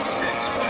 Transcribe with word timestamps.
six 0.00 0.61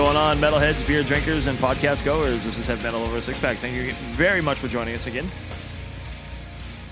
going 0.00 0.16
on, 0.16 0.38
metalheads, 0.38 0.86
beer 0.86 1.02
drinkers, 1.02 1.44
and 1.44 1.58
podcast 1.58 2.02
goers? 2.06 2.42
This 2.42 2.56
is 2.56 2.66
Heavy 2.66 2.82
Metal 2.82 3.02
Over 3.02 3.18
a 3.18 3.22
Six 3.22 3.38
Pack. 3.38 3.58
Thank 3.58 3.76
you 3.76 3.92
very 4.16 4.40
much 4.40 4.56
for 4.56 4.66
joining 4.66 4.94
us 4.94 5.06
again. 5.06 5.30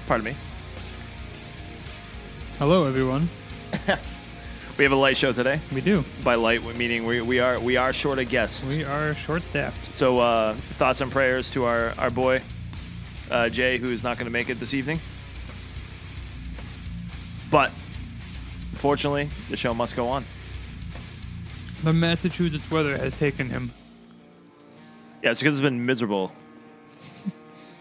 Pardon 0.07 0.27
me. 0.27 0.37
Hello, 2.59 2.85
everyone. 2.85 3.31
We 4.77 4.85
have 4.85 4.93
a 4.93 4.97
light 4.97 5.17
show 5.17 5.33
today. 5.33 5.61
We 5.73 5.81
do. 5.81 6.05
By 6.23 6.37
light, 6.37 6.63
meaning 6.77 7.05
we, 7.05 7.21
we 7.21 7.41
are 7.41 7.59
we 7.59 7.77
are 7.77 7.93
short 7.93 8.21
of 8.21 8.29
guests. 8.29 8.65
We 8.65 8.85
are 8.85 9.13
short-staffed. 9.15 9.93
So 9.93 10.21
uh, 10.21 10.55
thoughts 10.55 11.01
and 11.01 11.11
prayers 11.11 11.51
to 11.51 11.65
our 11.65 11.95
our 11.99 12.11
boy 12.11 12.43
uh, 13.29 13.49
Jay, 13.49 13.79
who 13.79 13.91
is 13.91 14.05
not 14.05 14.19
going 14.19 14.27
to 14.27 14.31
make 14.31 14.51
it 14.51 14.61
this 14.61 14.75
evening. 14.75 15.01
But 17.51 17.73
unfortunately, 18.71 19.31
the 19.51 19.57
show 19.57 19.75
must 19.75 19.97
go 19.97 20.07
on. 20.07 20.25
The 21.89 21.95
Massachusetts 21.95 22.71
weather 22.71 22.99
has 22.99 23.15
taken 23.15 23.49
him. 23.49 23.73
Yeah, 25.23 25.31
it's 25.31 25.41
because 25.41 25.57
it's 25.57 25.63
been 25.63 25.87
miserable. 25.87 26.31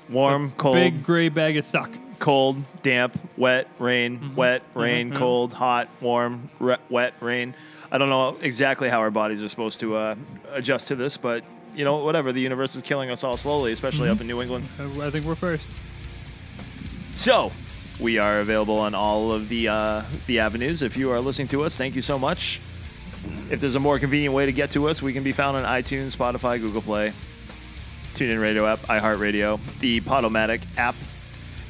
Warm, 0.10 0.54
cold, 0.56 0.76
Big 0.76 1.04
gray 1.04 1.28
bag 1.28 1.58
of 1.58 1.66
suck. 1.66 1.90
cold, 2.18 2.56
damp, 2.82 3.20
wet, 3.36 3.68
rain, 3.80 4.34
wet, 4.34 4.64
rain, 4.74 5.12
mhm. 5.12 5.18
cold, 5.18 5.52
hot, 5.52 5.90
warm, 6.00 6.50
re- 6.58 6.78
wet, 6.90 7.16
rain. 7.20 7.54
I 7.92 7.98
don't 7.98 8.08
know 8.08 8.38
exactly 8.40 8.88
how 8.88 9.00
our 9.00 9.12
bodies 9.12 9.44
are 9.44 9.50
supposed 9.50 9.82
to 9.82 9.98
uh, 9.98 10.16
adjust 10.54 10.88
to 10.88 10.96
this, 10.96 11.18
but 11.18 11.44
you 11.76 11.84
know, 11.84 11.98
whatever. 11.98 12.32
The 12.32 12.40
universe 12.40 12.78
is 12.78 12.84
killing 12.84 13.10
us 13.10 13.26
all 13.26 13.36
slowly, 13.36 13.74
especially 13.74 14.08
up 14.08 14.22
in 14.22 14.28
New 14.28 14.42
England. 14.42 14.70
Uh, 14.80 15.06
I 15.06 15.10
think 15.10 15.26
we're 15.26 15.36
first. 15.36 15.68
So, 17.16 17.52
we 18.00 18.20
are 18.20 18.40
available 18.40 18.80
on 18.80 18.96
all 18.96 19.34
of 19.34 19.50
the 19.50 19.68
uh, 19.68 20.04
the 20.28 20.40
avenues. 20.40 20.82
If 20.82 20.96
you 20.96 21.12
are 21.12 21.20
listening 21.20 21.50
to 21.50 21.64
us, 21.64 21.76
thank 21.76 21.94
you 21.94 22.02
so 22.02 22.18
much. 22.18 22.62
If 23.50 23.60
there's 23.60 23.76
a 23.76 23.80
more 23.80 24.00
convenient 24.00 24.34
way 24.34 24.46
to 24.46 24.52
get 24.52 24.72
to 24.72 24.88
us, 24.88 25.02
we 25.02 25.14
can 25.14 25.24
be 25.24 25.32
found 25.32 25.58
on 25.58 25.64
iTunes, 25.64 26.16
Spotify, 26.16 26.60
Google 26.60 26.82
Play, 26.82 27.14
TuneIn 28.14 28.42
Radio 28.42 28.66
app, 28.66 28.80
iHeartRadio, 28.82 29.60
the 29.80 30.02
Podomatic 30.02 30.62
app, 30.78 30.96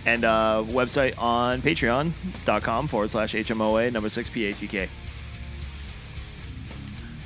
and 0.06 0.24
uh, 0.24 0.64
website 0.68 1.18
on 1.20 1.62
patreon.com 1.62 2.88
forward 2.88 3.10
slash 3.10 3.34
HMOA 3.34 3.92
number 3.92 4.10
six 4.10 4.30
PACK. 4.30 4.90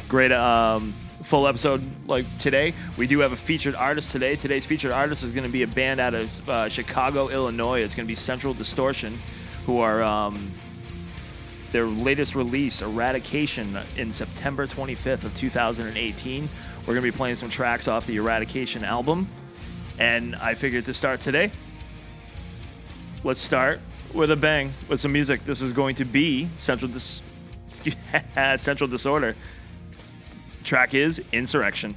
Great 0.07 0.31
um, 0.31 0.93
full 1.23 1.47
episode 1.47 1.81
like 2.07 2.25
today. 2.37 2.73
We 2.97 3.07
do 3.07 3.19
have 3.19 3.31
a 3.31 3.37
featured 3.37 3.75
artist 3.75 4.11
today. 4.11 4.35
Today's 4.35 4.65
featured 4.65 4.91
artist 4.91 5.23
is 5.23 5.31
going 5.31 5.45
to 5.45 5.51
be 5.51 5.63
a 5.63 5.67
band 5.67 5.99
out 5.99 6.13
of 6.13 6.49
uh, 6.49 6.69
Chicago, 6.69 7.29
Illinois. 7.29 7.81
It's 7.81 7.95
going 7.95 8.05
to 8.05 8.11
be 8.11 8.15
Central 8.15 8.53
Distortion, 8.53 9.17
who 9.65 9.79
are 9.79 10.01
um, 10.01 10.51
their 11.71 11.85
latest 11.85 12.35
release, 12.35 12.81
Eradication, 12.81 13.77
in 13.97 14.11
September 14.11 14.67
25th 14.67 15.23
of 15.23 15.33
2018. 15.33 16.49
We're 16.81 16.85
going 16.85 16.97
to 16.97 17.01
be 17.01 17.15
playing 17.15 17.35
some 17.35 17.49
tracks 17.49 17.87
off 17.87 18.05
the 18.05 18.17
Eradication 18.17 18.83
album. 18.83 19.29
And 19.97 20.35
I 20.35 20.53
figured 20.53 20.85
to 20.85 20.93
start 20.93 21.21
today, 21.21 21.51
let's 23.23 23.39
start 23.39 23.79
with 24.13 24.31
a 24.31 24.35
bang 24.35 24.73
with 24.89 24.99
some 24.99 25.11
music. 25.13 25.45
This 25.45 25.61
is 25.61 25.71
going 25.71 25.95
to 25.95 26.05
be 26.05 26.49
Central 26.55 26.91
Dis- 26.91 27.21
Central 28.57 28.87
Disorder. 28.87 29.35
Track 30.63 30.93
is 30.93 31.21
Insurrection. 31.31 31.95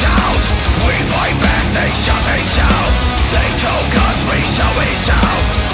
Shout. 0.00 0.44
We 0.86 0.94
fight 1.08 1.36
back, 1.40 1.64
they 1.72 1.90
shout, 1.94 2.22
they 2.28 2.42
shout. 2.44 2.92
They 3.32 3.48
choke 3.62 3.94
us, 4.08 4.18
we 4.28 4.38
shout, 4.44 4.72
we 4.78 4.88
shout. 4.94 5.65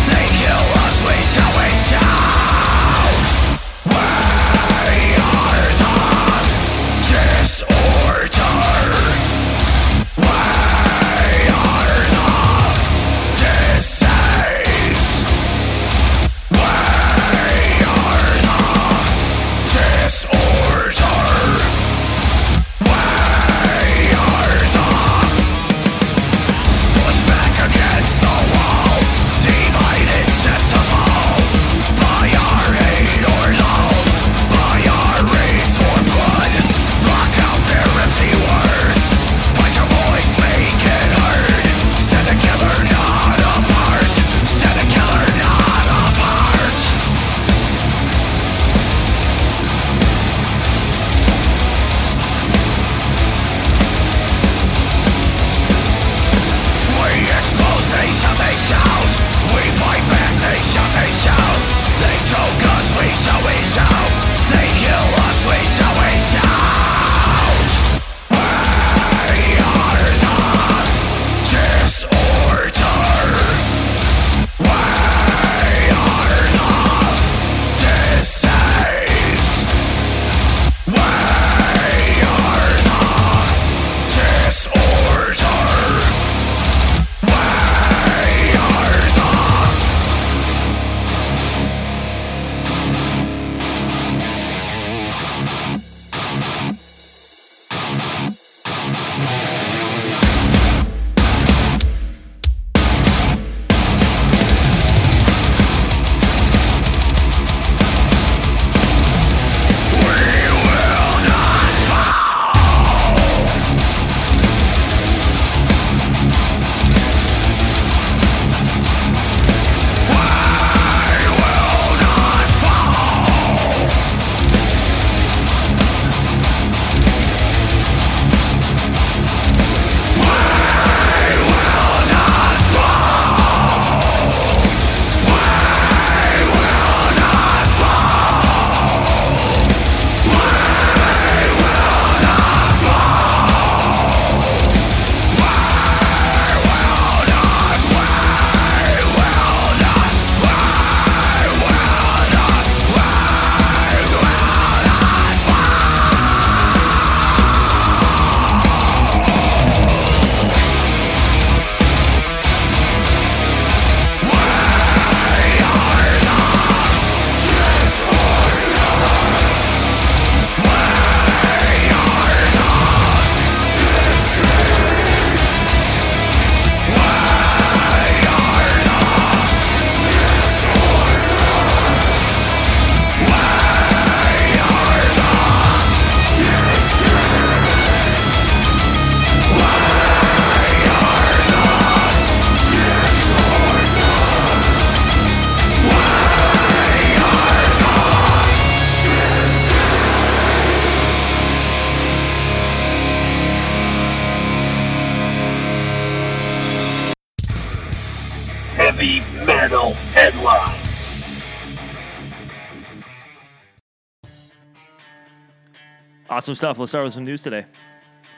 Awesome 216.42 216.56
stuff. 216.56 216.76
Let's 216.76 216.90
start 216.90 217.04
with 217.04 217.14
some 217.14 217.22
news 217.22 217.40
today. 217.44 217.64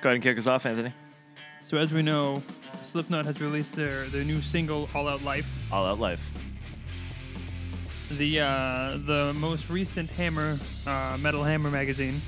Go 0.02 0.10
ahead 0.10 0.16
and 0.16 0.22
kick 0.22 0.36
us 0.36 0.46
off, 0.46 0.66
Anthony. 0.66 0.92
So 1.62 1.78
as 1.78 1.90
we 1.90 2.02
know, 2.02 2.42
Slipknot 2.82 3.24
has 3.24 3.40
released 3.40 3.74
their, 3.74 4.04
their 4.08 4.24
new 4.24 4.42
single, 4.42 4.90
All 4.94 5.08
Out 5.08 5.22
Life. 5.22 5.46
All 5.72 5.86
Out 5.86 5.98
Life. 5.98 6.34
The 8.10 8.40
uh, 8.40 8.98
the 9.06 9.32
most 9.38 9.70
recent 9.70 10.10
Hammer 10.10 10.58
uh, 10.86 11.16
Metal 11.18 11.42
Hammer 11.42 11.70
magazine, 11.70 12.20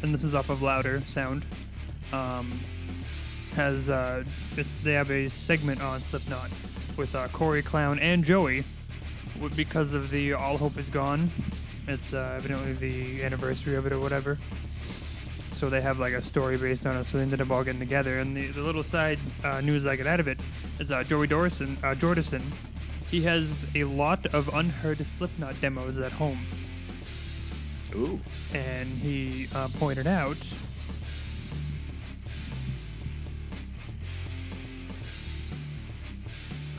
and 0.00 0.14
this 0.14 0.24
is 0.24 0.34
off 0.34 0.48
of 0.48 0.62
Louder 0.62 1.02
Sound, 1.02 1.44
um, 2.14 2.58
has 3.56 3.90
uh, 3.90 4.24
it's 4.56 4.72
they 4.82 4.94
have 4.94 5.10
a 5.10 5.28
segment 5.28 5.82
on 5.82 6.00
Slipknot 6.00 6.48
with 6.96 7.14
uh, 7.14 7.28
Corey 7.28 7.60
Clown 7.60 7.98
and 7.98 8.24
Joey, 8.24 8.64
because 9.54 9.92
of 9.92 10.08
the 10.08 10.32
All 10.32 10.56
Hope 10.56 10.78
Is 10.78 10.88
Gone. 10.88 11.30
It's 11.88 12.14
uh, 12.14 12.32
evidently 12.38 12.72
the 12.72 13.22
anniversary 13.22 13.76
of 13.76 13.84
it 13.84 13.92
or 13.92 13.98
whatever. 13.98 14.38
So 15.60 15.68
they 15.68 15.82
have 15.82 15.98
like 15.98 16.14
a 16.14 16.22
story 16.22 16.56
based 16.56 16.86
on 16.86 16.96
it. 16.96 17.04
So 17.04 17.18
they 17.18 17.22
ended 17.22 17.42
up 17.42 17.50
all 17.50 17.62
getting 17.62 17.80
together. 17.80 18.20
And 18.20 18.34
the, 18.34 18.46
the 18.46 18.62
little 18.62 18.82
side 18.82 19.18
uh, 19.44 19.60
news 19.60 19.84
I 19.84 19.94
get 19.94 20.06
out 20.06 20.18
of 20.18 20.26
it 20.26 20.40
is 20.78 20.90
uh, 20.90 21.02
Joey 21.02 21.28
Dorison, 21.28 21.76
uh, 21.84 21.94
Jordison. 21.94 22.40
He 23.10 23.20
has 23.24 23.46
a 23.74 23.84
lot 23.84 24.24
of 24.32 24.48
unheard 24.54 25.04
Slipknot 25.18 25.60
demos 25.60 25.98
at 25.98 26.12
home, 26.12 26.38
Ooh. 27.94 28.18
and 28.54 28.88
he 29.02 29.48
uh, 29.54 29.68
pointed 29.78 30.06
out. 30.06 30.38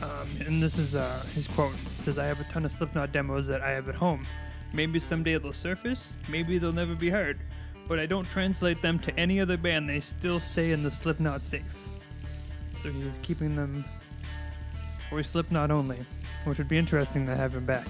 Um, 0.02 0.28
and 0.44 0.60
this 0.60 0.76
is 0.76 0.96
uh, 0.96 1.24
his 1.36 1.46
quote. 1.46 1.74
He 1.98 2.02
says, 2.02 2.18
"I 2.18 2.24
have 2.24 2.40
a 2.40 2.44
ton 2.44 2.64
of 2.64 2.72
Slipknot 2.72 3.12
demos 3.12 3.46
that 3.46 3.60
I 3.60 3.70
have 3.70 3.88
at 3.88 3.94
home. 3.94 4.26
Maybe 4.72 4.98
someday 4.98 5.38
they'll 5.38 5.52
surface. 5.52 6.14
Maybe 6.28 6.58
they'll 6.58 6.72
never 6.72 6.96
be 6.96 7.10
heard. 7.10 7.38
But 7.88 7.98
I 7.98 8.06
don't 8.06 8.28
translate 8.28 8.80
them 8.80 8.98
to 9.00 9.16
any 9.18 9.40
other 9.40 9.56
band. 9.56 9.88
They 9.88 10.00
still 10.00 10.40
stay 10.40 10.72
in 10.72 10.82
the 10.82 10.90
Slipknot 10.90 11.42
safe. 11.42 11.62
So 12.82 12.90
he 12.90 13.02
is 13.02 13.18
keeping 13.22 13.54
them 13.54 13.84
for 15.10 15.22
Slipknot 15.22 15.70
only, 15.70 15.98
which 16.44 16.58
would 16.58 16.68
be 16.68 16.78
interesting 16.78 17.26
to 17.26 17.36
have 17.36 17.54
him 17.54 17.66
back. 17.66 17.86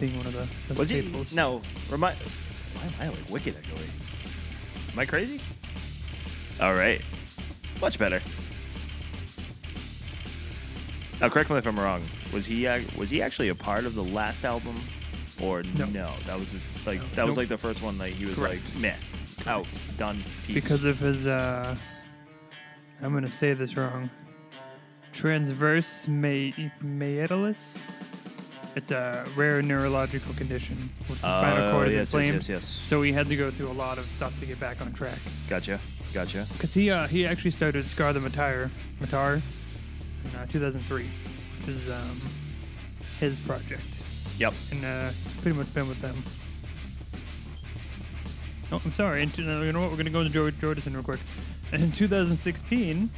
Being 0.00 0.16
one 0.16 0.26
of 0.26 0.32
the, 0.32 0.48
the 0.68 0.74
Was 0.78 0.88
he? 0.88 1.12
No. 1.32 1.62
Remind. 1.90 2.16
Why 2.18 2.82
am 2.86 2.92
I 3.00 3.08
like 3.08 3.30
wicked 3.30 3.54
echoey? 3.54 3.88
Am 4.92 4.98
I 4.98 5.04
crazy? 5.06 5.40
All 6.60 6.74
right. 6.74 7.00
Much 7.80 7.98
better. 7.98 8.20
Now, 11.20 11.28
correct 11.28 11.50
me 11.50 11.56
if 11.58 11.66
I'm 11.66 11.78
wrong. 11.78 12.02
Was 12.32 12.46
he 12.46 12.66
ac- 12.66 12.88
was 12.96 13.10
he 13.10 13.22
actually 13.22 13.48
a 13.48 13.54
part 13.54 13.84
of 13.84 13.94
the 13.94 14.02
last 14.02 14.44
album, 14.44 14.80
or 15.40 15.62
No. 15.76 15.86
no? 15.86 16.12
That 16.26 16.38
was 16.38 16.52
his 16.52 16.70
like 16.86 17.00
No. 17.00 17.06
that 17.14 17.26
was 17.26 17.36
Nope. 17.36 17.42
like 17.42 17.48
the 17.48 17.58
first 17.58 17.82
one. 17.82 17.98
Like 17.98 18.12
he 18.14 18.24
was 18.26 18.36
Correct. 18.38 18.62
like 18.74 18.76
meh, 18.80 18.94
out, 19.46 19.66
done, 19.96 20.22
peace. 20.46 20.54
because 20.54 20.84
of 20.84 20.98
his 20.98 21.26
uh 21.26 21.76
I'm 23.02 23.12
gonna 23.12 23.30
say 23.30 23.52
this 23.54 23.76
wrong. 23.76 24.10
Transverse 25.12 26.06
myelitis. 26.06 27.78
It's 28.76 28.90
a 28.90 29.24
rare 29.36 29.62
neurological 29.62 30.34
condition, 30.34 30.90
which 31.06 31.18
is 31.18 31.18
spinal 31.20 31.68
Oh, 31.68 31.72
cord 31.72 31.88
is 31.88 31.94
yes, 31.94 32.00
yes, 32.00 32.14
inflamed. 32.14 32.34
yes, 32.36 32.48
yes. 32.48 32.64
So 32.66 33.02
he 33.02 33.12
had 33.12 33.28
to 33.28 33.36
go 33.36 33.50
through 33.52 33.68
a 33.70 33.72
lot 33.72 33.98
of 33.98 34.10
stuff 34.10 34.36
to 34.40 34.46
get 34.46 34.58
back 34.58 34.80
on 34.80 34.92
track. 34.92 35.18
Gotcha, 35.48 35.78
gotcha. 36.12 36.46
Because 36.54 36.74
he 36.74 36.90
uh, 36.90 37.06
he 37.06 37.24
actually 37.24 37.52
started 37.52 37.86
Scar 37.86 38.12
the 38.12 38.18
Martyr, 38.20 38.70
Martyr 39.00 39.40
in 40.24 40.36
uh, 40.40 40.46
2003, 40.46 41.04
which 41.60 41.68
is 41.76 41.88
um, 41.88 42.20
his 43.20 43.38
project. 43.40 43.82
Yep. 44.38 44.54
And 44.72 44.84
uh, 44.84 45.10
he's 45.10 45.32
pretty 45.40 45.56
much 45.56 45.72
been 45.74 45.88
with 45.88 46.00
them. 46.00 46.22
Oh, 48.72 48.80
I'm 48.84 48.92
sorry. 48.92 49.22
In, 49.22 49.30
you 49.36 49.44
know 49.44 49.80
what? 49.80 49.90
We're 49.90 49.96
going 49.96 50.06
to 50.06 50.10
go 50.10 50.20
into 50.20 50.32
George 50.32 50.54
Jordison 50.60 50.94
real 50.94 51.02
quick. 51.02 51.20
And 51.72 51.82
in 51.82 51.92
2016, 51.92 53.10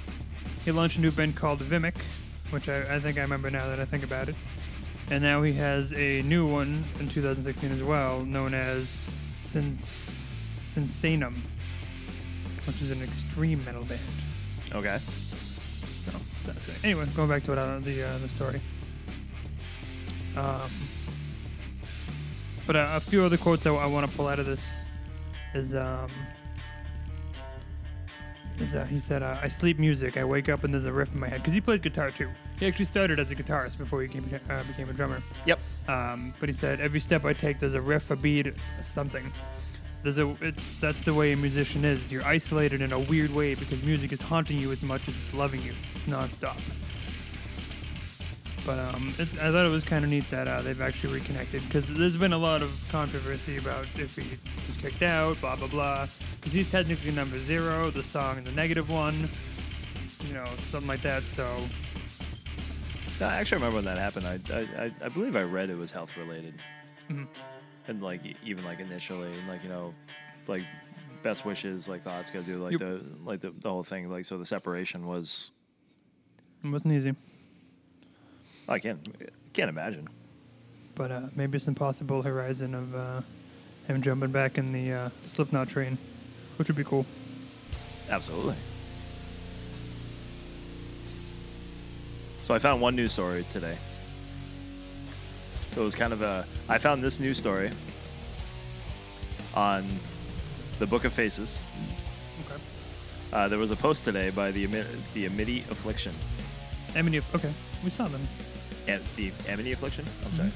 he 0.64 0.72
launched 0.72 0.98
a 0.98 1.00
new 1.00 1.10
band 1.10 1.36
called 1.36 1.60
Vimic, 1.60 1.94
which 2.50 2.68
I, 2.68 2.96
I 2.96 3.00
think 3.00 3.18
I 3.18 3.22
remember 3.22 3.50
now 3.50 3.66
that 3.68 3.80
I 3.80 3.84
think 3.84 4.04
about 4.04 4.28
it. 4.28 4.36
And 5.10 5.22
now 5.22 5.42
he 5.42 5.52
has 5.54 5.92
a 5.94 6.22
new 6.22 6.46
one 6.46 6.84
in 6.98 7.08
2016 7.08 7.70
as 7.70 7.82
well, 7.82 8.22
known 8.22 8.54
as 8.54 8.88
Sins- 9.44 10.32
Sinsaenum, 10.74 11.36
which 12.66 12.82
is 12.82 12.90
an 12.90 13.02
extreme 13.02 13.64
metal 13.64 13.84
band. 13.84 14.00
Okay. 14.74 14.98
So, 16.04 16.10
so 16.44 16.52
anyway, 16.82 17.06
going 17.14 17.28
back 17.28 17.44
to 17.44 17.52
what 17.52 17.58
I, 17.58 17.78
the 17.78 18.02
uh, 18.02 18.18
the 18.18 18.28
story. 18.28 18.60
Um, 20.36 20.70
but 22.66 22.76
uh, 22.76 22.88
a 22.92 23.00
few 23.00 23.22
other 23.22 23.36
quotes 23.36 23.66
I, 23.66 23.86
want 23.86 24.10
to 24.10 24.16
pull 24.16 24.26
out 24.26 24.38
of 24.38 24.46
this 24.46 24.62
is 25.54 25.74
um, 25.74 26.10
is 28.58 28.74
uh, 28.74 28.84
he 28.84 28.98
said, 28.98 29.22
uh, 29.22 29.38
"I 29.42 29.48
sleep 29.48 29.78
music. 29.78 30.16
I 30.16 30.24
wake 30.24 30.48
up 30.48 30.64
and 30.64 30.72
there's 30.72 30.84
a 30.84 30.92
riff 30.92 31.12
in 31.14 31.20
my 31.20 31.28
head." 31.28 31.40
Because 31.40 31.54
he 31.54 31.60
plays 31.60 31.80
guitar 31.80 32.10
too. 32.10 32.28
He 32.58 32.66
actually 32.66 32.86
started 32.86 33.20
as 33.20 33.30
a 33.30 33.36
guitarist 33.36 33.78
before 33.78 34.02
he 34.02 34.08
became, 34.08 34.40
uh, 34.50 34.62
became 34.64 34.88
a 34.88 34.92
drummer. 34.92 35.22
Yep. 35.44 35.60
Um, 35.88 36.34
but 36.40 36.48
he 36.48 36.54
said, 36.54 36.80
"Every 36.80 37.00
step 37.00 37.24
I 37.24 37.32
take, 37.32 37.58
there's 37.58 37.74
a 37.74 37.80
riff, 37.80 38.10
a 38.10 38.16
beat, 38.16 38.52
something." 38.82 39.30
There's 40.02 40.18
a 40.18 40.36
it's 40.40 40.78
that's 40.78 41.04
the 41.04 41.14
way 41.14 41.32
a 41.32 41.36
musician 41.36 41.84
is. 41.84 42.12
You're 42.12 42.24
isolated 42.24 42.80
in 42.80 42.92
a 42.92 43.00
weird 43.00 43.34
way 43.34 43.54
because 43.54 43.82
music 43.82 44.12
is 44.12 44.20
haunting 44.20 44.58
you 44.58 44.72
as 44.72 44.82
much 44.82 45.08
as 45.08 45.14
it's 45.16 45.34
loving 45.34 45.62
you 45.62 45.74
nonstop. 46.06 46.60
But 48.66 48.80
um, 48.80 49.14
it's, 49.16 49.36
I 49.36 49.52
thought 49.52 49.64
it 49.64 49.70
was 49.70 49.84
kind 49.84 50.04
of 50.04 50.10
neat 50.10 50.28
that 50.30 50.48
uh, 50.48 50.60
they've 50.60 50.80
actually 50.80 51.14
reconnected 51.14 51.62
because 51.66 51.86
there's 51.86 52.16
been 52.16 52.32
a 52.32 52.38
lot 52.38 52.62
of 52.62 52.70
controversy 52.90 53.58
about 53.58 53.86
if 53.96 54.16
he 54.16 54.22
was 54.66 54.76
kicked 54.82 55.02
out, 55.04 55.40
blah 55.40 55.54
blah 55.54 55.68
blah. 55.68 56.08
Because 56.34 56.52
he's 56.52 56.68
technically 56.70 57.12
number 57.12 57.40
zero, 57.44 57.90
the 57.92 58.02
song 58.02 58.42
the 58.42 58.50
negative 58.50 58.90
one, 58.90 59.28
you 60.26 60.34
know, 60.34 60.44
something 60.70 60.88
like 60.88 61.02
that. 61.02 61.22
So 61.22 61.46
No, 63.20 63.26
I 63.28 63.36
actually 63.36 63.58
remember 63.58 63.76
when 63.76 63.84
that 63.84 63.98
happened. 63.98 64.26
I, 64.26 64.40
I, 64.82 64.90
I, 65.04 65.08
believe 65.10 65.36
I 65.36 65.42
read 65.42 65.70
it 65.70 65.76
was 65.76 65.92
health 65.92 66.16
related, 66.16 66.54
Mhm. 67.08 67.28
and 67.86 68.02
like 68.02 68.20
even 68.42 68.64
like 68.64 68.80
initially, 68.80 69.32
and 69.32 69.46
like 69.46 69.62
you 69.62 69.68
know, 69.68 69.94
like 70.48 70.64
best 71.22 71.44
wishes, 71.44 71.86
like 71.88 72.02
thoughts 72.02 72.30
to 72.30 72.42
do 72.42 72.60
like 72.64 72.72
Yep. 72.72 72.80
the 72.80 73.00
like 73.24 73.40
the, 73.42 73.50
the 73.60 73.70
whole 73.70 73.84
thing. 73.84 74.10
Like 74.10 74.24
so, 74.24 74.38
the 74.38 74.44
separation 74.44 75.06
was 75.06 75.52
it 76.64 76.68
wasn't 76.68 76.94
easy. 76.94 77.14
I 78.68 78.78
can't 78.78 79.00
can't 79.52 79.68
imagine. 79.68 80.08
But 80.94 81.10
uh, 81.12 81.20
maybe 81.34 81.58
some 81.58 81.74
possible 81.74 82.22
horizon 82.22 82.74
of 82.74 82.94
uh, 82.94 83.20
him 83.86 84.02
jumping 84.02 84.32
back 84.32 84.58
in 84.58 84.72
the 84.72 84.92
uh, 84.92 85.10
Slipknot 85.22 85.68
train, 85.68 85.98
which 86.56 86.68
would 86.68 86.76
be 86.76 86.84
cool. 86.84 87.06
Absolutely. 88.08 88.56
So 92.44 92.54
I 92.54 92.58
found 92.58 92.80
one 92.80 92.94
news 92.96 93.12
story 93.12 93.44
today. 93.50 93.76
So 95.70 95.82
it 95.82 95.84
was 95.84 95.94
kind 95.94 96.12
of 96.12 96.22
a. 96.22 96.46
I 96.68 96.78
found 96.78 97.02
this 97.02 97.20
news 97.20 97.38
story 97.38 97.70
on 99.54 99.86
the 100.78 100.86
Book 100.86 101.04
of 101.04 101.12
Faces. 101.12 101.58
Okay. 102.44 102.60
Uh, 103.32 103.48
there 103.48 103.58
was 103.58 103.70
a 103.70 103.76
post 103.76 104.04
today 104.04 104.30
by 104.30 104.50
the 104.50 104.66
the 105.12 105.26
Amity 105.26 105.64
Affliction. 105.70 106.14
Amity, 106.94 107.20
okay, 107.34 107.52
we 107.84 107.90
saw 107.90 108.08
them. 108.08 108.22
And 108.88 109.02
the 109.16 109.32
Amity 109.48 109.72
Affliction. 109.72 110.04
I'm 110.24 110.32
sorry. 110.32 110.52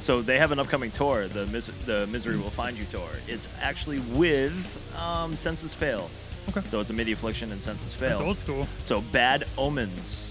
So 0.00 0.20
they 0.22 0.38
have 0.38 0.52
an 0.52 0.58
upcoming 0.58 0.90
tour, 0.90 1.28
the 1.28 1.46
Mis- 1.46 1.70
the 1.86 2.06
Misery 2.08 2.36
Will 2.36 2.50
Find 2.50 2.76
You 2.78 2.84
tour. 2.84 3.08
It's 3.26 3.48
actually 3.60 4.00
with 4.12 4.52
um, 4.98 5.34
Senses 5.36 5.72
Fail. 5.74 6.10
Okay. 6.50 6.60
So 6.66 6.80
it's 6.80 6.90
a 6.90 6.92
Amity 6.92 7.12
Affliction 7.12 7.52
and 7.52 7.62
Senses 7.62 7.94
Fail. 7.94 8.10
That's 8.18 8.20
old 8.20 8.38
school. 8.38 8.68
So 8.82 9.00
Bad 9.12 9.46
Omens 9.56 10.30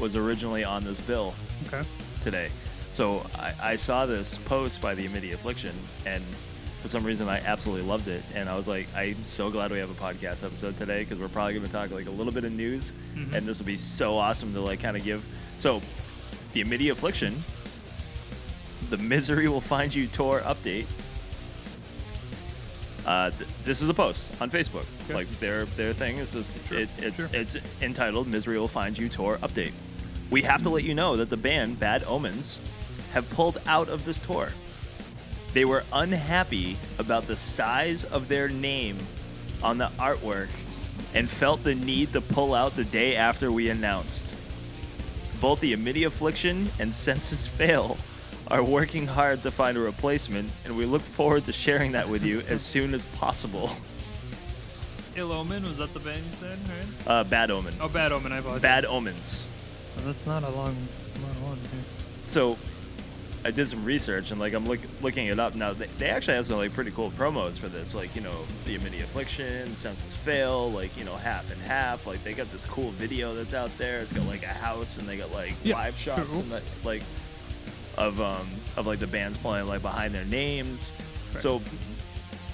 was 0.00 0.16
originally 0.16 0.64
on 0.64 0.82
this 0.84 1.00
bill 1.00 1.34
Okay. 1.68 1.82
today. 2.20 2.48
So 2.90 3.24
I, 3.36 3.54
I 3.60 3.76
saw 3.76 4.06
this 4.06 4.38
post 4.38 4.80
by 4.80 4.94
the 4.94 5.04
Amity 5.06 5.32
Affliction, 5.32 5.74
and 6.04 6.24
for 6.82 6.88
some 6.88 7.04
reason 7.04 7.28
I 7.28 7.38
absolutely 7.40 7.86
loved 7.86 8.08
it. 8.08 8.22
And 8.34 8.48
I 8.48 8.56
was 8.56 8.66
like, 8.66 8.88
I'm 8.96 9.22
so 9.22 9.50
glad 9.50 9.70
we 9.70 9.78
have 9.78 9.90
a 9.90 9.94
podcast 9.94 10.42
episode 10.44 10.76
today 10.76 11.04
because 11.04 11.18
we're 11.18 11.28
probably 11.28 11.54
going 11.54 11.66
to 11.66 11.70
talk 11.72 11.90
like 11.92 12.06
a 12.06 12.10
little 12.10 12.32
bit 12.32 12.44
of 12.44 12.52
news, 12.52 12.92
Mhm. 13.14 13.34
and 13.34 13.46
this 13.46 13.58
will 13.60 13.66
be 13.66 13.76
so 13.76 14.16
awesome 14.18 14.52
to 14.52 14.60
like 14.60 14.80
kind 14.80 14.96
of 14.96 15.04
give. 15.04 15.28
So 15.56 15.80
the 16.56 16.62
Amity 16.62 16.88
Affliction, 16.88 17.44
the 18.88 18.96
Misery 18.96 19.46
Will 19.46 19.60
Find 19.60 19.94
You 19.94 20.06
tour 20.06 20.40
update. 20.46 20.86
Uh, 23.04 23.30
th- 23.30 23.50
this 23.66 23.82
is 23.82 23.90
a 23.90 23.94
post 23.94 24.30
on 24.40 24.50
Facebook. 24.50 24.86
Okay. 25.04 25.12
Like 25.14 25.30
their 25.38 25.66
their 25.66 25.92
thing 25.92 26.16
is 26.16 26.32
just 26.32 26.52
Sure, 26.66 26.78
it, 26.78 26.88
it's 26.96 27.20
sure. 27.20 27.28
it's 27.34 27.56
entitled 27.82 28.26
"Misery 28.26 28.58
Will 28.58 28.68
Find 28.68 28.96
You" 28.96 29.10
tour 29.10 29.36
update. 29.42 29.72
We 30.30 30.40
have 30.42 30.62
to 30.62 30.70
let 30.70 30.82
you 30.82 30.94
know 30.94 31.14
that 31.16 31.28
the 31.28 31.36
band 31.36 31.78
Bad 31.78 32.04
Omens 32.04 32.58
have 33.12 33.28
pulled 33.28 33.60
out 33.66 33.90
of 33.90 34.06
this 34.06 34.22
tour. 34.22 34.48
They 35.52 35.66
were 35.66 35.84
unhappy 35.92 36.78
about 36.98 37.26
the 37.26 37.36
size 37.36 38.04
of 38.04 38.28
their 38.28 38.48
name 38.48 38.96
on 39.62 39.76
the 39.76 39.90
artwork 39.98 40.48
and 41.12 41.28
felt 41.28 41.62
the 41.62 41.74
need 41.74 42.14
to 42.14 42.22
pull 42.22 42.54
out 42.54 42.76
the 42.76 42.84
day 42.84 43.14
after 43.14 43.52
we 43.52 43.68
announced. 43.68 44.35
Both 45.40 45.60
the 45.60 45.72
Amity 45.72 46.04
Affliction 46.04 46.70
and 46.78 46.94
Senses 46.94 47.46
Fail 47.46 47.96
are 48.48 48.62
working 48.62 49.06
hard 49.06 49.42
to 49.42 49.50
find 49.50 49.76
a 49.76 49.80
replacement, 49.80 50.50
and 50.64 50.76
we 50.76 50.84
look 50.84 51.02
forward 51.02 51.44
to 51.46 51.52
sharing 51.52 51.92
that 51.92 52.08
with 52.08 52.22
you 52.22 52.40
as 52.48 52.62
soon 52.62 52.94
as 52.94 53.04
possible. 53.06 53.70
Ill 55.16 55.32
Omen, 55.32 55.62
was 55.64 55.78
that 55.78 55.92
the 55.94 56.00
band 56.00 56.22
you 56.26 56.36
said, 56.36 56.58
right? 56.68 57.10
Uh, 57.10 57.24
Bad 57.24 57.50
Omen. 57.50 57.74
Oh, 57.80 57.88
Bad 57.88 58.12
Omen, 58.12 58.32
I 58.32 58.38
apologize. 58.38 58.62
Bad 58.62 58.84
Omens. 58.84 59.48
Well, 59.96 60.06
that's 60.06 60.26
not 60.26 60.44
a 60.44 60.50
long, 60.50 60.76
long 61.22 61.42
one. 61.42 61.58
here. 61.58 61.84
So 62.26 62.58
I 63.46 63.52
did 63.52 63.68
some 63.68 63.84
research 63.84 64.32
and 64.32 64.40
like 64.40 64.54
I'm 64.54 64.64
look, 64.64 64.80
looking 65.00 65.28
it 65.28 65.38
up 65.38 65.54
now. 65.54 65.72
They, 65.72 65.86
they 65.98 66.10
actually 66.10 66.34
have 66.34 66.46
some 66.46 66.56
like 66.56 66.72
pretty 66.72 66.90
cool 66.90 67.12
promos 67.12 67.56
for 67.56 67.68
this, 67.68 67.94
like 67.94 68.16
you 68.16 68.20
know 68.20 68.44
the 68.64 68.74
Immunity 68.74 69.04
Affliction, 69.04 69.76
Senses 69.76 70.16
Fail, 70.16 70.72
like 70.72 70.96
you 70.96 71.04
know 71.04 71.14
half 71.14 71.52
and 71.52 71.62
half. 71.62 72.08
Like 72.08 72.24
they 72.24 72.32
got 72.32 72.50
this 72.50 72.64
cool 72.64 72.90
video 72.92 73.36
that's 73.36 73.54
out 73.54 73.70
there. 73.78 73.98
It's 73.98 74.12
got 74.12 74.26
like 74.26 74.42
a 74.42 74.48
house 74.48 74.98
and 74.98 75.08
they 75.08 75.16
got 75.16 75.30
like 75.30 75.54
Yeah, 75.62 75.76
live 75.76 75.96
shots 75.96 76.28
cool. 76.28 76.40
and 76.40 76.50
like, 76.50 76.62
like 76.82 77.02
of 77.96 78.20
um 78.20 78.48
of 78.76 78.88
like 78.88 78.98
the 78.98 79.06
bands 79.06 79.38
playing 79.38 79.68
like 79.68 79.80
behind 79.80 80.12
their 80.12 80.24
names. 80.24 80.92
So 81.36 81.62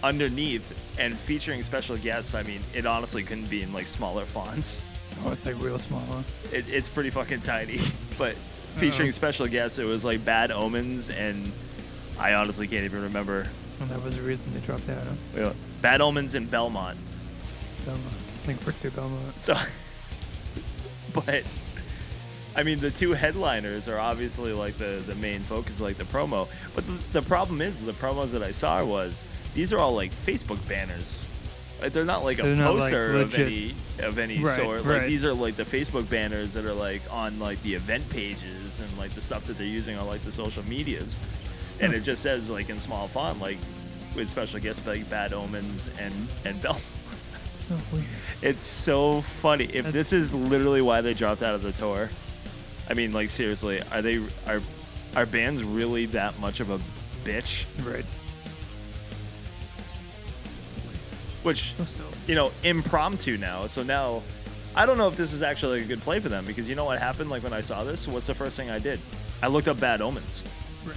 underneath 0.02 0.62
and 0.98 1.16
featuring 1.18 1.62
special 1.62 1.96
guests, 1.96 2.34
I 2.34 2.42
mean 2.42 2.60
it 2.74 2.84
honestly 2.84 3.22
couldn't 3.22 3.48
be 3.48 3.62
in 3.62 3.72
like 3.72 3.86
smaller 3.86 4.26
fonts. 4.26 4.82
Oh, 5.24 5.32
it's 5.32 5.46
like 5.46 5.58
real 5.62 5.78
small. 5.78 6.02
Huh? 6.10 6.22
It, 6.52 6.66
it's 6.68 6.90
pretty 6.90 7.08
fucking 7.08 7.40
tiny, 7.40 7.78
but 8.18 8.36
featuring 8.76 9.08
Uh-oh. 9.08 9.12
special 9.12 9.46
guests, 9.46 9.78
it 9.78 9.84
was 9.84 10.04
like 10.04 10.24
Bad 10.24 10.50
Omens, 10.50 11.10
and 11.10 11.52
I 12.18 12.34
honestly 12.34 12.66
can't 12.68 12.84
even 12.84 13.02
remember. 13.02 13.46
And 13.80 13.90
that 13.90 14.02
was 14.02 14.14
the 14.14 14.22
reason 14.22 14.44
they 14.54 14.60
dropped 14.60 14.88
out. 14.88 15.02
Huh? 15.04 15.14
Yeah. 15.36 15.52
Bad 15.80 16.00
Omens 16.00 16.34
in 16.34 16.46
Belmont. 16.46 16.98
Belmont. 17.84 18.06
I 18.06 18.46
think 18.46 18.60
Victor 18.60 18.90
Belmont. 18.90 19.34
So, 19.44 19.54
but 21.12 21.44
I 22.54 22.62
mean, 22.62 22.78
the 22.78 22.90
two 22.90 23.12
headliners 23.12 23.88
are 23.88 23.98
obviously 23.98 24.52
like 24.52 24.76
the 24.76 25.02
the 25.06 25.14
main 25.16 25.42
focus, 25.42 25.80
like 25.80 25.98
the 25.98 26.04
promo. 26.04 26.48
But 26.74 26.86
the, 26.86 27.20
the 27.20 27.22
problem 27.22 27.60
is, 27.62 27.82
the 27.82 27.92
promos 27.92 28.30
that 28.30 28.42
I 28.42 28.50
saw 28.50 28.84
was 28.84 29.26
these 29.54 29.72
are 29.72 29.78
all 29.78 29.94
like 29.94 30.12
Facebook 30.14 30.64
banners. 30.66 31.28
They're 31.90 32.04
not 32.04 32.24
like 32.24 32.38
a 32.38 32.42
They're 32.42 32.56
not, 32.56 32.74
like, 32.74 32.80
poster 32.92 33.16
of 33.20 33.34
any 33.34 33.74
of 34.00 34.18
any 34.18 34.42
Right, 34.42 34.56
sort. 34.56 34.84
Like 34.84 35.00
right. 35.00 35.06
these 35.08 35.24
are 35.24 35.32
like 35.32 35.56
the 35.56 35.64
Facebook 35.64 36.08
banners 36.08 36.52
that 36.52 36.64
are 36.66 36.74
like 36.74 37.02
on 37.10 37.38
like 37.38 37.62
the 37.62 37.74
event 37.74 38.08
pages 38.10 38.80
and 38.80 38.98
like 38.98 39.12
the 39.14 39.20
stuff 39.20 39.44
that 39.44 39.56
they're 39.58 39.66
using 39.66 39.96
on 39.96 40.06
like 40.06 40.22
the 40.22 40.32
social 40.32 40.62
medias. 40.68 41.18
And 41.80 41.92
Hmm. 41.92 41.98
it 41.98 42.02
just 42.02 42.22
says 42.22 42.50
like 42.50 42.68
in 42.70 42.78
small 42.78 43.08
font, 43.08 43.40
like 43.40 43.58
with 44.14 44.28
special 44.28 44.60
guests 44.60 44.86
like 44.86 45.08
Bad 45.08 45.32
Omens 45.32 45.90
and 45.98 46.12
and 46.44 46.60
Bell. 46.60 46.78
So 47.54 47.76
weird. 47.92 48.04
It's 48.42 48.64
so 48.64 49.20
funny. 49.22 49.66
If 49.72 49.92
this 49.92 50.12
is 50.12 50.34
literally 50.34 50.82
why 50.82 51.00
they 51.00 51.14
dropped 51.14 51.42
out 51.44 51.54
of 51.54 51.62
the 51.62 51.70
tour, 51.72 52.10
I 52.90 52.94
mean, 52.94 53.12
like 53.12 53.30
seriously, 53.30 53.80
are 53.92 54.02
they 54.02 54.20
are 54.48 54.60
are 55.14 55.26
bands 55.26 55.62
really 55.62 56.06
that 56.06 56.38
much 56.40 56.58
of 56.60 56.70
a 56.70 56.80
bitch? 57.24 57.66
Right. 57.84 58.04
Which 61.42 61.74
you 62.26 62.34
know, 62.34 62.52
impromptu 62.62 63.36
now. 63.36 63.66
So 63.66 63.82
now, 63.82 64.22
I 64.74 64.86
don't 64.86 64.96
know 64.98 65.08
if 65.08 65.16
this 65.16 65.32
is 65.32 65.42
actually 65.42 65.80
a 65.80 65.84
good 65.84 66.00
play 66.00 66.20
for 66.20 66.28
them 66.28 66.44
because 66.44 66.68
you 66.68 66.74
know 66.74 66.84
what 66.84 66.98
happened? 66.98 67.30
Like 67.30 67.42
when 67.42 67.52
I 67.52 67.60
saw 67.60 67.82
this, 67.84 68.06
what's 68.06 68.26
the 68.26 68.34
first 68.34 68.56
thing 68.56 68.70
I 68.70 68.78
did? 68.78 69.00
I 69.42 69.48
looked 69.48 69.66
up 69.68 69.80
Bad 69.80 70.00
Omens 70.00 70.44
Right. 70.84 70.96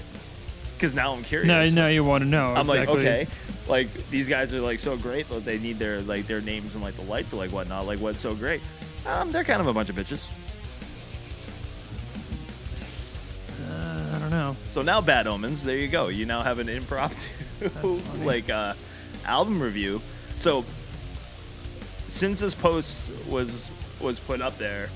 because 0.78 0.94
now 0.94 1.14
I'm 1.14 1.24
curious. 1.24 1.48
Now, 1.74 1.84
now 1.84 1.88
you 1.88 2.04
want 2.04 2.22
to 2.24 2.30
know. 2.30 2.46
I'm 2.48 2.68
like, 2.68 2.88
okay, 2.88 3.28
like 3.68 3.88
these 4.12 4.30
guys 4.30 4.54
are 4.54 4.62
like 4.62 4.78
so 4.80 4.96
great 4.96 5.28
that 5.30 5.46
they 5.46 5.58
need 5.58 5.80
their 5.80 6.02
like 6.02 6.28
their 6.28 6.42
names 6.42 6.76
and 6.76 6.84
like 6.84 6.96
the 6.96 7.02
lights 7.02 7.32
and 7.34 7.40
like 7.40 7.52
whatnot. 7.52 7.88
Like 7.88 8.00
what's 8.00 8.20
so 8.20 8.36
great? 8.36 8.62
Um, 9.08 9.32
they're 9.32 9.44
kind 9.44 9.62
of 9.62 9.68
a 9.68 9.74
bunch 9.74 9.90
of 9.90 9.96
bitches. 9.96 10.28
Uh, 13.70 14.16
I 14.16 14.20
don't 14.20 14.30
know. 14.30 14.56
So 14.70 14.82
now 14.82 15.02
Bad 15.02 15.28
Omens, 15.28 15.64
there 15.64 15.78
you 15.78 15.88
go. 15.88 16.10
You 16.10 16.26
now 16.26 16.44
have 16.44 16.60
an 16.60 16.70
impromptu 16.70 17.30
like 18.24 18.50
uh, 18.50 18.74
album 19.26 19.62
review. 19.62 20.02
So 20.36 20.66
since 22.08 22.40
this 22.40 22.54
post 22.56 23.12
was 23.30 23.70
was 24.00 24.20
put 24.20 24.42
up 24.42 24.58
there, 24.58 24.90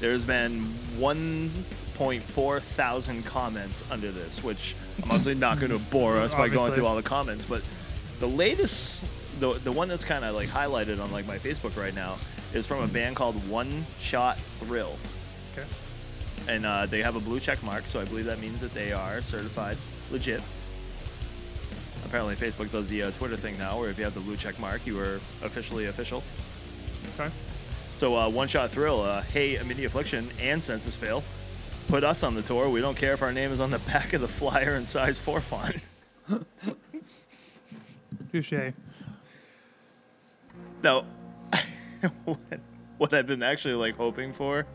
there's 0.00 0.24
been 0.24 0.74
1.4 0.98 2.60
thousand 2.62 3.24
comments 3.24 3.82
under 3.90 4.10
this, 4.12 4.42
which 4.42 4.74
I'm 4.98 5.04
obviously 5.04 5.34
not 5.34 5.58
going 5.58 5.72
to 5.78 5.78
bore 5.78 6.18
us 6.18 6.32
by 6.34 6.48
going 6.48 6.58
Obviously. 6.58 6.74
through 6.76 6.86
all 6.86 6.96
the 6.96 7.02
comments. 7.02 7.44
But 7.44 7.62
the 8.20 8.28
latest, 8.28 9.02
the 9.40 9.54
the 9.60 9.72
one 9.72 9.88
that's 9.88 10.04
kind 10.04 10.24
of 10.24 10.34
like 10.34 10.48
highlighted 10.48 11.00
on 11.00 11.10
like 11.10 11.26
my 11.26 11.38
Facebook 11.38 11.76
right 11.76 11.94
now 11.94 12.18
is 12.52 12.66
from 12.66 12.82
a 12.82 12.88
band 12.88 13.16
called 13.16 13.46
One 13.48 13.86
Shot 13.98 14.38
Thrill 14.58 14.98
Okay. 15.56 15.66
and 16.48 16.66
uh, 16.66 16.84
they 16.86 17.00
have 17.02 17.16
a 17.16 17.20
blue 17.20 17.40
check 17.40 17.62
mark, 17.62 17.86
so 17.88 17.98
I 18.00 18.04
believe 18.04 18.26
that 18.26 18.40
means 18.40 18.60
that 18.60 18.74
they 18.74 18.92
are 18.92 19.20
certified 19.22 19.78
legit. 20.10 20.42
Apparently, 22.04 22.36
Facebook 22.36 22.70
does 22.70 22.88
the 22.88 23.04
uh, 23.04 23.10
Twitter 23.12 23.36
thing 23.36 23.56
now, 23.58 23.78
where 23.78 23.88
if 23.88 23.98
you 23.98 24.04
have 24.04 24.14
the 24.14 24.20
blue 24.20 24.36
check 24.36 24.58
mark, 24.58 24.86
you 24.86 24.98
are 24.98 25.20
officially 25.42 25.86
official. 25.86 26.22
Okay. 27.18 27.32
So, 27.94 28.16
uh, 28.16 28.28
One 28.28 28.48
Shot 28.48 28.70
Thrill, 28.70 29.00
uh, 29.00 29.22
Hey, 29.22 29.56
Immediate 29.56 29.86
Affliction, 29.86 30.30
and 30.40 30.62
Senses 30.62 30.96
Fail, 30.96 31.22
put 31.88 32.04
us 32.04 32.22
on 32.22 32.34
the 32.34 32.42
tour. 32.42 32.68
We 32.68 32.80
don't 32.80 32.96
care 32.96 33.12
if 33.12 33.22
our 33.22 33.32
name 33.32 33.52
is 33.52 33.60
on 33.60 33.70
the 33.70 33.78
back 33.90 34.12
of 34.12 34.20
the 34.20 34.28
flyer 34.28 34.76
in 34.76 34.84
size 34.84 35.18
4 35.18 35.40
font. 35.40 35.76
Touche. 38.30 38.72
now, 40.82 41.04
what, 42.24 42.38
what 42.98 43.14
I've 43.14 43.26
been 43.26 43.42
actually 43.42 43.74
like 43.74 43.96
hoping 43.96 44.32
for. 44.32 44.66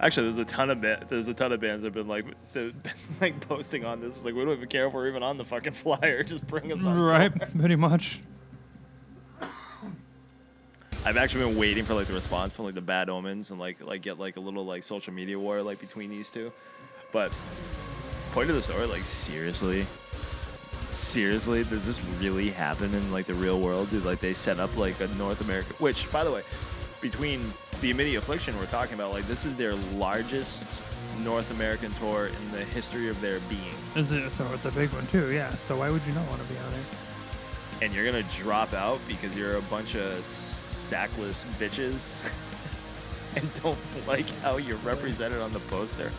Actually, 0.00 0.24
there's 0.24 0.38
a 0.38 0.44
ton 0.44 0.70
of 0.70 0.80
ba- 0.80 1.06
there's 1.08 1.28
a 1.28 1.34
ton 1.34 1.52
of 1.52 1.60
bands 1.60 1.82
that 1.82 1.88
have 1.88 1.94
been 1.94 2.08
like 2.08 2.26
been, 2.52 2.74
like 3.20 3.40
posting 3.48 3.84
on 3.84 4.00
this. 4.00 4.16
It's 4.16 4.24
like 4.24 4.34
we 4.34 4.44
don't 4.44 4.54
even 4.54 4.68
care 4.68 4.86
if 4.86 4.92
we're 4.94 5.08
even 5.08 5.22
on 5.22 5.38
the 5.38 5.44
fucking 5.44 5.72
flyer. 5.72 6.22
Just 6.24 6.46
bring 6.46 6.72
us 6.72 6.84
on. 6.84 6.98
Right. 6.98 7.32
tour. 7.34 7.48
Pretty 7.58 7.76
much. 7.76 8.20
I've 11.04 11.16
actually 11.16 11.44
been 11.46 11.56
waiting 11.56 11.84
for 11.84 11.94
like 11.94 12.08
the 12.08 12.12
response 12.12 12.56
from 12.56 12.64
like 12.64 12.74
the 12.74 12.80
Bad 12.80 13.08
Omens 13.08 13.52
and 13.52 13.60
like 13.60 13.80
like 13.80 14.02
get 14.02 14.18
like 14.18 14.36
a 14.36 14.40
little 14.40 14.64
like 14.64 14.82
social 14.82 15.12
media 15.12 15.38
war 15.38 15.62
like 15.62 15.78
between 15.80 16.10
these 16.10 16.30
two. 16.30 16.52
But 17.12 17.32
point 18.32 18.50
of 18.50 18.56
the 18.56 18.62
story, 18.62 18.86
like 18.86 19.04
seriously, 19.04 19.86
seriously, 20.90 21.64
does 21.64 21.86
this 21.86 22.02
really 22.20 22.50
happen 22.50 22.92
in 22.94 23.12
like 23.12 23.26
the 23.26 23.34
real 23.34 23.60
world? 23.60 23.90
Did 23.90 24.04
like 24.04 24.20
they 24.20 24.34
set 24.34 24.58
up 24.58 24.76
like 24.76 25.00
a 25.00 25.06
North 25.08 25.40
America? 25.40 25.72
Which, 25.78 26.10
by 26.10 26.24
the 26.24 26.32
way, 26.32 26.42
between 27.00 27.54
the 27.86 27.92
Immediate 27.92 28.18
Affliction, 28.18 28.58
we're 28.58 28.66
talking 28.66 28.94
about 28.94 29.12
like 29.12 29.28
this 29.28 29.44
is 29.44 29.54
their 29.54 29.74
largest 29.94 30.68
North 31.20 31.52
American 31.52 31.92
tour 31.92 32.26
in 32.26 32.50
the 32.50 32.64
history 32.64 33.08
of 33.08 33.20
their 33.20 33.38
being, 33.48 33.76
Is 33.94 34.10
it, 34.10 34.34
so 34.34 34.44
it's 34.52 34.64
a 34.64 34.72
big 34.72 34.92
one 34.92 35.06
too, 35.06 35.30
yeah. 35.30 35.56
So 35.58 35.76
why 35.76 35.88
would 35.88 36.02
you 36.04 36.12
not 36.12 36.28
want 36.28 36.42
to 36.42 36.48
be 36.48 36.58
on 36.58 36.72
it? 36.74 36.84
and 37.82 37.94
you're 37.94 38.10
gonna 38.10 38.24
drop 38.24 38.72
out 38.72 38.98
because 39.06 39.36
you're 39.36 39.58
a 39.58 39.62
bunch 39.62 39.94
of 39.94 40.24
sackless 40.24 41.44
bitches 41.60 42.28
and 43.36 43.48
don't 43.62 43.78
like 44.08 44.28
how 44.40 44.56
you're 44.56 44.78
represented 44.78 45.40
on 45.40 45.52
the 45.52 45.60
poster. 45.60 46.10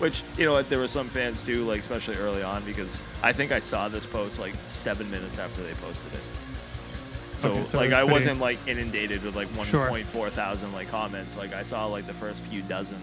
Which 0.00 0.24
you 0.36 0.44
know 0.44 0.52
what, 0.52 0.68
there 0.68 0.78
were 0.78 0.88
some 0.88 1.08
fans 1.08 1.42
too, 1.42 1.64
like 1.64 1.80
especially 1.80 2.16
early 2.16 2.42
on, 2.42 2.64
because 2.64 3.00
I 3.22 3.32
think 3.32 3.50
I 3.50 3.60
saw 3.60 3.88
this 3.88 4.04
post 4.04 4.38
like 4.38 4.54
seven 4.66 5.10
minutes 5.10 5.38
after 5.38 5.62
they 5.62 5.72
posted 5.72 6.12
it. 6.12 6.20
So, 7.38 7.50
Okay, 7.52 7.64
so 7.64 7.76
like 7.78 7.92
I 7.92 8.00
pretty- 8.00 8.12
wasn't 8.12 8.40
like 8.40 8.58
inundated 8.66 9.22
with 9.22 9.36
like 9.36 9.48
Sure. 9.66 9.88
1.4 9.90 10.30
thousand 10.30 10.72
like 10.72 10.90
comments. 10.90 11.36
Like 11.36 11.54
I 11.54 11.62
saw 11.62 11.86
like 11.86 12.06
the 12.06 12.14
first 12.14 12.44
few 12.46 12.62
dozen, 12.62 12.98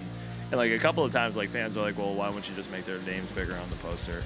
and 0.51 0.57
like 0.59 0.71
a 0.71 0.79
couple 0.79 1.03
of 1.05 1.11
times 1.11 1.35
like 1.35 1.49
fans 1.49 1.75
were 1.75 1.81
like, 1.81 1.97
"Well, 1.97 2.13
why 2.13 2.27
wouldn't 2.27 2.49
you 2.49 2.55
just 2.55 2.69
make 2.71 2.85
their 2.85 2.99
names 2.99 3.29
bigger 3.31 3.55
on 3.55 3.69
the 3.69 3.77
poster?" 3.77 4.21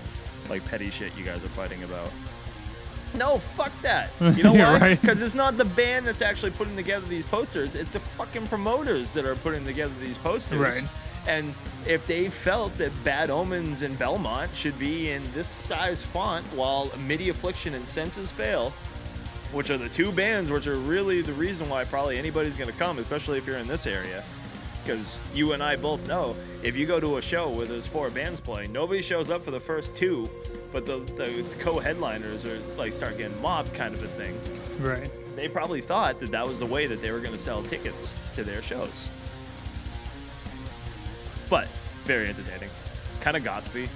Like 0.50 0.66
petty 0.66 0.90
shit 0.90 1.12
you 1.18 1.24
guys 1.24 1.44
are 1.44 1.48
fighting 1.50 1.84
about. 1.84 2.10
No, 3.16 3.38
fuck 3.40 3.72
that. 3.82 4.12
You 4.20 4.44
know 4.44 4.54
why? 4.54 4.80
right. 4.80 5.02
Because 5.02 5.22
it's 5.22 5.36
not 5.36 5.58
the 5.58 5.66
band 5.66 6.06
that's 6.06 6.22
actually 6.22 6.52
putting 6.52 6.76
together 6.76 7.06
these 7.08 7.26
posters. 7.26 7.76
It's 7.76 7.94
the 7.94 8.00
fucking 8.00 8.48
promoters 8.48 9.14
that 9.14 9.26
are 9.26 9.36
putting 9.36 9.66
together 9.66 9.94
these 10.00 10.18
posters. 10.20 10.60
Right. 10.60 10.84
And 11.28 11.54
if 11.86 12.08
they 12.08 12.30
felt 12.30 12.74
that 12.76 12.92
Bad 13.04 13.30
Omens 13.30 13.82
and 13.82 13.98
Belmont 13.98 14.56
should 14.56 14.78
be 14.80 15.12
in 15.12 15.24
this 15.34 15.48
size 15.48 16.04
font 16.04 16.46
while 16.54 16.92
Midi 16.98 17.30
Affliction 17.30 17.74
and 17.74 17.88
Senses 17.88 18.32
Fail, 18.32 18.74
which 19.52 19.70
are 19.70 19.78
the 19.78 19.90
two 19.90 20.12
bands 20.12 20.52
which 20.52 20.68
are 20.68 20.76
really 20.76 21.22
the 21.22 21.34
reason 21.34 21.70
why 21.70 21.84
probably 21.84 22.18
anybody's 22.18 22.56
going 22.56 22.70
to 22.70 22.78
come, 22.78 23.00
especially 23.00 23.38
if 23.38 23.48
you're 23.48 23.58
in 23.58 23.68
this 23.68 23.88
area. 23.88 24.24
Because 24.84 25.20
you 25.34 25.54
and 25.54 25.62
I 25.62 25.76
both 25.76 26.08
know 26.08 26.36
if 26.64 26.76
you 26.76 26.86
go 26.86 27.00
to 27.00 27.18
a 27.18 27.22
show 27.22 27.50
where 27.50 27.66
there's 27.66 27.86
four 27.86 28.10
bands 28.10 28.40
playing, 28.40 28.72
nobody 28.72 29.02
shows 29.02 29.30
up 29.30 29.44
for 29.44 29.52
the 29.52 29.60
first 29.60 29.96
two, 29.96 30.30
but 30.72 30.86
the, 30.86 31.00
the 31.16 31.44
co-headliners 31.60 32.46
are 32.46 32.60
like 32.78 32.94
start 32.94 33.18
getting 33.18 33.40
mobbed, 33.42 33.74
kind 33.74 33.94
of 33.94 34.02
a 34.02 34.08
thing. 34.08 34.40
Right. 34.80 35.10
They 35.36 35.48
probably 35.48 35.82
thought 35.82 36.20
that 36.20 36.32
that 36.32 36.48
was 36.48 36.60
the 36.60 36.66
way 36.66 36.88
that 36.88 37.02
they 37.02 37.12
were 37.12 37.20
going 37.20 37.34
to 37.34 37.40
sell 37.40 37.62
tickets 37.64 38.16
to 38.34 38.44
their 38.44 38.62
shows. 38.62 39.10
But 41.50 41.68
very 42.06 42.28
entertaining, 42.28 42.70
kind 43.22 43.36
of 43.36 43.44
gossipy. 43.44 43.90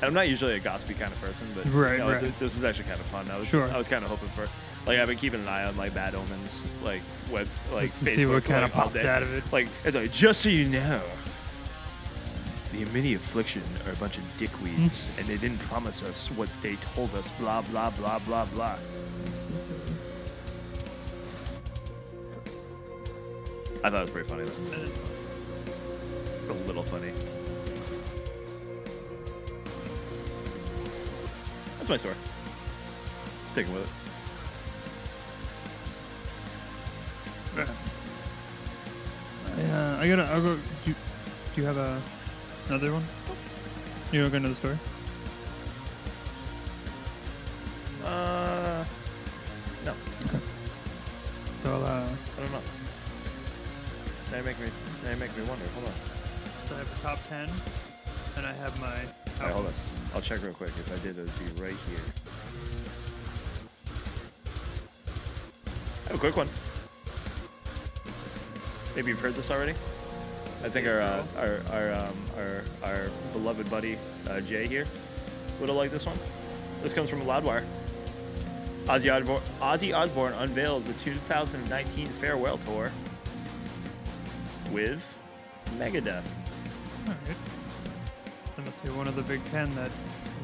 And 0.00 0.08
I'm 0.08 0.14
not 0.14 0.28
usually 0.28 0.54
a 0.54 0.58
gossipy 0.60 0.94
kind 0.94 1.12
of 1.12 1.20
person, 1.20 1.48
but 1.54 1.68
Right, 1.68 1.92
you 1.92 1.98
know, 1.98 2.12
right. 2.12 2.20
th- 2.20 2.32
this 2.38 2.56
is 2.56 2.64
actually 2.64 2.84
kind 2.86 3.00
of 3.00 3.06
fun. 3.06 3.30
I 3.30 3.36
was 3.38 3.48
Sure. 3.48 3.70
I 3.70 3.76
was 3.76 3.86
kind 3.88 4.02
of 4.02 4.10
hoping 4.10 4.28
for 4.30 4.48
like 4.86 4.98
I've 4.98 5.08
been 5.08 5.18
keeping 5.18 5.40
an 5.40 5.48
eye 5.48 5.64
on 5.64 5.76
like 5.76 5.92
Bad 5.94 6.14
Omens 6.14 6.64
like 6.82 7.02
web 7.30 7.46
like 7.70 7.90
Facebook 7.90 8.16
see 8.16 8.26
what 8.26 8.44
kinda 8.44 8.62
like, 8.62 8.76
all 8.76 8.82
pops 8.84 8.94
day. 8.94 9.06
out 9.06 9.22
of 9.22 9.32
it. 9.34 9.44
Like 9.52 9.68
it's 9.84 9.94
like 9.96 10.10
just 10.10 10.40
so 10.42 10.48
you 10.48 10.66
know. 10.66 11.02
The 12.72 12.84
mini 12.86 13.14
affliction 13.14 13.62
are 13.84 13.92
a 13.92 13.96
bunch 13.96 14.16
of 14.16 14.22
dickweeds, 14.38 15.08
mm. 15.08 15.18
and 15.18 15.26
they 15.26 15.36
didn't 15.36 15.58
promise 15.58 16.02
us 16.04 16.28
what 16.30 16.48
they 16.62 16.76
told 16.76 17.12
us. 17.16 17.32
Blah 17.32 17.62
blah 17.62 17.90
blah 17.90 18.20
blah 18.20 18.46
blah. 18.46 18.78
I 23.82 23.90
thought 23.90 23.94
it 23.94 24.00
was 24.02 24.10
pretty 24.10 24.28
funny 24.28 24.44
though. 24.44 24.92
It's 26.40 26.50
a 26.50 26.54
little 26.54 26.84
funny. 26.84 27.12
My 31.90 31.96
story. 31.96 32.14
Sticking 33.44 33.74
with 33.74 33.82
it. 33.82 33.90
Yeah, 39.58 39.98
I 39.98 40.06
gotta. 40.06 40.22
I'll 40.22 40.40
go. 40.40 40.54
Do 40.54 40.62
you, 40.86 40.94
do 41.54 41.60
you 41.60 41.66
have 41.66 41.76
a 41.76 42.00
another 42.68 42.92
one? 42.92 43.06
You 44.12 44.20
want 44.20 44.32
to 44.32 44.38
go 44.38 44.44
another 44.44 44.54
story? 44.54 44.78
Uh, 48.04 48.84
no, 49.84 49.94
Okay. 50.26 50.38
So 51.62 51.74
I'll, 51.74 51.84
uh, 51.84 51.86
I 51.86 52.40
don't 52.40 52.52
know. 52.52 52.62
Now 54.30 54.38
you 54.38 54.44
make 54.44 54.60
me, 54.60 54.68
now 55.04 55.10
you 55.10 55.16
make 55.16 55.36
me 55.36 55.42
wonder. 55.42 55.66
Hold 55.74 55.86
on. 55.86 55.92
so 56.68 56.74
I 56.76 56.78
have 56.78 56.98
a 56.98 57.02
top 57.02 57.18
ten, 57.28 57.50
and 58.36 58.46
I 58.46 58.52
have 58.52 58.78
my. 58.80 58.86
All 59.40 59.46
right, 59.46 59.50
hold 59.50 59.66
on. 59.66 59.99
I'll 60.14 60.20
check 60.20 60.42
real 60.42 60.52
quick. 60.52 60.70
If 60.70 60.92
I 60.92 60.98
did, 61.02 61.18
it 61.18 61.22
would 61.22 61.56
be 61.56 61.62
right 61.62 61.76
here. 61.88 61.98
I 66.06 66.08
have 66.08 66.16
a 66.16 66.18
quick 66.18 66.36
one. 66.36 66.48
Maybe 68.96 69.10
you've 69.10 69.20
heard 69.20 69.34
this 69.34 69.50
already. 69.50 69.74
I 70.64 70.68
think 70.68 70.86
our 70.86 71.00
uh, 71.00 71.24
our 71.36 71.60
our, 71.72 71.92
um, 71.92 72.24
our 72.36 72.64
our 72.82 73.08
beloved 73.32 73.70
buddy 73.70 73.98
uh, 74.28 74.40
Jay 74.40 74.66
here 74.66 74.86
would 75.58 75.68
have 75.68 75.76
liked 75.76 75.92
this 75.92 76.06
one. 76.06 76.18
This 76.82 76.92
comes 76.92 77.08
from 77.08 77.22
Loudwire. 77.22 77.64
Ozzy 78.86 79.14
Osbourne, 79.14 79.42
Ozzy 79.60 79.94
Osbourne 79.94 80.32
unveils 80.34 80.84
the 80.84 80.94
2019 80.94 82.06
farewell 82.08 82.58
tour 82.58 82.90
with 84.72 85.18
Megadeth. 85.78 86.24
Alright. 87.06 87.36
Must 88.64 88.84
be 88.84 88.90
one 88.90 89.08
of 89.08 89.16
the 89.16 89.22
big 89.22 89.44
ten 89.50 89.74
that 89.76 89.90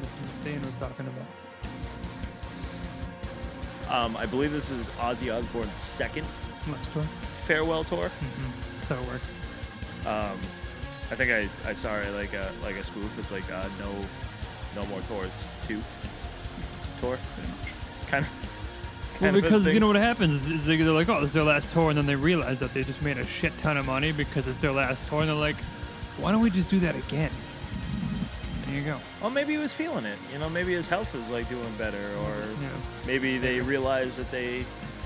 Mr. 0.01 0.11
Mustaine 0.55 0.65
was 0.65 0.75
talking 0.75 1.07
about. 1.07 1.25
Um, 3.89 4.17
I 4.17 4.25
believe 4.25 4.51
this 4.51 4.69
is 4.69 4.89
Ozzy 4.99 5.33
Osbourne's 5.33 5.77
second 5.77 6.27
Last 6.67 6.91
tour. 6.91 7.03
farewell 7.31 7.83
tour. 7.85 8.05
Mm-hmm. 8.19 8.51
That's 8.79 8.87
how 8.87 8.99
it 8.99 9.07
works. 9.07 9.27
Um, 10.05 10.39
I 11.09 11.15
think 11.15 11.31
I, 11.31 11.69
I 11.69 11.73
saw 11.73 11.95
it 11.97 12.11
like 12.13 12.33
a 12.33 12.51
like 12.63 12.75
a 12.75 12.83
spoof. 12.83 13.17
It's 13.17 13.31
like 13.31 13.49
uh, 13.51 13.67
no 13.79 13.95
no 14.75 14.85
more 14.87 15.01
tours. 15.01 15.45
Two 15.63 15.81
tour 17.01 17.17
kind 18.07 18.25
of. 18.25 18.31
Well, 19.19 19.31
kind 19.31 19.37
of 19.37 19.43
a 19.43 19.47
because 19.49 19.65
you 19.65 19.71
thing. 19.71 19.81
know 19.81 19.87
what 19.87 19.95
happens 19.95 20.41
is, 20.45 20.51
is 20.51 20.65
they- 20.67 20.77
they're 20.77 20.91
like, 20.91 21.09
oh, 21.09 21.19
this 21.21 21.29
is 21.29 21.33
their 21.33 21.43
last 21.43 21.71
tour, 21.71 21.89
and 21.89 21.97
then 21.97 22.05
they 22.05 22.13
realize 22.13 22.59
that 22.59 22.71
they 22.75 22.83
just 22.83 23.01
made 23.01 23.17
a 23.17 23.25
shit 23.25 23.57
ton 23.57 23.75
of 23.75 23.87
money 23.87 24.11
because 24.11 24.45
it's 24.47 24.61
their 24.61 24.71
last 24.71 25.07
tour, 25.07 25.21
and 25.21 25.29
they're 25.29 25.35
like, 25.35 25.55
why 26.17 26.31
don't 26.31 26.41
we 26.41 26.51
just 26.51 26.69
do 26.69 26.79
that 26.81 26.95
again? 26.95 27.31
You 28.77 28.83
go. 28.83 28.99
Well, 29.21 29.31
maybe 29.31 29.53
he 29.53 29.57
was 29.57 29.73
feeling 29.73 30.05
it. 30.05 30.19
You 30.31 30.37
know, 30.37 30.49
maybe 30.49 30.71
his 30.73 30.85
health 30.87 31.15
is 31.15 31.29
like 31.29 31.49
doing 31.49 31.73
better, 31.79 32.13
or 32.23 32.45
Yeah. 32.61 32.69
maybe 33.07 33.39
they 33.39 33.59
realized 33.59 34.17
that 34.17 34.29
they 34.29 34.65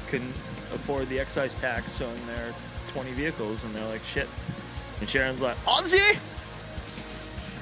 couldn't 0.10 0.36
afford 0.74 1.08
the 1.08 1.18
excise 1.22 1.56
tax 1.56 2.02
on 2.02 2.14
their 2.28 2.54
20 2.90 3.14
vehicles, 3.14 3.64
and 3.64 3.74
they're 3.74 3.88
like, 3.88 4.04
shit. 4.04 4.28
And 5.00 5.08
Sharon's 5.10 5.40
like, 5.40 5.56
Ozzy, 5.66 6.18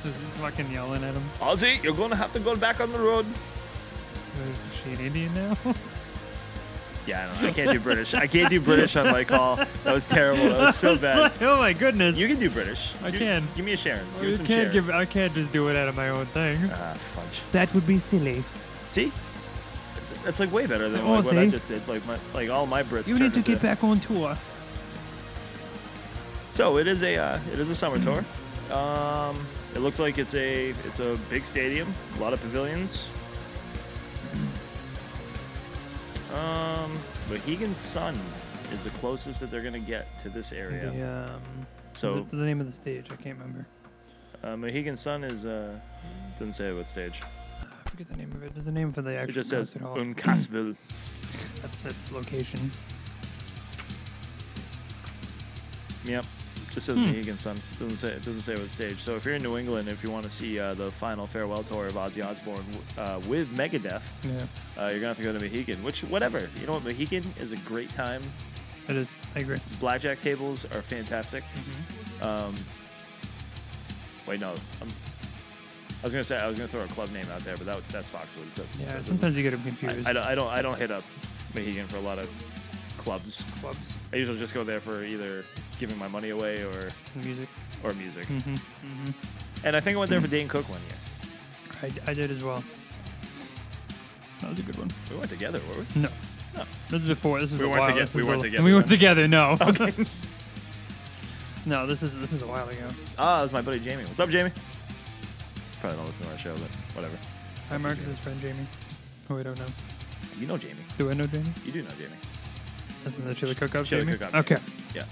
Just 0.04 0.18
fucking 0.42 0.72
yelling 0.72 1.04
at 1.04 1.14
him. 1.14 1.30
Ozzy, 1.42 1.82
you're 1.84 1.94
gonna 1.94 2.16
have 2.16 2.32
to 2.34 2.40
go 2.40 2.56
back 2.56 2.80
on 2.82 2.92
the 2.92 3.00
road. 3.00 3.26
Is 4.50 4.58
she 4.84 4.92
an 4.94 5.00
Indian 5.02 5.34
now? 5.36 5.58
Yeah, 7.10 7.24
I 7.24 7.28
don't 7.34 7.42
know. 7.42 7.48
I 7.50 7.52
can't 7.54 7.72
do 7.72 7.80
British. 7.80 8.14
I 8.14 8.28
can't 8.28 8.50
do 8.52 8.62
British 8.62 8.96
on 8.96 9.08
my 9.08 9.24
call. 9.24 9.56
That 9.56 9.94
was 9.94 10.06
terrible. 10.06 10.44
That 10.50 10.60
was 10.60 10.76
so 10.76 10.96
bad. 11.08 11.34
oh 11.42 11.58
my 11.58 11.74
goodness. 11.74 12.18
You 12.18 12.28
can 12.28 12.38
do 12.38 12.50
British. 12.52 12.94
I 13.04 13.10
Do- 13.10 13.18
can. 13.18 13.48
Give 13.56 13.66
me 13.66 13.74
a 13.74 13.78
Sharon. 13.78 14.06
Give 14.14 14.22
me 14.22 14.28
I 14.28 14.32
some 14.32 14.46
can't 14.46 14.72
Sharon. 14.72 14.72
give. 14.88 14.90
I 14.92 15.06
can't 15.06 15.34
just 15.34 15.52
do 15.52 15.70
it 15.70 15.76
out 15.78 15.88
of 15.88 15.96
my 15.98 16.10
own 16.10 16.28
thing. 16.28 16.70
Ah, 16.74 16.94
fudge. 16.94 17.42
That 17.52 17.74
would 17.74 17.88
be 17.88 17.98
silly. 17.98 18.44
See? 18.90 19.12
That's, 19.96 20.12
that's 20.24 20.40
like 20.40 20.52
way 20.52 20.66
better 20.68 20.88
than 20.90 21.02
Oh, 21.02 21.14
like 21.14 21.26
what 21.26 21.38
I 21.40 21.48
just 21.48 21.68
did. 21.68 21.88
Like 21.88 22.06
my 22.06 22.18
like 22.36 22.50
all 22.52 22.66
my 22.68 22.84
Brits. 22.84 23.08
You 23.08 23.18
need 23.18 23.34
to 23.34 23.40
get 23.42 23.54
into- 23.54 23.62
back 23.64 23.84
on 23.84 24.00
tour. 24.00 24.38
So 26.52 26.78
it 26.78 26.88
is 26.88 27.02
a 27.04 27.16
uh, 27.18 27.40
it 27.54 27.60
is 27.60 27.70
a 27.70 27.76
summer 27.76 28.00
tour. 28.00 28.24
Um, 28.72 29.48
it 29.74 29.80
looks 29.80 30.00
like 30.00 30.18
it's 30.20 30.34
a 30.36 30.70
it's 30.86 31.00
a 31.00 31.18
big 31.30 31.46
stadium, 31.46 31.92
a 32.18 32.20
lot 32.20 32.34
of 32.34 32.42
pavilions. 32.42 33.12
Um, 36.34 36.98
Mohegan 37.30 37.74
Sun 37.74 38.20
is 38.72 38.84
the 38.84 38.92
closest 38.92 39.40
that 39.40 39.50
they're 39.50 39.64
gonna 39.64 39.80
get 39.80 40.20
to 40.20 40.30
this 40.30 40.52
area. 40.52 40.92
The, 40.92 41.34
um, 41.36 41.42
So- 41.94 42.28
the 42.32 42.38
name 42.46 42.62
of 42.62 42.68
the 42.68 42.74
stage, 42.74 43.08
I 43.12 43.16
can't 43.16 43.38
remember. 43.40 43.66
Uh, 44.44 44.56
Mohegan 44.56 44.96
Sun 44.96 45.24
is 45.24 45.46
uh 45.46 45.78
doesn't 46.38 46.54
say 46.54 46.72
what 46.72 46.86
stage. 46.86 47.22
I 47.86 47.90
forget 47.90 48.08
the 48.08 48.16
name 48.16 48.32
of 48.32 48.44
it. 48.44 48.54
There's 48.54 48.68
a 48.68 48.72
name 48.72 48.94
for 48.94 49.02
the 49.02 49.14
actual 49.16 49.30
It 49.32 49.34
just 49.34 49.50
says. 49.50 49.74
Uncasville. 49.74 50.76
That's 51.62 51.86
its 51.86 52.12
location. 52.14 52.72
Yep. 56.06 56.26
Just 56.72 56.86
says 56.86 56.98
Hmm. 56.98 57.38
Sun. 57.38 57.58
Doesn't 57.80 57.98
say 57.98 58.10
it 58.10 58.24
doesn't 58.24 58.42
say 58.42 58.54
what 58.54 58.70
stage. 58.70 58.98
So 58.98 59.16
if 59.16 59.26
you're 59.26 59.36
in 59.36 59.42
New 59.44 59.58
England, 59.58 59.88
if 59.88 60.04
you 60.04 60.12
want 60.12 60.24
to 60.26 60.30
see 60.32 60.60
uh, 60.60 60.74
the 60.76 60.92
final 60.92 61.26
farewell 61.26 61.64
tour 61.64 61.88
of 61.88 61.94
Ozzy 61.96 62.24
Osbourne 62.24 62.64
uh, 62.98 63.20
with 63.28 63.50
Megadeth, 63.58 64.04
Yeah, 64.24 64.82
uh, 64.84 64.88
you're 64.90 64.96
gonna 65.00 65.08
have 65.08 65.18
to 65.18 65.24
go 65.24 65.34
to 65.34 65.40
Mohegan. 65.40 65.84
Which 65.84 66.02
whatever. 66.02 66.48
You 66.60 66.68
know 66.68 66.74
what? 66.74 66.84
Mohegan 66.84 67.24
is 67.40 67.52
a 67.52 67.58
great 67.58 67.90
time. 67.96 68.22
it 68.88 68.96
is. 68.96 69.12
I 69.36 69.40
agree. 69.40 69.58
Blackjack 69.80 70.22
tables 70.22 70.66
are 70.66 70.82
fantastic. 70.82 71.44
Mm-hmm. 71.44 72.24
Um, 72.24 72.56
wait, 74.28 74.40
no. 74.40 74.50
I'm, 74.82 74.88
I 76.02 76.06
was 76.06 76.14
gonna 76.14 76.24
say 76.24 76.40
I 76.40 76.48
was 76.48 76.56
gonna 76.58 76.68
throw 76.68 76.84
a 76.84 76.88
club 76.88 77.12
name 77.12 77.26
out 77.34 77.42
there, 77.42 77.58
but 77.58 77.66
that, 77.66 77.86
that's 77.90 78.10
Foxwoods. 78.12 78.56
That's, 78.56 78.80
Yeah, 78.80 78.94
that 78.94 79.04
sometimes 79.04 79.36
you 79.36 79.44
get 79.44 79.52
them 79.52 79.64
confused. 79.64 80.08
I, 80.08 80.12
I 80.12 80.14
don't 80.14 80.24
I 80.26 80.36
don't 80.36 80.48
I 80.50 80.62
don't 80.62 80.78
hit 80.78 80.92
up 80.92 81.04
Mohegan 81.56 81.86
for 81.88 81.98
a 81.98 82.02
lot 82.02 82.20
of 82.20 82.30
clubs. 83.10 83.44
Clubs, 83.62 83.80
I 84.14 84.18
usually 84.18 84.38
just 84.38 84.54
go 84.54 84.64
there 84.64 84.80
for 84.80 85.04
either 85.04 85.44
giving 85.80 85.98
my 85.98 86.08
money 86.08 86.30
away 86.30 86.62
or 86.64 86.90
music. 87.16 87.50
or 87.84 87.92
music. 87.94 88.28
Mm-hmm. 88.28 88.54
Mm-hmm. 88.54 89.66
And 89.66 89.76
I 89.76 89.80
think 89.80 89.96
I 89.98 90.00
went 90.00 90.12
there 90.12 90.22
for 90.22 90.28
Dane 90.28 90.48
Cook 90.48 90.70
one 90.70 90.80
year. 90.88 91.92
I, 92.08 92.12
I 92.12 92.14
did 92.14 92.30
as 92.30 92.44
well. 92.44 92.64
That 94.42 94.52
was 94.52 94.60
a 94.60 94.62
good 94.64 94.78
one. 94.78 94.90
We 95.10 95.18
went 95.18 95.30
together, 95.32 95.60
were 95.70 95.80
we? 95.84 96.02
No. 96.04 96.10
No. 96.56 96.64
This 96.90 97.02
is 97.02 97.10
before. 97.10 97.40
This 97.40 97.52
is 97.52 97.60
We 97.60 97.66
a 97.66 97.70
weren't 97.70 97.82
while. 97.82 97.92
toge- 97.92 98.00
this 98.00 98.14
we 98.14 98.22
is 98.22 98.28
weren't 98.28 98.42
a- 98.42 98.44
together 98.44 98.64
We 98.64 98.74
weren't 98.74 98.88
then. 98.88 98.98
together. 99.00 99.28
No. 99.28 99.58
Okay. 99.62 99.92
no. 101.66 101.86
This 101.88 102.04
is 102.04 102.18
this 102.20 102.32
is 102.32 102.44
a 102.44 102.48
while 102.48 102.68
ago. 102.70 102.88
Ah, 103.18 103.42
that's 103.42 103.54
my 103.54 103.62
buddy 103.62 103.80
Jamie. 103.80 104.04
What's 104.04 104.20
up, 104.20 104.30
Jamie? 104.30 104.52
Probably 105.82 105.98
don't 105.98 106.06
listen 106.08 106.26
to 106.26 106.32
our 106.32 106.38
show, 106.38 106.54
but 106.54 106.70
whatever. 106.96 107.18
Hi, 107.70 107.78
Marcus's 107.78 108.18
friend 108.20 108.40
Jamie, 108.42 108.66
who 109.28 109.40
I 109.40 109.44
don't 109.44 109.58
know. 109.58 109.66
You 110.38 110.48
know 110.48 110.58
Jamie. 110.58 110.84
Do 110.98 111.10
I 111.10 111.14
know 111.16 111.26
Jamie? 111.28 111.52
You 111.66 111.72
do 111.72 111.82
know 111.82 111.92
Jamie. 111.98 112.16
That's 113.04 113.18
in 113.18 113.26
the 113.26 113.36
chili. 113.36 113.56
Chili 113.56 113.84
Jamie? 113.84 114.12
cook-up, 114.14 114.36
Okay. 114.36 114.58
Yeah. 114.94 115.04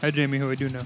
Hi, 0.00 0.10
Jamie, 0.10 0.38
who 0.38 0.50
I 0.50 0.54
do 0.54 0.68
know. 0.68 0.82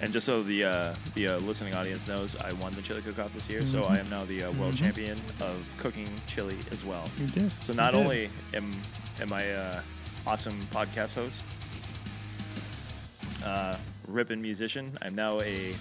And 0.00 0.12
just 0.12 0.26
so 0.26 0.42
the 0.42 0.64
uh, 0.64 0.94
the 1.14 1.28
uh, 1.28 1.38
listening 1.40 1.74
audience 1.74 2.08
knows, 2.08 2.34
I 2.40 2.52
won 2.54 2.72
the 2.72 2.82
chili 2.82 3.02
cook-off 3.02 3.32
this 3.34 3.48
year, 3.48 3.64
so 3.64 3.82
Mhm. 3.82 3.90
I 3.90 3.98
am 4.00 4.10
now 4.10 4.24
the 4.24 4.44
uh, 4.44 4.50
world 4.52 4.74
Mhm. 4.74 4.78
champion 4.78 5.18
of 5.40 5.56
cooking 5.78 6.08
chili 6.26 6.56
as 6.72 6.84
well. 6.84 7.08
You 7.18 7.26
did. 7.28 7.52
So 7.64 7.72
You 7.72 7.76
not 7.76 7.92
did. 7.92 8.00
only 8.00 8.30
am 8.52 8.72
am 9.20 9.32
I 9.32 9.48
uh, 9.52 9.80
awesome 10.26 10.58
podcast 10.72 11.14
host, 11.14 11.44
uh, 13.44 13.76
ripping 14.08 14.42
musician, 14.42 14.98
I'm 15.02 15.14
now 15.14 15.40
a 15.40 15.74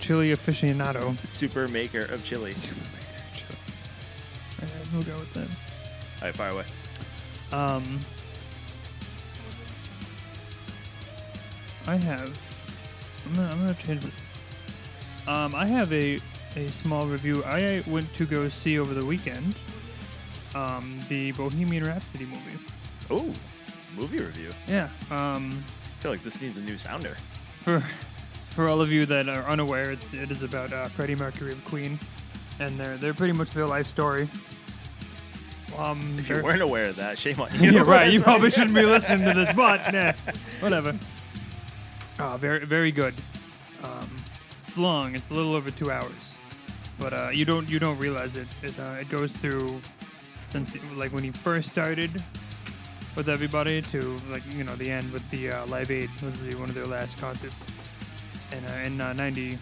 chili 0.00 0.28
aficionado. 0.36 1.16
super 1.26 1.66
maker 1.68 2.02
of 2.12 2.22
chili. 2.22 2.52
Alright, 4.60 4.86
we'll 4.92 5.02
go 5.04 5.16
with 5.18 5.32
that. 5.34 5.48
All 6.20 6.28
right, 6.28 6.34
fire 6.34 6.50
away. 6.50 6.64
Um, 7.52 8.00
I 11.86 11.96
have. 11.96 12.30
I'm 13.26 13.34
gonna, 13.34 13.48
I'm 13.50 13.60
gonna 13.60 13.74
change 13.74 14.02
this. 14.02 14.22
Um, 15.28 15.54
I 15.54 15.66
have 15.66 15.92
a 15.92 16.18
a 16.56 16.68
small 16.68 17.06
review. 17.06 17.42
I 17.44 17.82
went 17.86 18.12
to 18.16 18.26
go 18.26 18.48
see 18.48 18.78
over 18.78 18.94
the 18.94 19.04
weekend. 19.04 19.54
Um, 20.54 20.98
the 21.08 21.32
Bohemian 21.32 21.84
Rhapsody 21.84 22.26
movie. 22.26 22.58
Oh, 23.10 23.24
movie 24.00 24.18
review. 24.20 24.50
Yeah. 24.68 24.84
Um, 25.10 25.50
I 25.52 26.02
feel 26.02 26.10
like 26.12 26.22
this 26.22 26.40
needs 26.40 26.56
a 26.56 26.60
new 26.60 26.76
sounder. 26.76 27.16
for 27.64 27.80
for 28.54 28.68
all 28.68 28.80
of 28.80 28.92
you 28.92 29.04
that 29.06 29.28
are 29.28 29.42
unaware, 29.50 29.90
it's, 29.92 30.14
it 30.14 30.30
is 30.30 30.44
about 30.44 30.72
uh, 30.72 30.86
Freddie 30.86 31.16
Mercury 31.16 31.50
of 31.52 31.64
Queen, 31.64 31.98
and 32.60 32.76
they're 32.78 32.96
they're 32.98 33.14
pretty 33.14 33.32
much 33.32 33.50
their 33.50 33.66
life 33.66 33.86
story. 33.88 34.28
Um, 35.76 36.00
If 36.18 36.28
you 36.28 36.40
weren't 36.40 36.62
aware 36.62 36.86
of 36.88 36.96
that, 36.96 37.18
shame 37.18 37.40
on 37.40 37.48
you. 37.60 37.72
yeah, 37.72 37.82
right. 37.82 38.12
You 38.12 38.20
probably 38.22 38.50
shouldn't 38.52 38.74
be 38.74 38.84
listening 38.84 39.26
to 39.26 39.34
this, 39.34 39.52
but 39.56 39.92
nah, 39.92 40.12
whatever. 40.60 40.94
Uh, 42.18 42.36
very, 42.36 42.64
very 42.64 42.92
good. 42.92 43.14
Um, 43.82 44.08
it's 44.66 44.78
long. 44.78 45.14
It's 45.14 45.30
a 45.30 45.34
little 45.34 45.54
over 45.54 45.70
two 45.70 45.90
hours, 45.90 46.36
but 46.98 47.12
uh, 47.12 47.30
you 47.32 47.44
don't 47.44 47.68
you 47.68 47.78
don't 47.78 47.98
realize 47.98 48.36
it. 48.36 48.46
It 48.62 48.78
uh, 48.78 48.96
it 49.00 49.08
goes 49.10 49.32
through 49.32 49.80
since 50.48 50.76
like 50.94 51.12
when 51.12 51.24
he 51.24 51.30
first 51.30 51.68
started 51.70 52.10
with 53.16 53.28
everybody 53.28 53.82
to 53.82 54.16
like 54.30 54.42
you 54.56 54.62
know 54.62 54.74
the 54.76 54.90
end 54.90 55.12
with 55.12 55.28
the 55.30 55.50
uh, 55.50 55.66
Live 55.66 55.90
Aid 55.90 56.08
was 56.22 56.40
the, 56.46 56.54
one 56.54 56.68
of 56.68 56.74
their 56.74 56.86
last 56.86 57.20
concerts 57.20 57.64
in 58.52 58.64
uh, 58.64 58.84
in 58.84 59.00
uh, 59.00 59.12
90 59.12 59.58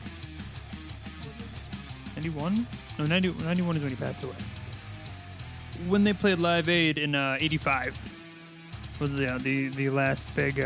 91 2.17 2.67
no 2.99 3.07
90, 3.07 3.33
91 3.45 3.77
is 3.77 3.83
when 3.83 3.91
he 3.91 3.97
passed 3.97 4.23
away. 4.23 4.35
When 5.89 6.05
they 6.05 6.13
played 6.13 6.39
Live 6.39 6.69
Aid 6.69 6.99
in 6.99 7.15
uh, 7.15 7.39
85 7.41 8.99
was 9.01 9.17
the 9.17 9.35
uh, 9.35 9.39
the 9.39 9.69
the 9.69 9.89
last 9.89 10.37
big. 10.37 10.61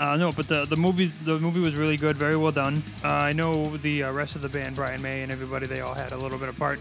Uh, 0.00 0.16
no, 0.16 0.32
but 0.32 0.48
the 0.48 0.64
the 0.64 0.76
movie 0.76 1.06
the 1.24 1.38
movie 1.38 1.60
was 1.60 1.76
really 1.76 1.96
good, 1.96 2.16
very 2.16 2.36
well 2.36 2.50
done. 2.50 2.82
Uh, 3.04 3.08
I 3.08 3.32
know 3.32 3.76
the 3.76 4.04
uh, 4.04 4.12
rest 4.12 4.34
of 4.34 4.42
the 4.42 4.48
band, 4.48 4.74
Brian 4.74 5.00
May 5.00 5.22
and 5.22 5.30
everybody, 5.30 5.66
they 5.66 5.82
all 5.82 5.94
had 5.94 6.12
a 6.12 6.16
little 6.16 6.38
bit 6.38 6.48
of 6.48 6.58
part. 6.58 6.80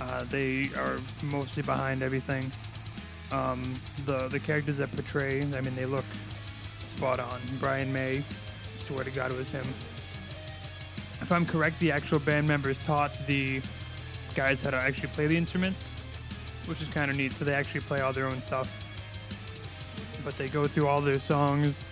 Uh, 0.00 0.24
they 0.24 0.68
are 0.76 0.98
mostly 1.22 1.62
behind 1.62 2.02
everything. 2.02 2.50
Um, 3.32 3.62
the 4.04 4.28
the 4.28 4.40
characters 4.40 4.76
that 4.76 4.92
portray, 4.92 5.40
I 5.40 5.60
mean, 5.62 5.74
they 5.74 5.86
look 5.86 6.04
spot 6.82 7.18
on. 7.18 7.40
Brian 7.58 7.90
May, 7.92 8.22
swear 8.80 9.04
to 9.04 9.10
God, 9.10 9.30
it 9.30 9.38
was 9.38 9.48
him. 9.50 9.64
If 11.22 11.32
I'm 11.32 11.46
correct, 11.46 11.78
the 11.80 11.92
actual 11.92 12.18
band 12.18 12.46
members 12.46 12.82
taught 12.84 13.12
the 13.26 13.62
guys 14.34 14.62
how 14.62 14.70
to 14.70 14.76
actually 14.76 15.08
play 15.08 15.26
the 15.26 15.36
instruments, 15.36 15.94
which 16.66 16.82
is 16.82 16.88
kind 16.88 17.10
of 17.10 17.16
neat. 17.16 17.32
So 17.32 17.44
they 17.46 17.54
actually 17.54 17.80
play 17.82 18.00
all 18.00 18.12
their 18.12 18.26
own 18.26 18.40
stuff, 18.42 18.68
but 20.24 20.36
they 20.36 20.48
go 20.48 20.66
through 20.66 20.88
all 20.88 21.00
their 21.00 21.20
songs. 21.20 21.86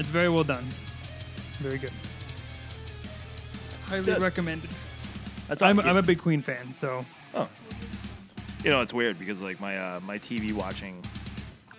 It's 0.00 0.08
very 0.08 0.30
well 0.30 0.44
done. 0.44 0.64
Very 1.60 1.76
good. 1.78 1.92
Highly 3.84 4.04
Good. 4.06 4.22
recommended. 4.22 4.70
That's 5.46 5.60
I'm, 5.60 5.78
I'm 5.80 5.98
a 5.98 6.02
big 6.02 6.18
Queen 6.18 6.40
fan, 6.40 6.72
so 6.72 7.04
Oh. 7.34 7.48
You 8.64 8.70
know, 8.70 8.80
it's 8.80 8.94
weird 8.94 9.18
because 9.18 9.42
like 9.42 9.60
my 9.60 9.78
uh, 9.78 10.00
my 10.00 10.18
TV 10.18 10.52
watching, 10.52 11.04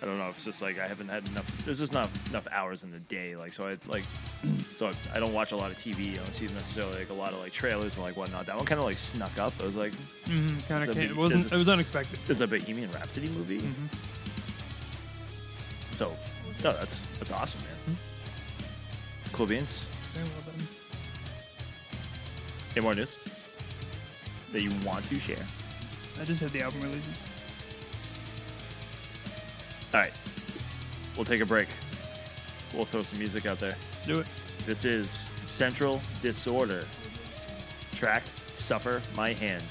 I 0.00 0.06
don't 0.06 0.18
know 0.18 0.28
if 0.28 0.36
it's 0.36 0.44
just 0.44 0.62
like 0.62 0.78
I 0.78 0.86
haven't 0.86 1.08
had 1.08 1.28
enough. 1.30 1.46
There's 1.64 1.80
just 1.80 1.92
not 1.92 2.08
enough 2.30 2.46
hours 2.52 2.84
in 2.84 2.92
the 2.92 2.98
day. 3.00 3.34
Like 3.34 3.52
so, 3.52 3.66
I 3.66 3.76
like 3.88 4.04
so 4.66 4.86
I, 4.88 4.92
I 5.16 5.20
don't 5.20 5.32
watch 5.34 5.50
a 5.52 5.56
lot 5.56 5.70
of 5.72 5.76
TV. 5.76 6.12
I 6.12 6.16
don't 6.18 6.32
see 6.32 6.46
necessarily 6.46 6.98
like 7.00 7.10
a 7.10 7.14
lot 7.14 7.32
of 7.32 7.40
like 7.40 7.52
trailers 7.52 7.96
and 7.96 8.04
like 8.04 8.16
whatnot. 8.16 8.46
That 8.46 8.56
one 8.56 8.66
kind 8.66 8.78
of 8.78 8.84
like 8.84 8.96
snuck 8.98 9.36
up. 9.38 9.52
I 9.60 9.64
was 9.64 9.74
like, 9.76 9.92
mm, 9.92 10.68
kind 10.68 10.88
of 10.88 10.96
it 10.96 11.16
wasn't. 11.16 11.42
does- 11.44 11.52
It 11.52 11.56
was 11.56 11.68
unexpected. 11.68 12.18
there's 12.26 12.40
a 12.40 12.46
Bohemian 12.46 12.90
Rhapsody 12.92 13.28
movie. 13.30 13.58
Mm-hmm. 13.60 13.86
So, 15.92 16.06
no, 16.64 16.72
that's 16.72 17.00
that's 17.18 17.30
awesome, 17.32 17.60
man. 17.62 17.96
Cool 19.32 19.46
beans. 19.46 19.86
Very 20.12 20.28
well 20.28 20.42
done. 20.46 20.66
Any 22.76 22.82
more 22.82 22.94
news 22.94 23.18
that 24.52 24.62
you 24.62 24.70
want 24.86 25.04
to 25.06 25.14
share? 25.16 25.44
I 26.20 26.24
just 26.24 26.40
had 26.40 26.50
the 26.50 26.62
album 26.62 26.82
releases. 26.82 27.20
All 29.94 30.00
right, 30.00 30.12
we'll 31.16 31.24
take 31.24 31.40
a 31.40 31.46
break. 31.46 31.68
We'll 32.74 32.84
throw 32.84 33.02
some 33.02 33.18
music 33.18 33.46
out 33.46 33.58
there. 33.58 33.76
Do 34.06 34.20
it. 34.20 34.26
This 34.64 34.84
is 34.84 35.28
Central 35.44 36.00
Disorder. 36.22 36.84
Track 37.94 38.22
Suffer 38.54 39.02
My 39.16 39.32
Hand. 39.32 39.64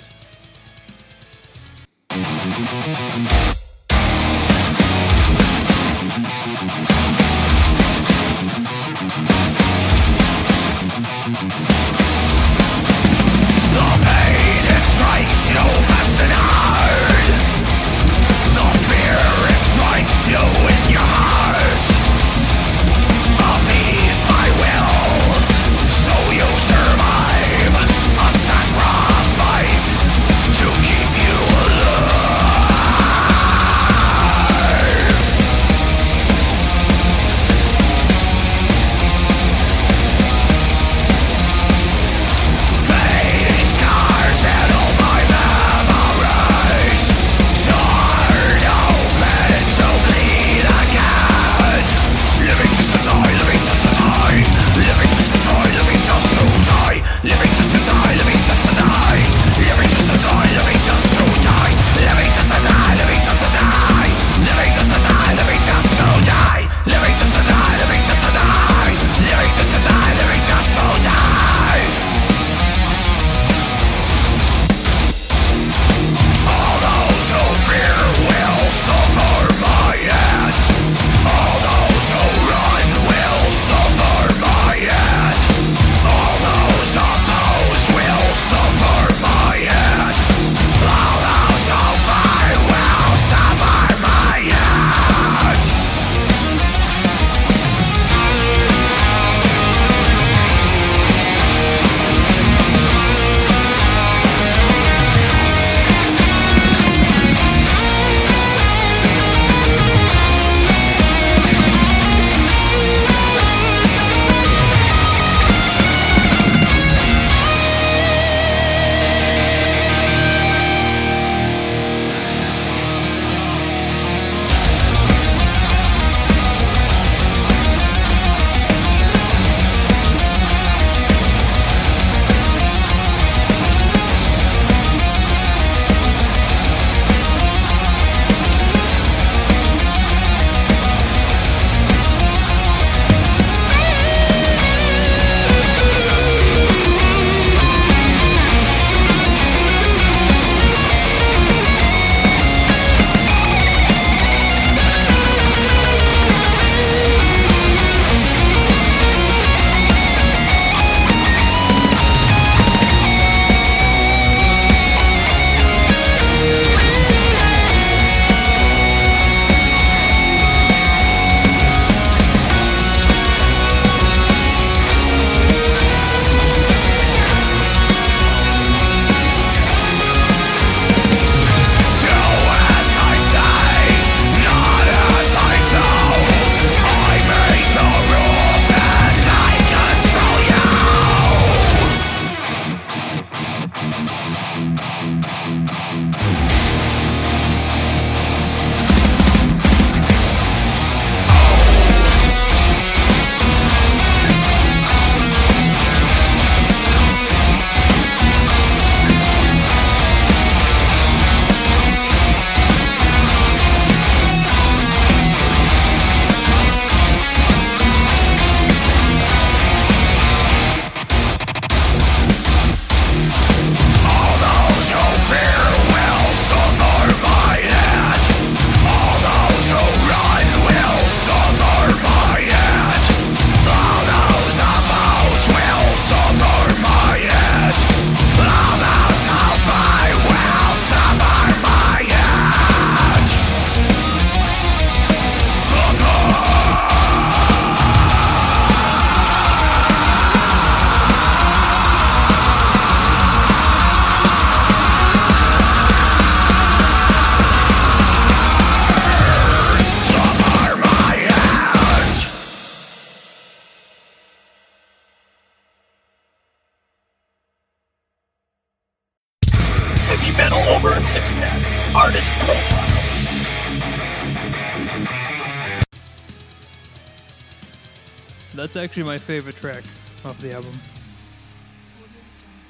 Actually 278.81 279.03
my 279.03 279.17
favorite 279.17 279.55
track 279.55 279.83
off 280.25 280.39
the 280.39 280.53
album. 280.53 280.73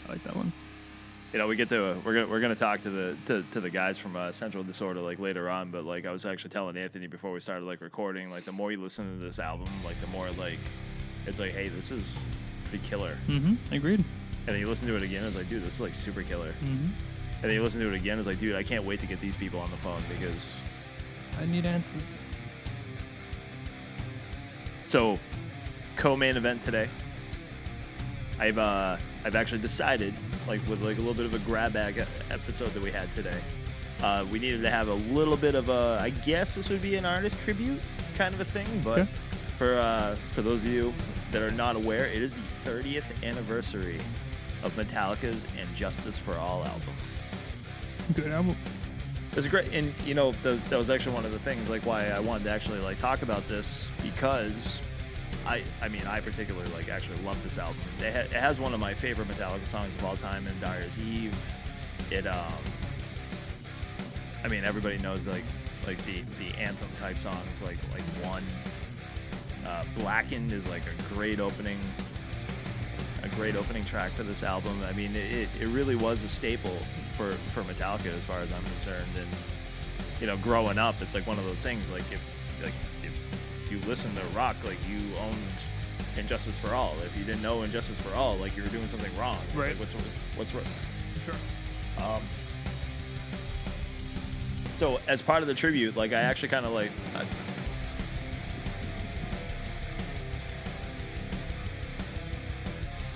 I 0.08 0.12
like 0.12 0.24
that 0.24 0.36
one. 0.36 0.52
you 1.32 1.40
know, 1.40 1.48
we 1.48 1.56
get 1.56 1.70
to 1.70 2.02
we're 2.04 2.14
gonna 2.14 2.28
we're 2.28 2.42
gonna 2.42 2.56
talk 2.56 2.82
to 2.82 2.90
the 2.90 3.18
to, 3.26 3.44
to 3.52 3.62
the 3.62 3.70
guys 3.70 3.98
from 3.98 4.16
uh, 4.16 4.32
Central 4.32 4.64
Disorder 4.64 5.00
like 5.00 5.20
later 5.20 5.50
on. 5.50 5.72
But 5.72 5.86
like 5.86 6.06
I 6.06 6.12
was 6.12 6.26
actually 6.26 6.50
telling 6.50 6.76
Anthony 6.76 7.08
before 7.08 7.32
we 7.32 7.40
started 7.40 7.66
like 7.66 7.82
recording, 7.82 8.30
like 8.30 8.44
the 8.44 8.52
more 8.52 8.72
you 8.72 8.82
listen 8.82 9.18
to 9.18 9.24
this 9.24 9.40
album, 9.40 9.70
like 9.86 10.00
the 10.02 10.08
more 10.08 10.30
like 10.32 10.60
it's 11.26 11.40
like, 11.40 11.52
hey, 11.52 11.70
this 11.70 11.92
is 11.92 12.20
pretty 12.66 12.86
killer. 12.86 13.16
Mm-hmm. 13.28 13.74
Agreed. 13.74 14.00
And 14.00 14.48
then 14.48 14.60
you 14.60 14.68
listen 14.68 14.88
to 14.88 14.96
it 14.96 15.04
again, 15.04 15.24
it's 15.24 15.36
like, 15.36 15.48
dude, 15.50 15.64
this 15.64 15.76
is 15.76 15.82
like 15.82 15.94
super 15.94 16.24
killer. 16.24 16.54
Mm-hmm. 16.64 16.88
And 17.44 17.44
then 17.44 17.54
you 17.54 17.64
listen 17.64 17.80
to 17.82 17.88
it 17.88 17.94
again, 17.94 18.18
it's 18.18 18.28
like, 18.28 18.40
dude, 18.40 18.56
I 18.56 18.64
can't 18.64 18.84
wait 18.84 19.00
to 19.00 19.06
get 19.06 19.20
these 19.22 19.36
people 19.36 19.60
on 19.60 19.70
the 19.72 19.78
phone 19.78 20.02
because 20.10 20.60
I 21.40 21.46
need 21.46 21.66
answers. 21.66 22.20
So, 24.84 25.20
co-main 25.96 26.38
event 26.38 26.62
today. 26.62 26.90
I've 28.40 28.58
uh, 28.58 28.98
I've 29.24 29.36
actually 29.36 29.62
decided, 29.62 30.14
like 30.48 30.62
with 30.68 30.82
like 30.82 30.98
a 30.98 31.02
little 31.02 31.14
bit 31.14 31.26
of 31.26 31.34
a 31.34 31.40
grab 31.40 31.74
bag 31.74 32.04
episode 32.32 32.70
that 32.70 32.82
we 32.82 32.92
had 32.92 33.12
today. 33.12 33.40
Uh, 34.02 34.26
we 34.32 34.40
needed 34.40 34.62
to 34.64 34.70
have 34.70 34.88
a 34.88 34.94
little 34.96 35.38
bit 35.38 35.54
of 35.54 35.70
a, 35.70 36.00
I 36.02 36.10
guess 36.10 36.56
this 36.56 36.70
would 36.70 36.82
be 36.82 36.96
an 36.96 37.06
artist 37.06 37.40
tribute 37.42 37.80
kind 38.18 38.34
of 38.34 38.40
a 38.40 38.46
thing, 38.46 38.66
but 38.84 39.00
Okay. 39.02 39.12
for 39.58 39.78
uh, 39.78 40.16
for 40.34 40.42
those 40.42 40.64
of 40.64 40.70
you 40.72 40.92
that 41.32 41.42
are 41.44 41.52
not 41.52 41.76
aware, 41.76 42.08
it 42.08 42.22
is 42.22 42.36
the 42.36 42.42
30th 42.70 43.24
anniversary 43.24 44.00
of 44.64 44.76
Metallica's 44.76 45.46
"And 45.60 45.74
Justice 45.76 46.18
for 46.18 46.36
All" 46.38 46.64
album. 46.66 46.94
Good 48.16 48.32
album. 48.32 48.56
It's 49.34 49.46
a 49.46 49.50
great, 49.50 49.72
and 49.72 49.94
you 50.06 50.14
know 50.16 50.32
the, 50.44 50.54
that 50.70 50.78
was 50.80 50.90
actually 50.90 51.14
one 51.16 51.24
of 51.26 51.32
the 51.32 51.40
things 51.40 51.70
like 51.70 51.86
why 51.86 52.08
I 52.08 52.20
wanted 52.20 52.44
to 52.46 52.50
actually 52.52 52.80
like 52.80 52.98
talk 52.98 53.22
about 53.22 53.48
this 53.48 53.88
because 54.02 54.82
I 55.46 55.64
I 55.82 55.88
mean 55.88 56.06
I 56.08 56.20
particularly 56.20 56.72
like 56.72 56.90
actually 56.90 57.18
love 57.24 57.42
this 57.44 57.58
album. 57.58 57.78
It, 58.00 58.14
ha- 58.14 58.20
it 58.20 58.32
has 58.32 58.60
one 58.60 58.74
of 58.74 58.80
my 58.80 58.94
favorite 58.94 59.28
Metallica 59.28 59.68
songs 59.68 59.94
of 59.96 60.06
all 60.06 60.16
time 60.16 60.46
in 60.48 60.54
Dyer's 60.60 60.98
Eve. 61.00 61.36
It 62.10 62.28
um 62.28 62.54
I 64.44 64.48
mean 64.48 64.64
everybody 64.64 64.98
knows 64.98 65.28
like 65.28 65.44
like 65.88 65.98
the 66.06 66.24
the 66.40 66.58
anthem 66.60 66.90
type 67.00 67.18
songs 67.18 67.62
like 67.62 67.78
like 67.94 68.04
one 68.26 68.44
uh, 69.66 69.84
Blackened 69.96 70.52
is 70.52 70.68
like 70.70 70.84
a 70.84 71.14
great 71.14 71.40
opening 71.40 71.78
a 73.24 73.30
great 73.30 73.56
opening 73.56 73.86
track 73.86 74.12
for 74.12 74.24
this 74.24 74.44
album. 74.44 74.76
I 74.88 74.94
mean, 74.94 75.16
it, 75.16 75.48
it 75.60 75.68
really 75.68 75.96
was 75.96 76.24
a 76.24 76.30
staple 76.30 76.76
for, 77.12 77.32
for 77.34 77.62
Metallica 77.64 78.14
as 78.18 78.26
far 78.26 78.40
as 78.40 78.52
I'm 78.52 78.64
concerned. 78.64 79.12
And, 79.16 79.28
you 80.20 80.28
know, 80.28 80.38
growing 80.38 80.78
up, 80.78 81.02
it's 81.02 81.14
like 81.14 81.28
one 81.28 81.38
of 81.38 81.46
those 81.46 81.62
things, 81.62 81.90
like 81.92 82.02
if, 82.12 82.64
like, 82.64 82.74
if 83.72 83.82
you 83.82 83.90
listen 83.90 84.14
to 84.16 84.24
rock, 84.38 84.56
like 84.66 84.78
you 84.90 85.00
owned 85.22 85.38
Injustice 86.18 86.60
for 86.60 86.74
All. 86.74 86.94
If 87.06 87.18
you 87.18 87.24
didn't 87.24 87.42
know 87.42 87.64
Injustice 87.64 88.02
for 88.02 88.14
All, 88.16 88.36
like 88.36 88.58
you 88.58 88.64
were 88.64 88.70
doing 88.70 88.88
something 88.88 89.16
wrong. 89.18 89.38
It's 89.48 89.56
Right. 89.56 89.70
Like, 89.70 89.80
what's, 89.80 89.94
what's, 90.36 90.54
what's, 90.54 90.70
Sure. 91.26 91.34
um, 92.04 92.22
so 94.78 95.00
as 95.08 95.22
part 95.22 95.42
of 95.42 95.48
the 95.48 95.54
tribute, 95.54 95.96
like 95.96 96.12
I 96.12 96.20
actually 96.22 96.50
kind 96.50 96.66
of 96.66 96.74
like. 96.74 96.92
I, 97.16 97.24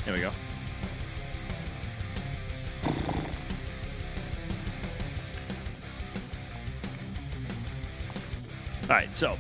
here 0.06 0.14
we 0.14 0.20
go. 0.22 0.32
All 8.84 8.90
right, 8.90 9.14
so 9.16 9.36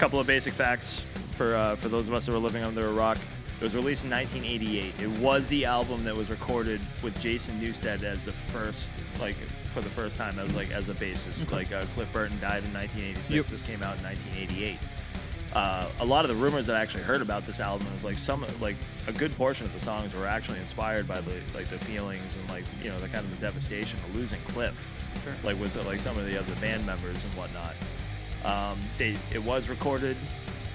couple 0.00 0.18
of 0.18 0.26
basic 0.26 0.54
facts 0.54 1.04
for 1.32 1.54
uh, 1.54 1.76
for 1.76 1.90
those 1.90 2.08
of 2.08 2.14
us 2.14 2.24
who 2.24 2.34
are 2.34 2.38
living 2.38 2.62
under 2.62 2.86
a 2.86 2.92
rock. 2.92 3.18
It 3.58 3.62
was 3.62 3.74
released 3.74 4.04
in 4.04 4.10
1988. 4.10 4.94
It 5.02 5.20
was 5.20 5.46
the 5.50 5.66
album 5.66 6.02
that 6.04 6.16
was 6.16 6.30
recorded 6.30 6.80
with 7.02 7.20
Jason 7.20 7.60
Newsted 7.60 8.02
as 8.02 8.24
the 8.24 8.32
first, 8.32 8.88
like, 9.20 9.34
for 9.34 9.82
the 9.82 9.90
first 9.90 10.16
time 10.16 10.38
as 10.38 10.56
like 10.56 10.70
as 10.70 10.88
a 10.88 10.94
bassist. 10.94 11.52
Like 11.52 11.70
uh, 11.70 11.84
Cliff 11.94 12.10
Burton 12.14 12.40
died 12.40 12.64
in 12.64 12.72
1986. 12.72 13.30
Yep. 13.30 13.44
This 13.44 13.60
came 13.60 13.82
out 13.82 13.98
in 13.98 14.04
1988. 14.04 14.78
Uh, 15.52 15.86
a 16.00 16.04
lot 16.06 16.24
of 16.24 16.30
the 16.30 16.36
rumors 16.42 16.66
that 16.68 16.76
I 16.76 16.80
actually 16.80 17.02
heard 17.02 17.20
about 17.20 17.44
this 17.44 17.60
album 17.60 17.86
is 17.94 18.02
like 18.02 18.16
some 18.16 18.46
like 18.62 18.76
a 19.06 19.12
good 19.12 19.36
portion 19.36 19.66
of 19.66 19.74
the 19.74 19.80
songs 19.80 20.14
were 20.14 20.26
actually 20.26 20.60
inspired 20.60 21.06
by 21.06 21.20
the 21.20 21.34
like 21.54 21.66
the 21.68 21.76
feelings 21.76 22.36
and 22.36 22.48
like 22.48 22.64
you 22.82 22.88
know 22.88 22.98
the 23.00 23.08
kind 23.08 23.22
of 23.22 23.30
the 23.38 23.46
devastation 23.46 23.98
of 24.08 24.16
losing 24.16 24.40
Cliff, 24.48 24.78
Sure. 25.24 25.34
like 25.44 25.60
with 25.60 25.76
like 25.86 26.00
some 26.00 26.16
of 26.16 26.24
the 26.24 26.38
other 26.38 26.54
band 26.54 26.86
members 26.86 27.22
and 27.22 27.34
whatnot. 27.34 27.74
Um, 28.44 28.78
they 28.98 29.16
it 29.32 29.42
was 29.42 29.68
recorded 29.68 30.16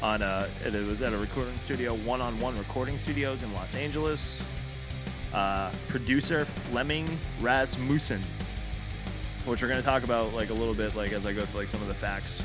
on 0.03 0.21
a 0.21 0.47
it 0.63 0.73
was 0.87 1.01
at 1.01 1.13
a 1.13 1.17
recording 1.17 1.57
studio, 1.57 1.95
One 1.95 2.21
on 2.21 2.39
One 2.39 2.57
Recording 2.57 2.97
Studios 2.97 3.43
in 3.43 3.53
Los 3.53 3.75
Angeles. 3.75 4.43
Uh, 5.33 5.69
producer 5.89 6.45
Flemming 6.45 7.05
Rasmussen, 7.41 8.21
which 9.45 9.61
we're 9.61 9.67
gonna 9.67 9.81
talk 9.81 10.03
about 10.03 10.33
like 10.33 10.49
a 10.49 10.53
little 10.53 10.73
bit 10.73 10.95
like 10.95 11.11
as 11.11 11.25
I 11.25 11.33
go 11.33 11.41
through 11.45 11.61
like 11.61 11.69
some 11.69 11.81
of 11.81 11.87
the 11.87 11.93
facts 11.93 12.43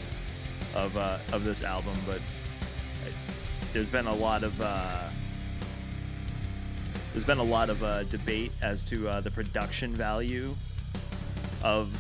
of 0.75 0.97
uh, 0.97 1.19
of 1.33 1.45
this 1.45 1.63
album, 1.63 1.95
but 2.07 2.17
I- 2.17 3.13
there's 3.73 3.91
been 3.91 4.07
a 4.07 4.15
lot 4.15 4.43
of 4.43 4.59
uh, 4.61 5.09
there's 7.13 7.25
been 7.25 7.39
a 7.39 7.43
lot 7.45 7.71
of 7.71 7.83
uh, 7.83 8.05
debate 8.05 8.53
as 8.63 8.85
to 8.87 9.09
uh, 9.09 9.21
the 9.21 9.31
production 9.31 9.93
value 9.93 10.55
of 11.63 11.93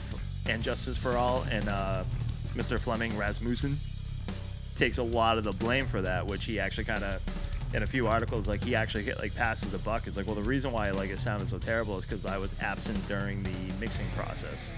And 0.48 0.62
Justice 0.62 0.96
for 0.96 1.16
All, 1.16 1.44
and 1.50 1.68
uh, 1.68 2.02
Mr. 2.54 2.78
Flemming 2.78 3.16
Rasmussen 3.16 3.76
takes 4.76 4.98
a 4.98 5.02
lot 5.02 5.38
of 5.38 5.44
the 5.44 5.52
blame 5.52 5.86
for 5.86 6.02
that, 6.02 6.26
which 6.26 6.44
he 6.44 6.58
actually 6.58 6.84
kind 6.84 7.04
of 7.04 7.22
in 7.72 7.82
a 7.82 7.86
few 7.86 8.08
articles 8.08 8.48
like 8.48 8.62
he 8.62 8.74
actually 8.74 9.04
get, 9.04 9.18
like 9.18 9.34
passes 9.34 9.70
the 9.72 9.78
buck. 9.78 10.06
Is 10.06 10.16
like, 10.16 10.26
well, 10.26 10.34
the 10.34 10.42
reason 10.42 10.72
why 10.72 10.90
like 10.90 11.10
it 11.10 11.20
sounded 11.20 11.48
so 11.48 11.58
terrible 11.58 11.98
is 11.98 12.04
because 12.04 12.26
I 12.26 12.38
was 12.38 12.54
absent 12.60 13.06
during 13.06 13.42
the 13.42 13.54
mixing 13.78 14.08
process. 14.16 14.72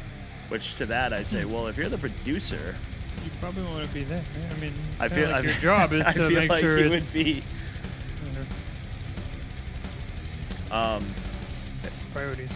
Which 0.49 0.75
to 0.75 0.87
that 0.87 1.13
I 1.13 1.23
say, 1.23 1.45
well, 1.45 1.67
if 1.69 1.79
you're 1.79 1.89
the 1.89 1.99
producer, 1.99 2.75
You 3.25 3.31
probably 3.41 3.63
want 3.63 3.87
to 3.87 3.95
be 3.95 4.05
there. 4.05 4.23
I 4.51 4.61
mean, 4.61 4.75
I 5.01 5.09
feel 5.09 5.31
like 5.31 5.45
I 5.45 5.49
your 5.49 5.55
job 5.55 5.93
is 5.93 6.03
I 6.07 6.13
to 6.13 6.31
make 6.31 6.51
like 6.51 6.61
sure 6.61 6.77
it's 6.79 7.15
would 7.15 7.25
be. 7.25 7.43
Um, 10.71 11.05
priorities. 12.13 12.51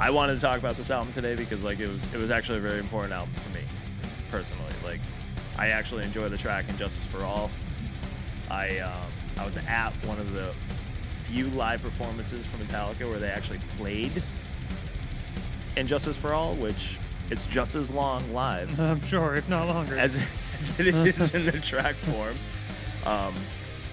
I 0.00 0.10
wanted 0.10 0.34
to 0.34 0.40
talk 0.40 0.58
about 0.58 0.76
this 0.76 0.90
album 0.90 1.12
today 1.12 1.34
because 1.34 1.62
like 1.64 1.80
it 1.80 1.88
was 1.88 2.14
it 2.14 2.18
was 2.18 2.30
actually 2.30 2.58
a 2.58 2.60
very 2.62 2.78
important 2.78 3.12
album 3.12 3.34
for 3.34 3.56
me 3.56 3.64
personally. 4.30 4.72
Like 4.84 5.00
I 5.58 5.68
actually 5.68 6.04
enjoy 6.04 6.28
the 6.28 6.38
track 6.38 6.68
"Injustice 6.68 7.06
for 7.06 7.24
All." 7.24 7.50
I 8.50 8.78
um, 8.78 9.10
I 9.38 9.44
was 9.44 9.56
at 9.56 9.90
one 10.06 10.18
of 10.18 10.32
the 10.32 10.54
few 11.24 11.46
live 11.48 11.82
performances 11.82 12.46
from 12.46 12.60
Metallica 12.60 13.08
where 13.10 13.18
they 13.18 13.28
actually 13.28 13.58
played 13.76 14.22
"Injustice 15.76 16.16
for 16.16 16.32
All," 16.32 16.54
which 16.54 16.96
it's 17.30 17.46
just 17.46 17.74
as 17.74 17.90
long 17.90 18.22
live 18.32 18.78
I'm 18.80 19.00
sure, 19.02 19.34
if 19.34 19.48
not 19.48 19.66
longer. 19.66 19.98
as, 19.98 20.16
as 20.54 20.78
it 20.78 20.86
is 20.94 21.32
in 21.34 21.44
the 21.46 21.60
track 21.60 21.94
form. 21.96 22.36
Um, 23.04 23.34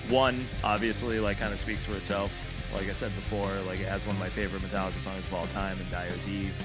one, 0.10 0.46
obviously, 0.64 1.20
like 1.20 1.40
kind 1.40 1.52
of 1.52 1.60
speaks 1.60 1.84
for 1.84 1.96
itself. 1.96 2.45
Like 2.74 2.90
I 2.90 2.94
said 2.94 3.16
before, 3.16 3.52
like 3.68 3.80
it 3.80 3.88
has 3.88 4.06
one 4.06 4.16
of 4.16 4.20
my 4.20 4.30
favorite 4.30 4.62
Metallica 4.62 5.00
songs 5.00 5.24
of 5.26 5.34
all 5.34 5.46
time, 5.48 5.78
in 5.80 5.90
Dyer's 5.90 6.28
Eve. 6.28 6.56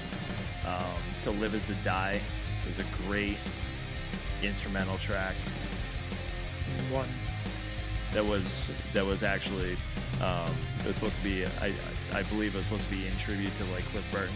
Um, 0.67 1.01
to 1.23 1.31
Live 1.31 1.55
Is 1.55 1.65
to 1.67 1.73
Die 1.83 2.21
is 2.69 2.79
a 2.79 2.83
great 3.07 3.37
instrumental 4.43 4.97
track 4.97 5.35
one. 6.89 7.07
that 8.11 8.25
was 8.25 8.69
that 8.93 9.05
was 9.05 9.23
actually 9.23 9.77
um, 10.21 10.51
it 10.79 10.87
was 10.87 10.95
supposed 10.95 11.17
to 11.17 11.23
be 11.23 11.45
I, 11.45 11.67
I 11.67 12.19
I 12.19 12.23
believe 12.23 12.53
it 12.53 12.57
was 12.57 12.65
supposed 12.65 12.85
to 12.85 12.91
be 12.91 13.07
in 13.07 13.15
tribute 13.17 13.55
to 13.57 13.63
like 13.65 13.83
Cliff 13.85 14.05
Burton, 14.11 14.35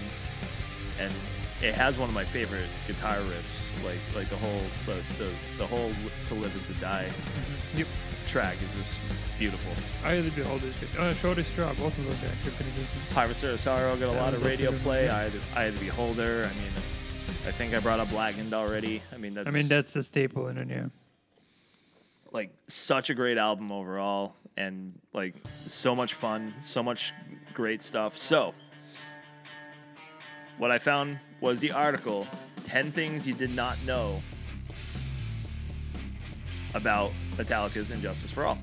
and 1.00 1.14
it 1.62 1.74
has 1.76 1.98
one 1.98 2.10
of 2.10 2.16
my 2.16 2.24
favorite 2.24 2.68
guitar 2.88 3.18
riffs. 3.18 3.84
Like 3.84 4.00
like 4.16 4.30
the 4.30 4.38
whole 4.38 4.62
the 4.86 4.96
the, 5.18 5.30
the 5.58 5.68
whole 5.68 5.92
To 6.28 6.34
Live 6.36 6.56
Is 6.56 6.66
to 6.68 6.82
Die 6.82 7.10
Yep. 7.76 7.88
Track 8.28 8.56
is 8.64 8.76
just 8.76 9.00
beautiful. 9.38 9.72
I 10.04 10.14
had 10.14 10.24
the 10.26 10.32
Beholder's 10.32 10.74
good. 10.80 11.00
Uh, 11.00 11.14
Shortest 11.16 11.52
Straw, 11.52 11.74
both 11.74 11.98
of 11.98 12.06
those 12.06 12.24
are 12.24 12.34
actually 12.34 12.52
pretty 12.52 12.72
good. 12.72 13.14
Harvester 13.14 13.52
of 13.52 13.60
Sorrow 13.60 13.96
got 13.96 14.10
a 14.10 14.14
That 14.14 14.22
lot 14.22 14.34
of 14.34 14.44
radio 14.46 14.72
good, 14.72 14.80
play. 14.82 15.06
yeah. 15.06 15.18
I 15.18 15.22
had, 15.24 15.34
I 15.56 15.64
had 15.64 15.74
the 15.76 15.86
Beholder. 15.86 16.50
I 16.50 16.54
mean, 16.60 16.72
I 17.48 17.52
think 17.52 17.74
I 17.74 17.80
brought 17.80 18.00
up 18.00 18.10
Blackened 18.10 18.54
already. 18.54 19.02
I 19.14 19.18
mean 19.18 19.34
that's 19.34 19.54
I 19.54 19.58
mean, 19.58 19.68
that's 19.68 19.94
the 19.94 20.04
staple 20.04 20.48
in 20.48 20.58
it, 20.58 20.68
yeah. 20.70 20.86
like 22.32 22.52
such 22.68 23.10
a 23.10 23.14
great 23.14 23.38
album 23.38 23.72
overall 23.72 24.36
and 24.58 24.94
like 25.14 25.36
so 25.66 25.94
much 25.96 26.14
fun 26.14 26.54
so 26.62 26.82
much 26.82 27.14
great 27.54 27.82
stuff 27.82 28.18
so 28.18 28.54
what 30.58 30.72
i 30.72 30.78
found 30.80 31.20
was 31.42 31.60
the 31.60 31.72
article 31.74 32.26
10 32.64 32.90
things 32.92 33.28
you 33.28 33.34
did 33.34 33.54
not 33.54 33.78
know 33.86 34.22
about 36.74 37.12
metallica's 37.36 37.92
injustice 37.92 38.32
for 38.32 38.46
all 38.46 38.58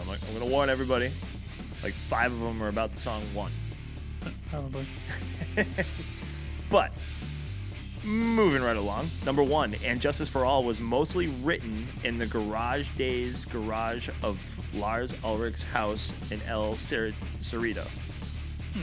i'm, 0.00 0.08
like, 0.08 0.20
I'm 0.28 0.34
gonna 0.38 0.50
warn 0.50 0.70
everybody 0.70 1.10
like 1.82 1.94
five 1.94 2.32
of 2.32 2.40
them 2.40 2.62
are 2.62 2.68
about 2.68 2.92
the 2.92 2.98
song 2.98 3.22
one 3.34 3.52
Probably. 4.50 4.84
But 6.70 6.92
moving 8.02 8.62
right 8.62 8.76
along, 8.76 9.10
number 9.26 9.42
one, 9.42 9.74
and 9.84 10.00
Justice 10.00 10.28
for 10.28 10.44
All 10.44 10.64
was 10.64 10.80
mostly 10.80 11.26
written 11.42 11.86
in 12.04 12.18
the 12.18 12.26
garage 12.26 12.88
days 12.96 13.44
garage 13.44 14.08
of 14.22 14.38
Lars 14.74 15.14
Ulrich's 15.22 15.62
house 15.62 16.10
in 16.30 16.40
El 16.48 16.74
Cer- 16.76 17.12
Cerrito. 17.40 17.86
Hmm. 18.72 18.82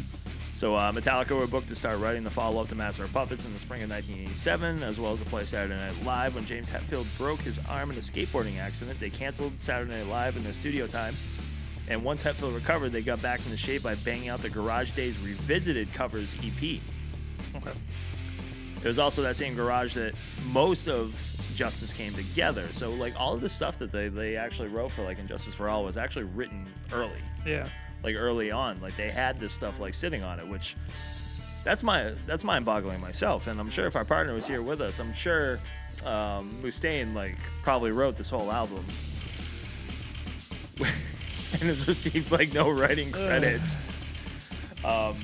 So 0.60 0.76
uh, 0.76 0.91
Metallica 0.91 1.39
were 1.39 1.47
booked 1.47 1.70
to 1.70 1.76
start 1.76 1.99
writing 1.99 2.26
the 2.26 2.30
follow-up 2.30 2.68
to 2.68 2.76
Master 2.76 3.05
of 3.05 3.14
Puppets 3.14 3.45
in 3.45 3.53
the 3.53 3.60
spring 3.62 3.82
of 3.82 3.89
1987, 3.89 4.84
as 4.84 4.99
well 4.99 5.14
as 5.14 5.20
to 5.20 5.24
play 5.24 5.45
Saturday 5.45 5.78
Night 5.78 5.93
Live. 6.03 6.36
When 6.36 6.43
James 6.43 6.70
Hetfield 6.70 7.05
broke 7.18 7.39
his 7.39 7.62
arm 7.70 7.91
in 7.91 7.97
a 7.97 8.01
skateboarding 8.01 8.60
accident, 8.60 8.99
they 8.99 9.10
canceled 9.10 9.57
Saturday 9.57 9.93
Night 9.93 10.07
Live 10.07 10.36
in 10.36 10.43
their 10.43 10.51
studio 10.51 10.86
time. 10.86 11.16
And 11.88 12.03
once 12.03 12.22
Hetfield 12.22 12.53
recovered, 12.53 12.89
they 12.89 13.01
got 13.01 13.22
back 13.22 13.39
into 13.45 13.55
shape 13.55 13.84
by 13.84 13.95
banging 13.95 14.28
out 14.28 14.41
the 14.41 14.49
Garage 14.49 14.91
Days 14.91 15.18
Revisited 15.20 15.93
covers 15.93 16.36
EP. 16.43 16.82
Okay. 17.55 17.72
It 18.84 18.84
was 18.84 18.99
also 18.99 19.22
that 19.22 19.38
same 19.38 19.55
garage 19.55 19.93
that 19.93 20.14
most 20.47 20.89
of 20.89 21.18
Justice 21.55 21.93
came 21.93 22.14
together. 22.16 22.68
So 22.72 22.89
like 22.89 23.18
all 23.18 23.34
of 23.34 23.39
the 23.39 23.47
stuff 23.47 23.78
that 23.78 23.93
they, 23.93 24.10
they 24.10 24.36
actually 24.36 24.68
wrote 24.68 24.91
for 24.91 25.03
like 25.03 25.20
Injustice 25.20 25.55
for 25.55 25.70
All 25.70 25.86
was 25.86 25.95
actually 25.95 26.26
written 26.26 26.68
early. 26.91 27.22
Yeah. 27.45 27.70
Like 28.04 28.16
early 28.16 28.52
on. 28.52 28.82
Like 28.82 28.95
they 28.97 29.12
had 29.12 29.39
this 29.39 29.54
stuff 29.54 29.80
like 29.80 29.93
sitting 29.93 30.24
on 30.24 30.39
it, 30.39 30.47
which 30.47 30.76
that's 31.64 31.84
my 31.84 32.14
that's 32.26 32.43
mind 32.43 32.66
boggling 32.66 33.02
myself. 33.02 33.47
And 33.47 33.60
I'm 33.60 33.70
sure 33.70 33.88
if 33.88 33.95
our 33.95 34.06
partner 34.06 34.34
was 34.34 34.47
here 34.47 34.62
with 34.62 34.82
us, 34.82 35.00
I'm 35.00 35.14
sure 35.14 35.60
um, 36.06 36.58
Mustaine 36.62 37.14
like 37.14 37.38
probably 37.64 37.91
wrote 37.91 38.18
this 38.18 38.30
whole 38.30 38.52
album. 38.52 38.84
and 41.54 41.64
has 41.64 41.88
received 41.88 42.32
like 42.32 42.54
no 42.54 42.70
writing 42.70 43.12
credits. 43.12 43.80
Um, 44.84 45.18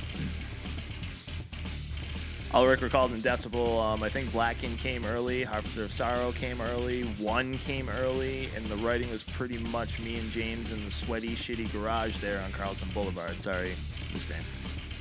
Ulrich 2.55 2.81
recalled 2.81 3.11
in 3.11 3.21
Decibel, 3.21 3.83
um, 3.83 4.01
I 4.01 4.07
think 4.07 4.31
Blacken 4.31 4.77
came 4.77 5.03
early, 5.03 5.43
Harvester 5.43 5.83
of 5.83 5.91
Sorrow 5.91 6.31
came 6.31 6.61
early, 6.61 7.01
One 7.19 7.57
came 7.57 7.89
early, 7.89 8.47
and 8.55 8.65
the 8.67 8.77
writing 8.77 9.11
was 9.11 9.23
pretty 9.23 9.57
much 9.57 9.99
me 9.99 10.17
and 10.17 10.31
James 10.31 10.71
in 10.71 10.85
the 10.85 10.89
sweaty, 10.89 11.35
shitty 11.35 11.69
garage 11.73 12.15
there 12.19 12.41
on 12.41 12.53
Carlson 12.53 12.87
Boulevard. 12.93 13.41
Sorry, 13.41 13.73
Mustaine. 14.13 14.41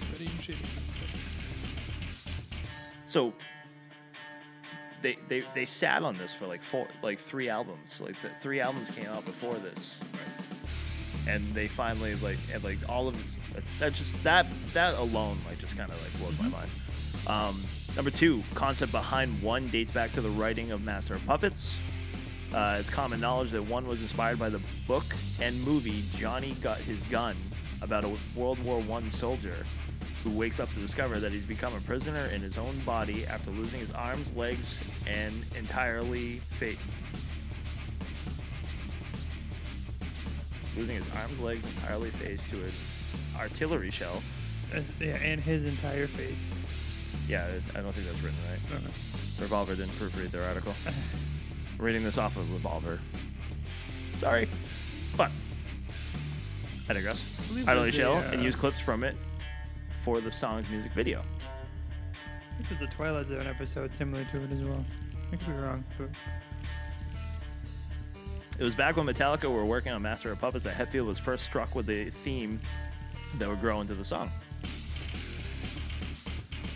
Sweaty 0.09 0.24
and 0.26 0.40
shitty. 0.40 0.66
So 3.07 3.32
they, 5.02 5.16
they 5.28 5.44
they 5.55 5.64
sat 5.64 6.02
on 6.02 6.18
this 6.18 6.34
for 6.34 6.48
like 6.48 6.61
four 6.61 6.88
like 7.02 7.20
three 7.20 7.48
albums. 7.48 8.00
Like 8.00 8.20
the 8.20 8.30
three 8.40 8.59
albums 8.59 8.90
came 8.90 9.07
out 9.07 9.24
before 9.24 9.55
this. 9.55 10.02
And 11.28 11.52
they 11.52 11.68
finally 11.68 12.16
like 12.16 12.38
and 12.52 12.64
like 12.64 12.78
all 12.88 13.07
of 13.07 13.16
this 13.16 13.38
that, 13.52 13.62
that 13.78 13.92
just 13.92 14.20
that 14.24 14.46
that 14.72 14.98
alone 14.98 15.38
like 15.48 15.59
just 15.59 15.76
kind 15.76 15.92
of 15.92 16.02
like 16.02 16.18
blows 16.18 16.36
my 16.40 16.48
mind. 16.48 16.70
Um, 17.27 17.62
number 17.97 18.11
two, 18.11 18.43
concept 18.55 18.93
behind 18.93 19.41
one 19.43 19.68
dates 19.68 19.91
back 19.91 20.12
to 20.12 20.20
the 20.20 20.31
writing 20.31 20.70
of 20.70 20.83
Master 20.83 21.14
of 21.14 21.25
Puppets. 21.27 21.79
Uh, 22.53 22.77
it's 22.79 22.91
common 22.91 23.20
knowledge 23.20 23.51
that 23.51 23.62
one 23.62 23.87
was 23.87 24.01
inspired 24.01 24.39
by 24.39 24.49
the 24.49 24.61
book 24.87 25.05
and 25.41 25.61
movie 25.62 26.05
Johnny 26.12 26.53
Got 26.62 26.79
His 26.79 27.03
Gun 27.05 27.37
about 27.83 28.05
a 28.05 28.12
World 28.37 28.62
War 28.64 28.81
One 28.81 29.11
soldier 29.11 29.64
who 30.22 30.31
wakes 30.31 30.61
up 30.61 30.72
to 30.72 30.79
discover 30.79 31.20
that 31.20 31.33
he's 31.33 31.45
become 31.45 31.75
a 31.75 31.81
prisoner 31.81 32.27
in 32.27 32.41
his 32.41 32.57
own 32.57 32.79
body 32.81 33.27
after 33.27 33.51
losing 33.51 33.81
his 33.81 33.91
arms, 33.91 34.33
legs, 34.35 34.81
and 35.07 35.45
entirely 35.57 36.39
fate. 36.47 36.79
Losing 40.77 40.97
his 40.97 41.09
arms, 41.20 41.41
legs, 41.41 41.66
entirely 41.66 42.11
face 42.11 42.49
to 42.49 42.57
an 42.62 42.72
artillery 43.37 43.91
shell. 43.91 44.22
As- 44.72 44.85
yeah, 44.99 45.16
and 45.16 45.41
his 45.41 45.64
entire 45.64 46.07
face. 46.07 46.55
Yeah, 47.29 47.47
I 47.75 47.81
don't 47.81 47.93
think 47.93 48.07
that's 48.07 48.23
written 48.23 48.39
right. 48.51 48.83
Revolver 49.41 49.75
didn't 49.75 49.93
proofread 49.93 50.31
their 50.31 50.45
article. 50.45 50.75
Reading 51.79 52.05
this 52.05 52.19
off 52.19 52.37
of 52.37 52.51
Revolver. 52.53 53.01
Sorry, 54.17 54.49
but 55.17 55.31
I 56.89 56.93
digress. 56.93 57.21
believe 57.49 57.69
Idly 57.69 57.93
Shell 57.93 58.15
uh, 58.15 58.31
and 58.33 58.43
use 58.43 58.55
clips 58.55 58.79
from 58.79 59.03
it 59.05 59.17
for 60.03 60.21
the 60.21 60.31
song's 60.31 60.69
music 60.69 60.93
video. 60.93 61.21
I 61.21 62.57
think 62.62 62.79
there's 62.79 62.93
a 62.93 62.95
Twilight 62.95 63.29
Zone 63.29 63.47
episode 63.47 63.95
similar 63.97 64.25
to 64.33 64.43
it 64.43 64.53
as 64.53 64.62
well. 64.65 64.85
I 65.33 65.37
could 65.37 65.47
be 65.47 65.53
wrong, 65.53 65.83
but 65.99 66.09
It 68.59 68.62
was 68.62 68.75
back 68.77 68.97
when 68.97 69.07
Metallica 69.07 69.51
were 69.51 69.65
working 69.65 69.91
on 69.93 70.01
Master 70.03 70.31
of 70.31 70.41
Puppets 70.41 70.62
that 70.65 70.75
Hetfield 70.75 71.07
was 71.07 71.19
first 71.19 71.45
struck 71.45 71.75
with 71.75 71.87
the 71.87 72.11
theme 72.11 72.61
that 73.39 73.49
would 73.49 73.61
grow 73.61 73.81
into 73.81 73.95
the 73.95 74.05
song. 74.05 74.31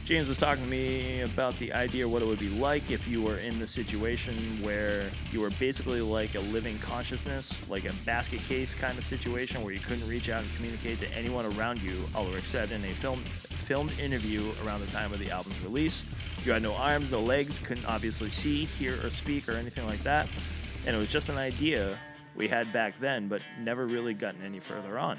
James 0.09 0.27
was 0.27 0.39
talking 0.39 0.65
to 0.65 0.71
me 0.71 1.21
about 1.21 1.55
the 1.59 1.71
idea 1.75 2.09
what 2.09 2.23
it 2.23 2.25
would 2.27 2.39
be 2.39 2.49
like 2.49 2.91
if 2.91 3.07
you 3.07 3.21
were 3.21 3.37
in 3.37 3.59
the 3.59 3.67
situation 3.67 4.35
where 4.63 5.11
you 5.31 5.39
were 5.39 5.51
basically 5.61 6.01
like 6.01 6.35
a 6.35 6.41
living 6.41 6.79
consciousness, 6.79 7.69
like 7.69 7.85
a 7.85 7.93
basket 8.07 8.41
case 8.41 8.73
kind 8.73 8.97
of 8.97 9.05
situation 9.05 9.63
where 9.63 9.75
you 9.75 9.81
couldn't 9.81 10.09
reach 10.09 10.31
out 10.31 10.41
and 10.41 10.57
communicate 10.57 10.99
to 10.99 11.13
anyone 11.13 11.45
around 11.45 11.83
you, 11.83 12.05
Ulrich 12.15 12.45
said 12.45 12.73
in 12.73 12.83
a 12.85 12.89
film 12.89 13.23
filmed 13.49 13.93
interview 14.01 14.51
around 14.65 14.81
the 14.81 14.87
time 14.87 15.13
of 15.13 15.19
the 15.19 15.31
album's 15.31 15.63
release. 15.63 16.05
You 16.43 16.53
had 16.53 16.63
no 16.63 16.73
arms, 16.73 17.11
no 17.11 17.21
legs, 17.21 17.59
couldn't 17.59 17.85
obviously 17.85 18.31
see, 18.31 18.65
hear, 18.65 18.95
or 19.05 19.11
speak, 19.11 19.47
or 19.47 19.53
anything 19.53 19.87
like 19.87 20.03
that. 20.05 20.27
And 20.87 20.97
it 20.97 20.99
was 20.99 21.13
just 21.13 21.29
an 21.29 21.37
idea 21.37 21.99
we 22.35 22.49
had 22.49 22.73
back 22.73 22.99
then, 22.99 23.29
but 23.29 23.43
never 23.61 23.87
really 23.87 24.15
gotten 24.15 24.41
any 24.41 24.59
further 24.59 24.99
on. 24.99 25.19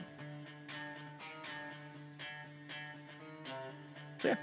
So, 4.23 4.29
yeah. 4.29 4.35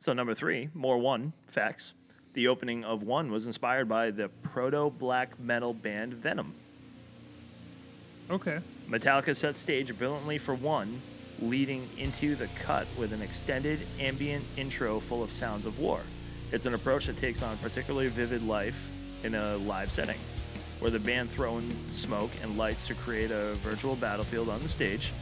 So, 0.00 0.14
number 0.14 0.34
three, 0.34 0.70
more 0.72 0.96
one 0.96 1.34
facts. 1.46 1.92
The 2.32 2.48
opening 2.48 2.84
of 2.84 3.02
one 3.02 3.30
was 3.30 3.46
inspired 3.46 3.86
by 3.86 4.10
the 4.10 4.30
proto 4.42 4.88
black 4.88 5.38
metal 5.38 5.74
band 5.74 6.14
Venom. 6.14 6.54
okay. 8.30 8.60
Metallica 8.88 9.36
set 9.36 9.56
stage 9.56 9.96
brilliantly 9.96 10.38
for 10.38 10.54
one, 10.54 11.02
leading 11.38 11.88
into 11.98 12.34
the 12.34 12.48
cut 12.56 12.86
with 12.98 13.12
an 13.12 13.20
extended 13.20 13.80
ambient 13.98 14.44
intro 14.56 14.98
full 15.00 15.22
of 15.22 15.30
sounds 15.30 15.66
of 15.66 15.78
war. 15.78 16.00
It's 16.50 16.66
an 16.66 16.74
approach 16.74 17.06
that 17.06 17.16
takes 17.18 17.42
on 17.42 17.58
particularly 17.58 18.08
vivid 18.08 18.42
life 18.42 18.90
in 19.22 19.34
a 19.34 19.58
live 19.58 19.92
setting, 19.92 20.18
where 20.80 20.90
the 20.90 20.98
band 20.98 21.30
throw 21.30 21.58
in 21.58 21.92
smoke 21.92 22.30
and 22.42 22.56
lights 22.56 22.86
to 22.86 22.94
create 22.94 23.30
a 23.30 23.54
virtual 23.56 23.96
battlefield 23.96 24.48
on 24.48 24.62
the 24.62 24.68
stage. 24.68 25.12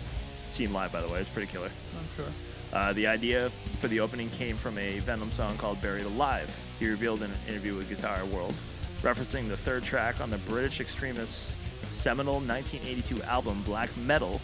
Seen 0.46 0.72
live, 0.72 0.92
by 0.92 1.00
the 1.00 1.08
way, 1.08 1.20
it's 1.20 1.28
pretty 1.28 1.50
killer. 1.50 1.70
I'm 1.98 2.08
sure. 2.16 2.32
Uh, 2.72 2.92
the 2.92 3.06
idea 3.06 3.50
for 3.80 3.88
the 3.88 4.00
opening 4.00 4.28
came 4.30 4.56
from 4.56 4.76
a 4.78 4.98
Venom 5.00 5.30
song 5.30 5.56
called 5.56 5.80
Buried 5.80 6.04
Alive. 6.04 6.58
He 6.78 6.88
revealed 6.88 7.22
in 7.22 7.30
an 7.30 7.38
interview 7.48 7.74
with 7.74 7.88
Guitar 7.88 8.24
World, 8.26 8.54
referencing 9.02 9.48
the 9.48 9.56
third 9.56 9.82
track 9.82 10.20
on 10.20 10.30
the 10.30 10.38
British 10.38 10.80
extremists' 10.80 11.56
seminal 11.88 12.34
1982 12.34 13.22
album 13.22 13.62
Black 13.62 13.94
Metal, 13.96 14.40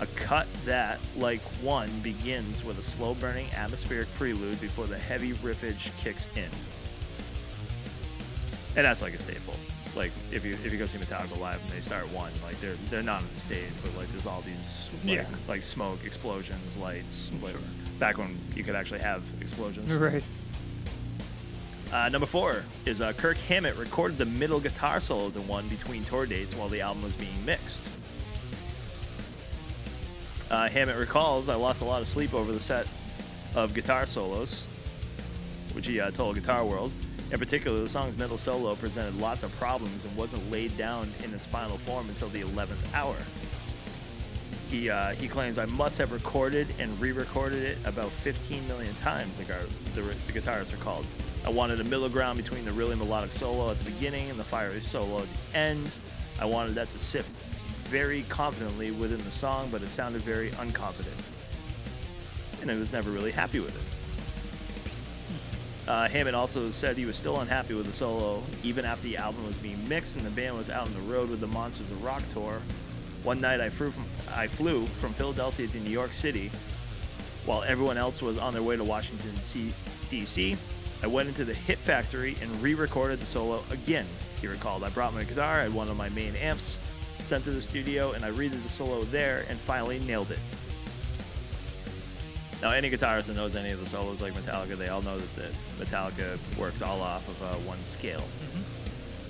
a 0.00 0.06
cut 0.06 0.46
that, 0.64 0.98
like 1.16 1.40
one, 1.62 1.90
begins 2.00 2.64
with 2.64 2.78
a 2.78 2.82
slow 2.82 3.14
burning 3.14 3.50
atmospheric 3.52 4.08
prelude 4.16 4.60
before 4.60 4.86
the 4.86 4.98
heavy 4.98 5.32
riffage 5.34 5.96
kicks 5.96 6.28
in. 6.36 6.48
And 8.76 8.86
that's 8.86 9.02
like 9.02 9.14
a 9.14 9.18
staple. 9.18 9.54
Like 9.96 10.12
if 10.30 10.44
you 10.44 10.52
if 10.64 10.72
you 10.72 10.78
go 10.78 10.86
see 10.86 10.98
Metallica 10.98 11.38
live 11.38 11.60
and 11.62 11.70
they 11.70 11.80
start 11.80 12.08
one, 12.12 12.32
like 12.44 12.60
they're 12.60 12.76
they're 12.90 13.02
not 13.02 13.22
on 13.22 13.28
the 13.34 13.40
stage, 13.40 13.70
but 13.82 13.94
like 13.96 14.10
there's 14.12 14.26
all 14.26 14.42
these 14.42 14.90
like, 15.04 15.14
Yeah. 15.16 15.26
like 15.48 15.62
smoke, 15.62 16.00
explosions, 16.04 16.76
lights. 16.76 17.30
like, 17.42 17.56
Back 17.98 18.18
when 18.18 18.38
you 18.54 18.62
could 18.62 18.76
actually 18.76 19.00
have 19.00 19.28
explosions. 19.40 19.92
Right. 19.92 20.22
Uh, 21.92 22.08
number 22.10 22.26
four 22.26 22.62
is 22.84 23.00
uh, 23.00 23.12
Kirk 23.14 23.38
Hammett 23.38 23.74
recorded 23.76 24.18
the 24.18 24.26
middle 24.26 24.60
guitar 24.60 25.00
solos 25.00 25.34
in 25.36 25.48
one 25.48 25.66
between 25.68 26.04
tour 26.04 26.26
dates 26.26 26.54
while 26.54 26.68
the 26.68 26.80
album 26.82 27.02
was 27.02 27.16
being 27.16 27.42
mixed. 27.46 27.82
Uh, 30.50 30.68
Hammett 30.68 30.96
recalls, 30.96 31.48
I 31.48 31.54
lost 31.54 31.82
a 31.82 31.84
lot 31.84 32.00
of 32.00 32.08
sleep 32.08 32.34
over 32.34 32.52
the 32.52 32.60
set 32.60 32.86
of 33.54 33.74
guitar 33.74 34.06
solos, 34.06 34.64
which 35.72 35.86
he 35.86 35.98
uh, 36.00 36.10
told 36.10 36.36
Guitar 36.36 36.64
World. 36.64 36.92
In 37.30 37.38
particular, 37.38 37.78
the 37.78 37.88
song's 37.88 38.16
middle 38.16 38.38
solo 38.38 38.74
presented 38.74 39.20
lots 39.20 39.42
of 39.42 39.52
problems 39.52 40.02
and 40.04 40.16
wasn't 40.16 40.50
laid 40.50 40.76
down 40.78 41.12
in 41.22 41.34
its 41.34 41.46
final 41.46 41.76
form 41.76 42.08
until 42.08 42.28
the 42.30 42.40
11th 42.40 42.94
hour. 42.94 43.16
He, 44.70 44.88
uh, 44.88 45.10
he 45.10 45.28
claims 45.28 45.58
I 45.58 45.66
must 45.66 45.98
have 45.98 46.12
recorded 46.12 46.74
and 46.78 46.98
re-recorded 47.00 47.62
it 47.62 47.78
about 47.84 48.10
15 48.10 48.66
million 48.66 48.94
times. 48.96 49.36
The, 49.36 49.44
gar- 49.44 49.60
the, 49.94 50.02
the 50.02 50.32
guitarist 50.32 50.72
recalled. 50.72 51.06
I 51.44 51.50
wanted 51.50 51.80
a 51.80 51.84
middle 51.84 52.08
ground 52.08 52.38
between 52.38 52.64
the 52.64 52.72
really 52.72 52.94
melodic 52.94 53.32
solo 53.32 53.70
at 53.70 53.78
the 53.78 53.84
beginning 53.84 54.30
and 54.30 54.38
the 54.38 54.44
fiery 54.44 54.82
solo 54.82 55.20
at 55.20 55.28
the 55.32 55.58
end. 55.58 55.90
I 56.40 56.46
wanted 56.46 56.74
that 56.76 56.90
to 56.92 56.98
sit 56.98 57.24
very 57.80 58.22
confidently 58.28 58.90
within 58.90 59.22
the 59.24 59.30
song, 59.30 59.68
but 59.70 59.82
it 59.82 59.88
sounded 59.88 60.22
very 60.22 60.50
unconfident, 60.52 61.08
and 62.60 62.70
I 62.70 62.74
was 62.74 62.92
never 62.92 63.10
really 63.10 63.30
happy 63.30 63.60
with 63.60 63.74
it. 63.74 63.97
Uh, 65.88 66.06
Hammett 66.06 66.34
also 66.34 66.70
said 66.70 66.98
he 66.98 67.06
was 67.06 67.16
still 67.16 67.40
unhappy 67.40 67.72
with 67.72 67.86
the 67.86 67.92
solo 67.94 68.42
even 68.62 68.84
after 68.84 69.04
the 69.04 69.16
album 69.16 69.46
was 69.46 69.56
being 69.56 69.88
mixed 69.88 70.16
and 70.16 70.26
the 70.26 70.30
band 70.30 70.54
was 70.54 70.68
out 70.68 70.86
on 70.86 70.92
the 70.92 71.00
road 71.00 71.30
with 71.30 71.40
the 71.40 71.46
Monsters 71.46 71.90
of 71.90 72.04
Rock 72.04 72.22
tour 72.28 72.60
One 73.22 73.40
night 73.40 73.62
I 73.62 73.70
flew 73.70 73.90
from 73.90 74.04
I 74.28 74.48
flew 74.48 74.86
from 74.86 75.14
Philadelphia 75.14 75.66
to 75.66 75.80
New 75.80 75.90
York 75.90 76.12
City 76.12 76.50
while 77.46 77.62
everyone 77.62 77.96
else 77.96 78.20
was 78.20 78.36
on 78.36 78.52
their 78.52 78.62
way 78.62 78.76
to 78.76 78.84
Washington 78.84 79.32
D.C. 80.10 80.56
I 81.02 81.06
went 81.06 81.28
into 81.28 81.46
the 81.46 81.54
Hit 81.54 81.78
Factory 81.78 82.36
and 82.42 82.54
re-recorded 82.60 83.18
the 83.18 83.26
solo 83.26 83.64
again. 83.70 84.06
He 84.42 84.46
recalled, 84.46 84.84
I 84.84 84.90
brought 84.90 85.14
my 85.14 85.24
guitar, 85.24 85.54
I 85.54 85.62
had 85.62 85.72
one 85.72 85.88
of 85.88 85.96
my 85.96 86.10
main 86.10 86.36
amps, 86.36 86.78
sent 87.22 87.44
to 87.44 87.50
the 87.50 87.62
studio, 87.62 88.12
and 88.12 88.24
I 88.24 88.30
redid 88.30 88.62
the 88.62 88.68
solo 88.68 89.04
there 89.04 89.46
and 89.48 89.58
finally 89.58 89.98
nailed 90.00 90.30
it. 90.30 90.40
Now, 92.60 92.72
any 92.72 92.90
guitarist 92.90 93.26
that 93.26 93.36
knows 93.36 93.54
any 93.54 93.70
of 93.70 93.78
the 93.78 93.86
solos 93.86 94.20
like 94.20 94.34
Metallica, 94.34 94.76
they 94.76 94.88
all 94.88 95.02
know 95.02 95.16
that 95.18 95.34
the 95.36 95.84
Metallica 95.84 96.38
works 96.58 96.82
all 96.82 97.00
off 97.00 97.28
of 97.28 97.40
uh, 97.42 97.54
one 97.58 97.84
scale. 97.84 98.24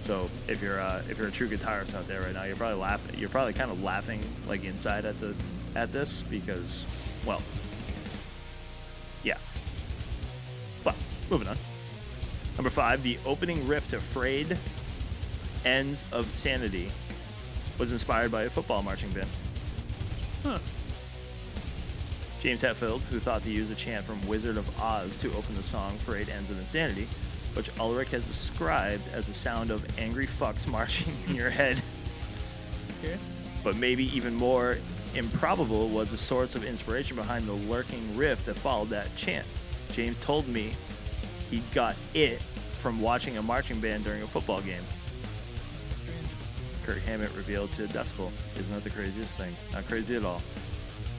So 0.01 0.31
if 0.47 0.63
you're 0.63 0.81
uh, 0.81 1.03
if 1.11 1.19
you're 1.19 1.29
a 1.29 1.33
true 1.33 1.49
guitarist 1.49 1.95
out 1.95 2.07
there 2.07 2.23
right 2.23 2.33
now, 2.33 2.45
you're 2.45 2.57
probably 2.57 2.81
laughing. 2.81 3.19
You're 3.19 3.29
probably 3.29 3.53
kind 3.53 3.71
of 3.71 3.83
laughing 3.83 4.23
like 4.47 4.65
inside 4.65 5.05
at 5.05 5.19
the 5.21 5.35
at 5.75 5.93
this 5.93 6.23
because, 6.23 6.87
well, 7.27 7.43
yeah. 9.23 9.37
But 10.85 10.95
moving 11.29 11.49
on. 11.49 11.59
Number 12.57 12.71
five, 12.71 13.03
the 13.03 13.19
opening 13.27 13.67
riff 13.67 13.89
to 13.89 14.01
"Frayed 14.01 14.57
Ends 15.65 16.05
of 16.13 16.31
Sanity" 16.31 16.91
was 17.79 17.93
inspired 17.93 18.31
by 18.33 18.45
a 18.45 18.51
football 18.51 18.83
marching 18.83 19.11
band. 19.11 19.29
Huh. 20.45 20.59
James 22.41 22.63
Hetfield, 22.63 23.01
who 23.03 23.19
thought 23.19 23.43
to 23.43 23.51
use 23.51 23.71
a 23.71 23.75
chant 23.75 24.07
from 24.07 24.21
Wizard 24.29 24.59
of 24.59 24.81
Oz 24.81 25.19
to 25.19 25.29
open 25.35 25.55
the 25.57 25.63
song 25.63 25.99
Frayed 25.99 26.29
Ends 26.29 26.51
of 26.51 26.59
Insanity, 26.59 27.09
which 27.55 27.71
Ulrich 27.81 28.11
has 28.11 28.27
described 28.27 29.03
as 29.13 29.27
the 29.27 29.35
sound 29.35 29.71
of 29.71 29.85
angry 29.99 30.27
fucks 30.27 30.69
marching 30.71 31.17
in 31.27 31.35
your 31.35 31.51
head. 31.51 31.83
Okay. 33.03 33.19
But 33.65 33.77
maybe 33.77 34.05
even 34.17 34.35
more 34.35 34.79
improbable 35.15 35.89
was 35.89 36.11
the 36.11 36.19
source 36.19 36.55
of 36.55 36.65
inspiration 36.65 37.17
behind 37.17 37.49
the 37.49 37.53
lurking 37.53 38.17
riff 38.17 38.45
that 38.45 38.55
followed 38.55 38.91
that 38.91 39.15
chant. 39.17 39.47
James 39.91 40.19
told 40.21 40.47
me 40.47 40.75
he 41.51 41.63
got 41.73 41.97
it 42.15 42.41
from 42.79 43.01
watching 43.01 43.39
a 43.39 43.43
marching 43.43 43.81
band 43.81 44.05
during 44.05 44.23
a 44.23 44.29
football 44.29 44.61
game. 44.61 44.83
Strange. 46.03 46.29
Kirk 46.85 46.99
Hammett 46.99 47.35
revealed 47.35 47.73
to 47.73 47.89
Decibel. 47.89 48.31
Isn't 48.57 48.73
that 48.73 48.85
the 48.85 48.91
craziest 48.91 49.37
thing? 49.37 49.57
Not 49.73 49.89
crazy 49.89 50.15
at 50.15 50.25
all. 50.25 50.41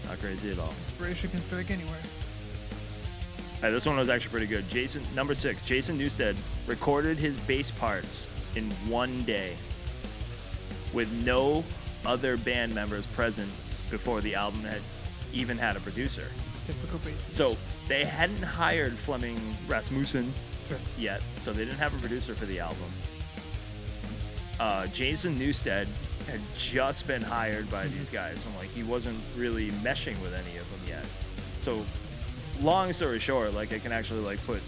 Not 0.09 0.19
crazy 0.19 0.51
at 0.51 0.59
all. 0.59 0.73
Inspiration 0.87 1.29
can 1.29 1.41
strike 1.41 1.69
anywhere. 1.71 1.99
Hey, 3.61 3.71
this 3.71 3.85
one 3.85 3.95
was 3.97 4.09
actually 4.09 4.31
pretty 4.31 4.47
good. 4.47 4.67
Jason, 4.67 5.03
number 5.13 5.35
six, 5.35 5.63
Jason 5.65 5.99
Newsted 5.99 6.35
recorded 6.65 7.17
his 7.17 7.37
bass 7.37 7.69
parts 7.71 8.29
in 8.55 8.71
one 8.87 9.21
day 9.23 9.55
with 10.93 11.11
no 11.23 11.63
other 12.05 12.37
band 12.37 12.73
members 12.73 13.05
present 13.05 13.51
before 13.91 14.21
the 14.21 14.33
album 14.33 14.61
had 14.63 14.81
even 15.33 15.57
had 15.57 15.75
a 15.75 15.79
producer. 15.81 16.25
Typical 16.65 16.99
basis. 16.99 17.35
So 17.35 17.55
they 17.87 18.05
hadn't 18.05 18.41
hired 18.41 18.97
Flemming 18.97 19.39
Rasmussen 19.67 20.33
Sure. 20.67 20.77
yet, 20.97 21.21
so 21.37 21.51
they 21.53 21.65
didn't 21.65 21.79
have 21.79 21.95
a 21.95 21.99
producer 21.99 22.33
for 22.35 22.45
the 22.45 22.59
album. 22.59 22.91
Uh, 24.59 24.87
Jason 24.87 25.37
Newsted 25.37 25.87
had 26.29 26.41
just 26.53 27.07
been 27.07 27.21
hired 27.21 27.69
by 27.69 27.87
these 27.87 28.09
guys, 28.09 28.45
and 28.45 28.55
like 28.55 28.69
he 28.69 28.83
wasn't 28.83 29.19
really 29.35 29.71
meshing 29.83 30.19
with 30.21 30.33
any 30.33 30.57
of 30.57 30.69
them 30.71 30.81
yet. 30.87 31.05
So, 31.59 31.85
long 32.61 32.93
story 32.93 33.19
short, 33.19 33.53
like 33.53 33.73
I 33.73 33.79
can 33.79 33.91
actually 33.91 34.21
like 34.21 34.43
put 34.45 34.61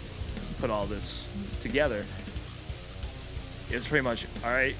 put 0.58 0.70
all 0.70 0.86
this 0.86 1.28
together. 1.60 2.04
It's 3.70 3.86
pretty 3.86 4.04
much 4.04 4.26
all 4.44 4.50
right. 4.50 4.76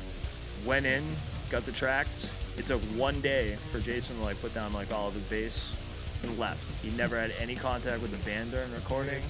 Went 0.64 0.86
in, 0.86 1.16
got 1.50 1.64
the 1.64 1.72
tracks. 1.72 2.32
It 2.56 2.66
took 2.66 2.82
one 2.96 3.20
day 3.20 3.56
for 3.70 3.80
Jason 3.80 4.18
to 4.18 4.22
like 4.22 4.40
put 4.40 4.52
down 4.52 4.72
like 4.72 4.92
all 4.92 5.08
of 5.08 5.14
his 5.14 5.24
bass 5.24 5.76
and 6.22 6.38
left. 6.38 6.72
He 6.82 6.90
never 6.90 7.18
had 7.18 7.32
any 7.38 7.56
contact 7.56 8.02
with 8.02 8.10
the 8.10 8.24
band 8.24 8.52
during 8.52 8.72
recording. 8.72 9.22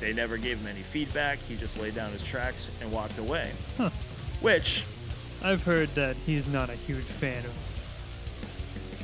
They 0.00 0.12
never 0.12 0.36
gave 0.36 0.58
him 0.58 0.66
any 0.66 0.82
feedback. 0.82 1.38
He 1.38 1.54
just 1.56 1.78
laid 1.78 1.94
down 1.94 2.10
his 2.10 2.24
tracks 2.24 2.68
and 2.80 2.90
walked 2.90 3.18
away. 3.18 3.52
Huh. 3.76 3.90
Which, 4.40 4.84
I've 5.44 5.62
heard 5.62 5.92
that 5.94 6.16
he's 6.24 6.46
not 6.46 6.70
a 6.70 6.74
huge 6.74 7.04
fan 7.04 7.44
of 7.44 7.52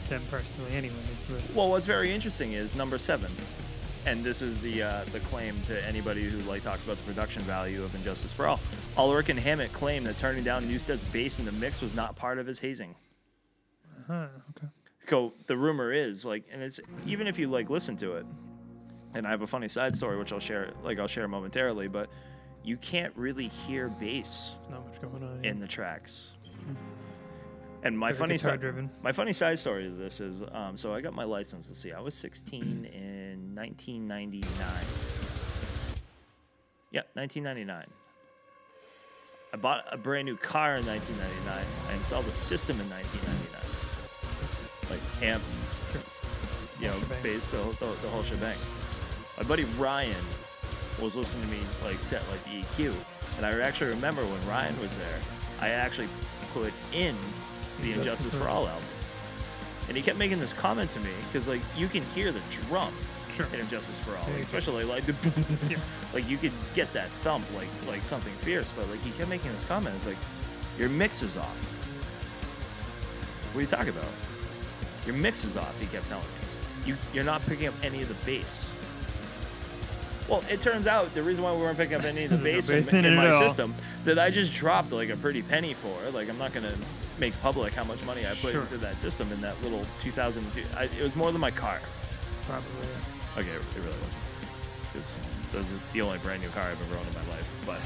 them 0.08 0.22
personally, 0.30 0.72
anyways. 0.72 0.98
But 1.30 1.42
well, 1.54 1.70
what's 1.70 1.86
very 1.86 2.12
interesting 2.12 2.52
is 2.52 2.74
number 2.74 2.96
seven, 2.98 3.30
and 4.06 4.24
this 4.24 4.40
is 4.40 4.60
the 4.60 4.82
uh, 4.82 5.04
the 5.12 5.20
claim 5.20 5.58
to 5.62 5.84
anybody 5.84 6.22
who 6.24 6.38
like 6.48 6.62
talks 6.62 6.84
about 6.84 6.96
the 6.96 7.02
production 7.02 7.42
value 7.42 7.82
of 7.82 7.94
Injustice 7.94 8.32
for 8.32 8.46
All. 8.46 8.60
Ulrich 8.96 9.28
and 9.28 9.38
Hammett 9.38 9.72
claim 9.72 10.04
that 10.04 10.16
turning 10.16 10.44
down 10.44 10.66
Newsted's 10.66 11.04
bass 11.04 11.38
in 11.38 11.44
the 11.44 11.52
mix 11.52 11.80
was 11.80 11.94
not 11.94 12.16
part 12.16 12.38
of 12.38 12.46
his 12.46 12.58
hazing. 12.58 12.94
huh, 14.06 14.28
okay. 14.56 14.68
So 15.08 15.32
the 15.46 15.56
rumor 15.56 15.92
is 15.92 16.24
like, 16.24 16.44
and 16.52 16.62
it's 16.62 16.78
even 17.06 17.26
if 17.26 17.38
you 17.38 17.48
like 17.48 17.70
listen 17.70 17.96
to 17.96 18.12
it, 18.12 18.26
and 19.14 19.26
I 19.26 19.30
have 19.30 19.42
a 19.42 19.46
funny 19.46 19.68
side 19.68 19.94
story 19.94 20.16
which 20.18 20.32
I'll 20.32 20.40
share, 20.40 20.72
like 20.82 20.98
I'll 20.98 21.08
share 21.08 21.26
momentarily, 21.26 21.88
but 21.88 22.10
you 22.64 22.76
can't 22.78 23.12
really 23.16 23.48
hear 23.48 23.88
bass 23.88 24.56
not 24.70 24.84
much 24.86 25.00
going 25.00 25.22
on. 25.22 25.44
in 25.44 25.60
the 25.60 25.66
tracks. 25.66 26.34
And 27.84 27.96
my 27.96 28.08
Very 28.10 28.18
funny 28.18 28.34
guitar 28.36 28.50
side, 28.52 28.60
driven. 28.60 28.90
my 29.02 29.12
funny 29.12 29.32
side 29.32 29.58
story 29.58 29.84
to 29.84 29.90
this 29.90 30.20
is, 30.20 30.42
um, 30.52 30.76
so 30.76 30.92
I 30.92 31.00
got 31.00 31.14
my 31.14 31.24
license. 31.24 31.68
Let's 31.68 31.78
see, 31.80 31.92
I 31.92 32.00
was 32.00 32.14
16 32.14 32.62
in 32.92 33.54
1999. 33.54 34.84
Yeah, 36.90 37.02
1999. 37.14 37.86
I 39.52 39.56
bought 39.56 39.84
a 39.92 39.96
brand 39.96 40.26
new 40.26 40.36
car 40.36 40.76
in 40.76 40.86
1999. 40.86 41.64
I 41.88 41.92
installed 41.94 42.26
a 42.26 42.32
system 42.32 42.80
in 42.80 42.90
1999, 42.90 44.90
like 44.90 45.00
amp, 45.22 45.42
you 46.80 46.86
know, 46.86 46.92
Whole 46.92 47.00
shebang. 47.02 47.22
bass, 47.22 47.48
the, 47.48 47.58
the, 47.62 47.96
the 48.02 48.08
whole 48.08 48.22
shebang. 48.22 48.56
My 49.36 49.42
buddy 49.44 49.64
Ryan 49.78 50.24
was 51.00 51.16
listening 51.16 51.42
to 51.44 51.48
me 51.56 51.60
like 51.84 51.98
set 51.98 52.22
like 52.30 52.42
the 52.44 52.62
EQ, 52.62 52.94
and 53.36 53.46
I 53.46 53.58
actually 53.60 53.90
remember 53.90 54.22
when 54.24 54.46
Ryan 54.48 54.78
was 54.80 54.96
there, 54.96 55.18
I 55.60 55.70
actually 55.70 56.08
put 56.52 56.72
in 56.92 57.16
the 57.82 57.92
Injustice 57.92 58.34
for 58.34 58.48
All 58.48 58.66
album, 58.68 58.84
and 59.88 59.96
he 59.96 60.02
kept 60.02 60.18
making 60.18 60.38
this 60.38 60.52
comment 60.52 60.90
to 60.92 61.00
me 61.00 61.10
because 61.30 61.48
like 61.48 61.62
you 61.76 61.88
can 61.88 62.02
hear 62.04 62.32
the 62.32 62.42
drum 62.50 62.92
Sure. 63.36 63.46
in 63.52 63.60
Injustice 63.60 64.00
for 64.00 64.16
All, 64.16 64.24
can. 64.24 64.34
especially 64.40 64.84
like 64.84 65.06
the 65.06 65.14
Yeah. 65.70 65.78
like 66.12 66.28
you 66.28 66.36
could 66.38 66.52
get 66.74 66.92
that 66.92 67.10
thump 67.10 67.44
like 67.54 67.68
like 67.86 68.02
something 68.02 68.34
fierce, 68.38 68.72
but 68.72 68.88
like 68.90 69.00
he 69.02 69.10
kept 69.12 69.28
making 69.28 69.52
this 69.52 69.64
comment. 69.64 69.94
It's 69.94 70.06
like 70.06 70.16
your 70.78 70.88
mix 70.88 71.22
is 71.22 71.36
off. 71.36 71.76
What 73.52 73.58
are 73.58 73.60
you 73.62 73.66
talking 73.66 73.88
about? 73.90 74.04
Your 75.06 75.14
mix 75.14 75.44
is 75.44 75.56
off. 75.56 75.78
He 75.80 75.86
kept 75.86 76.08
telling 76.08 76.24
me. 76.24 76.30
You 76.86 76.96
you're 77.12 77.24
not 77.24 77.42
picking 77.42 77.68
up 77.68 77.74
any 77.82 78.02
of 78.02 78.08
the 78.08 78.14
bass. 78.26 78.74
Well, 80.28 80.44
it 80.50 80.60
turns 80.60 80.86
out 80.86 81.14
the 81.14 81.22
reason 81.22 81.42
why 81.42 81.52
we 81.52 81.58
weren't 81.60 81.78
picking 81.78 81.94
up 81.94 82.04
any 82.04 82.24
of 82.24 82.30
the 82.30 82.36
bass 82.52 82.68
bass 82.68 82.88
in, 82.88 82.98
in 83.00 83.04
in 83.06 83.16
my 83.16 83.30
system 83.30 83.74
that 84.04 84.18
I 84.18 84.28
just 84.30 84.52
dropped 84.52 84.92
like 84.92 85.08
a 85.08 85.16
pretty 85.16 85.42
penny 85.42 85.72
for. 85.74 85.96
Like 86.12 86.28
I'm 86.28 86.38
not 86.38 86.52
gonna 86.52 86.74
make 87.18 87.38
public 87.40 87.74
how 87.74 87.84
much 87.84 88.04
money 88.04 88.26
I 88.26 88.34
put 88.36 88.52
Sure. 88.52 88.62
into 88.62 88.78
that 88.78 88.98
system 88.98 89.32
in 89.32 89.40
that 89.40 89.60
little 89.62 89.84
2002. 90.00 90.62
I, 90.76 90.84
it 90.84 91.02
was 91.02 91.16
more 91.16 91.32
than 91.32 91.40
my 91.40 91.50
car. 91.50 91.80
Probably. 92.42 92.68
Okay, 93.38 93.48
it 93.50 93.64
really 93.76 93.88
wasn't. 93.88 94.24
Because 94.92 95.16
this 95.52 95.70
is 95.72 95.78
the 95.92 96.00
only 96.02 96.18
brand 96.18 96.42
new 96.42 96.48
car 96.50 96.64
I've 96.64 96.80
ever 96.82 96.98
owned 96.98 97.06
in 97.08 97.14
my 97.14 97.34
life. 97.34 97.54
But 97.64 97.80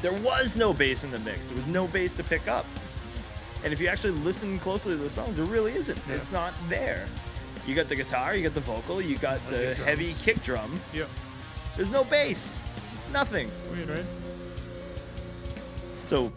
there 0.00 0.12
was 0.12 0.56
no 0.56 0.72
bass 0.72 1.04
in 1.04 1.10
the 1.10 1.18
mix. 1.20 1.48
There 1.48 1.56
was 1.56 1.66
no 1.66 1.86
bass 1.86 2.14
to 2.16 2.24
pick 2.24 2.48
up. 2.48 2.66
And 3.64 3.72
if 3.72 3.80
you 3.80 3.86
actually 3.86 4.10
listen 4.10 4.58
closely 4.58 4.96
to 4.96 5.02
the 5.02 5.08
songs, 5.10 5.36
there 5.36 5.44
really 5.44 5.72
isn't. 5.74 5.98
Yeah. 6.08 6.14
It's 6.16 6.32
not 6.32 6.54
there. 6.68 7.06
You 7.66 7.74
got 7.74 7.88
the 7.88 7.96
guitar, 7.96 8.34
you 8.34 8.42
got 8.42 8.54
the 8.54 8.60
vocal, 8.60 9.00
you 9.00 9.16
got 9.18 9.40
The 9.48 9.56
the 9.56 9.56
kick 9.56 9.76
drum. 9.76 9.86
heavy 9.86 10.14
kick 10.22 10.42
drum. 10.42 10.80
Yeah. 10.92 11.04
There's 11.76 11.90
no 11.90 12.04
bass. 12.04 12.62
Nothing. 13.12 13.50
Weird, 13.70 13.90
right? 13.90 14.04
So, 16.06 16.32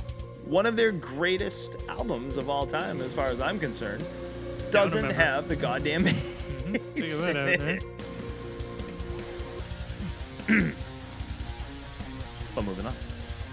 one 0.46 0.66
of 0.66 0.76
their 0.76 0.92
greatest 0.92 1.78
albums 1.90 2.38
of 2.38 2.50
all 2.50 2.68
time, 2.68 3.02
as 3.02 3.14
far 3.14 3.28
as 3.28 3.42
I'm 3.42 3.60
concerned, 3.60 4.04
doesn't 4.72 5.10
have 5.12 5.48
the 5.48 5.56
goddamn 5.56 6.04
mm-hmm. 6.04 6.74
bass. 6.74 6.84
Figure 6.94 7.34
that 7.34 7.38
out, 7.38 7.50
in 7.50 7.66
right? 10.48 10.74
But 12.56 12.64
moving 12.64 12.86
on. 12.86 12.96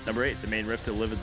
Number 0.07 0.25
eight, 0.25 0.41
the 0.43 0.47
main 0.49 0.64
riff 0.64 0.83
to 0.85 0.93
live 0.93 1.12
is. 1.12 1.18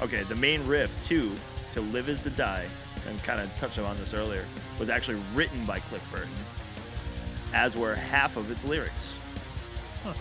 Okay, 0.00 0.22
the 0.24 0.36
main 0.36 0.66
riff 0.66 0.98
to 1.02 1.34
to 1.72 1.80
live 1.80 2.08
is 2.08 2.22
to 2.22 2.30
die, 2.30 2.66
and 3.08 3.22
kind 3.22 3.40
of 3.40 3.54
touched 3.56 3.78
on 3.78 3.96
this 3.96 4.14
earlier, 4.14 4.46
was 4.78 4.90
actually 4.90 5.22
written 5.34 5.64
by 5.64 5.80
Cliff 5.80 6.04
Burton, 6.10 6.30
as 7.52 7.76
were 7.76 7.94
half 7.94 8.36
of 8.36 8.50
its 8.50 8.64
lyrics. 8.64 9.18
Huh. 10.02 10.14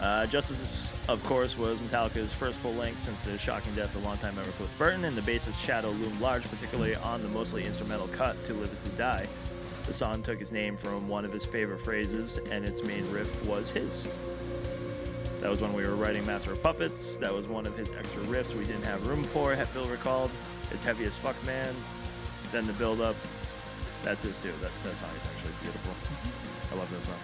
Uh, 0.00 0.26
Justice, 0.26 0.92
of 1.08 1.22
course, 1.24 1.58
was 1.58 1.78
Metallica's 1.80 2.32
first 2.32 2.60
full 2.60 2.74
length 2.74 3.00
since 3.00 3.24
the 3.24 3.36
shocking 3.36 3.74
death 3.74 3.94
of 3.94 4.02
longtime 4.02 4.34
member 4.34 4.50
Cliff 4.52 4.70
Burton, 4.78 5.04
and 5.04 5.16
the 5.16 5.22
bassist 5.22 5.58
shadow 5.58 5.90
loomed 5.90 6.20
large, 6.20 6.42
particularly 6.44 6.96
on 6.96 7.22
the 7.22 7.28
mostly 7.28 7.64
instrumental 7.66 8.08
cut 8.08 8.42
"To 8.44 8.54
Live 8.54 8.72
Is 8.72 8.80
to 8.80 8.88
Die." 8.90 9.26
The 9.86 9.92
song 9.92 10.22
took 10.22 10.40
its 10.40 10.52
name 10.52 10.76
from 10.76 11.08
one 11.08 11.24
of 11.24 11.32
his 11.32 11.44
favorite 11.44 11.80
phrases, 11.80 12.38
and 12.50 12.64
its 12.64 12.82
main 12.82 13.10
riff 13.10 13.44
was 13.44 13.70
his. 13.70 14.06
That 15.40 15.48
was 15.48 15.62
when 15.62 15.72
we 15.72 15.86
were 15.86 15.96
writing 15.96 16.24
Master 16.26 16.52
of 16.52 16.62
Puppets. 16.62 17.16
That 17.16 17.32
was 17.32 17.46
one 17.46 17.66
of 17.66 17.74
his 17.74 17.92
extra 17.92 18.22
riffs 18.24 18.54
we 18.54 18.64
didn't 18.64 18.82
have 18.82 19.06
room 19.06 19.24
for. 19.24 19.54
Hetfield 19.56 19.90
recalled. 19.90 20.30
It's 20.70 20.84
heavy 20.84 21.04
as 21.04 21.16
fuck, 21.16 21.34
man. 21.46 21.74
Then 22.52 22.66
the 22.66 22.74
build 22.74 23.00
up. 23.00 23.16
That's 24.02 24.22
his 24.22 24.38
too. 24.38 24.52
That, 24.60 24.70
that 24.84 24.96
song 24.96 25.08
is 25.18 25.26
actually 25.26 25.54
beautiful. 25.62 25.94
I 26.70 26.74
love 26.74 26.90
that 26.90 27.02
song. 27.02 27.18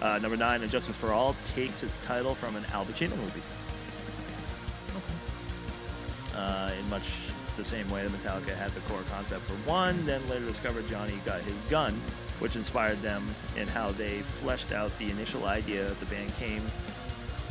Uh, 0.00 0.18
number 0.18 0.38
nine, 0.38 0.62
And 0.62 0.70
Justice 0.70 0.96
for 0.96 1.12
All, 1.12 1.36
takes 1.42 1.82
its 1.82 1.98
title 1.98 2.34
from 2.34 2.56
an 2.56 2.64
Al 2.72 2.86
Pacino 2.86 3.16
movie. 3.16 3.42
Uh, 6.34 6.72
in 6.78 6.88
much 6.88 7.28
the 7.56 7.64
same 7.64 7.88
way 7.90 8.06
that 8.06 8.12
Metallica 8.12 8.56
had 8.56 8.74
the 8.74 8.80
core 8.80 9.02
concept 9.08 9.44
for 9.44 9.54
one, 9.68 10.04
then 10.06 10.26
later 10.28 10.46
discovered 10.46 10.88
Johnny 10.88 11.20
got 11.24 11.42
his 11.42 11.60
gun, 11.64 12.00
which 12.38 12.56
inspired 12.56 13.00
them 13.02 13.26
in 13.56 13.68
how 13.68 13.92
they 13.92 14.22
fleshed 14.22 14.72
out 14.72 14.90
the 14.98 15.10
initial 15.10 15.44
idea 15.44 15.94
the 16.00 16.06
band 16.06 16.34
came 16.36 16.62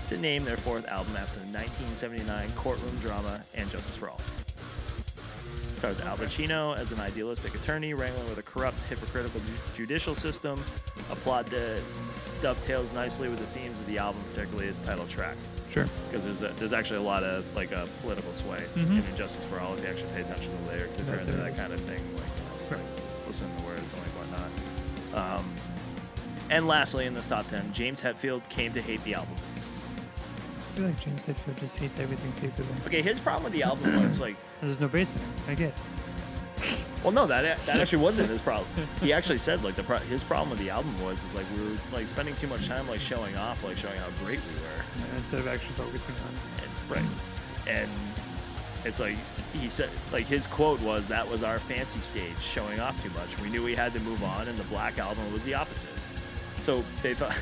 to 0.08 0.18
name 0.18 0.44
their 0.46 0.58
fourth 0.58 0.86
album 0.88 1.16
after 1.16 1.40
the 1.40 1.46
1979 1.48 2.52
courtroom 2.56 2.96
drama 2.98 3.42
And 3.56 3.70
Justice 3.70 3.96
for 3.98 4.10
All. 4.10 4.20
Stars 5.76 6.00
Al 6.02 6.18
Pacino 6.18 6.78
as 6.78 6.92
an 6.92 7.00
idealistic 7.00 7.56
attorney 7.56 7.94
wrangling 7.94 8.28
with 8.30 8.38
a 8.38 8.42
corrupt, 8.44 8.82
hypocritical 8.88 9.42
judicial 9.74 10.16
system, 10.16 10.64
a 11.12 11.16
plot 11.16 11.46
that 11.48 11.82
dovetails 12.42 12.92
nicely 12.94 13.28
with 13.28 13.40
the 13.40 13.46
themes 13.48 13.80
of 13.80 13.86
the 13.88 13.98
album, 13.98 14.22
particularly 14.34 14.68
its 14.68 14.82
title 14.82 15.06
track 15.08 15.36
Sure. 15.72 15.86
because 16.10 16.24
there's 16.26 16.42
a, 16.42 16.54
there's 16.58 16.74
actually 16.74 17.00
a 17.00 17.04
lot 17.04 17.24
of 17.24 17.46
like 17.56 17.72
a 17.72 17.88
political 18.02 18.32
sway 18.34 18.64
Mhm. 18.76 19.08
in 19.10 19.16
Justice 19.16 19.46
for 19.46 19.60
All 19.60 19.74
if 19.74 19.82
you 19.82 19.88
actually 19.90 20.12
pay 20.12 20.22
attention 20.22 20.52
to 20.58 20.64
the 20.66 20.72
lyrics. 20.78 21.00
If 21.00 21.08
you're 21.08 21.20
into 21.20 21.34
that 21.38 21.56
kind 21.58 21.74
of 21.74 21.80
thing, 21.82 22.02
like, 22.16 22.72
Right. 22.72 22.80
like 22.80 23.28
listen 23.28 23.50
to 23.50 23.58
the 23.64 23.68
words 23.68 23.94
and 23.94 24.02
like 24.02 24.12
whatnot. 25.12 25.40
Um, 25.40 25.54
and 26.50 26.68
lastly, 26.68 27.06
in 27.08 27.14
this 27.14 27.28
top 27.28 27.48
ten, 27.48 27.72
James 27.74 28.00
Hetfield 28.02 28.48
came 28.50 28.72
to 28.74 28.82
hate 28.82 29.04
the 29.04 29.16
album. 29.16 29.36
I 30.74 30.76
feel 30.76 30.86
like 30.88 31.00
James 31.02 31.24
Hetfield 31.26 31.60
just 31.60 31.76
hates 31.78 32.00
everything 32.00 32.34
secretly. 32.34 32.66
Okay, 32.88 33.02
his 33.04 33.20
problem 33.20 33.44
with 33.44 33.54
the 33.54 33.62
album 33.64 34.02
was 34.04 34.20
like, 34.20 34.36
There's 34.62 34.80
no 34.80 34.88
bass 34.88 35.14
in 35.14 35.22
it. 35.22 35.28
I 35.48 35.54
get. 35.54 35.68
it. 36.58 36.78
well, 37.04 37.12
no, 37.12 37.28
that 37.28 37.64
that 37.66 37.80
actually 37.80 38.02
wasn't 38.02 38.30
his 38.30 38.42
problem. 38.42 38.68
He 39.02 39.14
actually 39.14 39.38
said 39.38 39.64
like 39.64 39.76
the 39.76 39.84
pro- 39.84 39.98
his 40.00 40.24
problem 40.24 40.50
with 40.50 40.60
the 40.60 40.70
album 40.72 40.98
was 41.04 41.24
is 41.24 41.34
like 41.36 41.46
we 41.56 41.64
were 41.64 41.78
like 41.92 42.08
spending 42.08 42.36
too 42.36 42.48
much 42.48 42.68
time 42.68 42.88
like 42.88 43.02
showing 43.02 43.36
off, 43.38 43.64
like 43.64 43.78
showing 43.78 44.00
how 44.00 44.10
great 44.24 44.40
we 44.56 44.62
were. 44.62 45.06
uh, 45.14 45.18
Instead 45.18 45.40
of 45.42 45.48
actually 45.48 45.74
focusing 45.74 46.16
on. 46.16 46.34
And, 46.64 46.90
right. 46.90 47.10
And 47.68 47.92
it's 48.84 49.00
like 49.00 49.18
he 49.54 49.70
said, 49.70 49.90
like 50.12 50.26
his 50.26 50.48
quote 50.48 50.82
was, 50.82 51.08
"That 51.08 51.30
was 51.30 51.44
our 51.44 51.60
fancy 51.60 52.02
stage, 52.02 52.42
showing 52.42 52.80
off 52.80 53.00
too 53.02 53.12
much. 53.12 53.40
We 53.42 53.50
knew 53.50 53.64
we 53.64 53.76
had 53.76 53.94
to 53.94 54.00
move 54.00 54.24
on, 54.24 54.48
and 54.48 54.58
the 54.58 54.64
Black 54.66 54.98
Album 54.98 55.32
was 55.32 55.44
the 55.44 55.54
opposite." 55.54 55.90
So 56.62 56.84
they 57.04 57.14
thought, 57.14 57.38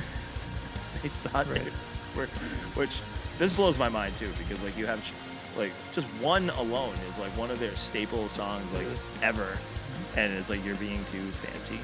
they 1.01 1.09
thought 1.29 1.47
they 1.47 1.61
Right. 1.61 1.73
were, 2.15 2.27
which 2.75 3.01
this 3.37 3.51
blows 3.51 3.77
my 3.77 3.89
mind 3.89 4.15
too, 4.15 4.31
because 4.37 4.61
like 4.63 4.77
you 4.77 4.85
have, 4.85 5.11
like 5.57 5.71
just 5.91 6.07
one 6.19 6.49
alone 6.51 6.95
is 7.09 7.17
like 7.19 7.35
one 7.37 7.51
of 7.51 7.59
their 7.59 7.75
staple 7.75 8.29
songs 8.29 8.71
like 8.71 8.87
ever, 9.21 9.53
mm-hmm. 9.53 10.19
and 10.19 10.33
it's 10.33 10.49
like 10.49 10.63
you're 10.63 10.75
being 10.75 11.03
too 11.05 11.31
fancy. 11.31 11.79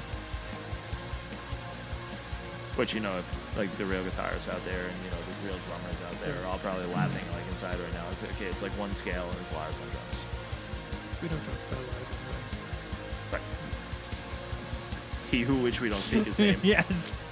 But 2.76 2.94
you 2.94 3.00
know, 3.00 3.24
like 3.56 3.72
the 3.76 3.84
real 3.84 4.04
guitarists 4.04 4.48
out 4.48 4.64
there 4.64 4.86
and 4.86 5.04
you 5.04 5.10
know 5.10 5.16
the 5.16 5.48
real 5.48 5.58
drummers 5.66 5.96
out 6.06 6.20
there 6.24 6.40
are 6.42 6.46
all 6.46 6.58
probably 6.58 6.86
laughing 6.94 7.24
like 7.32 7.42
inside 7.50 7.74
right 7.74 7.92
now. 7.92 8.04
It's 8.12 8.22
okay. 8.22 8.46
It's 8.46 8.62
like 8.62 8.70
one 8.78 8.94
scale 8.94 9.26
and 9.28 9.36
it's 9.40 9.52
Lars 9.52 9.80
on 9.80 9.88
drums. 9.90 10.24
We 11.20 11.28
don't 11.28 11.40
talk 11.40 11.56
about 11.72 11.82
lies 11.82 11.96
and 11.96 12.20
drugs. 12.30 13.32
Right. 13.32 13.42
He 15.28 15.40
who 15.42 15.60
which 15.60 15.80
we 15.80 15.88
don't 15.88 16.02
speak 16.02 16.26
his 16.26 16.38
name. 16.38 16.60
yes. 16.62 17.22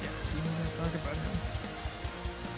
Yes, 0.00 0.28
we 0.32 0.40
don't 0.40 0.84
talk 0.84 0.94
about 0.94 1.16
him. 1.16 1.29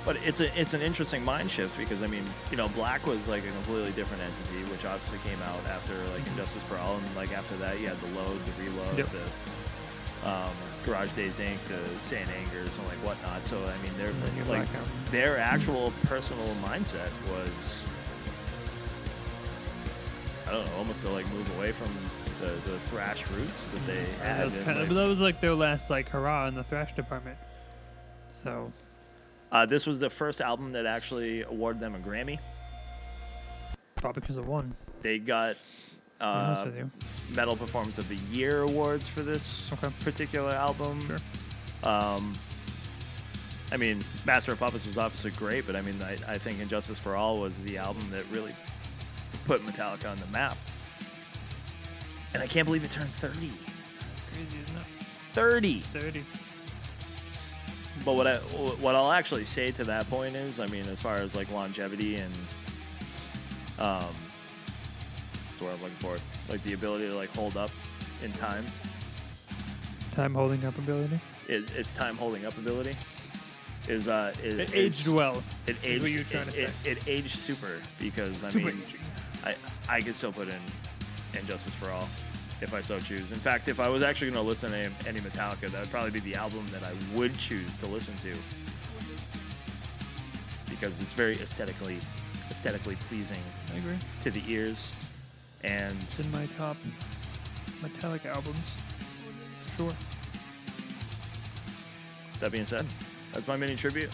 But 0.05 0.17
it's 0.25 0.41
a 0.41 0.61
it's 0.61 0.75
an 0.75 0.83
interesting 0.83 1.25
mind 1.25 1.49
shift 1.51 1.77
because 1.79 2.03
I 2.03 2.07
mean 2.09 2.25
you 2.51 2.57
know 2.57 2.69
Black 2.69 3.07
was 3.07 3.29
like 3.29 3.45
a 3.45 3.51
completely 3.53 3.93
different 3.93 4.23
entity, 4.23 4.69
which 4.71 4.85
obviously 4.85 5.19
came 5.19 5.41
out 5.43 5.65
after 5.69 5.95
like 6.09 6.27
Injustice 6.29 6.65
for 6.65 6.77
All, 6.77 6.97
and 6.97 7.17
like 7.17 7.33
after 7.33 7.57
that 7.59 7.79
you 7.79 7.87
had 7.87 8.01
the 8.01 8.09
Load, 8.09 8.41
the 8.47 8.53
Reload, 8.65 8.99
Yep. 8.99 9.11
the 9.11 10.29
um, 10.29 10.51
Garage 10.85 11.13
Days 11.13 11.39
Inc., 11.39 11.57
the 11.69 12.01
Saint 12.01 12.29
Angers, 12.31 12.79
and 12.79 12.89
like 12.89 12.97
whatnot. 12.99 13.45
So 13.47 13.63
I 13.65 13.77
mean, 13.85 13.97
their 13.97 14.11
your 14.37 14.47
like 14.47 14.69
their 15.13 15.39
actual 15.39 15.93
personal 16.07 16.49
mindset 16.65 17.11
was 17.31 17.87
I 20.49 20.53
don't 20.53 20.67
know, 20.67 20.73
almost 20.79 21.03
to 21.03 21.11
like 21.11 21.31
move 21.33 21.49
away 21.57 21.71
from 21.73 21.89
the, 22.41 22.53
the 22.71 22.79
thrash 22.81 23.29
roots 23.31 23.69
that 23.69 23.87
they 23.87 24.03
Uh, 24.03 24.25
had. 24.25 24.53
That's 24.53 24.65
kind 24.65 24.79
of, 24.81 24.89
like- 24.89 24.97
that 24.97 25.09
was 25.09 25.21
like 25.21 25.41
their 25.41 25.55
last 25.55 25.91
like 25.91 26.09
hurrah 26.09 26.49
in 26.49 26.55
the 26.57 26.65
thrash 26.65 26.93
department. 26.95 27.39
So 28.33 28.73
uh, 29.53 29.67
this 29.67 29.87
was 29.87 30.01
the 30.01 30.11
first 30.11 30.41
album 30.41 30.73
that 30.73 30.87
actually 30.87 31.43
awarded 31.43 31.81
them 31.81 31.95
a 31.95 31.99
Grammy. 31.99 32.39
probably 33.97 34.21
because 34.21 34.37
of 34.39 34.49
one. 34.49 34.75
They 35.03 35.19
got 35.19 35.55
to 35.55 35.55
be 36.21 36.27
honest 36.27 36.67
uh. 36.79 37.35
Metal 37.37 37.57
Performance 37.57 37.99
of 37.99 38.09
the 38.09 38.17
Year 38.37 38.63
awards 38.63 39.07
for 39.09 39.23
this 39.23 39.71
Okay. 39.73 39.93
particular 40.05 40.51
album. 40.53 41.01
Sure. 41.07 41.19
Um, 41.85 42.33
I 43.73 43.77
mean, 43.79 44.03
Master 44.27 44.53
of 44.53 44.59
Puppets 44.59 44.87
was 44.87 44.99
obviously 44.99 45.31
great, 45.33 45.67
but 45.67 45.75
I 45.77 45.81
mean, 45.83 45.95
I, 46.03 46.13
I 46.35 46.39
think 46.39 46.61
Injustice 46.61 46.99
for 46.99 47.17
All 47.17 47.41
was 47.41 47.63
the 47.65 47.79
album 47.79 48.03
that 48.11 48.25
really 48.31 48.53
put 49.47 49.63
Metallica 49.63 50.11
on 50.11 50.19
the 50.19 50.27
map. 50.27 50.57
And 52.35 52.43
I 52.43 52.47
can't 52.47 52.67
believe 52.67 52.85
it 52.85 52.91
turned 52.91 53.09
30. 53.09 53.35
Crazy, 53.39 54.59
isn't 54.63 54.77
it? 54.77 54.87
30. 55.33 55.79
30. 55.81 56.23
But 58.05 58.15
what 58.15 58.27
I 58.27 58.37
what 58.37 58.95
I'll 58.95 59.13
actually 59.13 59.45
say 59.45 59.71
to 59.73 59.85
that 59.85 60.09
point 60.11 60.35
is, 60.37 60.59
I 60.59 60.67
mean, 60.67 60.85
as 60.89 61.01
far 61.01 61.17
as 61.17 61.35
like 61.35 61.51
longevity 61.53 62.17
and 62.17 62.33
um, 63.79 64.05
the 65.59 65.65
word 65.65 65.75
I'm 65.75 65.83
looking 65.83 65.97
for? 65.99 66.17
Like 66.51 66.63
the 66.65 66.73
ability 66.75 67.07
to 67.07 67.15
like 67.15 67.35
hold 67.37 67.57
up 67.57 67.71
in 68.25 68.33
time. 68.33 68.65
Time 70.15 70.35
holding 70.35 70.65
up 70.65 70.77
ability. 70.79 71.21
It, 71.49 71.71
it's 71.77 71.93
time 71.93 72.17
holding 72.17 72.45
up 72.45 72.57
ability. 72.59 72.95
Is 73.89 74.09
uh, 74.09 74.33
it, 74.43 74.55
It 74.61 74.75
is- 74.75 75.01
aged 75.01 75.09
well. 75.09 75.43
It 75.67 75.77
aged. 75.85 76.03
what 76.03 76.11
it, 76.49 76.51
to 76.53 76.63
it, 76.63 76.71
it 76.85 77.09
aged 77.09 77.31
super 77.31 77.79
because 78.01 78.43
I 78.45 78.51
Super 78.51 78.67
mean, 78.67 78.83
aging. 78.87 79.01
I 79.45 79.55
I 79.89 80.01
could 80.01 80.15
still 80.17 80.33
put 80.33 80.49
in 80.49 80.59
Injustice 81.39 81.75
for 81.75 81.91
All 81.91 82.09
if 82.63 82.73
I 82.73 82.81
so 82.81 83.01
choose. 83.01 83.33
In 83.33 83.39
fact, 83.39 83.69
if 83.69 83.81
I 83.81 83.89
was 83.89 84.03
actually 84.03 84.31
going 84.31 84.43
to 84.43 84.49
listen 84.49 84.71
to 84.71 85.09
any, 85.09 85.19
Metallica, 85.19 85.69
that 85.69 85.81
would 85.81 85.91
probably 85.91 86.13
be 86.13 86.21
the 86.21 86.37
album 86.37 86.65
that 86.71 86.85
I 86.85 86.93
would 87.17 87.37
choose 87.37 87.77
to 87.79 87.87
listen 87.87 88.15
to 88.19 88.39
because 90.71 91.01
it's 91.01 91.13
very 91.13 91.35
aesthetically 91.35 91.99
aesthetically 92.51 92.97
pleasing 93.09 93.39
I 93.73 93.79
agree. 93.79 93.97
to 94.21 94.31
the 94.31 94.43
ears, 94.47 94.93
and 95.65 95.97
It's 96.03 96.21
in 96.21 96.31
my 96.33 96.47
top 96.59 96.77
Metallica 97.81 98.27
albums. 98.27 98.61
Sure. 99.77 99.93
that 102.41 102.53
being 102.53 102.65
said, 102.65 102.85
that's 103.33 103.49
my 103.49 103.57
mini 103.57 103.75
tribute. 103.75 104.11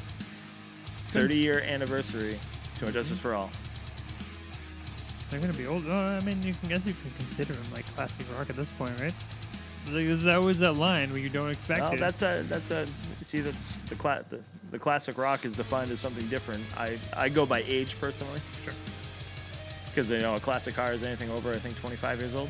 30 1.09 1.36
year 1.36 1.61
anniversary 1.61 2.38
to 2.78 2.86
Injustice 2.86 3.18
for 3.18 3.34
All. 3.34 3.51
They're 5.31 5.41
gonna 5.41 5.53
be 5.53 5.66
old. 5.66 5.85
Oh, 5.87 5.93
I 5.93 6.20
mean, 6.20 6.43
you 6.43 6.55
can 6.55 6.68
guess 6.70 6.85
you 6.87 6.95
can 6.95 7.11
consider 7.16 7.53
them 7.53 7.72
like 7.72 7.85
classic 7.95 8.26
rock 8.39 8.49
at 8.51 8.57
this 8.57 8.70
point, 8.72 8.93
right? 9.01 9.12
Like, 9.87 10.07
there's 10.07 10.26
always 10.26 10.59
that 10.61 10.72
line 10.74 11.11
where 11.11 11.18
you 11.18 11.29
don't 11.29 11.51
expect 11.51 11.81
No, 11.81 11.93
it. 11.93 11.99
that's 12.01 12.22
a 12.22 12.43
that's 12.49 12.70
a 12.70 12.87
see 13.22 13.41
that's 13.41 13.76
the 13.89 13.95
cla- 13.95 14.24
the, 14.31 14.41
the 14.70 14.79
classic 14.79 15.16
rock 15.18 15.45
is 15.45 15.55
defined 15.57 15.91
as 15.91 16.01
something 16.01 16.26
different. 16.29 16.62
I 16.76 16.99
I 17.16 17.29
go 17.29 17.45
by 17.47 17.62
age 17.66 17.99
personally. 18.01 18.41
Sure. 18.64 18.74
Because 19.87 20.11
you 20.11 20.20
know 20.20 20.37
a 20.37 20.41
classic 20.41 20.74
car 20.74 20.93
is 20.93 21.03
anything 21.03 21.31
over 21.31 21.51
I 21.53 21.57
think 21.57 21.79
25 21.79 22.18
years 22.20 22.35
old. 22.35 22.49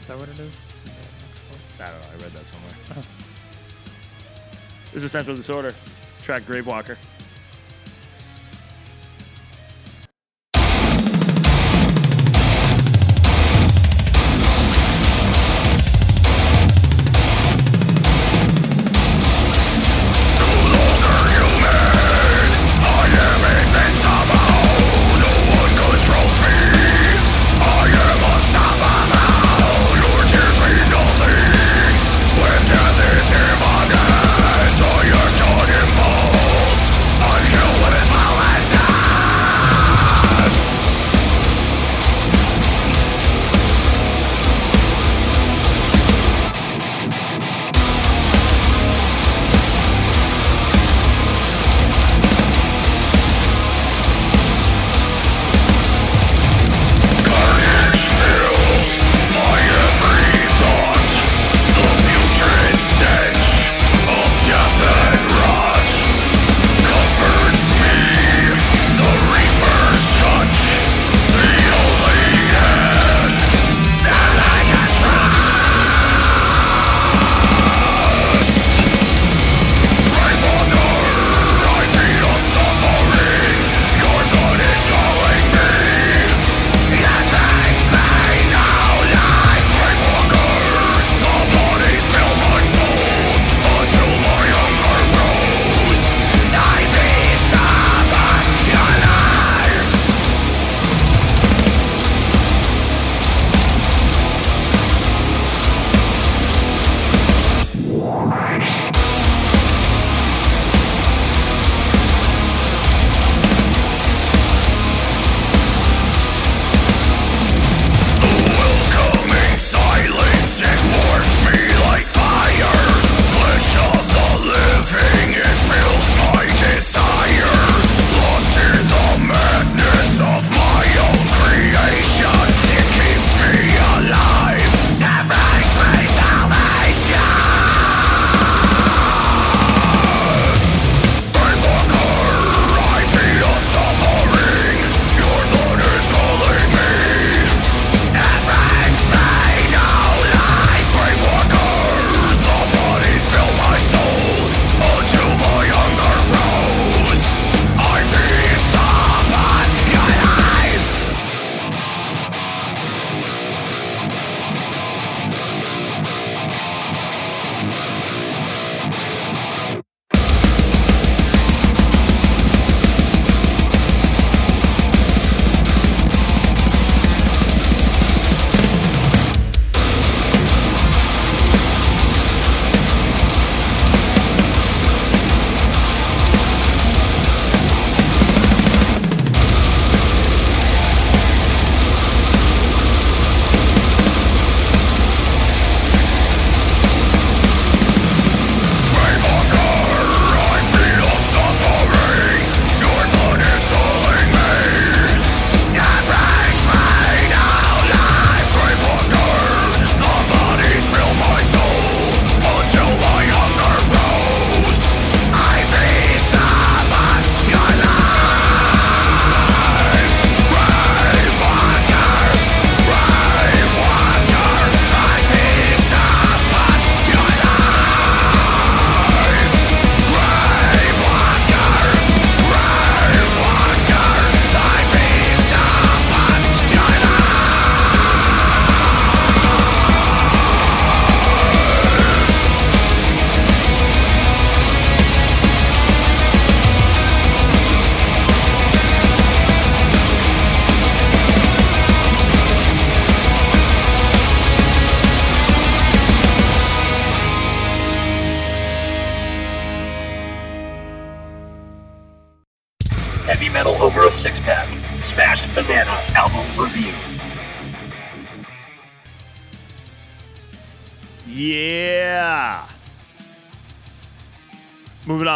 Is 0.00 0.06
that 0.08 0.18
what 0.18 0.28
it 0.28 0.38
is? 0.38 0.52
I 1.80 1.90
don't 1.90 2.00
know. 2.00 2.06
I 2.18 2.22
read 2.22 2.32
that 2.32 2.46
somewhere. 2.46 2.72
Uh-huh. 2.90 3.02
This 4.92 5.02
is 5.02 5.10
Central 5.10 5.34
Disorder, 5.34 5.74
track 6.22 6.42
Gravewalker. 6.44 6.96
Controls 6.96 7.13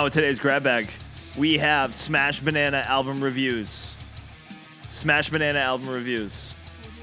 with 0.05 0.13
today's 0.13 0.39
grab 0.39 0.63
bag, 0.63 0.89
we 1.37 1.57
have 1.59 1.95
Smash 1.95 2.41
Banana 2.41 2.85
album 2.87 3.23
reviews. 3.23 3.97
Smash 4.87 5.31
Banana 5.31 5.59
album 5.59 5.89
reviews. 5.89 6.55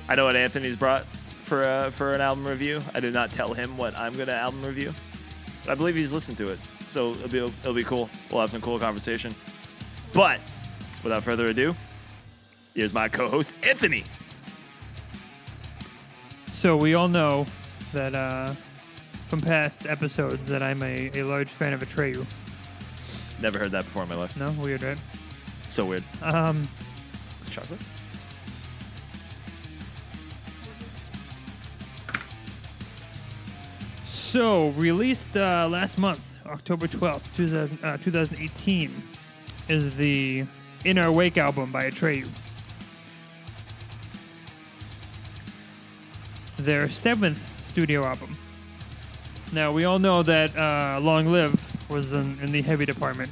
I 0.07 0.15
know 0.15 0.25
what 0.25 0.35
Anthony's 0.35 0.75
brought 0.75 1.03
for 1.05 1.63
uh, 1.63 1.89
for 1.89 2.13
an 2.13 2.21
album 2.21 2.45
review. 2.45 2.81
I 2.93 2.99
did 2.99 3.13
not 3.13 3.31
tell 3.31 3.53
him 3.53 3.75
what 3.77 3.97
I'm 3.97 4.15
gonna 4.15 4.33
album 4.33 4.63
review, 4.63 4.93
but 5.65 5.71
I 5.71 5.75
believe 5.75 5.95
he's 5.95 6.13
listened 6.13 6.37
to 6.37 6.51
it, 6.51 6.59
so 6.89 7.11
it'll 7.11 7.29
be 7.29 7.39
it'll 7.39 7.73
be 7.73 7.83
cool. 7.83 8.09
We'll 8.31 8.41
have 8.41 8.51
some 8.51 8.61
cool 8.61 8.77
conversation. 8.77 9.33
But 10.13 10.39
without 11.03 11.23
further 11.23 11.47
ado, 11.47 11.75
here's 12.75 12.93
my 12.93 13.09
co-host 13.09 13.53
Anthony. 13.67 14.03
So 16.47 16.77
we 16.77 16.93
all 16.93 17.07
know 17.07 17.45
that 17.93 18.13
uh, 18.15 18.53
from 19.27 19.41
past 19.41 19.85
episodes 19.87 20.45
that 20.47 20.61
I'm 20.61 20.81
a, 20.83 21.09
a 21.15 21.23
large 21.23 21.49
fan 21.49 21.73
of 21.73 21.81
Atreyu. 21.81 22.25
Never 23.41 23.59
heard 23.59 23.71
that 23.71 23.83
before 23.83 24.03
in 24.03 24.09
my 24.09 24.15
life. 24.15 24.37
No, 24.39 24.51
weird, 24.63 24.83
right? 24.83 24.99
So 25.67 25.85
weird. 25.85 26.03
Um, 26.23 26.67
Chocolate. 27.51 27.79
so 34.35 34.67
released 34.71 35.37
uh, 35.37 35.65
last 35.71 35.97
month, 35.97 36.19
October 36.45 36.87
12th, 36.87 37.33
2000, 37.37 37.79
uh, 37.81 37.95
2018, 38.03 38.91
is 39.69 39.95
the 39.95 40.43
In 40.83 40.97
Our 40.97 41.09
Wake 41.09 41.37
album 41.37 41.71
by 41.71 41.89
Atreyu. 41.89 42.27
Their 46.57 46.89
seventh 46.89 47.39
studio 47.69 48.03
album. 48.03 48.35
Now 49.53 49.71
we 49.71 49.85
all 49.85 49.99
know 49.99 50.21
that 50.23 50.53
uh, 50.57 50.99
Long 51.01 51.27
Live 51.27 51.53
was 51.89 52.13
in, 52.13 52.37
in 52.41 52.51
the 52.51 52.61
heavy 52.61 52.85
department, 52.85 53.31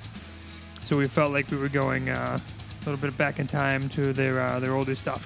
so 0.82 0.98
we 0.98 1.08
felt 1.08 1.32
like 1.32 1.50
we 1.50 1.58
were 1.58 1.70
going 1.70 2.10
uh, 2.10 2.40
a 2.40 2.90
little 2.90 3.00
bit 3.00 3.18
back 3.18 3.40
in 3.40 3.48
time 3.48 3.90
to 3.90 4.14
their 4.14 4.40
uh, 4.42 4.60
their 4.60 4.74
older 4.74 4.96
stuff, 4.96 5.24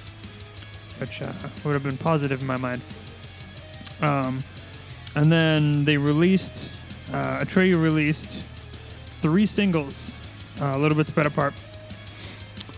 which 1.00 1.22
uh, 1.22 1.32
would 1.64 1.72
have 1.72 1.82
been 1.82 1.98
positive 1.98 2.40
in 2.40 2.46
my 2.46 2.56
mind. 2.56 2.80
Um, 4.00 4.42
and 5.16 5.32
then 5.32 5.84
they 5.84 5.96
released, 5.96 6.70
uh, 7.12 7.40
Atreyu 7.40 7.82
released 7.82 8.30
three 9.20 9.46
singles, 9.46 10.14
uh, 10.60 10.76
a 10.76 10.78
little 10.78 10.96
bit 10.96 11.08
spread 11.08 11.26
apart. 11.26 11.54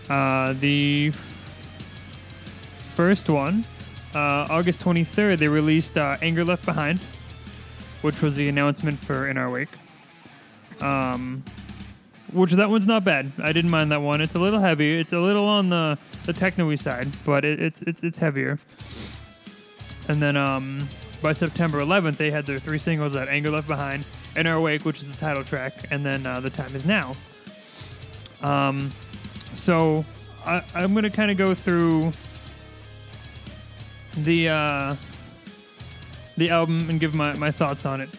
Uh, 0.09 0.53
the 0.59 1.11
first 2.95 3.29
one, 3.29 3.65
uh, 4.15 4.47
August 4.49 4.81
23rd, 4.81 5.37
they 5.37 5.47
released 5.47 5.97
Anger 5.97 6.43
Left 6.43 6.65
Behind, 6.65 6.99
which 8.01 8.21
was 8.21 8.35
the 8.35 8.49
announcement 8.49 8.97
for 8.97 9.27
In 9.27 9.37
Our 9.37 9.51
Wake. 9.51 9.69
Um, 10.81 11.43
which 12.31 12.53
that 12.53 12.69
one's 12.69 12.87
not 12.87 13.03
bad. 13.03 13.31
I 13.39 13.51
didn't 13.51 13.71
mind 13.71 13.91
that 13.91 14.01
one. 14.01 14.21
It's 14.21 14.35
a 14.35 14.39
little 14.39 14.59
heavy. 14.59 14.97
It's 14.99 15.13
a 15.13 15.19
little 15.19 15.45
on 15.45 15.69
the 15.69 15.97
the 16.25 16.33
techno 16.33 16.73
side, 16.75 17.09
but 17.25 17.43
it, 17.43 17.59
it's 17.59 17.81
it's 17.83 18.03
it's 18.03 18.17
heavier. 18.17 18.59
And 20.07 20.21
then 20.21 20.35
um, 20.35 20.79
by 21.21 21.33
September 21.33 21.79
11th, 21.79 22.17
they 22.17 22.31
had 22.31 22.45
their 22.45 22.59
three 22.59 22.79
singles 22.79 23.13
that 23.13 23.27
Anger 23.27 23.51
Left 23.51 23.67
Behind, 23.67 24.05
In 24.35 24.47
Our 24.47 24.59
Wake, 24.59 24.83
which 24.83 25.01
is 25.01 25.11
the 25.11 25.17
title 25.17 25.43
track, 25.43 25.73
and 25.91 26.05
then 26.05 26.25
uh, 26.25 26.39
The 26.39 26.49
Time 26.49 26.75
Is 26.75 26.85
Now. 26.85 27.13
Um, 28.41 28.91
so 29.55 30.03
I, 30.45 30.63
I'm 30.73 30.95
to 30.95 31.09
kind 31.09 31.29
of 31.29 31.37
go 31.37 31.53
through 31.53 32.11
the 34.17 34.49
uh, 34.49 34.95
the 36.37 36.49
album 36.49 36.89
and 36.89 36.99
give 36.99 37.13
my, 37.13 37.33
my 37.35 37.51
thoughts 37.51 37.85
on 37.85 38.01
it. 38.01 38.09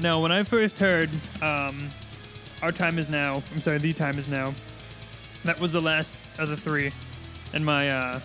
Now, 0.00 0.20
when 0.22 0.32
I 0.32 0.44
first 0.44 0.78
heard 0.78 1.10
um, 1.42 1.88
Our 2.64 2.72
Time 2.72 2.98
Is 2.98 3.10
Now, 3.10 3.42
I'm 3.52 3.60
sorry, 3.60 3.76
The 3.76 3.92
Time 3.92 4.18
Is 4.18 4.26
Now, 4.26 4.54
that 5.44 5.60
was 5.60 5.72
the 5.72 5.82
last 5.82 6.16
of 6.38 6.48
the 6.48 6.56
three, 6.56 6.92
and 7.52 7.62
my 7.62 7.90
uh, 7.90 8.20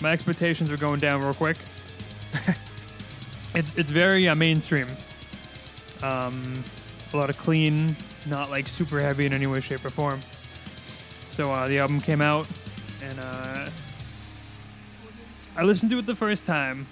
my 0.00 0.10
expectations 0.10 0.70
are 0.70 0.78
going 0.78 1.00
down 1.00 1.20
real 1.20 1.34
quick. 1.34 1.58
it's 3.54 3.76
it's 3.76 3.90
very 3.90 4.26
uh, 4.26 4.34
mainstream. 4.36 4.86
Um, 6.02 6.64
a 7.12 7.16
lot 7.18 7.28
of 7.28 7.36
clean, 7.36 7.94
not 8.26 8.48
like 8.48 8.68
super 8.68 9.00
heavy 9.00 9.26
in 9.26 9.34
any 9.34 9.46
way, 9.46 9.60
shape, 9.60 9.84
or 9.84 9.90
form. 9.90 10.22
So 11.28 11.52
uh, 11.52 11.68
the 11.68 11.78
album 11.78 12.00
came 12.00 12.22
out, 12.22 12.48
and 13.02 13.20
uh, 13.20 13.68
I 15.56 15.62
listened 15.62 15.90
to 15.90 15.98
it 15.98 16.06
the 16.06 16.16
first 16.16 16.46
time, 16.46 16.86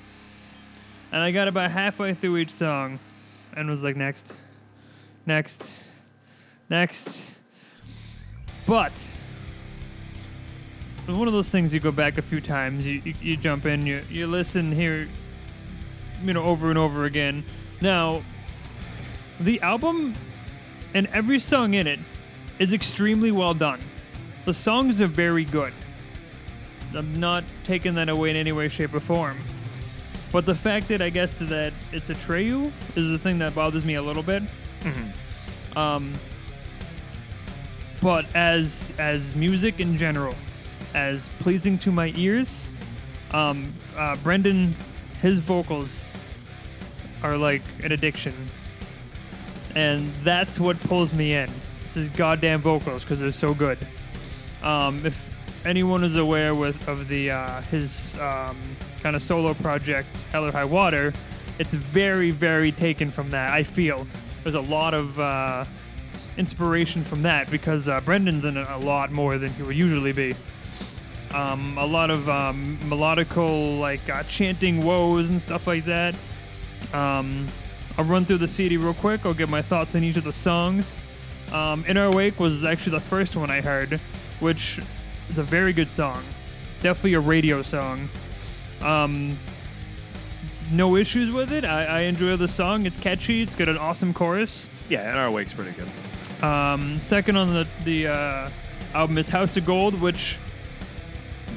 and 1.10 1.22
I 1.22 1.30
got 1.30 1.48
about 1.48 1.70
halfway 1.70 2.12
through 2.12 2.36
each 2.36 2.52
song, 2.52 2.98
and 3.56 3.70
was 3.70 3.82
like, 3.82 3.96
next, 3.96 4.34
next, 5.24 5.78
next. 6.72 7.30
But 8.66 8.92
it's 11.06 11.18
one 11.18 11.28
of 11.28 11.34
those 11.34 11.50
things 11.50 11.74
you 11.74 11.80
go 11.80 11.92
back 11.92 12.16
a 12.18 12.22
few 12.22 12.40
times, 12.40 12.86
you, 12.86 13.02
you, 13.04 13.14
you 13.20 13.36
jump 13.36 13.66
in, 13.66 13.86
you, 13.86 14.02
you 14.08 14.26
listen 14.26 14.72
here, 14.72 15.06
you 16.24 16.32
know, 16.32 16.42
over 16.42 16.70
and 16.70 16.78
over 16.78 17.04
again. 17.04 17.44
Now, 17.80 18.22
the 19.38 19.60
album 19.60 20.14
and 20.94 21.06
every 21.08 21.38
song 21.38 21.74
in 21.74 21.86
it 21.86 22.00
is 22.58 22.72
extremely 22.72 23.30
well 23.30 23.54
done. 23.54 23.80
The 24.46 24.54
songs 24.54 25.00
are 25.00 25.06
very 25.06 25.44
good. 25.44 25.74
I'm 26.94 27.20
not 27.20 27.44
taking 27.64 27.94
that 27.96 28.08
away 28.08 28.30
in 28.30 28.36
any 28.36 28.52
way, 28.52 28.68
shape, 28.68 28.94
or 28.94 29.00
form. 29.00 29.38
But 30.32 30.46
the 30.46 30.54
fact 30.54 30.88
that 30.88 31.02
I 31.02 31.10
guess 31.10 31.38
that 31.38 31.72
it's 31.92 32.08
Atreyu 32.08 32.72
is 32.96 33.08
the 33.10 33.18
thing 33.18 33.38
that 33.40 33.54
bothers 33.54 33.84
me 33.84 33.94
a 33.94 34.02
little 34.02 34.22
bit. 34.22 34.42
Um, 35.76 36.12
but 38.02 38.26
as 38.34 38.92
as 38.98 39.34
music 39.36 39.78
in 39.78 39.96
general, 39.96 40.34
as 40.92 41.28
pleasing 41.38 41.78
to 41.78 41.92
my 41.92 42.12
ears, 42.16 42.68
um, 43.32 43.72
uh, 43.96 44.16
Brandon, 44.16 44.74
his 45.22 45.38
vocals 45.38 46.12
are 47.22 47.36
like 47.36 47.62
an 47.84 47.92
addiction, 47.92 48.34
and 49.76 50.12
that's 50.24 50.58
what 50.58 50.78
pulls 50.80 51.14
me 51.14 51.34
in. 51.34 51.48
It's 51.84 51.94
his 51.94 52.10
goddamn 52.10 52.60
vocals 52.60 53.02
because 53.02 53.20
they're 53.20 53.30
so 53.30 53.54
good. 53.54 53.78
Um, 54.62 55.06
if 55.06 55.28
anyone 55.64 56.02
is 56.02 56.16
aware 56.16 56.56
with 56.56 56.88
of 56.88 57.06
the 57.06 57.30
uh, 57.30 57.62
his 57.62 58.18
um, 58.18 58.56
kind 59.00 59.14
of 59.14 59.22
solo 59.22 59.54
project 59.54 60.08
Hell 60.32 60.44
or 60.44 60.50
High 60.50 60.64
Water, 60.64 61.12
it's 61.60 61.72
very 61.72 62.32
very 62.32 62.72
taken 62.72 63.12
from 63.12 63.30
that. 63.30 63.50
I 63.50 63.62
feel 63.62 64.08
there's 64.42 64.56
a 64.56 64.60
lot 64.60 64.92
of 64.92 65.20
uh, 65.20 65.64
inspiration 66.36 67.02
from 67.02 67.22
that 67.22 67.50
because 67.50 67.88
uh, 67.88 68.00
Brandon's 68.00 68.44
in 68.44 68.56
it 68.56 68.66
a 68.68 68.78
lot 68.78 69.10
more 69.12 69.38
than 69.38 69.50
he 69.50 69.62
would 69.62 69.76
usually 69.76 70.12
be. 70.12 70.34
Um, 71.34 71.78
a 71.78 71.86
lot 71.86 72.10
of 72.10 72.28
um, 72.28 72.78
melodical 72.82 73.78
like 73.78 74.06
uh, 74.10 74.22
chanting 74.24 74.84
woes 74.84 75.30
and 75.30 75.40
stuff 75.40 75.66
like 75.66 75.84
that. 75.86 76.14
Um, 76.92 77.46
I'll 77.96 78.04
run 78.04 78.24
through 78.24 78.38
the 78.38 78.48
CD 78.48 78.76
real 78.76 78.94
quick. 78.94 79.24
I'll 79.24 79.34
give 79.34 79.50
my 79.50 79.62
thoughts 79.62 79.94
on 79.94 80.02
each 80.04 80.16
of 80.16 80.24
the 80.24 80.32
songs. 80.32 81.00
Um, 81.52 81.84
In 81.86 81.96
Our 81.96 82.10
Wake 82.10 82.38
was 82.40 82.64
actually 82.64 82.92
the 82.92 83.00
first 83.00 83.36
one 83.36 83.50
I 83.50 83.60
heard, 83.60 84.00
which 84.40 84.78
is 85.30 85.38
a 85.38 85.42
very 85.42 85.72
good 85.72 85.88
song. 85.88 86.22
Definitely 86.80 87.14
a 87.14 87.20
radio 87.20 87.62
song. 87.62 88.08
Um, 88.82 89.36
no 90.72 90.96
issues 90.96 91.32
with 91.32 91.52
it. 91.52 91.64
I, 91.64 91.84
I 91.84 92.00
enjoy 92.02 92.36
the 92.36 92.48
song. 92.48 92.86
It's 92.86 92.98
catchy. 92.98 93.42
It's 93.42 93.54
got 93.54 93.68
an 93.68 93.78
awesome 93.78 94.14
chorus. 94.14 94.70
Yeah, 94.88 95.10
In 95.12 95.18
our 95.18 95.30
wake's 95.30 95.52
pretty 95.52 95.72
good. 95.72 95.88
Um, 96.42 97.00
second 97.00 97.36
on 97.36 97.48
the 97.48 97.68
the 97.84 98.08
uh, 98.08 98.50
album 98.94 99.16
is 99.18 99.28
House 99.28 99.56
of 99.56 99.64
Gold, 99.64 100.00
which 100.00 100.38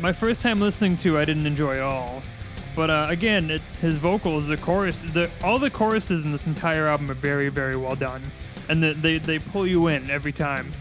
my 0.02 0.14
first 0.14 0.42
time 0.42 0.60
listening 0.60 0.98
to 0.98 1.18
I 1.18 1.26
didn't 1.26 1.48
enjoy 1.48 1.82
all. 1.82 2.22
But 2.76 2.90
uh, 2.90 3.08
again, 3.10 3.50
it's 3.50 3.76
his 3.76 3.96
vocals, 3.98 4.48
the 4.48 4.58
chorus, 4.58 5.02
the 5.02 5.30
all 5.44 5.58
the 5.58 5.70
choruses 5.72 6.24
in 6.24 6.32
this 6.32 6.46
entire 6.46 6.88
album 6.88 7.10
are 7.10 7.16
very 7.16 7.50
very 7.50 7.76
well 7.76 7.96
done, 7.96 8.22
and 8.70 8.84
the, 8.84 8.94
they 8.94 9.18
they 9.18 9.40
pull 9.40 9.66
you 9.66 9.88
in 9.88 10.10
every 10.12 10.34
time. 10.34 10.72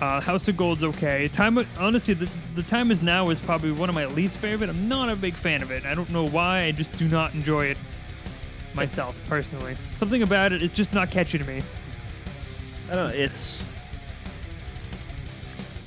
Uh, 0.00 0.18
House 0.18 0.48
of 0.48 0.56
Gold's 0.56 0.82
okay. 0.82 1.28
Time 1.28 1.58
honestly, 1.78 2.14
the, 2.14 2.30
the 2.54 2.62
time 2.62 2.90
is 2.90 3.02
now 3.02 3.28
is 3.28 3.38
probably 3.38 3.70
one 3.70 3.90
of 3.90 3.94
my 3.94 4.06
least 4.06 4.38
favorite. 4.38 4.70
I'm 4.70 4.88
not 4.88 5.10
a 5.10 5.16
big 5.16 5.34
fan 5.34 5.60
of 5.60 5.70
it. 5.70 5.84
I 5.84 5.94
don't 5.94 6.08
know 6.08 6.26
why. 6.26 6.62
I 6.62 6.70
just 6.72 6.96
do 6.98 7.06
not 7.06 7.34
enjoy 7.34 7.66
it 7.66 7.76
myself 8.72 9.14
personally. 9.28 9.76
Something 9.98 10.22
about 10.22 10.52
it 10.52 10.62
is 10.62 10.72
just 10.72 10.94
not 10.94 11.10
catchy 11.10 11.36
to 11.36 11.44
me. 11.44 11.60
I 12.90 12.94
don't 12.94 13.08
know. 13.08 13.14
It's 13.14 13.64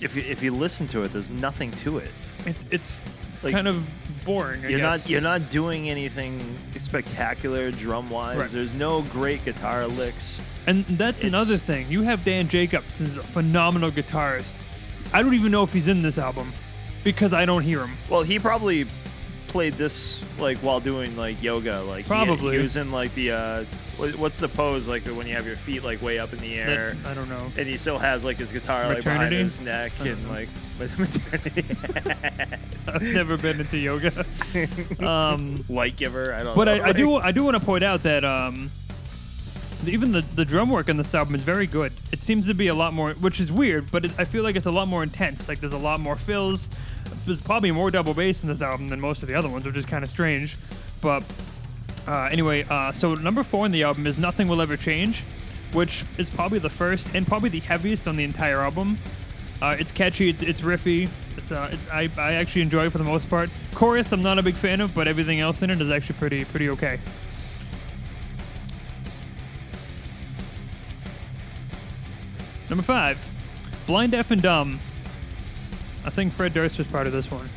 if 0.02 0.16
you 0.16 0.24
if 0.24 0.42
you 0.42 0.54
listen 0.54 0.88
to 0.88 1.02
it, 1.04 1.14
there's 1.14 1.30
nothing 1.32 1.72
to 1.72 1.98
it. 2.00 2.12
It's 2.46 2.60
it's 2.72 3.02
Like, 3.42 3.54
kind 3.54 3.68
of 3.68 3.86
boring. 4.26 4.66
I 4.66 4.70
You're 4.70 4.80
guess. 4.80 5.02
not 5.04 5.10
you're 5.10 5.22
not 5.22 5.50
doing 5.50 5.90
anything 5.90 6.42
spectacular 6.78 7.72
drum 7.72 8.10
wise. 8.10 8.38
Right. 8.38 8.50
There's 8.50 8.74
no 8.74 9.02
great 9.04 9.44
guitar 9.46 9.88
licks. 9.88 10.42
And 10.68 10.86
that's 10.86 11.20
It's- 11.20 11.28
another 11.30 11.58
thing. 11.58 11.88
You 11.90 12.04
have 12.04 12.24
Dan 12.24 12.48
Jacobs, 12.48 12.98
who's 12.98 13.18
a 13.18 13.24
phenomenal 13.24 13.92
guitarist. 13.92 14.54
I 15.14 15.22
don't 15.22 15.34
even 15.34 15.52
know 15.52 15.64
if 15.64 15.74
he's 15.74 15.88
in 15.88 16.02
this 16.02 16.18
album 16.18 16.52
because 17.04 17.34
I 17.34 17.46
don't 17.46 17.64
hear 17.64 17.80
him. 17.86 17.96
Well, 18.10 18.24
he 18.24 18.40
probably 18.40 18.86
played 19.48 19.74
this 19.74 20.22
like 20.40 20.58
while 20.60 20.80
doing 20.80 21.16
like 21.18 21.42
yoga. 21.44 21.82
Like 21.84 22.06
he- 22.06 22.08
Probably. 22.10 22.58
he, 22.58 22.64
was 22.64 22.76
in 22.78 22.92
like 22.92 23.14
the 23.14 23.32
uh, 23.32 23.66
what's 23.98 24.40
the 24.40 24.48
pose 24.48 24.88
like 24.88 25.04
when 25.06 25.28
you 25.28 25.36
have 25.36 25.46
your 25.46 25.56
feet 25.56 25.84
like 25.84 26.02
way 26.02 26.20
up 26.20 26.34
in 26.34 26.40
the 26.40 26.58
That- 26.58 26.70
air, 26.70 26.98
I 27.06 27.14
don't 27.14 27.30
know. 27.30 27.52
and 27.58 27.68
he 27.68 27.78
still 27.78 27.98
has 28.00 28.24
like 28.26 28.38
his 28.38 28.52
guitar 28.52 28.88
like 28.88 29.04
behind 29.04 29.20
Maternity? 29.32 29.44
his 29.44 29.62
neck 29.62 29.92
and 30.00 30.24
know. 30.26 30.32
like 30.32 30.50
with 30.80 30.98
maternity 31.00 32.56
I've 32.88 33.02
never 33.14 33.38
been 33.38 33.60
into 33.60 33.78
yoga. 33.78 34.26
Um, 35.00 35.64
light 35.70 35.96
giver. 35.96 36.34
I 36.34 36.44
don't. 36.44 36.56
but 36.56 36.66
know. 36.66 36.74
I, 36.74 36.88
I 36.90 36.92
do 36.94 37.16
I 37.16 37.32
do 37.32 37.44
want 37.44 37.58
to 37.58 37.64
point 37.64 37.84
out 37.84 38.04
that 38.04 38.24
um, 38.24 38.70
even 39.86 40.12
the, 40.12 40.22
the 40.22 40.46
drum 40.46 40.70
work 40.70 40.90
on 40.90 40.98
this 40.98 41.14
album 41.14 41.36
is 41.36 41.42
very 41.42 41.68
good. 41.68 41.92
It 42.12 42.20
seems 42.20 42.48
to 42.48 42.54
be 42.54 42.68
a 42.68 42.74
lot 42.76 42.94
more, 42.94 43.12
which 43.14 43.40
is 43.40 43.52
weird, 43.52 43.92
but 43.92 44.06
it, 44.06 44.12
I 44.20 44.24
feel 44.26 44.44
like 44.44 44.56
it's 44.56 44.66
a 44.66 44.72
lot 44.72 44.88
more 44.88 45.04
intense. 45.04 45.48
Like 45.48 45.60
there's 45.60 45.74
a 45.74 45.78
lot 45.78 46.00
more 46.00 46.16
fills. 46.16 46.70
There's 47.26 47.42
probably 47.42 47.72
more 47.72 47.90
double 47.92 48.14
bass 48.14 48.44
in 48.44 48.50
this 48.50 48.62
album 48.62 48.90
than 48.90 49.00
most 49.00 49.22
of 49.24 49.28
the 49.28 49.36
other 49.36 49.50
ones, 49.50 49.66
which 49.66 49.76
is 49.78 49.86
kind 49.86 50.04
of 50.04 50.10
strange. 50.10 50.58
But 51.02 51.24
uh, 52.08 52.30
anyway, 52.32 52.66
uh, 52.70 52.92
so 52.92 53.16
number 53.16 53.44
four 53.44 53.66
in 53.66 53.72
the 53.72 53.84
album 53.84 54.08
is 54.08 54.18
"Nothing 54.18 54.48
Will 54.48 54.62
Ever 54.62 54.78
Change," 54.78 55.22
which 55.72 56.04
is 56.18 56.30
probably 56.30 56.60
the 56.60 56.70
first 56.70 57.14
and 57.16 57.26
probably 57.26 57.50
the 57.50 57.60
heaviest 57.60 58.08
on 58.08 58.16
the 58.16 58.24
entire 58.24 58.62
album. 58.62 58.98
Uh, 59.62 59.76
it's 59.80 59.92
catchy, 59.92 60.30
it's, 60.30 60.42
it's 60.42 60.62
riffy. 60.62 61.10
It's, 61.38 61.52
uh, 61.52 61.70
it's 61.72 61.90
I, 61.90 62.10
I 62.18 62.34
actually 62.34 62.64
enjoy 62.64 62.88
it 62.88 62.92
for 62.92 62.98
the 62.98 63.04
most 63.06 63.30
part. 63.30 63.50
Chorus, 63.74 64.12
I'm 64.12 64.22
not 64.22 64.38
a 64.38 64.44
big 64.44 64.56
fan 64.56 64.82
of, 64.82 64.94
but 64.94 65.08
everything 65.08 65.40
else 65.40 65.62
in 65.62 65.70
it 65.70 65.80
is 65.80 65.90
actually 65.92 66.16
pretty 66.16 66.46
pretty 66.46 66.70
okay. 66.70 67.00
Number 72.70 72.84
five, 72.84 73.18
Blind, 73.86 74.12
Deaf, 74.12 74.32
and 74.32 74.42
Dumb. 74.42 74.80
I 76.06 76.10
think 76.10 76.34
Fred 76.34 76.54
Durst 76.54 76.78
was 76.78 76.88
part 76.88 77.08
of 77.08 77.14
this 77.14 77.32
one, 77.32 77.50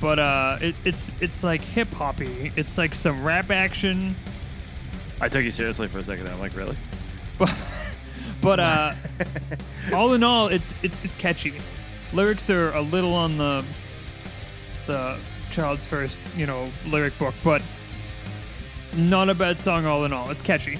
but 0.00 0.18
uh, 0.18 0.58
it, 0.60 0.74
it's 0.84 1.10
it's 1.20 1.42
like 1.42 1.60
hip 1.60 1.88
hoppy. 1.88 2.52
It's 2.56 2.78
like 2.78 2.94
some 2.94 3.22
rap 3.22 3.50
action, 3.50 4.14
I 5.20 5.28
took 5.28 5.44
you 5.44 5.50
seriously 5.50 5.86
for 5.86 5.98
a 5.98 6.04
second. 6.04 6.28
I'm 6.28 6.40
like, 6.40 6.56
really? 6.56 6.76
but 7.38 7.54
but 8.40 8.58
uh, 8.58 8.94
all 9.94 10.14
in 10.14 10.22
all, 10.22 10.48
it's 10.48 10.72
it's 10.82 11.04
it's 11.04 11.14
catchy. 11.16 11.54
Lyrics 12.12 12.48
are 12.48 12.72
a 12.72 12.80
little 12.80 13.14
on 13.14 13.36
the 13.36 13.64
the 14.86 15.18
child's 15.50 15.84
first, 15.84 16.18
you 16.36 16.46
know, 16.46 16.70
lyric 16.86 17.16
book, 17.18 17.34
but 17.44 17.62
not 18.96 19.28
a 19.28 19.34
bad 19.34 19.58
song 19.58 19.84
all 19.84 20.04
in 20.04 20.12
all. 20.12 20.30
It's 20.30 20.42
catchy. 20.42 20.78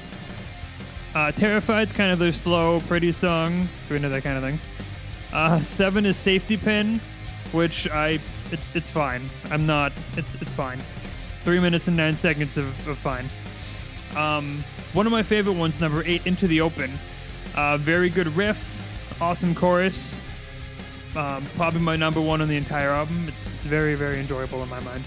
Uh, 1.14 1.32
Terrified's 1.32 1.92
kind 1.92 2.12
of 2.12 2.18
their 2.18 2.32
slow, 2.32 2.80
pretty 2.80 3.12
song. 3.12 3.68
Do 3.88 3.94
we 3.94 4.00
know 4.00 4.08
that 4.08 4.22
kind 4.22 4.36
of 4.36 4.42
thing? 4.42 4.60
Uh, 5.32 5.60
seven 5.62 6.06
is 6.06 6.16
Safety 6.16 6.56
Pin, 6.56 7.00
which 7.52 7.88
I 7.88 8.20
it's 8.52 8.74
it's 8.76 8.90
fine. 8.90 9.22
I'm 9.50 9.66
not. 9.66 9.92
It's 10.16 10.34
it's 10.36 10.52
fine. 10.52 10.80
Three 11.44 11.60
minutes 11.60 11.88
and 11.88 11.96
nine 11.96 12.14
seconds 12.14 12.56
of, 12.56 12.66
of 12.88 12.98
fine. 12.98 13.26
Um, 14.16 14.64
one 14.92 15.06
of 15.06 15.12
my 15.12 15.22
favorite 15.22 15.54
ones, 15.54 15.80
number 15.80 16.02
eight, 16.04 16.26
Into 16.26 16.46
the 16.48 16.60
Open. 16.60 16.90
Uh, 17.54 17.76
very 17.78 18.10
good 18.10 18.26
riff, 18.36 18.58
awesome 19.20 19.54
chorus. 19.54 20.20
Um, 21.16 21.44
probably 21.56 21.80
my 21.80 21.96
number 21.96 22.20
one 22.20 22.40
on 22.40 22.48
the 22.48 22.56
entire 22.56 22.90
album. 22.90 23.28
It's, 23.28 23.36
very, 23.60 23.94
very 23.94 24.18
enjoyable 24.18 24.62
in 24.62 24.70
my 24.70 24.80
mind. 24.80 25.04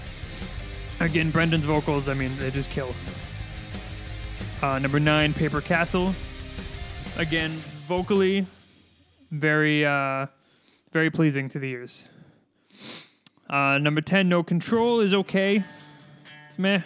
Again, 1.00 1.32
Brandon's 1.32 1.64
vocals, 1.64 2.08
I 2.08 2.14
mean, 2.14 2.30
they 2.38 2.52
just 2.52 2.70
kill. 2.70 2.94
Uh, 4.62 4.78
number 4.78 5.00
nine, 5.00 5.34
Paper 5.34 5.60
Castle. 5.60 6.14
Again, 7.16 7.50
vocally, 7.88 8.46
very, 9.32 9.84
uh, 9.84 10.26
very 10.92 11.10
pleasing 11.10 11.48
to 11.48 11.58
the 11.58 11.68
ears. 11.70 12.06
Uh, 13.48 13.78
number 13.78 14.00
10, 14.00 14.28
No 14.28 14.42
Control 14.42 15.00
is 15.00 15.12
okay. 15.14 15.62
It's 16.48 16.58
meh. 16.58 16.80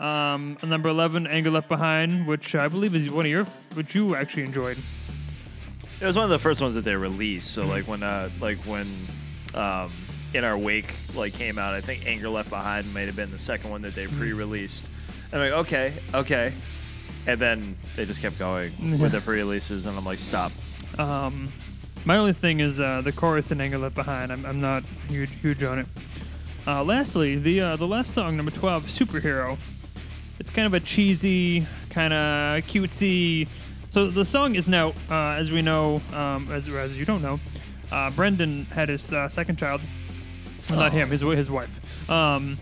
Um, 0.00 0.56
number 0.62 0.88
11, 0.88 1.26
Anger 1.26 1.50
Left 1.50 1.68
Behind, 1.68 2.26
which 2.26 2.54
I 2.54 2.68
believe 2.68 2.94
is 2.94 3.10
one 3.10 3.26
of 3.26 3.30
your, 3.30 3.44
which 3.74 3.94
you 3.94 4.14
actually 4.14 4.44
enjoyed. 4.44 4.78
It 6.00 6.06
was 6.06 6.14
one 6.14 6.24
of 6.24 6.30
the 6.30 6.38
first 6.38 6.62
ones 6.62 6.74
that 6.74 6.82
they 6.84 6.94
released. 6.94 7.50
So 7.50 7.66
like 7.66 7.88
when 7.88 8.04
uh 8.04 8.30
like 8.40 8.58
when 8.58 8.86
um 9.54 9.90
in 10.32 10.44
our 10.44 10.56
wake 10.56 10.94
like 11.14 11.34
came 11.34 11.58
out, 11.58 11.74
I 11.74 11.80
think 11.80 12.06
Anger 12.06 12.28
Left 12.28 12.48
Behind 12.48 12.92
might 12.94 13.06
have 13.06 13.16
been 13.16 13.32
the 13.32 13.38
second 13.38 13.70
one 13.70 13.82
that 13.82 13.96
they 13.96 14.06
pre-released. 14.06 14.90
And 15.32 15.42
I'm 15.42 15.50
like, 15.50 15.60
okay, 15.66 15.92
okay. 16.14 16.52
And 17.26 17.40
then 17.40 17.76
they 17.96 18.04
just 18.04 18.22
kept 18.22 18.38
going 18.38 18.98
with 19.00 19.10
the 19.10 19.20
pre-releases, 19.24 19.86
and 19.86 19.98
I'm 19.98 20.04
like, 20.04 20.20
stop. 20.20 20.52
Um, 20.98 21.52
my 22.04 22.16
only 22.16 22.32
thing 22.32 22.60
is 22.60 22.80
uh, 22.80 23.00
the 23.02 23.12
chorus 23.12 23.50
and 23.50 23.60
Anger 23.60 23.78
Left 23.78 23.94
Behind. 23.94 24.32
I'm, 24.32 24.44
I'm 24.46 24.60
not 24.60 24.84
huge 25.08 25.30
huge 25.40 25.62
on 25.62 25.78
it. 25.80 25.86
Uh, 26.66 26.84
lastly, 26.84 27.36
the 27.36 27.60
uh, 27.60 27.76
the 27.76 27.86
last 27.86 28.12
song, 28.14 28.36
number 28.36 28.50
twelve, 28.52 28.84
Superhero. 28.86 29.58
It's 30.38 30.50
kind 30.50 30.66
of 30.66 30.74
a 30.74 30.80
cheesy, 30.80 31.66
kind 31.90 32.12
of 32.12 32.62
cutesy. 32.64 33.48
So 33.90 34.08
the 34.08 34.24
song 34.24 34.54
is 34.54 34.68
now, 34.68 34.90
uh, 35.10 35.30
as 35.32 35.50
we 35.50 35.62
know, 35.62 36.00
um, 36.12 36.50
as 36.52 36.68
as 36.68 36.96
you 36.96 37.04
don't 37.04 37.22
know, 37.22 37.40
uh, 37.90 38.10
Brandon 38.10 38.64
had 38.66 38.88
his 38.88 39.12
uh, 39.12 39.28
second 39.28 39.56
child. 39.58 39.80
Well, 40.70 40.78
Not 40.80 40.92
him, 40.92 41.08
his 41.08 41.22
his 41.22 41.50
wife. 41.50 41.80
Um, 42.10 42.58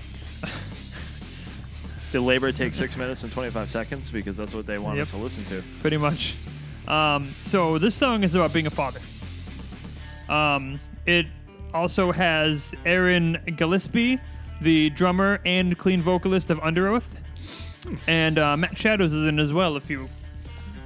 Did 2.12 2.20
labor 2.20 2.52
take 2.52 2.72
six 2.72 2.96
minutes 2.96 3.24
and 3.24 3.32
25 3.32 3.68
seconds? 3.68 4.10
Because 4.12 4.36
that's 4.36 4.54
what 4.54 4.64
they 4.64 4.78
want 4.78 4.96
Yep. 4.96 5.02
us 5.02 5.10
to 5.10 5.16
listen 5.16 5.44
to. 5.46 5.62
pretty 5.80 5.96
much. 5.96 6.34
Um, 6.86 7.34
so 7.42 7.78
this 7.78 7.96
song 7.96 8.22
is 8.22 8.34
about 8.36 8.52
being 8.52 8.68
a 8.68 8.70
father. 8.70 9.00
Um, 10.28 10.80
it 11.06 11.26
also 11.74 12.12
has 12.12 12.74
Aaron 12.84 13.38
Gillespie, 13.56 14.18
the 14.60 14.90
drummer 14.90 15.40
and 15.44 15.76
clean 15.78 16.02
vocalist 16.02 16.50
of 16.50 16.58
Underoath, 16.60 17.04
and 18.06 18.38
uh, 18.38 18.56
Matt 18.56 18.76
Shadows 18.76 19.12
is 19.12 19.26
in 19.26 19.38
as 19.38 19.52
well. 19.52 19.76
If 19.76 19.88
you, 19.90 20.08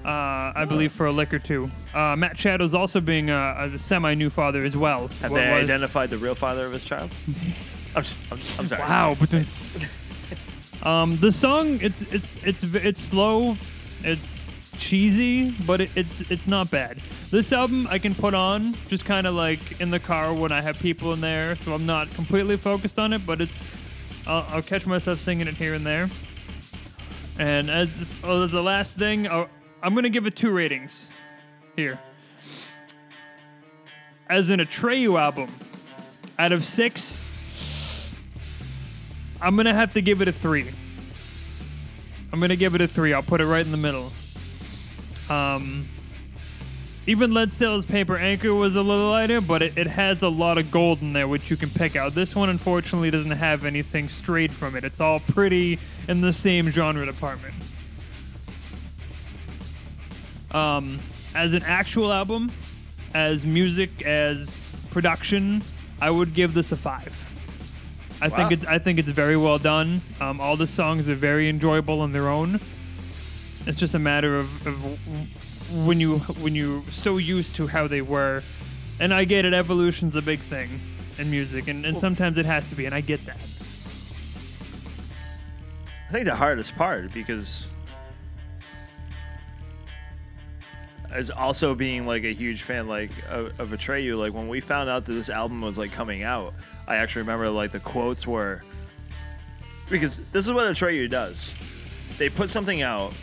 uh, 0.05 0.09
I 0.55 0.65
believe, 0.69 0.93
for 0.93 1.07
a 1.07 1.13
lick 1.13 1.33
or 1.33 1.39
two. 1.39 1.71
Uh, 1.95 2.17
Matt 2.17 2.39
Shadows 2.39 2.75
also 2.75 3.01
being 3.01 3.31
a, 3.31 3.71
a 3.75 3.79
semi-new 3.79 4.31
father 4.31 4.63
as 4.65 4.77
well. 4.77 5.09
Have 5.23 5.31
What 5.33 5.41
they 5.41 5.53
was- 5.55 5.65
identified 5.65 6.11
the 6.11 6.19
real 6.19 6.35
father 6.35 6.67
of 6.67 6.73
his 6.73 6.85
child? 6.85 7.11
I'm, 7.97 8.03
just, 8.03 8.19
I'm, 8.31 8.39
I'm 8.59 8.67
sorry. 8.67 8.83
Wow, 8.83 9.17
but 9.19 9.35
it's 9.35 9.93
um 10.85 11.17
the 11.19 11.31
song 11.33 11.79
it's 11.83 12.03
it's 12.03 12.37
it's 12.45 12.63
v- 12.63 12.79
it's 12.79 13.01
slow, 13.01 13.57
it's 14.05 14.50
cheesy, 14.81 15.51
but 15.67 15.83
it, 15.83 15.91
it's 15.95 16.23
it's 16.31 16.49
not 16.49 16.71
bad. 16.71 17.01
This 17.31 17.53
album 17.53 17.87
I 17.89 17.99
can 17.99 18.15
put 18.15 18.35
on 18.35 18.75
just 18.89 19.05
kind 19.05 19.27
of 19.27 19.35
like 19.35 19.81
in 19.81 19.91
the 19.91 20.01
car 20.01 20.33
when 20.35 20.51
I 20.51 20.61
have 20.61 20.79
people 20.79 21.13
in 21.13 21.21
there, 21.21 21.55
so 21.57 21.75
I'm 21.75 21.87
not 21.87 22.11
completely 22.13 22.57
focused 22.57 22.99
on 22.99 23.13
it, 23.13 23.25
but 23.25 23.41
it's 23.41 23.57
I'll, 24.27 24.45
I'll 24.49 24.63
catch 24.63 24.87
myself 24.87 25.21
singing 25.21 25.47
it 25.47 25.57
here 25.57 25.75
and 25.75 25.87
there. 25.87 26.09
And 27.39 27.71
as 27.71 27.91
oh, 28.25 28.43
as 28.43 28.51
the 28.51 28.63
last 28.63 28.97
thing, 28.97 29.29
i 29.29 29.47
I'm 29.83 29.95
gonna 29.95 30.09
give 30.09 30.27
it 30.27 30.35
two 30.35 30.51
ratings 30.51 31.09
here. 31.77 31.99
As 34.29 34.51
an 34.51 34.61
Atreyu 34.61 35.21
album, 35.21 35.51
out 36.39 36.53
of 36.53 36.65
six, 36.65 37.21
I'm 39.41 39.57
gonna 39.57 39.75
have 39.75 39.93
to 39.95 40.03
give 40.03 40.21
it 40.21 40.29
a 40.29 40.33
three. 40.33 40.71
I'm 42.33 42.41
gonna 42.41 42.57
give 42.57 42.75
it 42.75 42.81
a 42.81 42.89
three. 42.89 43.13
I'll 43.13 43.23
put 43.23 43.41
it 43.41 43.47
right 43.47 43.65
in 43.65 43.73
the 43.73 43.79
middle. 43.79 44.13
Um, 45.31 45.87
even 47.07 47.33
Lead 47.33 47.53
Sail's 47.53 47.85
Paper 47.85 48.17
Anchor 48.17 48.53
was 48.55 48.77
a 48.77 48.83
little 48.83 49.11
lighter, 49.11 49.41
but 49.41 49.63
it, 49.63 49.79
it 49.79 49.87
has 49.87 50.23
a 50.23 50.29
lot 50.29 50.59
of 50.59 50.71
gold 50.71 51.01
in 51.01 51.13
there 51.13 51.27
which 51.29 51.51
you 51.51 51.57
can 51.57 51.71
pick 51.71 51.97
out. 51.97 52.15
This 52.15 52.35
one 52.37 52.49
unfortunately 52.51 53.11
doesn't 53.11 53.31
have 53.31 53.65
anything 53.65 54.09
strayed 54.09 54.53
from 54.53 54.77
it. 54.77 54.85
It's 54.85 55.01
all 55.01 55.21
pretty 55.21 55.79
in 56.09 56.21
the 56.21 56.33
same 56.33 56.71
genre 56.71 57.07
department. 57.07 57.55
Um, 60.51 60.99
as 61.35 61.53
an 61.55 61.63
actual 61.63 62.13
album, 62.13 62.51
as 63.15 63.45
music, 63.45 64.03
as 64.03 64.51
production, 64.91 65.63
I 66.03 66.11
would 66.11 66.35
give 66.35 66.55
this 66.55 66.73
a 66.73 66.77
five. 66.77 67.15
I 68.21 68.29
Wow. 68.29 68.37
think 68.37 68.53
it's 68.53 68.65
I 68.67 68.79
think 68.79 68.99
it's 68.99 69.09
very 69.09 69.37
well 69.37 69.59
done. 69.59 70.03
Um, 70.21 70.41
all 70.41 70.57
the 70.57 70.67
songs 70.67 71.09
are 71.09 71.15
very 71.15 71.49
enjoyable 71.49 72.01
on 72.01 72.13
their 72.13 72.29
own. 72.29 72.61
It's 73.71 73.79
just 73.79 73.95
a 73.95 74.01
matter 74.01 74.35
of, 74.35 74.67
of 74.67 75.85
when 75.87 76.01
you 76.01 76.19
when 76.19 76.57
you're 76.57 76.83
so 76.91 77.19
used 77.19 77.55
to 77.55 77.69
how 77.69 77.87
they 77.87 78.03
were, 78.03 78.43
and 78.99 79.15
I 79.15 79.23
get 79.23 79.45
it. 79.45 79.55
Evolution's 79.55 80.17
a 80.17 80.23
big 80.23 80.41
thing 80.41 80.81
in 81.19 81.31
music, 81.31 81.69
and, 81.69 81.87
and 81.87 81.97
sometimes 81.97 82.37
it 82.37 82.47
has 82.47 82.69
to 82.71 82.75
be, 82.75 82.87
and 82.87 82.95
I 82.97 83.01
get 83.01 83.25
that. 83.27 83.39
I 86.09 86.13
think 86.13 86.25
the 86.25 86.35
hardest 86.35 86.75
part 86.75 87.13
because 87.15 87.69
as 91.13 91.31
also 91.31 91.73
being 91.73 92.09
like 92.09 92.25
a 92.25 92.35
huge 92.35 92.63
fan 92.63 92.89
like 92.89 93.13
of, 93.29 93.61
of 93.61 93.69
Atreyu, 93.69 94.19
like 94.19 94.35
when 94.35 94.49
we 94.49 94.59
found 94.59 94.91
out 94.91 95.05
that 95.05 95.13
this 95.13 95.31
album 95.31 95.61
was 95.61 95.79
like 95.79 95.93
coming 95.93 96.25
out, 96.25 96.55
I 96.89 96.97
actually 96.97 97.23
remember 97.23 97.49
like 97.49 97.71
the 97.71 97.79
quotes 97.79 98.27
were 98.27 98.63
because 99.89 100.19
this 100.33 100.45
is 100.45 100.53
what 100.53 100.65
Atreyu 100.65 101.09
does. 101.09 101.55
They 102.19 102.29
put 102.29 102.51
something 102.51 102.83
out 102.83 103.15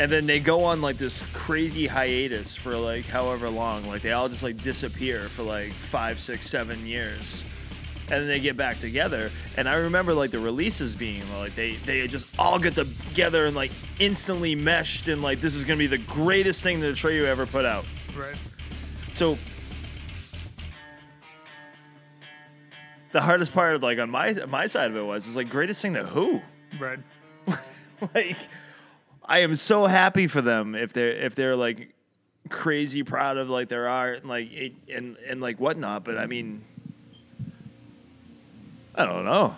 and 0.00 0.10
then 0.10 0.24
they 0.24 0.40
go 0.40 0.64
on 0.64 0.80
like 0.80 0.96
this 0.96 1.22
crazy 1.34 1.86
hiatus 1.86 2.54
for 2.54 2.74
like 2.74 3.04
however 3.04 3.50
long. 3.50 3.86
Like 3.86 4.00
they 4.00 4.12
all 4.12 4.30
just 4.30 4.42
like 4.42 4.56
disappear 4.62 5.20
for 5.28 5.42
like 5.42 5.72
five, 5.72 6.18
six, 6.18 6.48
seven 6.48 6.86
years. 6.86 7.44
And 8.04 8.22
then 8.22 8.26
they 8.26 8.40
get 8.40 8.56
back 8.56 8.78
together. 8.80 9.30
And 9.58 9.68
I 9.68 9.74
remember 9.74 10.14
like 10.14 10.30
the 10.30 10.38
releases 10.38 10.94
being 10.94 11.22
like 11.36 11.54
they 11.54 11.72
they 11.84 12.08
just 12.08 12.26
all 12.38 12.58
get 12.58 12.74
together 12.76 13.44
and 13.44 13.54
like 13.54 13.72
instantly 13.98 14.54
meshed 14.54 15.08
and 15.08 15.20
like 15.20 15.42
this 15.42 15.54
is 15.54 15.64
gonna 15.64 15.76
be 15.76 15.86
the 15.86 15.98
greatest 15.98 16.62
thing 16.62 16.80
that 16.80 16.94
Atreyu 16.94 17.24
ever 17.24 17.44
put 17.44 17.66
out. 17.66 17.84
Right. 18.18 18.36
So 19.12 19.36
the 23.12 23.20
hardest 23.20 23.52
part, 23.52 23.74
of 23.74 23.82
like 23.82 23.98
on 23.98 24.08
my 24.08 24.32
my 24.48 24.66
side 24.66 24.90
of 24.90 24.96
it, 24.96 25.02
was 25.02 25.26
is 25.26 25.36
like 25.36 25.50
greatest 25.50 25.82
thing 25.82 25.92
that 25.92 26.06
who? 26.06 26.40
Right. 26.78 27.00
like 28.14 28.38
I 29.30 29.38
am 29.38 29.54
so 29.54 29.86
happy 29.86 30.26
for 30.26 30.42
them 30.42 30.74
if 30.74 30.92
they're 30.92 31.10
if 31.10 31.36
they're 31.36 31.54
like 31.54 31.94
crazy 32.48 33.04
proud 33.04 33.36
of 33.36 33.48
like 33.48 33.68
their 33.68 33.86
art 33.86 34.18
and 34.18 34.28
like 34.28 34.52
it, 34.52 34.72
and 34.92 35.16
and 35.24 35.40
like 35.40 35.60
whatnot. 35.60 36.04
But 36.04 36.18
I 36.18 36.26
mean, 36.26 36.64
I 38.92 39.06
don't 39.06 39.24
know. 39.24 39.54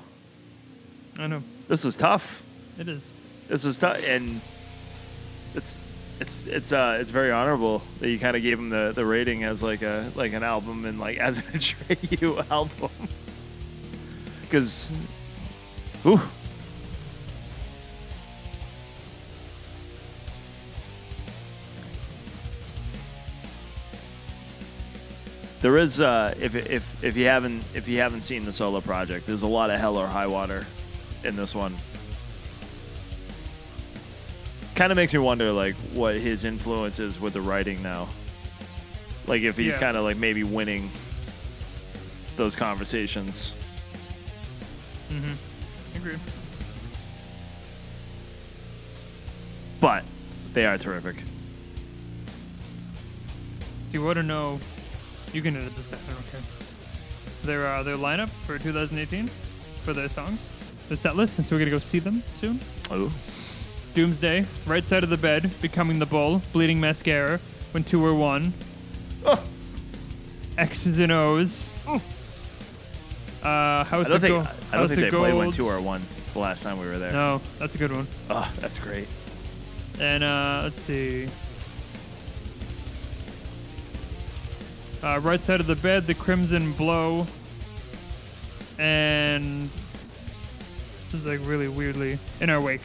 I 1.19 1.27
know. 1.27 1.43
This 1.69 1.87
was 1.87 1.97
tough. 1.97 2.43
It 2.79 2.87
is. 2.87 3.11
This 3.49 3.65
was 3.65 3.79
tough, 3.79 3.99
and 4.07 4.43
it's 5.55 5.79
it's 6.21 6.45
it's 6.45 6.71
uh 6.71 6.99
it's 7.01 7.11
very 7.11 7.31
honorable 7.31 7.83
that 8.01 8.11
you 8.11 8.19
kind 8.19 8.37
of 8.37 8.43
gave 8.43 8.59
him 8.59 8.69
the 8.69 8.93
the 8.95 9.07
rating 9.07 9.43
as 9.43 9.63
like 9.63 9.81
a 9.81 10.13
like 10.15 10.35
an 10.35 10.43
album 10.43 10.85
and 10.85 11.01
like 11.01 11.17
as 11.29 11.39
an 11.39 11.45
Atreyu 11.45 12.45
album. 12.51 12.91
Because, 14.43 14.93
ooh. 16.05 16.21
There 25.63 25.77
is, 25.79 26.01
uh, 26.01 26.35
if, 26.41 26.57
if 26.57 27.05
if 27.05 27.17
you 27.17 27.27
haven't 27.27 27.65
if 27.73 27.87
you 27.87 27.99
haven't 27.99 28.23
seen 28.23 28.43
the 28.45 28.53
solo 28.53 28.81
project, 28.81 29.27
there's 29.27 29.43
a 29.43 29.47
lot 29.47 29.71
of 29.71 29.79
hell 29.79 29.97
or 29.97 30.09
high 30.09 30.27
water 30.27 30.67
in 31.23 31.37
this 31.37 31.55
one. 31.55 31.77
Kind 34.75 34.91
of 34.91 34.97
makes 34.97 35.13
me 35.13 35.21
wonder, 35.21 35.53
like, 35.53 35.77
what 35.95 36.17
his 36.17 36.43
influence 36.45 36.99
is 36.99 37.21
with 37.21 37.35
the 37.35 37.41
writing 37.41 37.81
now. 37.81 38.09
Like, 39.29 39.43
if 39.43 39.57
he's 39.57 39.75
Yeah. 39.75 39.81
kind 39.81 39.97
of 39.97 40.03
like 40.03 40.17
maybe 40.17 40.43
winning 40.43 40.91
those 42.37 42.57
conversations. 42.57 43.55
Mm-hmm. 45.11 45.35
Agreed. 45.97 46.19
But 49.79 50.05
they 50.55 50.67
are 50.67 50.77
terrific. 50.79 51.19
Do 51.19 51.23
you 53.93 54.03
want 54.05 54.17
to 54.17 54.23
know? 54.25 54.59
You 55.33 55.43
can 55.43 55.57
edit 55.57 55.75
this 55.77 55.93
out. 55.93 55.99
I 56.09 56.13
don't 56.13 56.31
care. 56.31 56.41
Their 57.45 57.67
uh, 57.67 57.83
their 57.83 57.97
lineup 57.97 58.29
for 58.47 58.59
2018 58.59 59.31
for 59.85 59.93
their 59.93 60.09
songs, 60.09 60.51
their 60.89 60.97
set 60.97 61.17
list, 61.17 61.35
since 61.35 61.51
we're 61.51 61.59
gonna 61.59 61.71
go 61.71 61.79
see 61.79 61.99
them 61.99 62.23
soon. 62.37 62.61
Oh, 62.91 63.13
Doomsday, 63.95 64.47
Right 64.67 64.85
Side 64.85 65.03
of 65.05 65.11
the 65.11 65.17
Bed, 65.17 65.51
Becoming 65.61 65.99
the 65.99 66.07
Bull, 66.07 66.41
Bleeding 66.53 66.81
Mascara, 66.81 67.41
When 67.73 67.83
Two 67.85 68.01
Were 68.01 68.15
One, 68.15 68.53
Oh. 69.25 69.43
X's 70.59 70.99
and 70.99 71.11
O's. 71.13 71.71
Uh, 71.87 73.83
House 73.85 74.07
I 74.07 74.09
don't 74.09 74.13
of 74.13 74.21
think 74.23 74.45
Go- 74.45 74.51
I 74.73 74.77
don't 74.77 74.89
think 74.89 75.01
they 75.01 75.11
played 75.11 75.35
one 75.35 75.51
two 75.51 75.67
or 75.69 75.81
one 75.81 76.03
the 76.33 76.39
last 76.39 76.63
time 76.63 76.79
we 76.79 76.87
were 76.87 76.99
there. 76.99 77.11
No, 77.11 77.41
that's 77.59 77.75
a 77.75 77.79
good 77.79 77.91
one. 77.93 78.07
Oh, 78.31 78.51
that's 78.61 78.79
great. 78.79 79.09
And 79.99 80.23
uh, 80.23 80.61
let's 80.65 80.81
see. 80.83 81.29
Uh, 85.03 85.19
right 85.21 85.43
side 85.43 85.61
of 85.61 85.67
the 85.67 85.75
bed, 85.77 86.07
the 86.07 86.15
Crimson 86.15 86.73
Blow, 86.75 87.27
and 88.79 89.69
this 91.11 91.21
is 91.21 91.27
like 91.27 91.41
really 91.43 91.69
weirdly 91.69 92.19
in 92.41 92.51
our 92.51 92.61
wake. 92.61 92.81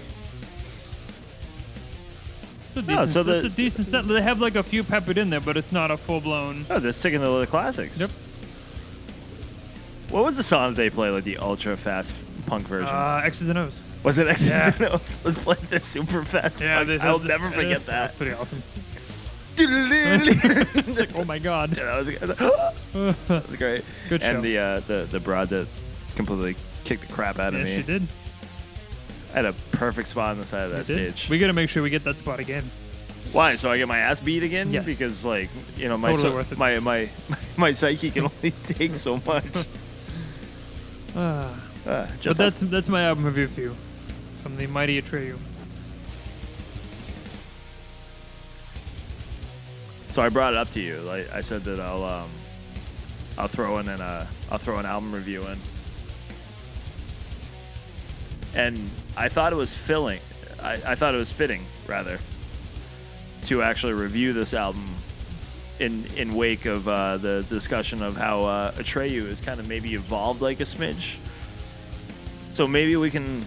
It's 2.69 2.77
a 2.77 2.81
decent, 2.81 2.99
Oh, 2.99 3.05
so 3.05 3.19
it's 3.21 3.27
the- 3.27 3.45
a 3.45 3.49
decent 3.49 3.87
set. 3.87 4.07
They 4.07 4.21
have 4.21 4.41
like 4.41 4.55
a 4.55 4.63
few 4.63 4.83
peppered 4.83 5.17
in 5.17 5.29
there, 5.29 5.39
but 5.39 5.57
it's 5.57 5.71
not 5.71 5.91
a 5.91 5.97
full 5.97 6.19
blown. 6.21 6.65
Oh, 6.69 6.79
they're 6.79 6.91
sticking 6.91 7.21
to 7.21 7.27
the 7.39 7.47
classics. 7.47 7.99
Yep. 7.99 8.09
What 10.09 10.23
was 10.23 10.37
the 10.37 10.43
song 10.43 10.71
that 10.71 10.77
they 10.77 10.89
played, 10.89 11.11
like 11.11 11.23
the 11.23 11.37
ultra 11.37 11.75
fast 11.77 12.15
punk 12.45 12.63
version? 12.67 12.95
Uh, 12.95 13.21
X's 13.25 13.47
and 13.49 13.59
O's. 13.59 13.81
was 14.03 14.17
it 14.17 14.27
X's 14.27 14.49
yeah. 14.49 14.73
and 14.75 14.85
O's? 14.85 15.19
Let's 15.23 15.37
play 15.37 15.55
the 15.69 15.79
super 15.79 16.23
fast 16.25 16.61
Yeah, 16.61 16.83
punk. 16.83 17.01
I'll 17.01 17.19
never 17.19 17.51
forget 17.51 17.85
that. 17.87 18.17
pretty 18.17 18.31
awesome. 18.33 18.63
That 19.65 20.67
It's 20.87 20.99
like, 20.99 21.15
oh 21.15 21.23
my 21.25 21.39
god. 21.39 21.69
was, 21.71 22.07
that 22.07 22.77
was 23.47 23.55
great. 23.55 23.83
Good 24.09 24.21
and 24.23 24.37
show. 24.37 24.41
the 24.41 24.57
uh, 24.57 24.79
the 24.81 25.07
the 25.09 25.19
broad 25.19 25.49
that 25.49 25.67
completely 26.15 26.55
kicked 26.83 27.07
the 27.07 27.13
crap 27.13 27.39
out 27.39 27.53
of 27.53 27.59
yeah, 27.59 27.65
me. 27.65 27.77
she 27.77 27.83
did. 27.83 28.07
I 29.33 29.35
had 29.37 29.45
a 29.45 29.53
perfect 29.71 30.07
spot 30.07 30.31
on 30.31 30.37
the 30.39 30.45
side 30.45 30.63
of 30.65 30.71
that 30.71 30.85
did. 30.85 31.15
stage. 31.17 31.29
We 31.29 31.37
gotta 31.39 31.53
make 31.53 31.69
sure 31.69 31.83
we 31.83 31.89
get 31.89 32.03
that 32.05 32.17
spot 32.17 32.39
again. 32.39 32.69
Why? 33.33 33.55
So 33.55 33.69
I 33.69 33.77
get 33.77 33.87
my 33.87 33.97
ass 33.97 34.21
beat 34.21 34.41
again? 34.43 34.71
Yes. 34.71 34.85
Because 34.85 35.25
like 35.25 35.49
you 35.75 35.89
know 35.89 35.97
my 35.97 36.09
Totally 36.13 36.29
so- 36.29 36.35
worth 36.35 36.51
it. 36.51 36.57
my 36.57 36.79
my 36.79 37.09
my 37.57 37.71
psyche 37.73 38.09
can 38.09 38.23
only 38.25 38.51
take 38.63 38.95
so 38.95 39.21
much. 39.25 39.67
Ah. 41.15 41.49
Uh, 41.85 42.05
But 42.07 42.19
just 42.19 42.37
that's 42.37 42.59
that's 42.61 42.89
my 42.89 43.03
album 43.03 43.25
review 43.25 43.47
for 43.47 43.61
you, 43.61 43.75
from 44.43 44.57
the 44.57 44.67
mighty 44.67 45.01
Atreyu. 45.01 45.37
So 50.17 50.23
I 50.23 50.29
brought 50.29 50.53
it 50.53 50.57
up 50.57 50.69
to 50.69 50.81
you. 50.81 50.97
Like 51.01 51.31
I 51.31 51.41
said 51.41 51.63
that 51.65 51.79
I'll 51.79 52.03
um, 52.03 52.31
I'll 53.37 53.47
throw 53.47 53.77
in 53.77 53.87
an 53.87 54.01
uh, 54.01 54.25
I'll 54.49 54.57
throw 54.57 54.77
an 54.77 54.85
album 54.87 55.13
review 55.13 55.43
in. 55.43 55.59
And 58.55 58.89
I 59.15 59.29
thought 59.29 59.53
it 59.53 59.57
was 59.57 59.77
filling. 59.77 60.19
I, 60.59 60.73
I 60.83 60.95
thought 60.95 61.13
it 61.13 61.19
was 61.19 61.31
fitting 61.31 61.67
rather 61.85 62.17
to 63.43 63.61
actually 63.61 63.93
review 63.93 64.33
this 64.33 64.55
album 64.55 64.87
in 65.77 66.07
in 66.15 66.33
wake 66.33 66.65
of 66.65 66.87
uh, 66.87 67.17
the 67.17 67.45
discussion 67.47 68.01
of 68.01 68.17
how 68.17 68.41
uh, 68.41 68.71
Atreyu 68.71 69.27
has 69.27 69.39
kind 69.39 69.59
of 69.59 69.67
maybe 69.67 69.93
evolved 69.93 70.41
like 70.41 70.59
a 70.61 70.63
smidge. 70.63 71.17
So 72.49 72.67
maybe 72.67 72.95
we 72.95 73.11
can. 73.11 73.45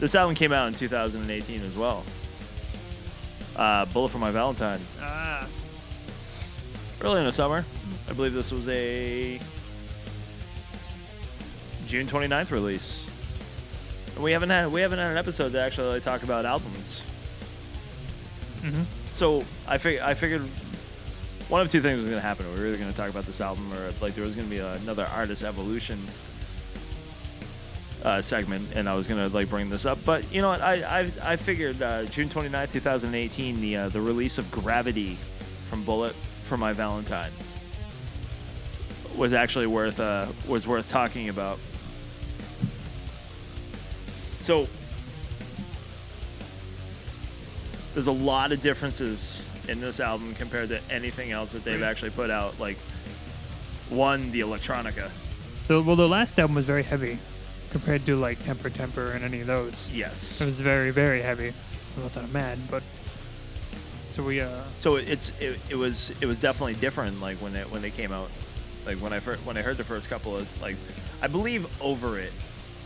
This 0.00 0.14
album 0.14 0.34
came 0.34 0.52
out 0.52 0.68
in 0.68 0.72
2018 0.72 1.62
as 1.62 1.76
well. 1.76 2.06
Uh, 3.58 3.84
Bullet 3.86 4.10
for 4.10 4.18
My 4.18 4.30
Valentine. 4.30 4.80
Ah. 5.02 5.46
Early 7.00 7.18
in 7.20 7.26
the 7.26 7.32
summer. 7.32 7.64
I 8.08 8.12
believe 8.12 8.32
this 8.32 8.52
was 8.52 8.66
a 8.68 9.40
June 11.86 12.06
29th 12.06 12.50
release. 12.52 13.06
And 14.14 14.22
we 14.24 14.32
haven't 14.32 14.50
had 14.50 14.70
we 14.70 14.80
haven't 14.80 14.98
had 14.98 15.10
an 15.10 15.16
episode 15.16 15.52
to 15.52 15.60
actually 15.60 15.88
like, 15.94 16.02
talk 16.02 16.22
about 16.22 16.44
albums. 16.44 17.02
hmm 18.62 18.82
So 19.12 19.44
I 19.66 19.78
fig- 19.78 20.00
I 20.00 20.14
figured 20.14 20.42
one 21.48 21.60
of 21.60 21.68
two 21.70 21.80
things 21.80 22.00
was 22.00 22.08
gonna 22.08 22.20
happen. 22.20 22.46
We 22.54 22.60
were 22.60 22.66
either 22.68 22.76
gonna 22.78 22.92
talk 22.92 23.10
about 23.10 23.24
this 23.24 23.40
album 23.40 23.72
or 23.72 23.90
like 24.00 24.14
there 24.14 24.24
was 24.24 24.34
gonna 24.34 24.48
be 24.48 24.58
another 24.58 25.06
artist 25.06 25.42
evolution 25.44 26.06
uh, 28.04 28.22
segment, 28.22 28.68
and 28.74 28.88
I 28.88 28.94
was 28.94 29.06
gonna 29.06 29.28
like 29.28 29.48
bring 29.48 29.70
this 29.70 29.86
up. 29.86 29.98
But 30.04 30.32
you 30.32 30.40
know 30.42 30.48
what? 30.48 30.60
I 30.60 31.00
I, 31.00 31.12
I 31.22 31.36
figured 31.36 31.82
uh, 31.82 32.04
June 32.04 32.28
29th, 32.28 32.72
2018, 32.72 33.60
the 33.60 33.76
uh, 33.76 33.88
the 33.88 34.00
release 34.00 34.38
of 34.38 34.50
Gravity 34.50 35.18
from 35.64 35.84
Bullet 35.84 36.14
for 36.42 36.56
My 36.56 36.72
Valentine 36.72 37.32
was 39.16 39.32
actually 39.32 39.66
worth 39.66 40.00
uh, 40.00 40.26
was 40.46 40.66
worth 40.66 40.90
talking 40.90 41.28
about. 41.28 41.58
So 44.38 44.66
there's 47.94 48.06
a 48.06 48.12
lot 48.12 48.52
of 48.52 48.60
differences 48.60 49.46
in 49.68 49.80
this 49.80 49.98
album 50.00 50.34
compared 50.36 50.68
to 50.68 50.80
anything 50.88 51.32
else 51.32 51.52
that 51.52 51.64
they've 51.64 51.82
actually 51.82 52.10
put 52.10 52.30
out. 52.30 52.58
Like 52.60 52.78
one, 53.90 54.30
the 54.30 54.40
electronica. 54.40 55.10
So, 55.66 55.82
well, 55.82 55.96
the 55.96 56.08
last 56.08 56.38
album 56.38 56.54
was 56.54 56.64
very 56.64 56.82
heavy 56.82 57.18
compared 57.70 58.06
to 58.06 58.16
like 58.16 58.42
Temper 58.44 58.70
Temper 58.70 59.12
and 59.12 59.24
any 59.24 59.40
of 59.40 59.46
those. 59.46 59.90
Yes. 59.92 60.40
It 60.40 60.46
was 60.46 60.60
very, 60.60 60.90
very 60.90 61.22
heavy. 61.22 61.52
I'm 61.96 62.02
Not 62.02 62.14
that 62.14 62.24
I'm 62.24 62.32
mad, 62.32 62.58
but 62.70 62.82
so 64.10 64.22
we 64.22 64.40
uh 64.40 64.64
So 64.76 64.96
it's 64.96 65.30
it, 65.40 65.60
it 65.70 65.76
was 65.76 66.12
it 66.20 66.26
was 66.26 66.40
definitely 66.40 66.74
different 66.74 67.20
like 67.20 67.38
when 67.38 67.54
it 67.54 67.70
when 67.70 67.82
they 67.82 67.90
came 67.90 68.12
out. 68.12 68.30
Like 68.86 68.98
when 68.98 69.12
I 69.12 69.20
first 69.20 69.44
when 69.44 69.56
I 69.56 69.62
heard 69.62 69.76
the 69.76 69.84
first 69.84 70.08
couple 70.08 70.36
of 70.36 70.62
like 70.62 70.76
I 71.20 71.26
believe 71.26 71.66
Over 71.80 72.18
It 72.18 72.32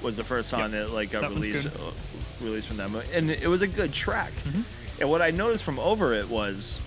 was 0.02 0.16
the 0.16 0.24
first 0.24 0.50
song 0.50 0.60
Yeah, 0.72 0.80
that 0.80 0.90
like 0.90 1.10
got 1.10 1.22
that 1.22 1.30
released 1.30 1.66
uh, 1.66 1.92
released 2.40 2.68
from 2.68 2.76
them 2.76 3.00
and 3.12 3.30
it 3.30 3.46
was 3.48 3.62
a 3.62 3.66
good 3.68 3.92
track. 3.92 4.32
Mhm. 4.44 4.64
And 5.00 5.10
what 5.10 5.22
I 5.22 5.30
noticed 5.30 5.62
from 5.64 5.78
Over 5.78 6.12
It 6.12 6.28
was 6.28 6.80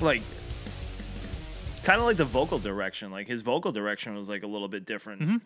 like 0.00 0.22
kind 1.82 2.00
of 2.00 2.06
like 2.06 2.16
the 2.16 2.24
vocal 2.24 2.58
direction. 2.58 3.10
Like 3.10 3.28
his 3.28 3.42
vocal 3.42 3.72
direction 3.72 4.14
was 4.14 4.28
like 4.28 4.42
a 4.42 4.46
little 4.46 4.68
bit 4.68 4.86
different. 4.86 5.22
Mhm. 5.22 5.40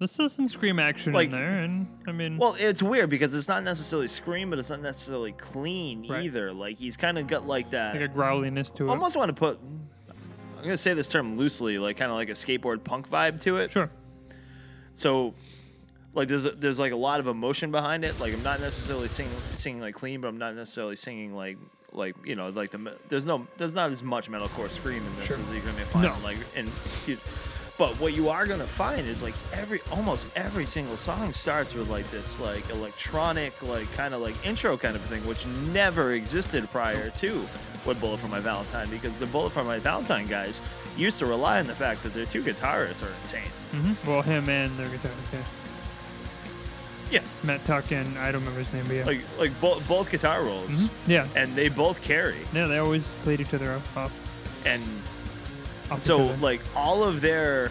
There's 0.00 0.10
still 0.12 0.30
some 0.30 0.48
scream 0.48 0.78
action 0.78 1.12
Like- 1.12 1.26
in 1.26 1.32
there, 1.32 1.50
and 1.60 1.86
I 2.08 2.12
mean, 2.12 2.38
Well, 2.38 2.56
it's 2.58 2.82
weird 2.82 3.10
because 3.10 3.34
it's 3.34 3.48
not 3.48 3.62
necessarily 3.62 4.08
scream, 4.08 4.48
but 4.48 4.58
it's 4.58 4.70
not 4.70 4.80
necessarily 4.80 5.32
clean 5.32 6.08
Right. 6.08 6.22
either. 6.24 6.52
Like 6.54 6.78
he's 6.78 6.96
kind 6.96 7.18
of 7.18 7.26
got 7.26 7.46
like 7.46 7.68
that. 7.70 7.94
like 7.94 8.02
a 8.04 8.08
growliness 8.08 8.70
to 8.70 8.86
it. 8.86 8.88
I 8.88 8.92
almost 8.94 9.14
want 9.14 9.28
to 9.28 9.34
put. 9.34 9.60
I'm 10.56 10.64
gonna 10.64 10.78
say 10.78 10.94
this 10.94 11.08
term 11.10 11.36
loosely, 11.36 11.76
like 11.78 11.98
kind 11.98 12.10
of 12.10 12.16
like 12.16 12.30
a 12.30 12.32
skateboard 12.32 12.82
punk 12.82 13.10
vibe 13.10 13.40
to 13.42 13.58
it. 13.58 13.70
Sure. 13.72 13.90
So, 14.92 15.34
like 16.14 16.28
there's 16.28 16.46
a, 16.46 16.52
there's 16.52 16.78
like 16.80 16.92
a 16.92 16.96
lot 16.96 17.20
of 17.20 17.26
emotion 17.26 17.70
behind 17.70 18.02
it. 18.02 18.18
Like 18.18 18.32
I'm 18.32 18.42
not 18.42 18.60
necessarily 18.60 19.08
singing 19.08 19.36
singing 19.52 19.82
like 19.82 19.94
clean, 19.94 20.22
but 20.22 20.28
I'm 20.28 20.38
not 20.38 20.54
necessarily 20.56 20.96
singing 20.96 21.34
like 21.34 21.58
like 21.92 22.14
you 22.24 22.36
know 22.36 22.48
like 22.48 22.70
the 22.70 22.96
there's 23.08 23.26
no 23.26 23.46
there's 23.58 23.74
not 23.74 23.90
as 23.90 24.02
much 24.02 24.30
metalcore 24.30 24.70
scream 24.70 25.04
in 25.06 25.16
this 25.16 25.26
Sure. 25.26 25.38
as 25.40 25.48
you're 25.50 25.60
gonna 25.60 25.84
find 25.84 26.04
No. 26.06 26.16
like 26.24 26.38
in. 26.56 26.70
But 27.80 27.98
what 27.98 28.12
you 28.12 28.28
are 28.28 28.44
gonna 28.44 28.66
find 28.66 29.08
is 29.08 29.22
like 29.22 29.32
every 29.54 29.80
almost 29.90 30.26
every 30.36 30.66
single 30.66 30.98
song 30.98 31.32
starts 31.32 31.72
with 31.72 31.88
like 31.88 32.08
this 32.10 32.38
like 32.38 32.68
electronic 32.68 33.54
like 33.62 33.90
kind 33.94 34.12
of 34.12 34.20
like 34.20 34.34
intro 34.46 34.76
kind 34.76 34.94
of 34.94 35.00
thing, 35.04 35.26
which 35.26 35.46
never 35.46 36.12
existed 36.12 36.70
prior 36.70 37.08
to 37.08 37.38
what 37.84 37.98
Bullet 37.98 38.20
for 38.20 38.28
My 38.28 38.38
Valentine 38.38 38.90
because 38.90 39.18
the 39.18 39.24
Bullet 39.24 39.54
for 39.54 39.64
My 39.64 39.78
Valentine 39.78 40.26
guys 40.26 40.60
used 40.98 41.18
to 41.20 41.24
rely 41.24 41.58
on 41.58 41.66
the 41.66 41.74
fact 41.74 42.02
that 42.02 42.12
their 42.12 42.26
two 42.26 42.42
guitarists 42.42 43.02
are 43.02 43.10
insane. 43.14 43.48
Mm-hmm. 43.72 44.10
Well, 44.10 44.20
him 44.20 44.46
and 44.50 44.78
their 44.78 44.88
guitarist, 44.88 45.32
yeah. 45.32 45.42
Yeah, 47.10 47.22
Matt 47.42 47.64
Tuck 47.64 47.90
and 47.92 48.18
I 48.18 48.30
don't 48.30 48.42
remember 48.42 48.60
his 48.62 48.70
name, 48.74 48.84
but 48.88 48.94
yeah. 48.96 49.04
like 49.06 49.20
like 49.38 49.58
both 49.58 49.88
both 49.88 50.10
guitar 50.10 50.44
rolls, 50.44 50.90
Mhm. 50.90 50.90
Yeah. 51.06 51.26
and 51.34 51.56
they 51.56 51.70
both 51.70 52.02
carry. 52.02 52.42
Yeah, 52.52 52.66
they 52.66 52.76
always 52.76 53.08
played 53.24 53.40
each 53.40 53.54
other 53.54 53.72
off. 53.72 53.96
off, 53.96 54.12
And 54.66 54.82
off 55.90 56.02
so 56.02 56.18
like 56.40 56.60
all 56.74 57.02
of 57.04 57.20
their 57.20 57.70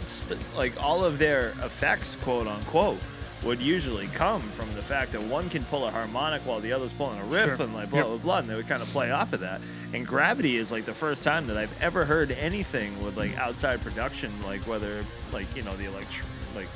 st- 0.00 0.40
like 0.56 0.72
all 0.82 1.04
of 1.04 1.18
their 1.18 1.50
effects, 1.62 2.16
quote 2.22 2.46
unquote, 2.46 2.98
would 3.42 3.62
usually 3.62 4.06
come 4.08 4.40
from 4.50 4.72
the 4.74 4.82
fact 4.82 5.12
that 5.12 5.22
one 5.22 5.48
can 5.48 5.62
pull 5.64 5.86
a 5.86 5.90
harmonic 5.90 6.42
while 6.42 6.60
the 6.60 6.72
other's 6.72 6.92
pulling 6.92 7.18
a 7.20 7.24
riff 7.24 7.56
Sure. 7.56 7.64
and 7.66 7.74
like 7.74 7.90
blah 7.90 7.98
Yep. 8.00 8.06
blah 8.08 8.16
blah, 8.18 8.38
and 8.38 8.48
they 8.48 8.54
would 8.54 8.66
kind 8.68 8.82
of 8.82 8.88
play 8.88 9.10
off 9.10 9.32
of 9.32 9.40
that. 9.40 9.60
And 9.92 10.06
Gravity 10.06 10.56
is 10.56 10.72
like 10.72 10.84
the 10.84 10.94
first 10.94 11.22
time 11.24 11.46
that 11.46 11.56
I've 11.56 11.72
ever 11.82 12.04
heard 12.04 12.32
anything 12.32 13.00
with 13.04 13.16
like 13.16 13.36
outside 13.36 13.80
production, 13.82 14.32
like 14.42 14.66
whether 14.66 15.04
like 15.32 15.54
you 15.56 15.62
know 15.62 15.74
the 15.76 15.84
electr 15.84 16.22
like 16.54 16.68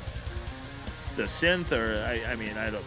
the 1.15 1.23
synth 1.23 1.71
or 1.71 2.03
I, 2.05 2.31
I 2.31 2.35
mean 2.35 2.57
I 2.57 2.69
don't. 2.69 2.85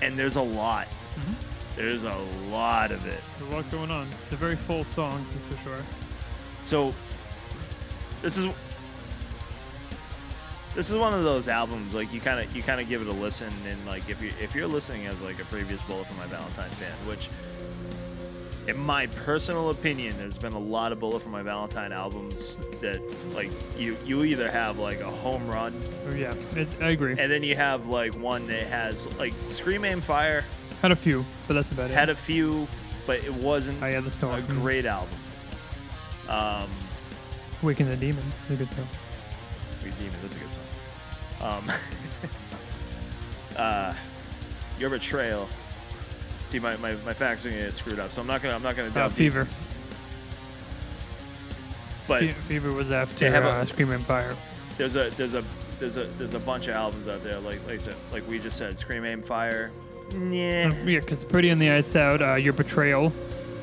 And 0.00 0.18
there's 0.18 0.36
a 0.36 0.42
lot. 0.42 0.88
Mm-hmm. 1.16 1.32
There's 1.76 2.04
a 2.04 2.16
lot 2.50 2.90
of 2.92 3.04
it. 3.06 3.20
There's 3.38 3.52
a 3.52 3.56
lot 3.56 3.70
going 3.70 3.90
on. 3.90 4.08
It's 4.24 4.32
a 4.32 4.36
very 4.36 4.56
full 4.56 4.82
song, 4.84 5.22
for 5.50 5.58
sure. 5.62 5.82
So 6.66 6.92
this 8.22 8.36
is 8.36 8.52
this 10.74 10.90
is 10.90 10.96
one 10.96 11.14
of 11.14 11.22
those 11.22 11.46
albums 11.46 11.94
like 11.94 12.12
you 12.12 12.20
kind 12.20 12.40
of 12.40 12.54
you 12.56 12.60
kind 12.60 12.80
of 12.80 12.88
give 12.88 13.00
it 13.02 13.06
a 13.06 13.12
listen 13.12 13.52
and 13.68 13.86
like 13.86 14.08
if 14.10 14.20
you 14.20 14.32
if 14.40 14.52
you're 14.52 14.66
listening 14.66 15.06
as 15.06 15.20
like 15.20 15.40
a 15.40 15.44
previous 15.44 15.80
Bullet 15.82 16.08
for 16.08 16.14
My 16.14 16.26
Valentine 16.26 16.70
fan, 16.70 16.92
which 17.06 17.30
in 18.66 18.76
my 18.76 19.06
personal 19.06 19.70
opinion, 19.70 20.16
there's 20.18 20.36
been 20.36 20.54
a 20.54 20.58
lot 20.58 20.90
of 20.90 20.98
Bullet 20.98 21.22
for 21.22 21.28
My 21.28 21.40
Valentine 21.44 21.92
albums 21.92 22.58
that 22.80 23.00
like 23.32 23.52
you 23.78 23.96
you 24.04 24.24
either 24.24 24.50
have 24.50 24.76
like 24.78 24.98
a 25.00 25.10
home 25.10 25.46
run 25.46 25.72
Oh, 26.10 26.16
yeah, 26.16 26.34
it, 26.56 26.66
I 26.82 26.90
agree. 26.90 27.12
and 27.16 27.30
then 27.30 27.44
you 27.44 27.54
have 27.54 27.86
like 27.86 28.12
one 28.16 28.48
that 28.48 28.64
has 28.64 29.06
like 29.18 29.34
Scream 29.46 29.84
Aim 29.84 30.00
Fire 30.00 30.44
Had 30.82 30.90
a 30.90 30.96
few, 30.96 31.24
but 31.46 31.54
that's 31.54 31.70
about 31.70 31.90
it. 31.90 31.94
had 31.94 32.08
a 32.10 32.16
few, 32.16 32.66
but 33.06 33.22
it 33.24 33.34
wasn't 33.36 33.80
I 33.84 33.92
had 33.92 34.02
the 34.02 34.30
a 34.30 34.42
great 34.42 34.84
album. 34.84 35.16
Um, 36.28 36.68
Waking 37.62 37.90
the 37.90 37.96
Demon, 37.96 38.24
is 38.46 38.52
a 38.52 38.56
good 38.56 38.72
song. 38.72 38.88
Waking 39.82 39.98
the 39.98 40.04
Demon 40.04 40.20
is 40.24 40.34
a 40.34 40.38
good 40.38 40.50
song. 40.50 40.64
Um, 41.40 41.72
uh, 43.56 43.94
Your 44.78 44.90
Betrayal. 44.90 45.48
See, 46.46 46.58
my, 46.58 46.76
my, 46.76 46.94
my 47.04 47.12
facts 47.12 47.44
are 47.44 47.50
gonna 47.50 47.62
get 47.62 47.74
screwed 47.74 47.98
up, 47.98 48.12
so 48.12 48.20
I'm 48.20 48.26
not 48.26 48.42
gonna 48.42 48.54
I'm 48.54 48.62
not 48.62 48.76
gonna 48.76 48.88
Uh, 48.88 49.08
deep, 49.08 49.16
Fever. 49.16 49.48
But 52.06 52.20
Fe- 52.20 52.32
Fever 52.32 52.70
was 52.72 52.90
after 52.90 53.28
have 53.30 53.44
a- 53.44 53.48
uh, 53.48 53.64
Scream 53.64 53.92
Aim 53.92 54.00
Fire. 54.00 54.36
there's 54.78 54.94
a 54.96 55.10
there's 55.16 55.34
a 55.34 55.44
there's 55.80 55.96
a 55.96 56.04
there's 56.18 56.34
a 56.34 56.38
bunch 56.38 56.68
of 56.68 56.74
albums 56.74 57.08
out 57.08 57.22
there 57.24 57.38
like 57.40 57.58
like 57.66 57.80
said 57.80 57.96
like 58.12 58.26
we 58.28 58.38
just 58.38 58.56
said 58.56 58.78
Scream 58.78 59.04
Aim 59.04 59.22
Fire. 59.22 59.70
Yeah. 60.12 60.72
Yeah, 60.84 61.00
because 61.00 61.24
Pretty 61.24 61.50
in 61.50 61.58
the 61.58 61.68
Ice 61.70 61.96
Out, 61.96 62.22
uh, 62.22 62.34
Your 62.36 62.52
Betrayal 62.52 63.12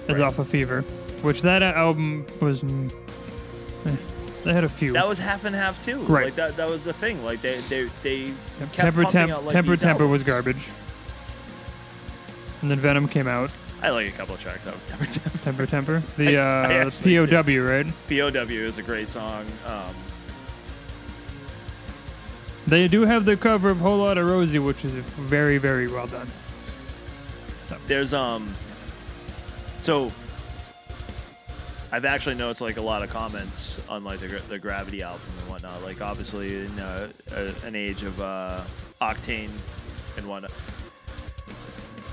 is 0.10 0.18
Right. 0.18 0.22
off 0.22 0.40
of 0.40 0.50
Fever, 0.50 0.84
which 1.24 1.42
that 1.42 1.64
album 1.64 2.26
was. 2.40 2.64
eh, 2.64 3.96
they 4.44 4.54
had 4.54 4.64
a 4.64 4.70
few. 4.70 4.94
That 4.94 5.08
was 5.08 5.18
half 5.18 5.46
and 5.46 5.56
half 5.56 5.82
too. 5.84 6.02
Right. 6.04 6.26
Like 6.26 6.36
that 6.36 6.58
that 6.58 6.70
was 6.70 6.84
the 6.84 6.94
thing. 6.94 7.24
Like 7.24 7.42
they 7.42 7.60
they 7.70 7.90
they 8.04 8.34
kept 8.60 8.74
Temper 8.74 9.04
pumping 9.04 9.12
Temp- 9.12 9.32
out 9.32 9.44
like 9.46 9.54
Temper 9.54 9.72
these 9.72 9.82
Temper 9.82 10.06
was 10.08 10.22
albums. 10.22 10.28
garbage. 10.28 10.64
And 12.62 12.70
then 12.72 12.80
Venom 12.80 13.08
came 13.08 13.28
out. 13.28 13.52
I 13.82 13.90
like 13.90 14.08
a 14.08 14.12
couple 14.12 14.36
of 14.36 14.42
tracks 14.42 14.66
out 14.68 14.76
of 14.76 14.86
Temper 14.86 15.06
Temper. 15.06 15.38
Temper 15.40 15.66
Temper. 15.66 16.04
The 16.18 16.38
I- 16.38 16.42
I 16.42 16.80
uh, 16.82 16.88
actually. 16.88 17.18
POW, 17.28 17.60
right? 17.60 17.88
POW 18.08 18.54
is 18.54 18.78
a 18.78 18.82
great 18.84 19.08
song. 19.08 19.46
Um, 19.66 19.94
They 22.66 22.88
do 22.88 23.02
have 23.02 23.26
the 23.26 23.36
cover 23.36 23.70
of 23.70 23.80
Whole 23.80 23.98
Lotta 23.98 24.24
Rosie, 24.24 24.60
which 24.60 24.86
is 24.86 24.94
very, 24.94 25.58
very 25.58 25.88
well 25.88 26.08
done. 26.08 26.28
So, 27.68 27.78
there's 27.88 28.14
um 28.14 28.54
so 29.78 30.10
I've 31.94 32.06
actually 32.06 32.34
noticed 32.34 32.60
like 32.60 32.78
a 32.78 32.82
lot 32.82 33.04
of 33.04 33.12
comments 33.12 33.80
on 33.88 34.04
like 34.04 34.18
the, 34.18 34.42
the 34.50 34.58
Gravity 34.58 35.04
album 35.04 35.22
and 35.40 35.48
whatnot. 35.48 35.84
Like 35.84 36.02
obviously 36.02 36.66
in 36.66 36.80
uh, 36.80 37.10
a, 37.34 37.54
an 37.68 37.76
age 37.76 38.02
of 38.02 38.20
uh, 38.20 38.64
Octane 39.00 39.52
and 40.18 40.26
whatnot. 40.26 40.52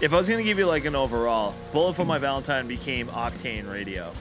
If 0.03 0.13
I 0.13 0.19
was 0.19 0.29
gonna 0.29 0.43
give 0.43 0.59
you 0.59 0.67
like 0.67 0.85
an 0.85 0.95
overall, 0.95 1.55
Bullet 1.73 1.95
for 1.95 2.05
My 2.05 2.19
Valentine 2.19 2.69
became 2.69 3.09
Octane 3.09 3.73
Radio. 3.73 4.13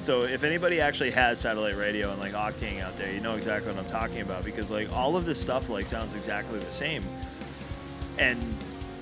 So 0.00 0.24
if 0.24 0.42
anybody 0.42 0.80
actually 0.80 1.12
has 1.12 1.38
satellite 1.38 1.76
radio 1.76 2.10
and 2.10 2.20
like 2.20 2.32
Octane 2.32 2.82
out 2.82 2.96
there, 2.96 3.12
you 3.12 3.20
know 3.20 3.36
exactly 3.36 3.72
what 3.72 3.78
I'm 3.78 3.88
talking 3.88 4.22
about 4.22 4.44
because 4.44 4.72
like 4.72 4.92
all 4.92 5.16
of 5.16 5.24
this 5.24 5.40
stuff 5.40 5.68
like 5.68 5.86
sounds 5.86 6.16
exactly 6.16 6.58
the 6.58 6.72
same. 6.72 7.04
And 8.18 8.44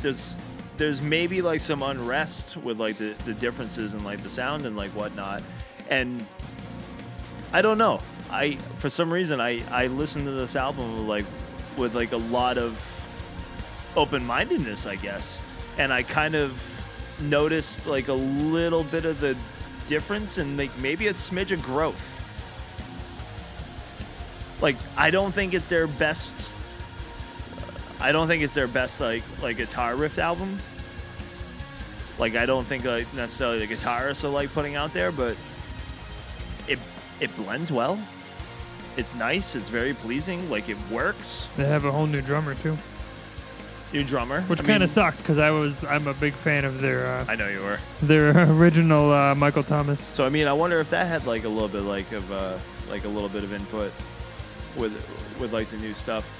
there's 0.01 0.37
there's 0.77 1.01
maybe 1.01 1.41
like 1.41 1.61
some 1.61 1.83
unrest 1.83 2.59
with 2.59 2.79
like 2.79 2.99
the, 2.99 3.15
the 3.25 3.33
differences 3.33 3.95
in 3.95 4.05
like 4.05 4.23
the 4.23 4.29
sound 4.29 4.67
and 4.67 4.77
like 4.77 4.91
whatnot. 4.91 5.43
And 5.91 6.27
I 7.53 7.63
don't 7.63 7.79
know. 7.79 8.01
I 8.31 8.57
for 8.77 8.91
some 8.91 9.13
reason 9.13 9.41
I 9.41 9.63
I 9.71 9.87
listened 9.87 10.25
to 10.27 10.33
this 10.33 10.57
album 10.57 11.07
like 11.07 11.27
with 11.77 11.95
like 11.95 12.13
a 12.13 12.17
lot 12.17 12.59
of 12.59 13.09
open 13.97 14.25
mindedness, 14.25 14.87
I 14.87 14.97
guess. 14.97 15.43
And 15.79 15.93
I 15.93 16.03
kind 16.03 16.35
of 16.35 16.87
noticed 17.21 17.87
like 17.87 18.09
a 18.09 18.15
little 18.15 18.85
bit 18.85 19.05
of 19.05 19.21
the 19.21 19.37
difference 19.87 20.39
and 20.39 20.57
like 20.57 20.77
maybe 20.81 21.09
a 21.09 21.13
smidge 21.13 21.53
of 21.53 21.63
growth. 21.63 22.25
Like 24.61 24.77
I 24.97 25.11
don't 25.11 25.35
think 25.35 25.55
it's 25.55 25.69
their 25.69 25.87
best 25.87 26.51
I 28.01 28.13
don't 28.13 28.29
think 28.29 28.43
it's 28.43 28.55
their 28.55 28.69
best 28.69 29.01
like 29.01 29.23
like 29.41 29.57
guitar 29.57 29.97
riff 29.97 30.19
album. 30.19 30.59
Like 32.19 32.37
I 32.37 32.47
don't 32.47 32.67
think 32.67 32.85
like 32.85 33.13
necessarily 33.15 33.65
the 33.65 33.75
guitarists 33.75 34.25
are 34.25 34.29
like 34.29 34.53
putting 34.53 34.75
out 34.75 34.93
there, 34.93 35.11
but 35.11 35.37
it 37.21 37.25
it 37.25 37.37
blends 37.37 37.71
well. 37.73 37.99
It's 38.97 39.15
nice. 39.15 39.57
It's 39.57 39.69
very 39.69 39.93
pleasing. 39.95 40.49
Like 40.51 40.69
it 40.69 40.77
works. 40.91 41.49
they 41.57 41.67
have 41.67 41.85
a 41.85 41.91
whole 41.93 42.07
new 42.07 42.21
drummer 42.21 42.55
too, 42.55 42.77
New 43.93 44.05
drummer, 44.05 44.43
which 44.43 44.61
I 44.61 44.65
kind 44.65 44.83
of 44.83 44.91
sucks 44.91 45.19
because 45.21 45.39
I 45.39 45.51
was 45.51 45.85
I'm 45.85 46.07
a 46.09 46.15
big 46.15 46.35
fan 46.35 46.65
of 46.65 46.81
their 46.81 47.07
uh, 47.07 47.25
I 47.29 47.37
know 47.37 47.49
you 47.49 47.61
were. 47.61 47.79
their 48.01 48.31
original 48.53 49.13
uh, 49.13 49.35
Michael 49.35 49.63
Thomas. 49.65 50.01
So 50.01 50.25
I 50.25 50.29
mean, 50.29 50.47
I 50.49 50.53
wonder 50.53 50.81
if 50.81 50.91
that 50.91 51.07
had 51.07 51.27
like 51.27 51.45
a 51.45 51.49
little 51.49 51.69
bit 51.69 51.83
like 51.83 52.11
of 52.13 52.31
uh, 52.31 52.59
like 52.89 53.05
a 53.05 53.09
little 53.09 53.29
bit 53.29 53.43
of 53.45 53.53
input 53.53 53.93
with 54.77 54.93
with 55.39 55.53
like 55.53 55.69
the 55.69 55.77
new 55.79 55.95
stuff. 55.95 56.31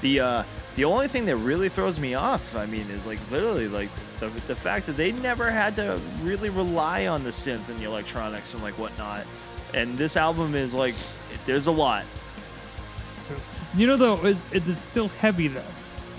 The 0.00 0.20
uh, 0.20 0.42
the 0.76 0.84
only 0.84 1.06
thing 1.06 1.26
that 1.26 1.36
really 1.36 1.68
throws 1.68 1.98
me 1.98 2.14
off, 2.14 2.56
I 2.56 2.64
mean, 2.66 2.90
is 2.90 3.04
like 3.06 3.18
literally 3.30 3.68
like 3.68 3.90
the, 4.18 4.28
the 4.46 4.56
fact 4.56 4.86
that 4.86 4.96
they 4.96 5.12
never 5.12 5.50
had 5.50 5.76
to 5.76 6.00
really 6.22 6.48
rely 6.50 7.06
on 7.08 7.24
the 7.24 7.30
synth 7.30 7.68
and 7.68 7.78
the 7.78 7.84
electronics 7.84 8.54
and 8.54 8.62
like 8.62 8.78
whatnot. 8.78 9.26
And 9.74 9.96
this 9.96 10.16
album 10.16 10.54
is 10.54 10.74
like, 10.74 10.94
there's 11.46 11.66
a 11.66 11.72
lot. 11.72 12.04
You 13.74 13.86
know 13.86 13.96
though, 13.96 14.26
it's, 14.26 14.40
it's 14.52 14.80
still 14.82 15.08
heavy 15.08 15.48
though. 15.48 15.62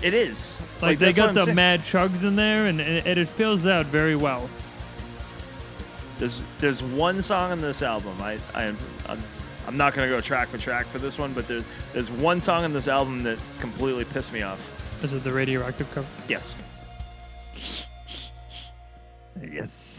It 0.02 0.12
is 0.12 0.60
Like, 0.82 0.98
they 0.98 1.12
got 1.12 1.34
the 1.34 1.44
saying. 1.44 1.54
mad 1.54 1.80
chugs 1.82 2.22
in 2.24 2.36
there, 2.36 2.66
and, 2.66 2.80
and 2.80 3.06
it 3.18 3.28
fills 3.28 3.64
out 3.64 3.86
very 3.86 4.16
well. 4.16 4.50
There's 6.18 6.44
there's 6.58 6.82
one 6.82 7.22
song 7.22 7.52
on 7.52 7.58
this 7.58 7.82
album. 7.82 8.20
I 8.20 8.38
I 8.54 8.64
am 8.64 8.78
I'm, 9.06 9.22
I'm 9.66 9.76
not 9.76 9.94
gonna 9.94 10.08
go 10.08 10.20
track 10.20 10.48
for 10.48 10.58
track 10.58 10.86
for 10.88 10.98
this 10.98 11.18
one, 11.18 11.32
but 11.32 11.48
there's 11.48 11.64
there's 11.92 12.10
one 12.10 12.40
song 12.40 12.64
on 12.64 12.72
this 12.72 12.86
album 12.86 13.22
that 13.24 13.38
completely 13.58 14.04
pissed 14.04 14.32
me 14.32 14.42
off. 14.42 14.72
Is 15.02 15.12
it 15.12 15.24
the 15.24 15.32
radioactive 15.32 15.90
cover. 15.92 16.06
Yes. 16.28 16.54
Yes. 19.42 19.93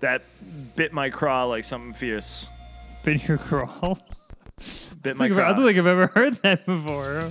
That 0.00 0.22
bit 0.76 0.92
my 0.92 1.10
craw 1.10 1.44
like 1.44 1.64
something 1.64 1.92
fierce. 1.92 2.48
Bit 3.04 3.26
your 3.28 3.38
crawl. 3.38 3.98
Bit 5.02 5.16
my 5.16 5.26
I've- 5.26 5.34
I 5.34 5.36
craw. 5.36 5.52
don't 5.54 5.64
think 5.64 5.78
I've 5.78 5.86
ever 5.86 6.06
heard 6.08 6.34
that 6.42 6.66
before. 6.66 7.30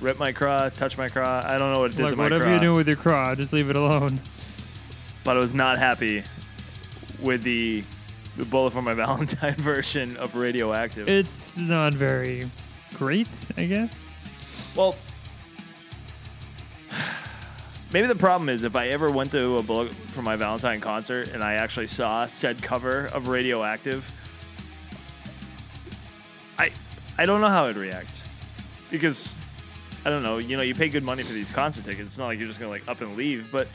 Rip 0.00 0.18
my 0.18 0.32
craw. 0.32 0.68
Touch 0.68 0.96
my 0.98 1.08
craw. 1.08 1.42
I 1.44 1.58
don't 1.58 1.70
know 1.72 1.80
what 1.80 1.90
it 1.92 1.96
did 1.96 2.02
Like 2.04 2.12
to 2.12 2.16
my 2.16 2.22
whatever 2.24 2.44
craw. 2.44 2.50
you're 2.52 2.60
doing 2.60 2.76
with 2.76 2.86
your 2.88 2.96
craw, 2.96 3.34
just 3.34 3.52
leave 3.52 3.70
it 3.70 3.76
alone. 3.76 4.20
but 5.24 5.36
I 5.36 5.40
was 5.40 5.52
not 5.54 5.78
happy 5.78 6.22
with 7.20 7.42
the 7.42 7.82
the 8.36 8.44
bullet 8.46 8.72
for 8.72 8.82
my 8.82 8.94
Valentine 9.04 9.54
version 9.54 10.16
of 10.16 10.34
Radioactive. 10.34 11.08
It's 11.08 11.56
not 11.58 11.92
very 11.92 12.46
great, 12.94 13.28
I 13.56 13.66
guess. 13.66 14.10
well, 14.74 14.94
maybe 17.92 18.06
the 18.06 18.14
problem 18.14 18.48
is 18.48 18.62
if 18.64 18.76
I 18.76 18.88
ever 18.88 19.10
went 19.10 19.32
to 19.32 19.58
a 19.58 19.62
bullet 19.62 19.94
for 19.94 20.22
my 20.22 20.36
Valentine 20.36 20.80
concert 20.80 21.28
and 21.34 21.42
I 21.42 21.54
actually 21.54 21.86
saw 21.88 22.26
said 22.26 22.62
cover 22.62 23.06
of 23.14 23.28
Radioactive, 23.28 24.10
I 26.58 26.70
I 27.18 27.26
don't 27.26 27.40
know 27.40 27.48
how 27.48 27.66
I'd 27.66 27.76
react 27.76 28.24
because 28.90 29.34
I 30.04 30.10
don't 30.10 30.22
know. 30.22 30.38
You 30.38 30.56
know, 30.56 30.62
you 30.62 30.74
pay 30.74 30.88
good 30.88 31.04
money 31.04 31.22
for 31.22 31.32
these 31.32 31.50
concert 31.50 31.84
tickets. 31.84 32.02
It's 32.02 32.18
not 32.18 32.26
like 32.26 32.38
you're 32.38 32.48
just 32.48 32.58
gonna 32.58 32.70
like 32.70 32.86
up 32.88 33.00
and 33.00 33.16
leave. 33.16 33.50
But 33.52 33.68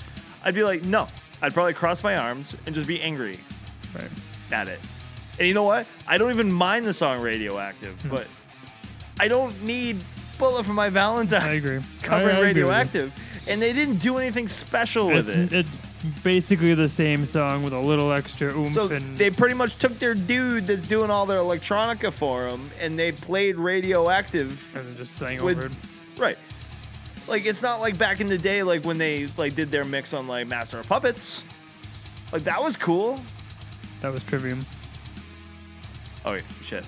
I'd 0.43 0.53
be 0.55 0.63
like, 0.63 0.83
no. 0.85 1.07
I'd 1.41 1.53
probably 1.53 1.73
cross 1.73 2.03
my 2.03 2.17
arms 2.17 2.55
and 2.65 2.73
just 2.73 2.87
be 2.87 2.99
angry 2.99 3.39
Right. 3.93 4.09
at 4.51 4.67
it. 4.67 4.79
And 5.37 5.47
you 5.47 5.53
know 5.53 5.63
what? 5.63 5.85
I 6.07 6.17
don't 6.17 6.31
even 6.31 6.51
mind 6.51 6.83
the 6.83 6.93
song 6.93 7.21
Radioactive, 7.21 7.93
Hmm. 8.01 8.09
but 8.09 8.27
I 9.19 9.27
don't 9.27 9.61
need 9.63 9.97
Bullet 10.39 10.65
for 10.65 10.73
My 10.73 10.89
Valentine 10.89 11.43
I 11.43 11.53
agree. 11.53 11.79
covering 12.01 12.29
I- 12.29 12.31
I 12.31 12.33
agree. 12.37 12.47
Radioactive. 12.47 13.13
And 13.47 13.61
they 13.61 13.71
didn't 13.73 13.97
do 13.97 14.17
anything 14.17 14.47
special 14.47 15.07
with 15.07 15.29
It's, 15.29 15.53
it. 15.53 15.59
it's 15.59 15.75
basically 16.23 16.73
the 16.73 16.89
same 16.89 17.25
song 17.25 17.63
with 17.63 17.73
a 17.73 17.79
little 17.79 18.11
extra 18.11 18.53
oomph 18.53 18.73
So 18.73 18.87
and 18.89 19.17
they 19.17 19.29
pretty 19.29 19.55
much 19.55 19.77
took 19.77 19.97
their 19.99 20.13
dude 20.13 20.67
that's 20.67 20.83
doing 20.83 21.09
all 21.09 21.25
their 21.25 21.39
electronica 21.39 22.11
for 22.11 22.49
them 22.49 22.69
and 22.79 22.99
they 22.99 23.11
played 23.13 23.55
Radioactive 23.55 24.75
and 24.75 24.85
then 24.87 24.97
just 24.97 25.15
sang 25.15 25.41
with- 25.43 25.57
over 25.57 25.67
it. 25.67 25.71
Right. 26.17 26.37
Like 27.27 27.45
it's 27.45 27.61
not 27.61 27.79
like 27.81 27.97
back 27.97 28.19
in 28.21 28.27
the 28.27 28.37
day, 28.37 28.63
like 28.63 28.83
when 28.85 28.97
they 28.97 29.27
like 29.37 29.55
did 29.55 29.69
their 29.71 29.83
mix 29.85 30.13
on 30.13 30.27
like 30.27 30.47
Master 30.47 30.79
of 30.79 30.87
Puppets. 30.87 31.43
Like 32.31 32.43
that 32.43 32.61
was 32.61 32.75
cool. 32.77 33.19
That 34.01 34.11
was 34.13 34.23
Trivium. 34.23 34.65
Oh 36.25 36.33
wait, 36.33 36.43
shit. 36.63 36.85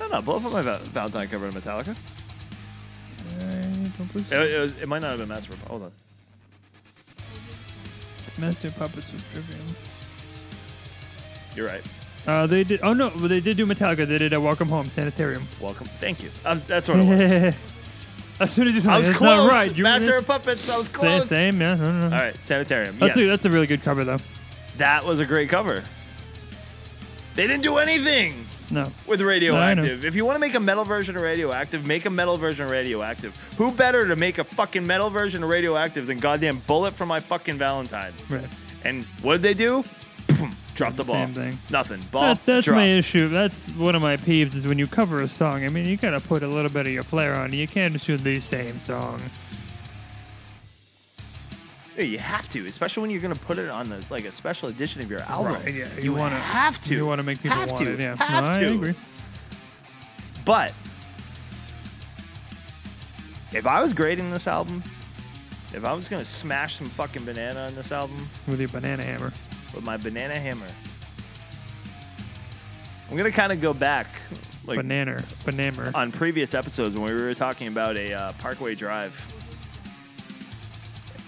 No, 0.00 0.08
no, 0.08 0.22
both 0.22 0.44
of 0.44 0.52
my 0.52 0.62
Val- 0.62 0.78
Valentine 0.78 1.28
cover 1.28 1.46
in 1.46 1.52
Metallica. 1.52 1.96
I 3.40 4.18
It, 4.18 4.24
so. 4.24 4.42
it, 4.42 4.60
was, 4.60 4.82
it 4.82 4.88
might 4.88 5.02
not 5.02 5.10
have 5.10 5.18
been 5.18 5.28
Master 5.28 5.52
of 5.52 5.62
Hold 5.64 5.82
on. 5.82 5.92
Master 8.40 8.68
of 8.68 8.76
Puppets 8.76 9.12
was 9.12 9.22
Trivium. 9.32 9.60
You're 11.54 11.66
right. 11.66 11.82
Uh, 12.26 12.46
they 12.46 12.64
did. 12.64 12.80
Oh 12.82 12.92
no, 12.92 13.10
they 13.10 13.40
did 13.40 13.56
do 13.56 13.66
Metallica. 13.66 14.06
They 14.06 14.18
did 14.18 14.32
a 14.32 14.40
Welcome 14.40 14.68
Home 14.68 14.86
Sanitarium. 14.86 15.42
Welcome. 15.60 15.86
Thank 15.86 16.22
you. 16.22 16.30
Um, 16.44 16.62
that's 16.66 16.88
what 16.88 16.98
it 16.98 17.04
was. 17.04 17.54
as 18.40 18.52
soon 18.52 18.68
as 18.68 18.84
you 18.84 18.90
I 18.90 18.98
was 18.98 19.08
close. 19.10 19.50
right. 19.50 19.74
You 19.76 19.82
Master 19.82 20.16
of 20.16 20.26
Puppets. 20.26 20.68
I 20.68 20.76
was 20.76 20.86
same, 20.86 20.94
close. 20.94 21.28
same, 21.28 21.60
yeah. 21.60 21.74
No, 21.74 21.84
no, 21.84 22.08
no. 22.08 22.16
All 22.16 22.22
right, 22.22 22.36
Sanitarium. 22.36 22.98
That's, 22.98 23.16
yes. 23.16 23.26
a, 23.26 23.28
that's 23.28 23.44
a 23.44 23.50
really 23.50 23.66
good 23.66 23.82
cover 23.82 24.04
though. 24.04 24.18
that 24.78 25.04
was 25.04 25.20
a 25.20 25.26
great 25.26 25.48
cover. 25.48 25.82
They 27.34 27.46
didn't 27.46 27.62
do 27.62 27.78
anything 27.78 28.34
No, 28.72 28.88
with. 29.06 29.20
Radioactive. 29.20 30.04
If 30.04 30.16
you 30.16 30.24
want 30.24 30.36
to 30.36 30.40
make 30.40 30.54
a 30.54 30.60
metal 30.60 30.84
version 30.84 31.16
of 31.16 31.22
Radioactive, 31.22 31.86
make 31.86 32.06
a 32.06 32.10
metal 32.10 32.36
version 32.36 32.64
of 32.64 32.70
Radioactive. 32.70 33.36
Who 33.56 33.70
better 33.70 34.08
to 34.08 34.16
make 34.16 34.38
a 34.38 34.44
fucking 34.44 34.86
metal 34.86 35.10
version 35.10 35.42
of 35.42 35.50
Radioactive 35.50 36.06
than 36.06 36.18
goddamn 36.18 36.58
Bullet 36.66 36.92
for 36.92 37.06
my 37.06 37.20
fucking 37.20 37.56
Valentine? 37.56 38.12
right. 38.28 38.48
And 38.84 39.04
what 39.22 39.34
did 39.34 39.42
they 39.42 39.54
do? 39.54 39.84
Drop 40.74 40.94
the 40.94 41.04
ball. 41.04 41.16
Same 41.16 41.28
thing. 41.28 41.58
Nothing. 41.70 42.00
Ball. 42.10 42.22
That, 42.22 42.46
that's 42.46 42.64
drop. 42.64 42.76
my 42.76 42.86
issue. 42.86 43.28
That's 43.28 43.68
one 43.76 43.94
of 43.94 44.02
my 44.02 44.16
peeves 44.16 44.54
is 44.54 44.66
when 44.66 44.78
you 44.78 44.86
cover 44.86 45.20
a 45.20 45.28
song. 45.28 45.64
I 45.64 45.68
mean, 45.68 45.86
you 45.86 45.96
gotta 45.96 46.20
put 46.20 46.42
a 46.42 46.48
little 46.48 46.70
bit 46.70 46.86
of 46.86 46.92
your 46.92 47.02
flair 47.02 47.34
on 47.34 47.52
it. 47.52 47.56
You 47.56 47.68
can't 47.68 47.92
just 47.92 48.06
do 48.06 48.16
the 48.16 48.40
same 48.40 48.78
song. 48.78 49.20
Yeah, 52.02 52.08
you 52.08 52.18
have 52.18 52.48
to, 52.50 52.66
especially 52.66 53.02
when 53.02 53.10
you're 53.10 53.20
gonna 53.20 53.36
put 53.36 53.58
it 53.58 53.70
on 53.70 53.88
the 53.88 54.04
like 54.10 54.24
a 54.24 54.32
special 54.32 54.68
edition 54.68 55.00
of 55.02 55.08
your 55.10 55.20
album. 55.22 55.52
Right, 55.54 55.72
yeah, 55.72 55.86
you, 55.96 56.02
you 56.04 56.12
wanna- 56.14 56.34
have 56.36 56.80
to. 56.82 56.94
You 56.96 57.06
want 57.06 57.20
to 57.20 57.22
make 57.22 57.40
people 57.40 57.56
have 57.56 57.70
want 57.70 57.84
to. 57.86 57.92
it. 57.92 58.00
Yeah, 58.00 58.16
Have 58.16 58.44
no, 58.44 58.58
to. 58.60 58.66
I 58.66 58.68
agree. 58.74 58.94
But 60.44 60.72
if 63.52 63.66
I 63.66 63.80
was 63.80 63.92
grading 63.92 64.30
this 64.32 64.48
album, 64.48 64.82
if 65.72 65.84
I 65.84 65.92
was 65.92 66.08
gonna 66.08 66.24
smash 66.24 66.76
some 66.76 66.88
fucking 66.88 67.24
banana 67.24 67.60
on 67.60 67.74
this 67.76 67.92
album 67.92 68.16
With 68.48 68.58
your 68.58 68.68
banana 68.70 69.04
hammer. 69.04 69.32
with 69.74 69.84
my 69.84 69.96
banana 69.96 70.34
hammer, 70.34 70.66
I'm 73.10 73.16
gonna 73.16 73.30
kind 73.30 73.52
of 73.52 73.60
go 73.60 73.72
back, 73.72 74.08
like 74.64 74.78
banana. 74.78 75.22
Banana. 75.44 75.92
on 75.94 76.10
previous 76.10 76.52
episodes 76.54 76.96
when 76.96 77.14
we 77.14 77.22
were 77.22 77.34
talking 77.34 77.68
about 77.68 77.96
a 77.96 78.12
uh, 78.12 78.32
Parkway 78.40 78.74
Drive. 78.74 79.32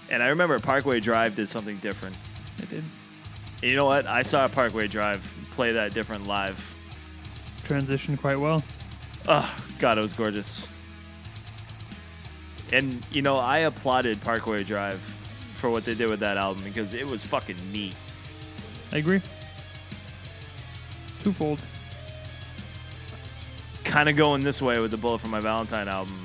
And 0.09 0.21
I 0.21 0.27
remember 0.27 0.59
Parkway 0.59 0.99
Drive 0.99 1.35
did 1.35 1.49
something 1.49 1.77
different. 1.77 2.15
It 2.59 2.69
did 2.69 2.83
And 3.61 3.71
you 3.71 3.75
know 3.75 3.85
what? 3.85 4.05
I 4.05 4.23
saw 4.23 4.47
Parkway 4.47 4.87
Drive 4.87 5.21
play 5.51 5.73
that 5.73 5.93
different 5.93 6.27
live. 6.27 6.75
transition 7.63 8.15
quite 8.17 8.35
well. 8.35 8.63
Oh, 9.27 9.57
God, 9.79 9.97
it 9.97 10.01
was 10.01 10.13
gorgeous. 10.13 10.69
And, 12.71 13.05
you 13.11 13.21
know, 13.21 13.37
I 13.37 13.59
applauded 13.59 14.21
Parkway 14.21 14.63
Drive 14.63 14.99
for 14.99 15.69
what 15.69 15.85
they 15.85 15.95
did 15.95 16.09
with 16.09 16.19
that 16.19 16.37
album 16.37 16.63
because 16.63 16.93
it 16.93 17.07
was 17.07 17.23
fucking 17.25 17.55
neat. 17.71 17.95
I 18.91 18.97
agree. 18.97 19.21
Twofold. 21.23 21.59
Kind 23.83 24.09
of 24.09 24.15
going 24.15 24.43
this 24.43 24.61
way 24.61 24.79
with 24.79 24.91
the 24.91 24.97
Bullet 24.97 25.21
for 25.21 25.27
My 25.27 25.39
Valentine 25.39 25.87
album. 25.87 26.19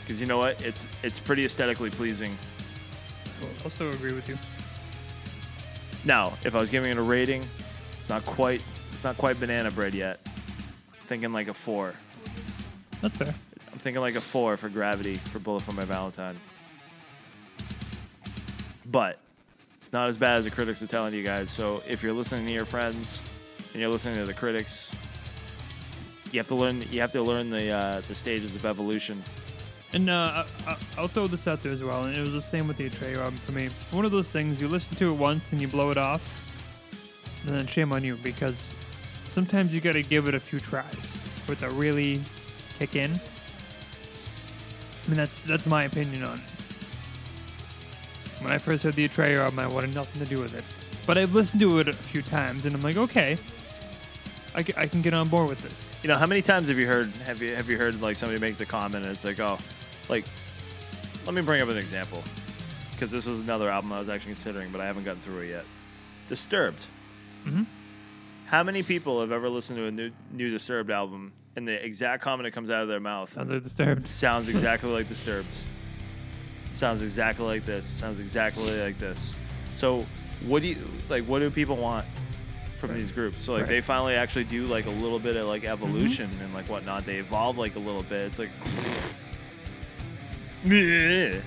Because 0.00 0.20
you 0.20 0.26
know 0.26 0.38
what? 0.38 0.60
It's 0.64 0.88
it's 1.02 1.18
pretty 1.18 1.44
aesthetically 1.44 1.90
pleasing. 1.90 2.36
I 3.42 3.64
also 3.64 3.90
agree 3.90 4.12
with 4.12 4.28
you. 4.28 4.36
Now, 6.04 6.34
if 6.44 6.54
I 6.54 6.58
was 6.58 6.70
giving 6.70 6.90
it 6.90 6.96
a 6.96 7.02
rating, 7.02 7.44
it's 7.98 8.08
not 8.08 8.24
quite 8.24 8.68
it's 8.92 9.04
not 9.04 9.16
quite 9.18 9.38
banana 9.40 9.70
bread 9.70 9.94
yet. 9.94 10.20
I'm 10.26 11.06
thinking 11.06 11.32
like 11.32 11.48
a 11.48 11.54
four. 11.54 11.94
That's 13.02 13.16
fair. 13.16 13.34
I'm 13.72 13.78
thinking 13.78 14.00
like 14.00 14.14
a 14.14 14.20
four 14.20 14.56
for 14.56 14.68
Gravity 14.68 15.16
for 15.16 15.38
Bullet 15.38 15.62
for 15.62 15.72
My 15.72 15.84
Valentine. 15.84 16.38
But 18.86 19.18
it's 19.78 19.92
not 19.92 20.08
as 20.08 20.16
bad 20.16 20.38
as 20.38 20.44
the 20.44 20.50
critics 20.50 20.82
are 20.82 20.86
telling 20.86 21.12
you 21.12 21.22
guys. 21.22 21.50
So 21.50 21.82
if 21.88 22.02
you're 22.02 22.12
listening 22.12 22.46
to 22.46 22.52
your 22.52 22.64
friends 22.64 23.20
and 23.72 23.80
you're 23.80 23.90
listening 23.90 24.16
to 24.16 24.24
the 24.24 24.34
critics, 24.34 24.94
you 26.32 26.38
have 26.38 26.48
to 26.48 26.54
learn. 26.54 26.82
You 26.90 27.00
have 27.00 27.12
to 27.12 27.22
learn 27.22 27.50
the 27.50 27.70
uh, 27.70 28.00
the 28.08 28.14
stages 28.14 28.56
of 28.56 28.64
evolution. 28.64 29.22
And 29.96 30.10
uh, 30.10 30.44
I, 30.66 30.70
I- 30.72 30.76
I'll 30.98 31.08
throw 31.08 31.26
this 31.26 31.48
out 31.48 31.62
there 31.62 31.72
as 31.72 31.82
well. 31.82 32.04
And 32.04 32.14
it 32.14 32.20
was 32.20 32.34
the 32.34 32.42
same 32.42 32.68
with 32.68 32.76
the 32.76 32.90
Atreyu 32.90 33.16
album 33.16 33.36
for 33.38 33.52
me. 33.52 33.70
One 33.92 34.04
of 34.04 34.10
those 34.10 34.30
things 34.30 34.60
you 34.60 34.68
listen 34.68 34.94
to 34.98 35.10
it 35.10 35.16
once 35.16 35.52
and 35.52 35.60
you 35.60 35.68
blow 35.68 35.90
it 35.90 35.96
off, 35.96 36.20
and 37.46 37.58
then 37.58 37.66
shame 37.66 37.92
on 37.92 38.04
you 38.04 38.16
because 38.16 38.74
sometimes 39.30 39.74
you 39.74 39.80
got 39.80 39.94
to 39.94 40.02
give 40.02 40.28
it 40.28 40.34
a 40.34 40.40
few 40.40 40.60
tries 40.60 40.94
for 41.46 41.52
it 41.54 41.60
to 41.60 41.70
really 41.70 42.20
kick 42.78 42.94
in. 42.94 43.10
I 43.10 45.08
mean, 45.08 45.16
that's 45.16 45.42
that's 45.44 45.64
my 45.66 45.84
opinion 45.84 46.24
on 46.24 46.34
it. 46.40 46.44
When 48.42 48.52
I 48.52 48.58
first 48.58 48.82
heard 48.84 48.92
the 48.94 49.08
Atreyu 49.08 49.38
album, 49.38 49.60
I 49.60 49.66
wanted 49.66 49.94
nothing 49.94 50.22
to 50.22 50.28
do 50.28 50.40
with 50.42 50.54
it. 50.54 50.64
But 51.06 51.16
I've 51.16 51.34
listened 51.34 51.60
to 51.60 51.78
it 51.78 51.88
a 51.88 51.94
few 51.94 52.20
times, 52.20 52.66
and 52.66 52.74
I'm 52.74 52.82
like, 52.82 52.98
okay, 52.98 53.38
I, 54.54 54.58
I 54.76 54.86
can 54.88 55.00
get 55.00 55.14
on 55.14 55.28
board 55.28 55.48
with 55.48 55.62
this. 55.62 55.86
You 56.02 56.08
know, 56.08 56.16
how 56.16 56.26
many 56.26 56.42
times 56.42 56.68
have 56.68 56.76
you 56.78 56.86
heard 56.86 57.08
have 57.24 57.40
you 57.40 57.54
have 57.54 57.70
you 57.70 57.78
heard 57.78 57.98
like 58.02 58.16
somebody 58.16 58.38
make 58.38 58.58
the 58.58 58.66
comment 58.66 59.04
and 59.04 59.12
it's 59.14 59.24
like, 59.24 59.40
oh, 59.40 59.56
like, 60.08 60.24
let 61.24 61.34
me 61.34 61.42
bring 61.42 61.60
up 61.62 61.68
an 61.68 61.76
example 61.76 62.22
because 62.92 63.10
this 63.10 63.26
was 63.26 63.40
another 63.40 63.68
album 63.68 63.92
I 63.92 63.98
was 63.98 64.08
actually 64.08 64.32
considering, 64.32 64.70
but 64.72 64.80
I 64.80 64.86
haven't 64.86 65.04
gotten 65.04 65.20
through 65.20 65.40
it 65.40 65.48
yet. 65.50 65.64
Disturbed. 66.28 66.86
Mhm. 67.46 67.66
How 68.46 68.62
many 68.62 68.82
people 68.82 69.20
have 69.20 69.32
ever 69.32 69.48
listened 69.48 69.78
to 69.78 69.86
a 69.86 69.90
new 69.90 70.10
new 70.32 70.50
Disturbed 70.50 70.90
album 70.90 71.32
and 71.56 71.66
the 71.66 71.84
exact 71.84 72.22
comment 72.22 72.44
that 72.46 72.52
comes 72.52 72.70
out 72.70 72.82
of 72.82 72.88
their 72.88 73.00
mouth 73.00 73.32
Sounds 73.32 73.50
like 73.50 73.62
disturbed. 73.62 74.06
sounds 74.06 74.48
exactly 74.54 74.90
like 74.90 75.08
Disturbed? 75.08 75.56
Sounds 76.70 77.02
exactly 77.02 77.44
like 77.46 77.64
this. 77.64 77.86
Sounds 77.86 78.20
exactly 78.20 78.78
like 78.80 78.98
this. 78.98 79.36
So, 79.72 80.04
what 80.46 80.62
do 80.62 80.68
you 80.68 80.76
like? 81.08 81.24
What 81.24 81.38
do 81.40 81.50
people 81.50 81.76
want 81.76 82.04
from 82.78 82.92
these 82.94 83.10
groups? 83.10 83.42
So, 83.42 83.52
like, 83.54 83.62
Right. 83.62 83.68
they 83.68 83.80
finally 83.80 84.14
actually 84.14 84.44
do 84.44 84.66
like 84.66 84.86
a 84.86 84.90
little 84.90 85.18
bit 85.18 85.36
of 85.36 85.46
like 85.48 85.64
evolution 85.64 86.28
and 86.42 86.52
like 86.54 86.68
whatnot. 86.68 87.04
They 87.06 87.16
evolve 87.16 87.56
like 87.58 87.76
a 87.76 87.78
little 87.80 88.02
bit. 88.02 88.26
It's 88.26 88.38
like, 88.38 88.50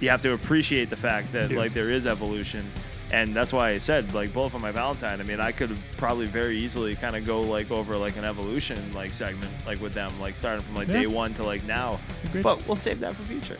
you 0.00 0.08
have 0.10 0.22
to 0.22 0.32
appreciate 0.32 0.90
the 0.90 0.96
fact 0.96 1.32
that 1.32 1.50
like 1.52 1.72
there 1.74 1.90
is 1.90 2.06
evolution. 2.06 2.68
And 3.12 3.34
that's 3.34 3.52
why 3.52 3.70
I 3.70 3.78
said 3.78 4.12
like 4.14 4.32
both 4.34 4.52
for 4.52 4.58
my 4.58 4.72
Valentine. 4.72 5.20
I 5.20 5.24
mean, 5.24 5.40
I 5.40 5.52
could 5.52 5.76
probably 5.96 6.26
very 6.26 6.58
easily 6.58 6.96
kind 6.96 7.14
of 7.16 7.24
go 7.24 7.40
like 7.40 7.70
over 7.70 7.96
like 7.96 8.16
an 8.16 8.24
evolution 8.24 8.78
like 8.94 9.12
segment 9.12 9.52
like 9.66 9.80
with 9.80 9.94
them, 9.94 10.12
like 10.20 10.34
starting 10.34 10.62
from 10.64 10.74
like 10.74 10.88
Yeah. 10.88 11.00
day 11.00 11.06
one 11.06 11.32
to 11.34 11.42
like 11.44 11.64
now. 11.64 11.98
Agreed. 12.24 12.42
But 12.42 12.66
we'll 12.66 12.76
save 12.76 13.00
that 13.00 13.14
for 13.16 13.22
future 13.22 13.56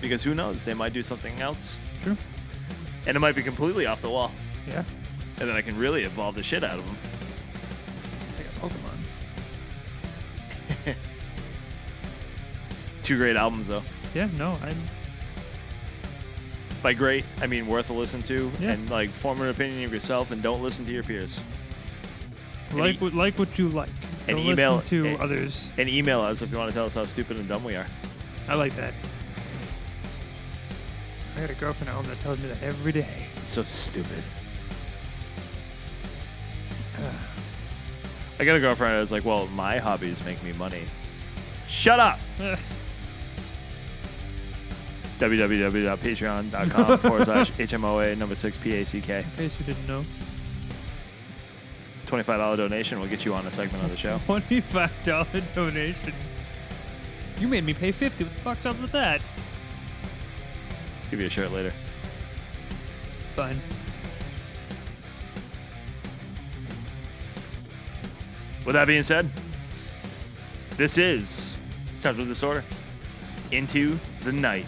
because 0.00 0.22
who 0.22 0.34
knows? 0.34 0.64
They 0.64 0.74
might 0.74 0.92
do 0.92 1.02
something 1.02 1.40
else, 1.40 1.78
True. 2.02 2.16
and 3.06 3.16
it 3.16 3.20
might 3.20 3.34
be 3.36 3.42
completely 3.42 3.86
off 3.86 4.02
the 4.02 4.10
wall. 4.10 4.32
Yeah. 4.68 4.82
and 5.40 5.48
then 5.48 5.56
I 5.56 5.62
can 5.62 5.76
really 5.78 6.04
evolve 6.04 6.34
the 6.34 6.42
shit 6.42 6.62
out 6.64 6.78
of 6.78 6.84
them. 6.86 6.96
I 8.38 8.42
got 8.42 8.70
Pokemon. 8.70 8.93
Two 13.04 13.16
great 13.18 13.36
albums 13.36 13.68
though. 13.68 13.82
Yeah, 14.14 14.28
no, 14.36 14.58
I. 14.62 14.72
By 16.82 16.92
great, 16.94 17.24
I 17.40 17.46
mean 17.46 17.66
worth 17.66 17.88
a 17.90 17.92
listen 17.92 18.22
to, 18.24 18.50
Yeah. 18.60 18.72
and 18.72 18.90
like 18.90 19.08
form 19.10 19.40
an 19.40 19.48
opinion 19.48 19.84
of 19.84 19.92
yourself, 19.94 20.30
and 20.32 20.42
don't 20.42 20.62
listen 20.62 20.84
to 20.86 20.92
your 20.92 21.02
peers. 21.04 21.40
Like 22.72 22.96
e- 22.96 22.98
what 22.98 23.14
like 23.14 23.38
what 23.38 23.56
you 23.58 23.68
like. 23.68 23.88
and 24.26 24.36
Don't 24.38 24.46
email- 24.46 24.76
listen 24.76 24.88
to 24.88 25.06
and- 25.08 25.20
others. 25.20 25.68
And 25.78 25.88
email 25.88 26.20
us 26.20 26.42
if 26.42 26.50
you 26.50 26.58
want 26.58 26.70
to 26.70 26.74
tell 26.74 26.86
us 26.86 26.94
how 26.94 27.04
stupid 27.04 27.38
and 27.38 27.46
dumb 27.48 27.62
we 27.62 27.76
are. 27.76 27.86
I 28.48 28.54
like 28.56 28.74
that. 28.76 28.92
I 31.36 31.40
got 31.40 31.50
a 31.50 31.54
girlfriend 31.54 31.88
at 31.90 31.94
home 31.94 32.06
that 32.06 32.20
tells 32.22 32.38
me 32.40 32.48
that 32.48 32.62
every 32.62 32.92
day. 32.92 33.26
So 33.46 33.62
stupid. 33.62 34.22
I 38.40 38.44
got 38.44 38.56
a 38.56 38.60
girlfriend 38.60 38.94
that's 39.00 39.10
like, 39.10 39.24
well, 39.24 39.46
my 39.48 39.78
hobbies 39.78 40.24
make 40.24 40.42
me 40.42 40.52
money. 40.54 40.82
Shut 41.68 42.00
up! 42.00 42.18
www.patreon.com 45.18 46.98
forward 47.00 47.24
slash 47.24 47.50
HMOA 47.52 48.16
number 48.18 48.34
six 48.34 48.58
PACK. 48.58 48.94
In 48.94 49.02
case 49.02 49.58
you 49.58 49.66
didn't 49.66 49.86
know. 49.86 50.04
$25 52.06 52.56
donation 52.56 53.00
will 53.00 53.06
get 53.08 53.24
you 53.24 53.34
on 53.34 53.46
a 53.46 53.50
segment 53.52 53.82
of 53.84 53.90
the 53.90 53.96
show. 53.96 54.20
Twenty-five 54.26 54.92
dollar 55.02 55.26
donation. 55.54 56.12
You 57.40 57.48
made 57.48 57.64
me 57.64 57.74
pay 57.74 57.90
fifty. 57.92 58.24
What 58.24 58.32
the 58.34 58.40
fuck's 58.40 58.66
up 58.66 58.80
with 58.80 58.92
that? 58.92 59.20
Give 61.10 61.18
you 61.20 61.26
a 61.26 61.30
shirt 61.30 61.50
later. 61.50 61.72
Fine. 63.34 63.60
With 68.64 68.74
that 68.74 68.86
being 68.86 69.02
said, 69.02 69.28
this 70.76 70.98
is 70.98 71.56
Central 71.96 72.26
Disorder. 72.26 72.64
Into 73.50 73.98
the 74.22 74.32
night. 74.32 74.66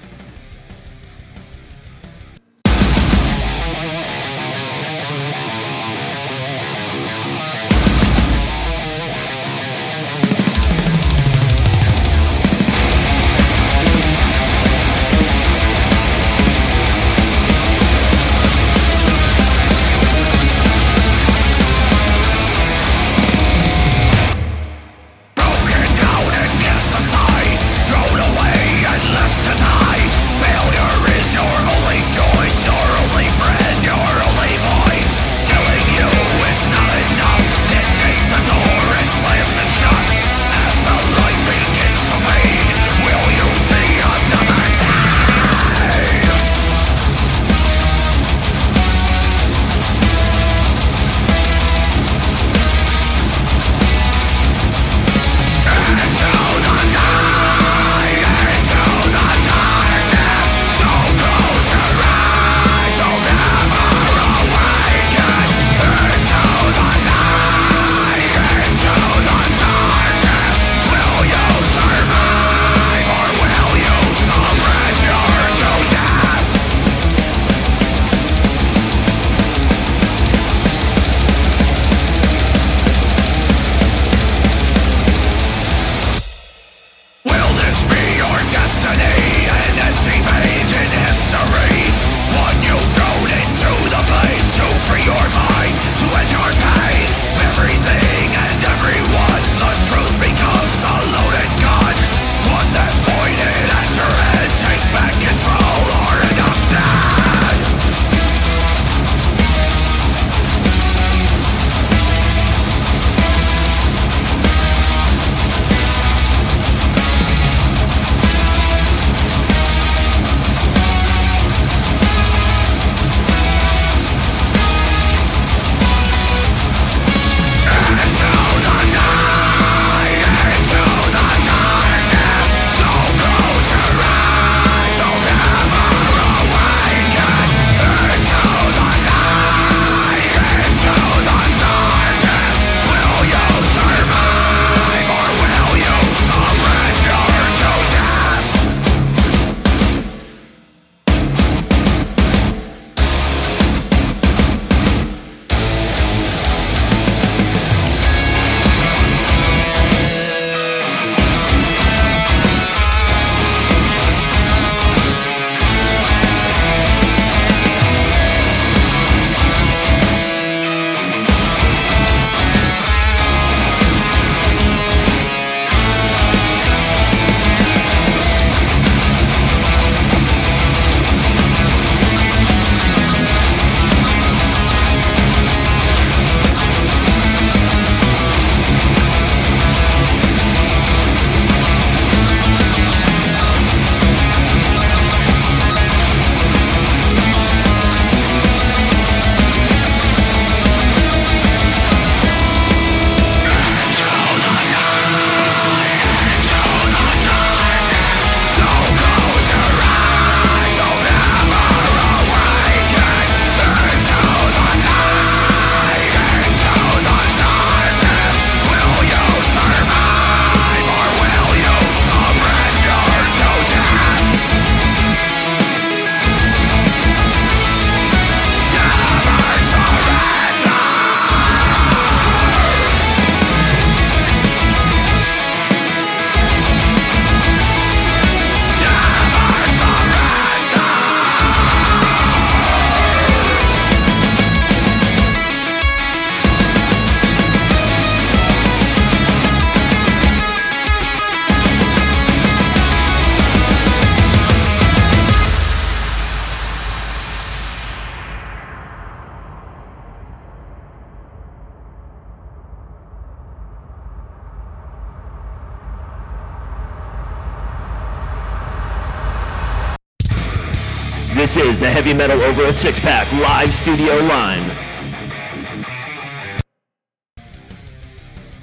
Heavy 272.06 272.18
Metal 272.18 272.40
Over 272.40 272.66
a 272.66 272.72
Six 272.72 273.00
Pack 273.00 273.32
live 273.32 273.74
studio 273.74 274.14
line. 274.28 274.62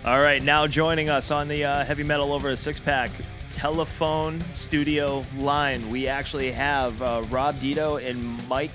All 0.05 0.21
right, 0.21 0.41
now 0.41 0.65
joining 0.65 1.09
us 1.09 1.29
on 1.29 1.49
the 1.49 1.65
uh, 1.65 1.83
Heavy 1.83 2.03
Metal 2.03 2.31
Over 2.31 2.51
a 2.51 2.55
Six 2.55 2.79
Pack 2.79 3.11
telephone 3.51 4.39
studio 4.43 5.25
line, 5.37 5.89
we 5.91 6.07
actually 6.07 6.53
have 6.53 7.01
uh, 7.01 7.25
Rob 7.29 7.55
Dito 7.55 8.01
and 8.01 8.47
Mike 8.47 8.71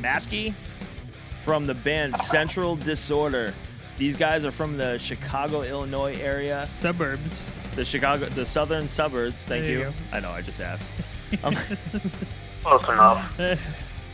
Maskey 0.00 0.54
from 1.42 1.66
the 1.66 1.74
band 1.74 2.16
Central 2.16 2.76
Disorder. 2.76 3.52
These 3.98 4.16
guys 4.16 4.46
are 4.46 4.50
from 4.50 4.78
the 4.78 4.96
Chicago, 4.96 5.60
Illinois 5.60 6.16
area, 6.22 6.66
Suburbs. 6.78 7.44
the 7.74 7.84
Chicago, 7.84 8.24
the 8.30 8.46
southern 8.46 8.88
suburbs. 8.88 9.44
Thank 9.46 9.66
There 9.66 9.72
you 9.74 9.78
you. 9.80 9.92
I 10.10 10.20
know, 10.20 10.30
I 10.30 10.40
just 10.40 10.62
asked. 10.62 10.90
Um, 11.42 11.56
Close 12.64 12.88
enough. 12.88 13.38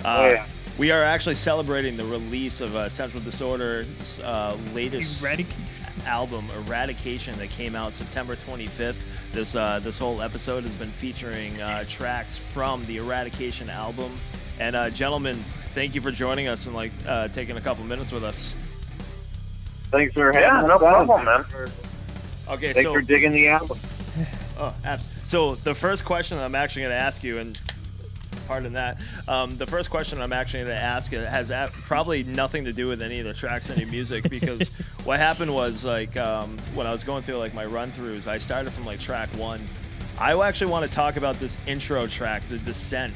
Uh, 0.05 0.31
yeah. 0.35 0.47
We 0.78 0.90
are 0.90 1.02
actually 1.02 1.35
celebrating 1.35 1.97
the 1.97 2.05
release 2.05 2.60
of 2.60 2.74
uh, 2.74 2.89
Central 2.89 3.22
Disorder's 3.22 4.18
uh, 4.20 4.56
latest 4.72 5.22
Eradication. 5.22 5.62
album, 6.06 6.47
Eradication, 6.66 7.36
that 7.39 7.51
came 7.51 7.77
out 7.77 7.93
September 7.93 8.35
25th. 8.35 9.05
This 9.32 9.55
uh, 9.55 9.78
this 9.81 9.98
whole 9.98 10.22
episode 10.22 10.62
has 10.62 10.72
been 10.74 10.89
featuring 10.89 11.60
uh, 11.60 11.85
tracks 11.86 12.36
from 12.36 12.85
the 12.86 12.97
Eradication 12.97 13.68
album. 13.68 14.10
And 14.59 14.74
uh, 14.74 14.90
gentlemen, 14.90 15.36
thank 15.74 15.94
you 15.94 16.01
for 16.01 16.10
joining 16.10 16.48
us 16.48 16.66
and 16.66 16.74
like 16.74 16.93
uh, 17.06 17.28
taking 17.28 17.56
a 17.56 17.60
couple 17.60 17.85
minutes 17.85 18.10
with 18.10 18.24
us. 18.24 18.55
Thanks 19.90 20.14
for 20.14 20.32
having 20.32 20.40
Yeah, 20.43 20.66
no 20.66 20.78
problem, 20.78 21.24
man. 21.24 21.44
Okay, 22.48 22.72
Thanks 22.72 22.82
so 22.82 22.93
for 22.94 23.02
digging 23.02 23.32
the 23.32 23.48
album. 23.48 23.78
Oh, 24.59 24.74
abs- 24.85 25.09
so 25.24 25.55
the 25.56 25.74
first 25.74 26.05
question 26.05 26.36
that 26.39 26.44
I'm 26.44 26.55
actually 26.55 26.82
going 26.82 26.97
to 26.97 27.02
ask 27.02 27.22
you, 27.22 27.39
and 27.39 27.60
pardon 28.51 28.72
that, 28.72 28.98
um, 29.28 29.56
the 29.59 29.66
first 29.66 29.90
question 29.90 30.20
I'm 30.20 30.32
actually 30.32 30.64
going 30.64 30.77
to 30.77 30.82
ask 30.82 31.12
has 31.12 31.51
a- 31.51 31.70
probably 31.72 32.24
nothing 32.24 32.64
to 32.64 32.72
do 32.72 32.89
with 32.89 33.01
any 33.01 33.20
of 33.20 33.24
the 33.24 33.32
tracks, 33.32 33.70
any 33.70 33.85
music, 33.85 34.24
because 34.28 34.66
what 35.05 35.20
happened 35.20 35.55
was 35.55 35.85
like 35.85 36.16
um, 36.16 36.59
when 36.74 36.85
I 36.85 36.90
was 36.90 37.05
going 37.05 37.22
through 37.22 37.36
like 37.36 37.55
my 37.55 37.64
run-throughs, 37.64 38.27
I 38.27 38.39
started 38.39 38.72
from 38.72 38.86
like 38.86 38.98
track 38.98 39.28
one. 39.36 39.60
I 40.18 40.35
actually 40.40 40.72
want 40.72 40.85
to 40.85 40.93
talk 40.93 41.14
about 41.14 41.36
this 41.36 41.56
intro 41.68 42.09
track, 42.09 42.43
the 42.48 42.59
Descent. 42.59 43.14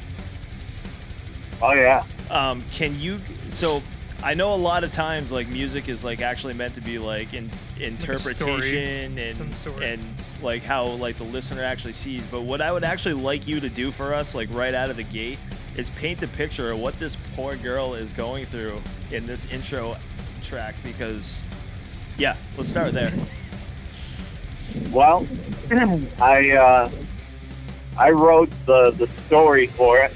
Oh 1.61 1.73
yeah. 1.73 2.05
Um, 2.31 2.63
can 2.71 2.97
you? 2.97 3.19
So 3.49 3.83
I 4.25 4.33
know 4.33 4.55
a 4.55 4.57
lot 4.57 4.83
of 4.83 4.91
times 4.91 5.31
like 5.31 5.47
music 5.49 5.87
is 5.87 6.03
like 6.03 6.19
actually 6.19 6.55
meant 6.55 6.73
to 6.73 6.81
be 6.81 6.97
like 6.97 7.35
in 7.35 7.47
interpretation 7.79 9.17
some 9.35 9.73
and 9.75 9.83
and 9.83 10.01
like 10.41 10.63
how 10.63 10.87
like 10.87 11.17
the 11.17 11.23
listener 11.25 11.63
actually 11.63 11.93
sees. 11.93 12.25
But 12.25 12.41
what 12.41 12.59
I 12.59 12.71
would 12.71 12.83
actually 12.83 13.13
like 13.13 13.47
you 13.47 13.59
to 13.59 13.69
do 13.69 13.91
for 13.91 14.15
us, 14.15 14.33
like 14.33 14.49
right 14.51 14.73
out 14.73 14.89
of 14.89 14.95
the 14.95 15.03
gate, 15.03 15.37
is 15.77 15.91
paint 15.91 16.19
the 16.19 16.27
picture 16.29 16.71
of 16.71 16.79
what 16.79 16.97
this 16.97 17.15
poor 17.35 17.55
girl 17.55 17.93
is 17.93 18.11
going 18.13 18.47
through 18.47 18.81
in 19.11 19.27
this 19.27 19.45
intro 19.53 19.95
track. 20.41 20.73
Because 20.83 21.43
yeah, 22.17 22.35
let's 22.57 22.69
start 22.69 22.93
there. 22.93 23.13
Well, 24.89 25.27
I 26.19 26.49
uh, 26.49 26.89
I 27.95 28.09
wrote 28.09 28.49
the 28.65 28.89
the 28.89 29.07
story 29.27 29.67
for 29.67 29.99
it, 29.99 30.15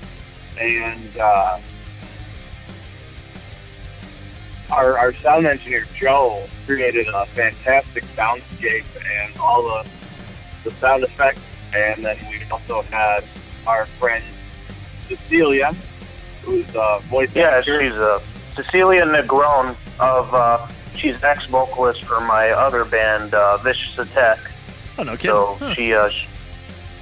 and 0.59 1.15
uh, 1.19 1.59
our 4.71 4.97
our 4.97 5.13
sound 5.13 5.45
engineer 5.47 5.85
Joe 5.99 6.43
created 6.65 7.07
a 7.07 7.25
fantastic 7.27 8.03
soundscape 8.15 8.85
and 9.23 9.37
all 9.37 9.63
the 9.63 9.89
the 10.63 10.71
sound 10.71 11.03
effects, 11.03 11.41
and 11.73 12.03
then 12.03 12.17
we 12.29 12.41
also 12.51 12.81
had 12.83 13.23
our 13.65 13.85
friend 13.85 14.23
Cecilia, 15.07 15.73
who's 16.43 16.65
a 16.75 16.99
voice 17.05 17.29
Yeah, 17.33 17.49
actor. 17.57 17.81
she's 17.81 17.95
a 17.95 18.21
Cecilia 18.55 19.05
Negron 19.05 19.75
of, 19.99 20.33
uh, 20.33 20.67
she's 20.95 21.21
ex-vocalist 21.23 22.03
for 22.03 22.19
my 22.19 22.49
other 22.51 22.83
band, 22.85 23.33
uh, 23.33 23.57
Vicious 23.57 23.97
Attack. 23.97 24.39
Oh 24.97 25.03
no, 25.03 25.13
kid. 25.15 25.27
So 25.27 25.73
she, 25.75 25.93
uh, 25.93 26.09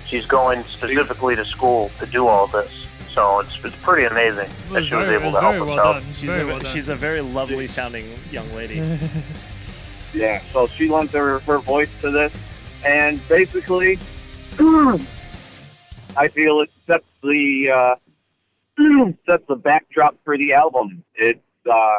she's 0.06 0.26
going 0.26 0.64
specifically 0.66 1.36
to 1.36 1.44
school 1.46 1.90
to 2.00 2.06
do 2.06 2.28
all 2.28 2.48
this. 2.48 2.87
So 3.18 3.40
it's, 3.40 3.58
it's 3.64 3.76
pretty 3.78 4.06
amazing 4.06 4.48
that 4.74 4.86
she 4.86 4.94
was 4.94 5.06
very, 5.06 5.16
able 5.16 5.32
to 5.32 5.42
very 5.42 5.58
help 5.58 5.70
us 5.70 5.80
out. 5.80 6.04
She's 6.14 6.30
very 6.30 6.44
a, 6.44 6.46
well 6.46 6.60
she's 6.60 6.88
a 6.88 6.96
very 6.96 7.22
lovely 7.22 7.68
sounding 7.68 8.06
young 8.32 8.54
lady. 8.54 8.80
Yeah, 10.14 10.42
so 10.54 10.68
she 10.68 10.88
lends 10.90 11.12
her, 11.14 11.40
her 11.40 11.60
voice 11.60 11.90
to 12.02 12.12
this, 12.12 12.32
and 12.84 13.28
basically, 13.28 14.00
I 16.18 16.28
feel 16.30 16.62
it 16.62 16.70
sets 16.88 17.04
the 17.22 17.98
uh, 18.80 18.82
sets 19.30 19.44
the 19.48 19.56
backdrop 19.56 20.16
for 20.24 20.38
the 20.38 20.54
album. 20.54 21.04
It's 21.16 21.40
uh, 21.70 21.96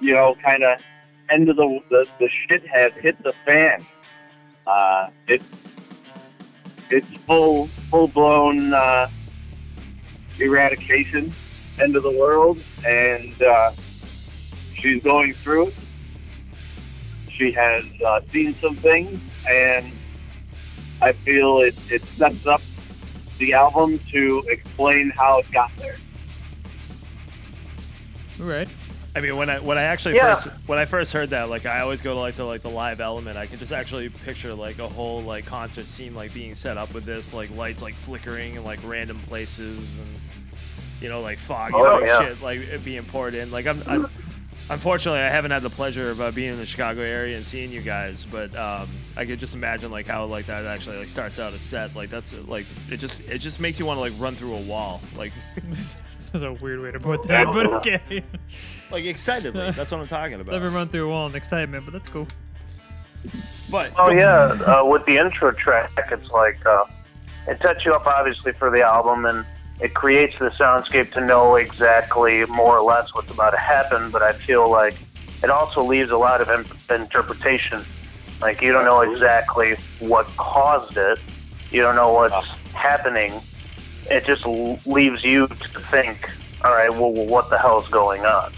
you 0.00 0.12
know, 0.12 0.36
kind 0.44 0.64
of 0.64 0.78
end 1.30 1.48
of 1.48 1.56
the, 1.56 1.80
the 1.88 2.06
the 2.18 2.28
shit 2.48 2.66
has 2.66 2.92
hit 3.00 3.22
the 3.22 3.32
fan. 3.44 3.86
Uh, 4.66 5.08
it's 5.28 5.44
it's 6.90 7.06
full 7.26 7.70
full 7.90 8.08
blown 8.08 8.74
uh, 8.74 9.06
eradication, 10.40 11.34
end 11.80 11.96
of 11.96 12.02
the 12.02 12.10
world, 12.10 12.58
and 12.84 13.42
uh, 13.42 13.72
she's 14.74 15.02
going 15.02 15.34
through 15.42 15.68
it 15.68 15.74
she 17.36 17.52
has 17.52 17.84
uh, 18.06 18.20
seen 18.32 18.56
some 18.62 18.76
things, 18.76 19.20
and 19.48 19.92
I 21.02 21.12
feel 21.12 21.60
it, 21.60 21.76
it 21.90 22.02
sets 22.18 22.46
up 22.46 22.62
the 23.38 23.52
album 23.52 24.00
to 24.12 24.42
explain 24.48 25.12
how 25.16 25.40
it 25.40 25.50
got 25.52 25.70
there. 25.78 25.98
All 28.40 28.46
right. 28.46 28.68
I 29.16 29.20
mean, 29.22 29.34
when 29.38 29.48
I 29.48 29.60
when 29.60 29.78
I 29.78 29.84
actually 29.84 30.16
Yeah. 30.16 30.34
first 30.34 30.48
when 30.66 30.78
I 30.78 30.84
first 30.84 31.10
heard 31.14 31.30
that, 31.30 31.48
like 31.48 31.64
I 31.64 31.80
always 31.80 32.02
go 32.02 32.12
to 32.12 32.20
like 32.20 32.34
the 32.34 32.44
like 32.44 32.60
the 32.60 32.68
live 32.68 33.00
element. 33.00 33.38
I 33.38 33.46
can 33.46 33.58
just 33.58 33.72
actually 33.72 34.10
picture 34.10 34.52
like 34.54 34.78
a 34.78 34.86
whole 34.86 35.22
like 35.22 35.46
concert 35.46 35.86
scene 35.86 36.14
like 36.14 36.34
being 36.34 36.54
set 36.54 36.76
up 36.76 36.92
with 36.92 37.04
this 37.06 37.32
like 37.32 37.50
lights 37.56 37.80
like 37.80 37.94
flickering 37.94 38.56
in 38.56 38.64
like 38.64 38.78
random 38.84 39.18
places 39.20 39.96
and 39.96 40.06
you 41.00 41.08
know 41.08 41.22
like 41.22 41.38
fog 41.38 41.72
Oh, 41.74 41.96
and 41.96 42.06
yeah. 42.06 42.18
shit 42.18 42.42
like 42.42 42.84
being 42.84 43.04
poured 43.06 43.34
in. 43.34 43.50
Like 43.50 43.66
I'm, 43.66 43.82
I'm 43.86 44.06
unfortunately 44.68 45.20
I 45.20 45.30
haven't 45.30 45.50
had 45.50 45.62
the 45.62 45.70
pleasure 45.70 46.10
of 46.10 46.20
uh, 46.20 46.30
being 46.30 46.52
in 46.52 46.58
the 46.58 46.66
Chicago 46.66 47.00
area 47.00 47.38
and 47.38 47.46
seeing 47.46 47.72
you 47.72 47.80
guys, 47.80 48.26
but 48.30 48.54
um, 48.54 48.86
I 49.16 49.24
could 49.24 49.38
just 49.38 49.54
imagine 49.54 49.90
like 49.90 50.06
how 50.06 50.26
like 50.26 50.44
that 50.44 50.66
actually 50.66 50.98
like 50.98 51.08
starts 51.08 51.38
out 51.38 51.54
a 51.54 51.58
set. 51.58 51.96
Like 51.96 52.10
that's 52.10 52.34
like 52.46 52.66
it 52.90 52.98
just 52.98 53.20
it 53.22 53.38
just 53.38 53.60
makes 53.60 53.78
you 53.78 53.86
want 53.86 53.96
to 53.96 54.02
like 54.02 54.12
run 54.18 54.34
through 54.34 54.56
a 54.56 54.60
wall 54.60 55.00
like 55.16 55.32
That's 56.40 56.60
a 56.60 56.64
weird 56.64 56.80
way 56.80 56.92
to 56.92 57.00
put 57.00 57.22
that, 57.24 57.46
but 57.46 57.66
okay. 57.66 58.24
like 58.90 59.04
excitedly. 59.04 59.70
That's 59.72 59.90
what 59.90 60.00
I'm 60.00 60.06
talking 60.06 60.40
about. 60.40 60.52
Never 60.52 60.70
run 60.70 60.88
through 60.88 61.06
a 61.06 61.08
wall 61.08 61.26
in 61.26 61.34
excitement, 61.34 61.84
but 61.84 61.92
that's 61.92 62.08
cool. 62.08 62.28
But 63.70 63.92
Oh 63.96 64.10
yeah, 64.10 64.58
uh, 64.66 64.84
with 64.84 65.04
the 65.06 65.18
intro 65.18 65.50
track, 65.52 65.90
it's 66.10 66.30
like 66.30 66.64
uh, 66.66 66.84
it 67.48 67.60
sets 67.60 67.84
you 67.84 67.94
up 67.94 68.06
obviously 68.06 68.52
for 68.52 68.70
the 68.70 68.82
album, 68.82 69.24
and 69.26 69.44
it 69.80 69.94
creates 69.94 70.38
the 70.38 70.50
soundscape 70.50 71.12
to 71.14 71.24
know 71.24 71.56
exactly 71.56 72.44
more 72.46 72.78
or 72.78 72.82
less 72.82 73.12
what's 73.14 73.30
about 73.30 73.50
to 73.50 73.58
happen. 73.58 74.10
But 74.10 74.22
I 74.22 74.32
feel 74.32 74.70
like 74.70 74.96
it 75.42 75.50
also 75.50 75.82
leaves 75.82 76.10
a 76.10 76.16
lot 76.16 76.40
of 76.40 76.48
in- 76.48 76.94
interpretation. 76.94 77.84
Like 78.40 78.60
you 78.60 78.72
don't 78.72 78.84
know 78.84 79.00
exactly 79.00 79.76
what 79.98 80.26
caused 80.36 80.96
it, 80.96 81.18
you 81.70 81.82
don't 81.82 81.96
know 81.96 82.12
what's 82.12 82.48
happening. 82.72 83.40
It 84.10 84.24
just 84.24 84.46
leaves 84.86 85.24
you 85.24 85.46
to 85.48 85.80
think, 85.80 86.30
all 86.64 86.72
right, 86.72 86.90
well, 86.90 87.12
well, 87.12 87.26
what 87.26 87.50
the 87.50 87.58
hell's 87.58 87.88
going 87.88 88.24
on? 88.24 88.52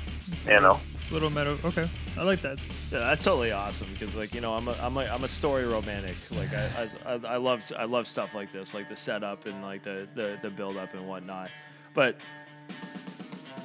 You 0.47 0.61
know. 0.61 0.81
Little 1.11 1.31
meadow. 1.31 1.59
Okay. 1.65 1.89
I 2.19 2.23
like 2.23 2.43
that. 2.43 2.59
Yeah, 2.91 2.99
that's 3.01 3.23
totally 3.23 3.53
awesome 3.53 3.87
because 3.93 4.15
like 4.15 4.35
you 4.35 4.41
know 4.41 4.55
I'm 4.55 4.69
a 4.69 4.77
I'm 4.81 4.97
a, 4.97 5.05
I'm 5.05 5.25
a 5.25 5.29
story 5.29 5.65
romantic. 5.65 6.17
Like 6.31 6.53
I, 6.53 6.91
I 7.07 7.15
I 7.15 7.35
I 7.35 7.37
love 7.37 7.71
I 7.79 7.85
love 7.85 8.07
stuff 8.07 8.35
like 8.35 8.53
this, 8.53 8.75
like 8.75 8.89
the 8.89 8.97
setup 8.97 9.47
and 9.47 9.63
like 9.63 9.83
the 9.83 10.09
the 10.15 10.39
the 10.43 10.51
build 10.51 10.77
up 10.77 10.93
and 10.95 11.09
whatnot. 11.09 11.51
But 11.95 12.17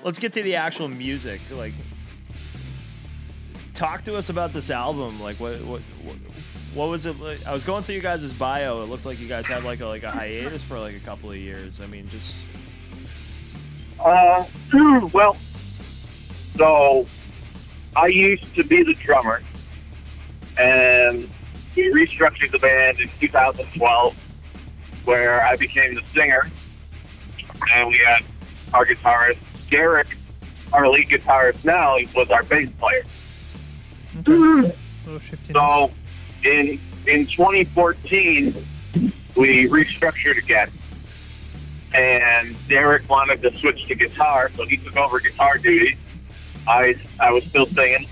let's 0.03 0.19
get 0.19 0.33
to 0.33 0.43
the 0.43 0.55
actual 0.55 0.87
music. 0.87 1.41
Like, 1.51 1.73
talk 3.73 4.03
to 4.03 4.15
us 4.15 4.29
about 4.29 4.53
this 4.53 4.69
album. 4.69 5.19
Like, 5.19 5.39
what 5.39 5.59
what 5.61 5.81
what, 6.03 6.15
what 6.73 6.89
was 6.89 7.05
it? 7.05 7.19
Like? 7.19 7.45
I 7.45 7.53
was 7.53 7.63
going 7.63 7.83
through 7.83 7.95
you 7.95 8.01
guys' 8.01 8.31
bio. 8.33 8.81
It 8.81 8.89
looks 8.89 9.05
like 9.05 9.19
you 9.19 9.27
guys 9.27 9.45
had 9.45 9.63
like 9.63 9.79
a 9.81 9.87
like 9.87 10.03
a 10.03 10.11
hiatus 10.11 10.61
for 10.63 10.79
like 10.79 10.95
a 10.95 10.99
couple 10.99 11.29
of 11.29 11.37
years. 11.37 11.79
I 11.79 11.87
mean, 11.87 12.09
just 12.09 12.45
Uh, 13.99 14.43
well, 15.13 15.37
so 16.57 17.07
I 17.95 18.07
used 18.07 18.53
to 18.55 18.63
be 18.63 18.83
the 18.83 18.93
drummer, 18.95 19.41
and 20.57 21.29
we 21.75 21.91
restructured 21.91 22.51
the 22.51 22.59
band 22.59 22.99
in 22.99 23.09
2012, 23.19 24.17
where 25.05 25.45
I 25.45 25.55
became 25.55 25.93
the 25.93 26.03
singer, 26.13 26.49
and 27.73 27.89
we 27.89 27.97
had 28.05 28.23
our 28.73 28.85
guitarist 28.85 29.37
Derek, 29.69 30.17
our 30.71 30.89
lead 30.89 31.09
guitarist 31.09 31.63
now, 31.63 31.97
was 32.15 32.29
our 32.29 32.43
bass 32.43 32.69
player. 32.79 33.03
Okay. 34.27 34.75
little 35.05 35.19
shifting. 35.19 35.53
So 35.53 35.91
in 36.43 36.79
in 37.07 37.27
2014, 37.27 38.55
we 39.35 39.67
restructured 39.67 40.37
again, 40.37 40.69
and 41.93 42.23
and 42.23 42.67
Derek 42.67 43.09
wanted 43.09 43.41
to 43.41 43.57
switch 43.59 43.85
to 43.87 43.95
guitar, 43.95 44.51
so 44.55 44.65
he 44.65 44.77
took 44.77 44.95
over 44.97 45.19
guitar 45.19 45.57
duty. 45.57 45.97
I 46.67 46.95
I 47.19 47.31
was 47.31 47.43
still 47.45 47.67
singing. 47.67 48.07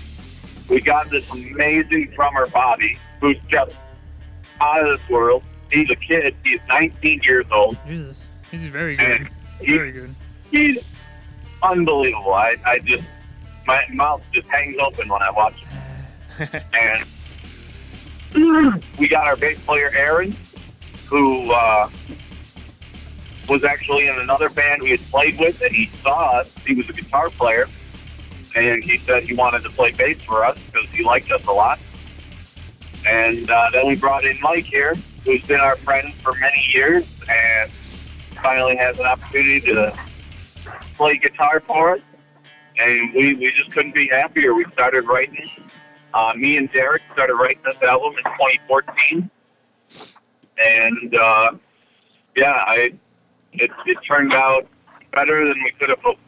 We 0.68 0.80
got 0.80 1.10
this 1.10 1.28
amazing 1.30 2.12
drummer, 2.14 2.46
Bobby, 2.46 2.98
who's 3.20 3.38
just 3.48 3.72
out 4.60 4.86
of 4.86 4.98
this 4.98 5.08
world. 5.10 5.42
He's 5.70 5.90
a 5.90 5.96
kid. 5.96 6.36
He's 6.44 6.60
19 6.68 7.22
years 7.24 7.46
old. 7.50 7.76
Jesus, 7.86 8.24
he's 8.50 8.66
very 8.66 8.96
good. 8.96 9.10
And 9.10 9.30
he, 9.60 9.76
Very 9.76 9.92
good. 9.92 10.14
he's 10.50 10.78
unbelievable. 11.62 12.34
I, 12.34 12.56
I 12.64 12.78
just 12.78 13.04
my 13.66 13.84
mouth 13.90 14.22
just 14.32 14.48
hangs 14.48 14.76
open 14.80 15.08
when 15.08 15.22
I 15.22 15.30
watch 15.30 15.54
him. 15.54 16.62
and 16.72 17.06
we 18.98 19.08
got 19.08 19.26
our 19.26 19.36
bass 19.36 19.58
player 19.66 19.90
Aaron, 19.94 20.36
who 21.06 21.52
uh, 21.52 21.90
was 23.48 23.64
actually 23.64 24.06
in 24.06 24.18
another 24.18 24.48
band 24.48 24.82
we 24.82 24.90
had 24.90 25.10
played 25.10 25.38
with, 25.38 25.60
and 25.60 25.74
he 25.74 25.90
saw 26.02 26.38
us. 26.40 26.48
He 26.66 26.74
was 26.74 26.88
a 26.88 26.92
guitar 26.92 27.30
player, 27.30 27.68
and 28.56 28.82
he 28.82 28.98
said 28.98 29.24
he 29.24 29.34
wanted 29.34 29.62
to 29.64 29.70
play 29.70 29.92
bass 29.92 30.20
for 30.22 30.44
us 30.44 30.58
because 30.72 30.88
he 30.90 31.04
liked 31.04 31.30
us 31.30 31.44
a 31.46 31.52
lot. 31.52 31.78
And 33.06 33.50
uh, 33.50 33.68
then 33.72 33.86
we 33.86 33.96
brought 33.96 34.24
in 34.24 34.38
Mike 34.40 34.64
here, 34.64 34.94
who's 35.24 35.42
been 35.42 35.60
our 35.60 35.76
friend 35.78 36.14
for 36.22 36.32
many 36.34 36.64
years, 36.72 37.04
and 37.28 37.70
finally 38.42 38.76
has 38.76 38.98
an 38.98 39.06
opportunity 39.06 39.60
to 39.60 39.96
play 40.96 41.16
guitar 41.16 41.60
for 41.66 41.96
us. 41.96 42.00
And 42.78 43.12
we, 43.14 43.34
we 43.34 43.52
just 43.52 43.70
couldn't 43.72 43.94
be 43.94 44.08
happier. 44.08 44.54
We 44.54 44.64
started 44.72 45.06
writing. 45.06 45.50
Uh, 46.14 46.32
me 46.36 46.56
and 46.56 46.70
Derek 46.72 47.02
started 47.12 47.34
writing 47.34 47.62
this 47.64 47.80
album 47.82 48.14
in 48.18 48.24
2014. 48.24 49.30
And 50.58 51.14
uh, 51.14 51.52
yeah, 52.36 52.52
I 52.66 52.92
it, 53.52 53.70
it 53.86 53.98
turned 54.06 54.32
out 54.32 54.66
better 55.12 55.46
than 55.46 55.62
we 55.62 55.72
could 55.78 55.88
have 55.88 56.00
hoped. 56.00 56.20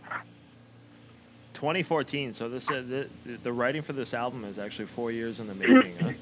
2014. 1.54 2.32
So 2.32 2.48
this 2.48 2.70
uh, 2.70 2.82
the, 2.86 3.08
the 3.42 3.52
writing 3.52 3.82
for 3.82 3.92
this 3.92 4.12
album 4.14 4.44
is 4.44 4.58
actually 4.58 4.86
four 4.86 5.12
years 5.12 5.40
in 5.40 5.46
the 5.46 5.54
making. 5.54 5.96
Huh? 5.98 6.12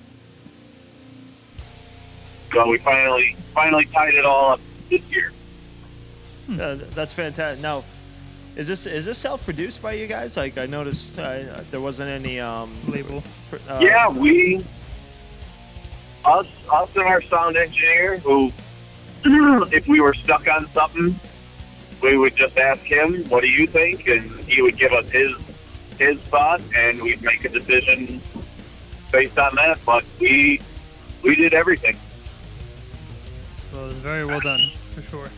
So 2.52 2.68
we 2.68 2.78
finally 2.78 3.36
finally 3.54 3.86
tied 3.86 4.14
it 4.14 4.24
all 4.24 4.52
up 4.52 4.60
this 4.90 5.02
year. 5.10 5.32
Uh, 6.50 6.76
that's 6.90 7.12
fantastic. 7.12 7.62
Now, 7.62 7.84
is 8.56 8.68
this 8.68 8.86
is 8.86 9.06
this 9.06 9.18
self-produced 9.18 9.80
by 9.80 9.94
you 9.94 10.06
guys? 10.06 10.36
Like 10.36 10.58
I 10.58 10.66
noticed 10.66 11.18
uh, 11.18 11.62
there 11.70 11.80
wasn't 11.80 12.10
any 12.10 12.38
um, 12.38 12.74
Label. 12.88 13.22
uh, 13.68 13.78
yeah, 13.80 14.08
we 14.08 14.64
us 16.24 16.46
us 16.70 16.88
and 16.94 17.04
our 17.04 17.22
sound 17.22 17.56
engineer 17.56 18.18
who 18.18 18.50
if 19.24 19.86
we 19.86 20.00
were 20.00 20.14
stuck 20.14 20.46
on 20.48 20.68
something, 20.74 21.18
we 22.02 22.16
would 22.16 22.36
just 22.36 22.58
ask 22.58 22.80
him, 22.80 23.24
"What 23.28 23.40
do 23.40 23.48
you 23.48 23.66
think?" 23.66 24.06
and 24.06 24.30
he 24.44 24.60
would 24.60 24.76
give 24.76 24.92
us 24.92 25.10
his 25.10 25.34
his 25.98 26.18
thought, 26.22 26.60
and 26.76 27.00
we'd 27.00 27.22
make 27.22 27.44
a 27.44 27.48
decision 27.48 28.20
based 29.10 29.38
on 29.38 29.54
that. 29.54 29.80
But 29.86 30.04
we 30.20 30.60
we 31.22 31.36
did 31.36 31.54
everything. 31.54 31.96
So 33.72 33.84
it 33.84 33.86
was 33.86 33.94
very 33.94 34.26
well 34.26 34.40
done, 34.40 34.60
for 34.90 35.02
sure. 35.02 35.30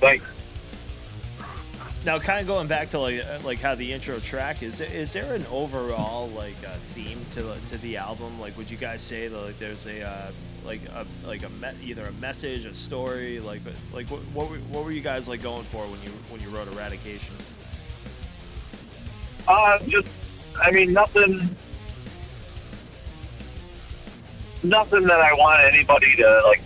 Like 0.00 0.22
Now, 2.04 2.18
kind 2.18 2.40
of 2.40 2.46
going 2.46 2.66
back 2.66 2.90
to 2.90 2.98
like 2.98 3.24
uh, 3.24 3.40
like 3.44 3.58
how 3.58 3.74
the 3.74 3.92
intro 3.92 4.20
track 4.20 4.62
is. 4.62 4.80
Is 4.80 5.12
there 5.12 5.34
an 5.34 5.44
overall 5.50 6.30
like 6.30 6.56
uh, 6.66 6.74
theme 6.94 7.24
to 7.32 7.56
to 7.66 7.78
the 7.78 7.98
album? 7.98 8.40
Like, 8.40 8.56
would 8.56 8.70
you 8.70 8.78
guys 8.78 9.02
say 9.02 9.28
that 9.28 9.38
like 9.38 9.58
there's 9.58 9.86
a 9.86 10.02
uh, 10.02 10.32
like 10.64 10.80
a 10.88 11.06
like 11.26 11.42
a 11.42 11.50
me- 11.50 11.76
either 11.84 12.04
a 12.04 12.12
message, 12.12 12.64
a 12.64 12.74
story, 12.74 13.38
like 13.38 13.60
like 13.92 14.10
what 14.10 14.20
what 14.32 14.50
were, 14.50 14.56
what 14.56 14.84
were 14.84 14.92
you 14.92 15.02
guys 15.02 15.28
like 15.28 15.42
going 15.42 15.64
for 15.64 15.86
when 15.86 16.02
you 16.02 16.10
when 16.30 16.40
you 16.40 16.48
wrote 16.48 16.72
Eradication? 16.72 17.34
Uh, 19.48 19.78
just, 19.86 20.08
I 20.62 20.70
mean, 20.70 20.92
nothing, 20.92 21.56
nothing 24.62 25.02
that 25.04 25.20
I 25.20 25.32
want 25.34 25.60
anybody 25.62 26.14
to 26.16 26.42
like 26.46 26.62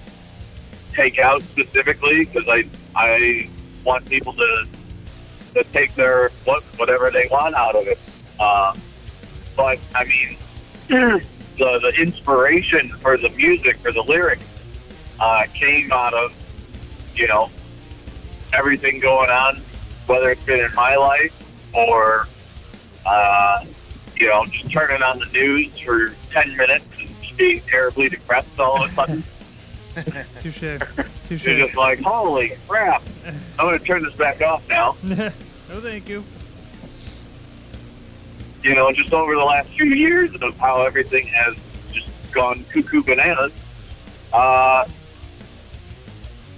take 0.92 1.18
out 1.18 1.42
specifically 1.42 2.24
because 2.24 2.46
I, 2.48 2.68
I 2.94 3.48
want 3.84 4.06
people 4.06 4.34
to, 4.34 4.66
to 5.54 5.64
take 5.64 5.94
their 5.94 6.30
what 6.44 6.62
whatever 6.76 7.10
they 7.10 7.28
want 7.30 7.54
out 7.54 7.74
of 7.74 7.86
it. 7.86 7.98
Uh, 8.38 8.74
but 9.56 9.78
I 9.94 10.04
mean, 10.04 10.36
the 10.88 11.20
the 11.58 11.94
inspiration 11.98 12.90
for 13.00 13.16
the 13.16 13.30
music 13.30 13.78
for 13.78 13.92
the 13.92 14.02
lyrics 14.02 14.44
uh, 15.20 15.44
came 15.54 15.92
out 15.92 16.14
of, 16.14 16.32
you 17.14 17.28
know, 17.28 17.50
everything 18.52 19.00
going 19.00 19.30
on, 19.30 19.62
whether 20.06 20.30
it's 20.30 20.44
been 20.44 20.60
in 20.60 20.74
my 20.74 20.96
life 20.96 21.32
or 21.72 22.28
uh, 23.06 23.64
you 24.16 24.28
know, 24.28 24.44
just 24.46 24.70
turning 24.72 25.02
on 25.02 25.18
the 25.18 25.26
news 25.26 25.78
for 25.78 26.14
10 26.32 26.56
minutes 26.56 26.86
and 26.98 27.36
being 27.36 27.60
terribly 27.68 28.08
depressed 28.08 28.58
all 28.58 28.84
of 28.84 28.90
a 28.90 28.94
sudden. 28.94 29.24
Touche. 30.40 30.78
Touche. 31.28 31.44
You're 31.44 31.66
just 31.66 31.76
like, 31.76 32.00
holy 32.00 32.56
crap. 32.68 33.02
I'm 33.58 33.66
going 33.66 33.78
to 33.78 33.84
turn 33.84 34.02
this 34.02 34.14
back 34.14 34.42
off 34.42 34.62
now. 34.68 34.96
no, 35.02 35.30
thank 35.80 36.08
you. 36.08 36.24
You 38.62 38.74
know, 38.74 38.90
just 38.92 39.12
over 39.12 39.34
the 39.34 39.44
last 39.44 39.68
few 39.70 39.86
years 39.86 40.30
of 40.40 40.56
how 40.56 40.82
everything 40.82 41.26
has 41.28 41.54
just 41.92 42.08
gone 42.32 42.64
cuckoo 42.72 43.02
bananas. 43.02 43.52
Uh, 44.32 44.86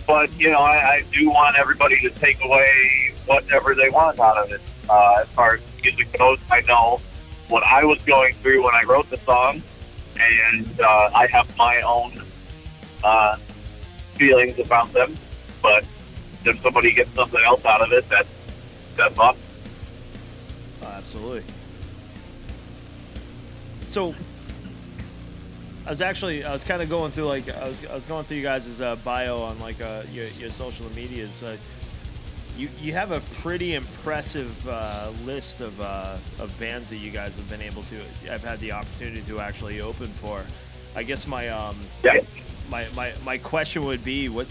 but, 0.07 0.39
you 0.39 0.51
know, 0.51 0.61
I, 0.61 0.97
I 0.97 1.03
do 1.13 1.29
want 1.29 1.59
everybody 1.59 1.99
to 2.01 2.11
take 2.11 2.43
away 2.45 3.13
whatever 3.27 3.75
they 3.75 3.91
want 3.91 4.21
out 4.21 4.39
of 4.39 4.53
it. 4.53 4.61
Uh, 4.89 5.17
as 5.23 5.29
far 5.29 5.57
as 5.57 5.61
music 5.83 6.17
goes, 6.17 6.39
I 6.51 6.61
know 6.63 7.01
what 7.49 7.65
I 7.65 7.85
was 7.85 8.01
going 8.03 8.35
through 8.35 8.65
when 8.65 8.75
I 8.75 8.83
wrote 8.83 9.11
the 9.11 9.19
song, 9.19 9.63
and 10.19 10.81
uh, 10.81 11.11
I 11.15 11.27
have 11.29 11.57
my 11.57 11.81
own 11.81 12.23
uh, 13.07 13.39
feelings 14.15 14.59
about 14.59 14.93
them. 14.93 15.15
But 15.63 15.87
if 16.45 16.61
somebody 16.61 16.93
gets 16.93 17.15
something 17.15 17.41
else 17.45 17.65
out 17.65 17.81
of 17.81 17.93
it, 17.93 18.09
that's 18.09 18.29
that's 18.97 19.19
awesome. 19.19 19.41
Oh, 20.83 20.87
absolutely. 20.87 21.45
So, 23.87 24.15
I 25.87 25.91
was 25.91 26.01
actually 26.01 26.45
I 26.45 26.53
was 26.53 26.65
kind 26.65 26.83
of 26.83 26.89
going 26.89 27.13
through 27.13 27.27
like 27.27 27.49
I 27.49 27.69
was 27.69 27.85
I 27.87 27.95
was 27.95 28.05
going 28.05 28.25
through 28.25 28.39
you 28.39 28.43
guys' 28.43 28.81
uh, 28.81 28.97
bio 28.97 29.39
on 29.39 29.59
like 29.61 29.81
uh, 29.81 30.03
your 30.13 30.27
your 30.41 30.51
social 30.51 30.91
medias. 30.91 31.43
Uh, 31.43 31.57
you 32.57 32.69
you 32.81 32.93
have 32.93 33.13
a 33.13 33.21
pretty 33.43 33.75
impressive 33.75 34.67
uh, 34.67 35.11
list 35.25 35.61
of 35.61 35.81
uh, 35.81 36.17
of 36.41 36.59
bands 36.59 36.91
that 36.91 36.97
you 36.97 37.11
guys 37.13 37.37
have 37.37 37.49
been 37.49 37.63
able 37.63 37.85
to. 37.85 38.01
I've 38.33 38.43
had 38.43 38.59
the 38.61 38.73
opportunity 38.73 39.23
to 39.23 39.41
actually 39.41 39.81
open 39.81 40.09
for. 40.09 40.43
I 40.97 41.03
guess 41.03 41.27
my 41.27 41.49
um 41.49 41.79
Yeah. 42.03 42.21
My, 42.71 42.87
my 42.95 43.13
my 43.25 43.39
question 43.39 43.85
would 43.85 44.03
be 44.05 44.29
what 44.29 44.47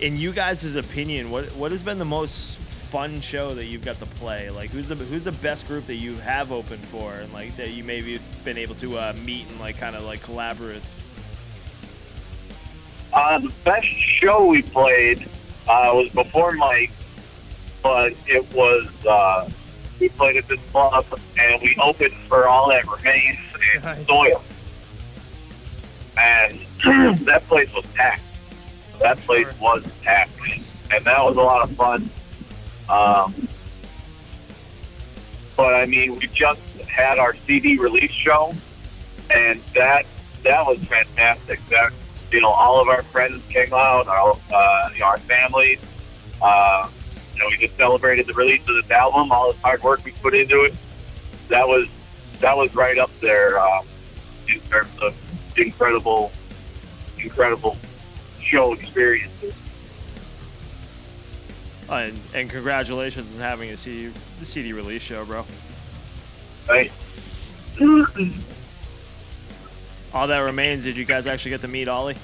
in 0.00 0.16
you 0.16 0.32
guys' 0.32 0.74
opinion 0.76 1.30
what 1.30 1.50
what 1.56 1.70
has 1.70 1.82
been 1.82 1.98
the 1.98 2.04
most 2.04 2.56
fun 2.56 3.20
show 3.20 3.54
that 3.54 3.66
you've 3.66 3.84
got 3.84 3.98
to 4.00 4.06
play 4.06 4.48
like 4.50 4.70
who's 4.70 4.88
the 4.88 4.94
who's 4.96 5.24
the 5.24 5.32
best 5.32 5.66
group 5.66 5.86
that 5.86 5.94
you 5.94 6.16
have 6.16 6.50
opened 6.50 6.84
for 6.86 7.12
and 7.14 7.32
like 7.32 7.54
that 7.56 7.70
you 7.70 7.84
maybe 7.84 8.18
been 8.44 8.58
able 8.58 8.74
to 8.74 8.98
uh, 8.98 9.12
meet 9.24 9.46
and 9.48 9.60
like 9.60 9.78
kind 9.78 9.94
of 9.94 10.02
like 10.02 10.22
collaborate 10.22 10.76
with? 10.76 10.96
Uh, 13.12 13.38
the 13.40 13.52
best 13.64 13.86
show 13.86 14.46
we 14.46 14.62
played 14.62 15.22
uh, 15.68 15.90
was 15.92 16.08
before 16.10 16.52
Mike, 16.52 16.92
but 17.82 18.12
it 18.26 18.52
was 18.54 18.86
uh, 19.06 19.48
we 19.98 20.08
played 20.10 20.36
at 20.36 20.46
this 20.48 20.60
club 20.72 21.04
and 21.38 21.60
we 21.60 21.76
opened 21.82 22.14
for 22.28 22.46
all 22.46 22.68
that 22.70 22.86
remains 22.88 23.36
and 23.74 23.84
Nice. 23.84 24.06
soil, 24.06 24.42
and 26.18 26.60
that 27.26 27.44
place 27.48 27.72
was 27.72 27.84
packed. 27.94 28.22
That 28.98 29.18
place 29.18 29.48
was 29.60 29.84
packed, 30.02 30.38
and 30.90 31.04
that 31.04 31.24
was 31.24 31.36
a 31.36 31.40
lot 31.40 31.68
of 31.68 31.76
fun. 31.76 32.10
Um, 32.88 33.48
but 35.56 35.74
I 35.74 35.86
mean, 35.86 36.16
we 36.16 36.26
just 36.28 36.60
had 36.86 37.18
our 37.18 37.34
CD 37.46 37.78
release 37.78 38.12
show, 38.12 38.54
and 39.30 39.62
that 39.74 40.06
that 40.42 40.66
was 40.66 40.78
fantastic. 40.86 41.60
That 41.68 41.92
you 42.32 42.40
know, 42.40 42.48
all 42.48 42.80
of 42.80 42.88
our 42.88 43.02
friends 43.04 43.42
came 43.48 43.72
out, 43.72 44.06
our 44.08 44.38
uh, 44.52 44.90
you 44.92 45.00
know, 45.00 45.06
our 45.06 45.18
families. 45.18 45.78
Uh, 46.42 46.88
you 47.34 47.40
know, 47.40 47.46
we 47.50 47.66
just 47.66 47.76
celebrated 47.76 48.26
the 48.26 48.34
release 48.34 48.60
of 48.62 48.82
this 48.82 48.90
album, 48.90 49.32
all 49.32 49.52
the 49.52 49.58
hard 49.58 49.82
work 49.82 50.04
we 50.04 50.12
put 50.12 50.34
into 50.34 50.62
it. 50.64 50.74
That 51.48 51.66
was 51.66 51.88
that 52.40 52.56
was 52.56 52.74
right 52.74 52.98
up 52.98 53.10
there 53.20 53.58
uh, 53.58 53.82
in 54.48 54.60
terms 54.62 54.90
of 55.00 55.14
incredible, 55.60 56.32
incredible 57.18 57.76
show 58.42 58.74
experiences. 58.74 59.54
Uh, 61.88 61.94
and, 61.94 62.20
and 62.34 62.50
congratulations 62.50 63.32
on 63.34 63.40
having 63.40 63.70
a 63.70 63.76
CD 63.76 64.12
the 64.38 64.46
CD 64.46 64.72
release 64.72 65.02
show, 65.02 65.24
bro. 65.24 65.44
Right? 66.68 66.92
All 70.12 70.26
that 70.26 70.38
remains. 70.38 70.84
Did 70.84 70.96
you 70.96 71.04
guys 71.04 71.26
actually 71.26 71.50
get 71.50 71.60
to 71.62 71.68
meet 71.68 71.88
Ollie? 71.88 72.16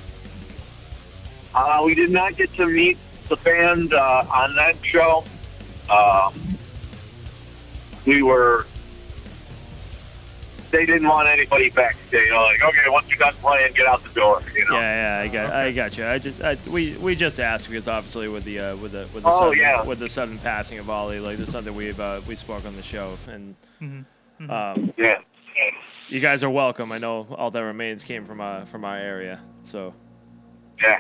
Uh, 1.55 1.83
we 1.85 1.95
did 1.95 2.11
not 2.11 2.37
get 2.37 2.53
to 2.55 2.67
meet 2.67 2.99
the 3.29 3.37
band 3.37 3.95
uh, 3.95 4.25
on 4.31 4.55
that 4.57 4.77
show, 4.83 5.25
um, 5.91 6.35
we 8.05 8.23
were. 8.23 8.67
They 10.71 10.85
didn't 10.85 11.09
want 11.09 11.29
anybody 11.29 11.71
backstage. 11.71 12.27
You 12.27 12.31
know, 12.31 12.43
like, 12.43 12.63
okay, 12.63 12.89
once 12.89 13.07
you're 13.09 13.19
done 13.19 13.35
playing, 13.41 13.73
get 13.75 13.87
out 13.87 14.03
the 14.03 14.11
door. 14.11 14.41
You 14.55 14.67
know. 14.69 14.75
Yeah, 14.79 15.23
yeah, 15.23 15.23
I 15.23 15.29
got, 15.29 15.53
I 15.53 15.73
got 15.73 15.97
you. 15.99 16.07
I 16.07 16.19
just, 16.19 16.43
I, 16.43 16.57
we, 16.69 16.97
we 16.97 17.15
just 17.15 17.39
asked 17.41 17.69
because 17.69 17.89
obviously 17.89 18.29
with 18.29 18.45
the, 18.45 18.59
uh, 18.61 18.77
with 18.77 18.93
the, 18.93 19.09
with 19.15 19.23
the 19.23 19.29
Oh, 19.31 19.39
sudden, 19.41 19.59
yeah. 19.59 19.83
with 19.85 19.99
the 19.99 20.09
sudden 20.09 20.39
passing 20.39 20.79
of 20.79 20.91
Ollie, 20.91 21.21
like 21.21 21.37
this 21.39 21.47
is 21.49 21.53
something 21.53 21.75
we've, 21.75 21.99
uh, 22.01 22.21
we 22.27 22.35
spoke 22.37 22.65
on 22.65 22.75
the 22.77 22.83
show, 22.83 23.17
and 23.29 23.55
um, 24.51 24.93
Yeah. 24.97 25.19
you 26.09 26.21
guys 26.21 26.43
are 26.43 26.51
welcome. 26.51 26.91
I 26.93 26.99
know 26.99 27.27
all 27.37 27.51
that 27.51 27.63
remains 27.63 28.03
came 28.05 28.25
from, 28.25 28.41
uh, 28.41 28.65
from 28.65 28.85
our 28.85 28.97
area, 28.97 29.41
so. 29.63 29.95
Yeah. 30.83 30.99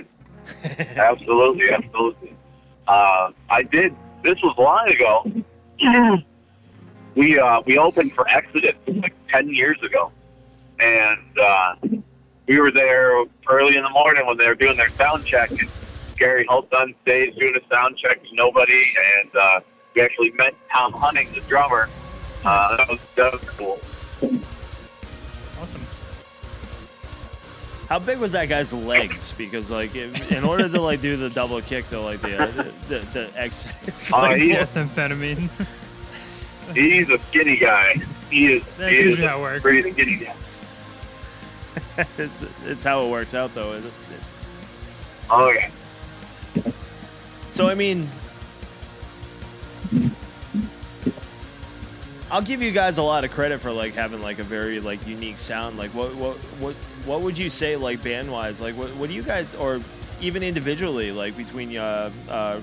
absolutely, 0.97 1.71
absolutely. 1.71 2.35
Uh, 2.87 3.31
I 3.51 3.63
did. 3.65 3.95
This 4.23 4.39
was 4.43 4.55
long 4.59 4.89
ago. 4.89 5.25
we 7.17 7.39
uh, 7.39 7.61
we 7.67 7.79
opened 7.79 8.13
for 8.15 8.29
Exodus 8.29 8.75
like 8.87 9.13
ten 9.29 9.49
years 9.53 9.83
ago, 9.83 10.11
and 10.81 11.39
uh, 11.39 11.75
we 12.47 12.59
were 12.61 12.71
there 12.71 13.25
early 13.49 13.77
in 13.77 13.83
the 13.83 13.91
morning 13.91 14.27
when 14.27 14.37
they 14.37 14.47
were 14.47 14.55
doing 14.55 14.77
their 14.77 14.91
sound 14.91 15.25
check. 15.25 15.51
And 15.51 15.71
Gary 16.19 16.47
Holt 16.49 16.73
on 16.73 16.95
stage 17.03 17.35
doing 17.37 17.55
a 17.57 17.69
sound 17.75 17.97
check 17.99 18.23
to 18.23 18.29
nobody, 18.35 18.85
and 19.23 19.37
uh, 19.37 19.61
we 19.95 20.03
actually 20.03 20.31
met 20.33 20.55
Tom 20.73 20.93
Hunting, 20.93 21.29
the 21.35 21.41
drummer. 21.43 21.89
Uh, 22.45 22.77
that 22.77 22.89
was 22.89 22.99
that 23.17 23.33
was 23.33 23.43
cool. 23.57 23.79
Awesome. 25.61 25.87
How 27.89 27.99
big 28.01 28.19
was 28.19 28.33
that 28.33 28.47
guy's 28.49 28.73
legs? 28.73 29.33
Because 29.39 29.71
like, 29.71 29.95
in, 29.95 30.15
in 30.33 30.43
order 30.45 30.69
to 30.69 30.81
like 30.81 31.01
do 31.01 31.17
the 31.17 31.31
double 31.31 31.61
kick 31.63 31.89
to 31.91 32.01
like 32.01 32.21
the, 32.21 32.37
uh, 32.43 32.47
the, 32.51 32.73
the, 32.89 32.99
the 33.13 33.31
X, 33.37 33.65
it's 33.89 34.13
Uh, 34.13 34.19
like, 34.23 34.41
he- 34.43 34.53
Methamphetamine. 34.55 35.49
He's 36.75 37.09
a 37.09 37.19
skinny 37.31 37.57
guy. 37.57 37.95
He 38.31 38.55
is. 38.55 38.65
That's 38.77 38.91
he 38.91 38.99
is 38.99 39.05
usually 39.05 39.27
how 39.27 39.39
it 39.39 39.43
works. 39.43 39.63
pretty 39.63 39.93
skinny 39.93 40.17
guy. 40.17 40.35
it's, 42.19 42.45
it's 42.65 42.85
how 42.85 43.07
it 43.07 43.11
works 43.11 43.35
out 43.35 43.55
though. 43.55 43.75
isn't 43.75 43.87
it? 43.87 44.21
Oh 45.31 45.51
yeah. 45.51 45.71
So 47.51 47.69
I 47.69 47.75
mean, 47.75 48.09
I'll 52.31 52.43
give 52.43 52.61
you 52.61 52.73
guys 52.73 52.99
a 52.99 53.03
lot 53.03 53.25
of 53.25 53.31
credit 53.31 53.61
for 53.61 53.71
like 53.71 53.95
having 53.95 54.21
like 54.21 54.39
a 54.39 54.43
very 54.43 54.81
like 54.81 55.07
unique 55.07 55.39
sound. 55.39 55.79
Like 55.79 55.91
what 55.95 56.15
what 56.17 56.37
what 56.59 56.75
what 57.05 57.21
would 57.23 57.39
you 57.39 57.51
say 57.51 57.77
like 57.77 58.03
band 58.03 58.31
wise? 58.31 58.61
Like 58.61 58.77
what 58.77 58.95
what 58.97 59.09
do 59.09 59.15
you 59.15 59.23
guys 59.23 59.47
or 59.55 59.81
even 60.21 60.43
individually 60.43 61.13
like 61.13 61.37
between 61.37 61.77
uh 61.77 62.11
uh 62.29 62.61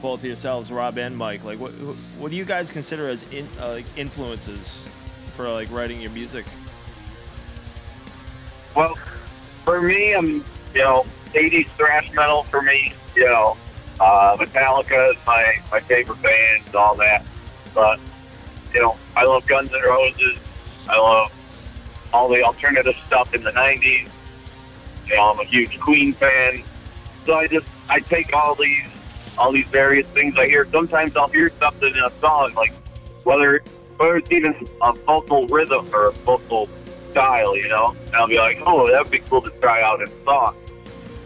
both 0.00 0.24
yourselves, 0.24 0.70
Rob 0.70 0.98
and 0.98 1.16
Mike? 1.16 1.44
Like 1.44 1.58
what 1.58 1.72
what 2.18 2.30
do 2.30 2.36
you 2.36 2.44
guys 2.44 2.70
consider 2.70 3.08
as 3.08 3.22
in, 3.24 3.48
uh, 3.60 3.68
like 3.68 3.86
influences 3.96 4.84
for 5.34 5.50
like 5.50 5.70
writing 5.70 6.00
your 6.00 6.10
music? 6.10 6.46
Well, 8.74 8.98
for 9.64 9.80
me, 9.80 10.14
I'm 10.14 10.44
you 10.74 10.82
know 10.82 11.04
80s 11.32 11.68
thrash 11.70 12.12
metal 12.12 12.44
for 12.44 12.62
me. 12.62 12.92
You 13.14 13.26
know, 13.26 13.56
uh, 13.98 14.36
Metallica 14.36 15.12
is 15.12 15.16
my 15.26 15.56
my 15.70 15.80
favorite 15.80 16.22
band 16.22 16.62
and 16.66 16.74
all 16.74 16.94
that. 16.96 17.24
But 17.74 17.98
you 18.72 18.80
know, 18.80 18.96
I 19.16 19.24
love 19.24 19.46
Guns 19.46 19.70
N' 19.72 19.80
Roses. 19.82 20.38
I 20.88 20.98
love 20.98 21.32
all 22.12 22.28
the 22.28 22.42
alternative 22.42 22.94
stuff 23.06 23.34
in 23.34 23.42
the 23.42 23.52
90s. 23.52 24.08
You 25.06 25.16
know, 25.16 25.32
I'm 25.32 25.40
a 25.40 25.44
huge 25.44 25.78
Queen 25.80 26.12
fan. 26.14 26.62
So 27.26 27.34
I 27.34 27.46
just 27.46 27.66
I 27.88 28.00
take 28.00 28.32
all 28.32 28.54
these 28.54 28.88
all 29.40 29.52
these 29.52 29.68
various 29.68 30.06
things 30.08 30.34
I 30.36 30.46
hear. 30.46 30.68
Sometimes 30.70 31.16
I'll 31.16 31.28
hear 31.28 31.50
something 31.58 31.96
in 31.96 32.04
a 32.04 32.10
song, 32.20 32.52
like 32.54 32.74
whether 33.24 33.62
whether 33.96 34.16
it's 34.18 34.30
even 34.30 34.54
a 34.82 34.92
vocal 34.92 35.46
rhythm 35.46 35.88
or 35.94 36.08
a 36.08 36.12
vocal 36.12 36.68
style, 37.10 37.56
you 37.56 37.68
know. 37.68 37.96
And 38.06 38.16
I'll 38.16 38.28
be 38.28 38.36
like, 38.36 38.58
oh, 38.66 38.86
that 38.90 39.02
would 39.02 39.10
be 39.10 39.20
cool 39.20 39.40
to 39.40 39.50
try 39.60 39.82
out 39.82 40.02
in 40.02 40.08
a 40.08 40.24
song. 40.24 40.54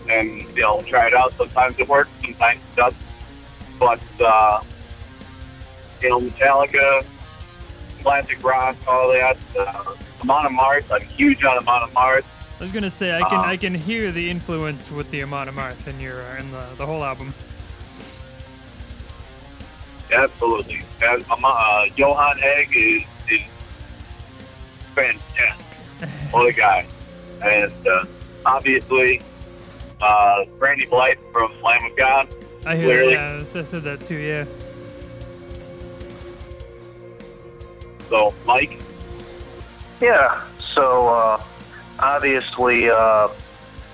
And 0.09 0.43
you 0.55 0.63
know, 0.63 0.81
try 0.83 1.09
it 1.09 1.15
out. 1.15 1.35
Sometimes 1.35 1.77
it 1.79 1.89
works, 1.89 2.11
sometimes 2.23 2.61
it 2.73 2.77
doesn't. 2.77 3.01
But 3.81 4.01
uh, 4.21 4.63
you 6.01 6.11
know, 6.11 6.21
Metallica, 6.21 7.05
classic 8.01 8.43
rock, 8.45 8.77
all 8.87 9.09
that. 9.13 9.37
Uh, 9.59 9.95
Amon 10.23 10.55
Amarth, 10.55 10.85
I'm 10.91 11.07
huge 11.09 11.43
on 11.43 11.59
Amon 11.59 11.91
Amarth. 11.91 12.25
I 12.61 12.63
was 12.63 12.73
gonna 12.73 12.91
say 12.91 13.13
I 13.13 13.29
can 13.29 13.39
Uh, 13.41 13.43
I 13.43 13.57
can 13.57 13.75
hear 13.75 14.13
the 14.13 14.31
influence 14.31 14.89
with 14.89 15.11
the 15.11 15.25
Amon 15.25 15.49
Amarth 15.49 15.89
in 15.89 16.01
your 16.01 16.23
uh, 16.23 16.39
in 16.39 16.53
the, 16.53 16.65
the 16.79 16.87
whole 16.87 17.03
album. 17.03 17.35
Absolutely. 20.15 20.83
And, 21.03 21.25
um, 21.31 21.45
uh, 21.45 21.85
Johan 21.97 22.39
Hegg 22.39 22.75
is, 22.75 23.03
is 23.31 23.43
fantastic. 24.95 25.67
what 26.31 26.47
a 26.49 26.53
guy. 26.53 26.87
And 27.43 27.87
uh, 27.87 28.05
obviously, 28.47 29.23
uh, 30.01 30.45
Randy 30.59 30.87
Blythe 30.87 31.19
from 31.33 31.53
Lamb 31.63 31.85
of 31.85 31.97
God. 31.97 32.29
I 32.67 32.77
hear 32.77 32.85
Clearly. 32.85 33.13
yeah, 33.13 33.41
I 33.43 33.65
said 33.65 33.85
that 33.85 34.01
too. 34.07 34.17
Yeah. 34.17 34.45
So, 38.09 38.35
Mike, 38.47 38.79
Yeah. 40.01 40.43
So 40.75 41.09
uh, 41.09 41.45
obviously, 42.01 42.91
uh, 42.91 43.29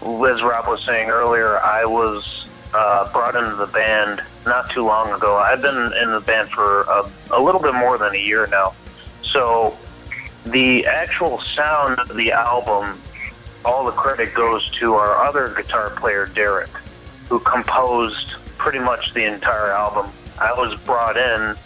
Liz 0.02 0.42
Rob 0.42 0.66
was 0.66 0.84
saying 0.86 1.10
earlier, 1.10 1.58
I 1.60 1.84
was 1.84 2.46
uh, 2.72 3.10
brought 3.12 3.34
into 3.34 3.54
the 3.56 3.66
band 3.66 4.22
not 4.46 4.70
too 4.70 4.84
long 4.84 5.12
ago. 5.12 5.36
I've 5.36 5.62
been 5.62 5.92
in 5.92 6.12
the 6.12 6.22
band 6.24 6.50
for 6.50 6.82
a, 6.82 7.10
a 7.32 7.40
little 7.42 7.60
bit 7.60 7.74
more 7.74 7.98
than 7.98 8.14
a 8.14 8.18
year 8.18 8.46
now. 8.46 8.74
So 9.22 9.78
the 10.44 10.86
actual 10.86 11.40
sound 11.54 11.98
of 11.98 12.16
the 12.16 12.32
album, 12.32 13.00
all 13.64 13.84
the 13.84 13.92
credit 13.92 14.34
goes 14.34 14.68
to 14.80 14.94
our 14.94 15.22
other 15.24 15.54
guitar 15.54 15.90
player, 15.90 16.26
Derek, 16.26 16.70
who 17.28 17.40
composed 17.40 18.34
pretty 18.58 18.78
much 18.78 19.12
the 19.14 19.24
entire 19.24 19.72
album. 19.72 20.10
I 20.38 20.52
was 20.52 20.78
brought 20.80 21.16
in 21.16 21.56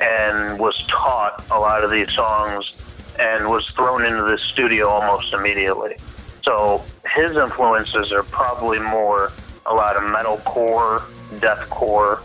and 0.00 0.58
was 0.58 0.76
taught 0.88 1.44
a 1.50 1.58
lot 1.58 1.84
of 1.84 1.90
these 1.90 2.10
songs 2.12 2.72
and 3.18 3.48
was 3.48 3.66
thrown 3.70 4.04
into 4.04 4.22
the 4.22 4.38
studio 4.52 4.88
almost 4.88 5.32
immediately. 5.32 5.96
So 6.44 6.84
his 7.14 7.36
influences 7.36 8.12
are 8.12 8.24
probably 8.24 8.78
more 8.80 9.32
a 9.66 9.74
lot 9.74 9.96
of 9.96 10.02
metalcore, 10.02 11.00
deathcore, 11.38 12.20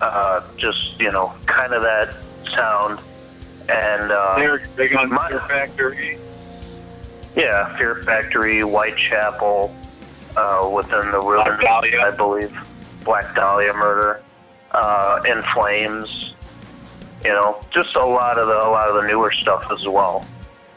uh, 0.00 0.42
just 0.56 0.98
you 1.00 1.10
know, 1.10 1.34
kind 1.46 1.72
of 1.72 1.82
that 1.82 2.16
sound. 2.54 3.00
And 3.68 4.10
uh, 4.12 4.34
they're 4.36 4.62
big 4.76 4.94
on 4.94 5.10
my- 5.10 5.28
Fear 5.28 5.40
Factory. 5.40 6.18
yeah, 7.34 7.76
Fear 7.78 8.02
Factory, 8.04 8.60
Whitechapel, 8.60 9.74
uh, 10.36 10.70
within 10.72 11.10
the 11.10 11.58
Dahlia. 11.62 12.00
I 12.02 12.10
believe, 12.10 12.56
Black 13.04 13.34
Dahlia 13.34 13.72
murder, 13.72 14.22
uh, 14.72 15.20
In 15.26 15.42
Flames. 15.54 16.34
You 17.24 17.32
know, 17.32 17.60
just 17.70 17.96
a 17.96 18.06
lot 18.06 18.38
of 18.38 18.46
the 18.46 18.54
a 18.54 18.70
lot 18.70 18.88
of 18.88 19.02
the 19.02 19.08
newer 19.08 19.32
stuff 19.32 19.66
as 19.72 19.86
well. 19.88 20.24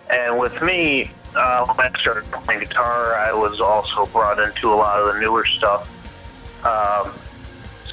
And 0.10 0.40
with 0.40 0.60
me, 0.64 1.12
uh, 1.36 1.66
when 1.66 1.88
I 1.88 2.00
started 2.00 2.26
playing 2.32 2.62
guitar, 2.62 3.16
I 3.16 3.32
was 3.32 3.60
also 3.60 4.06
brought 4.12 4.40
into 4.40 4.74
a 4.74 4.76
lot 4.76 5.00
of 5.00 5.14
the 5.14 5.20
newer 5.20 5.46
stuff. 5.46 5.90
Um, 6.64 7.14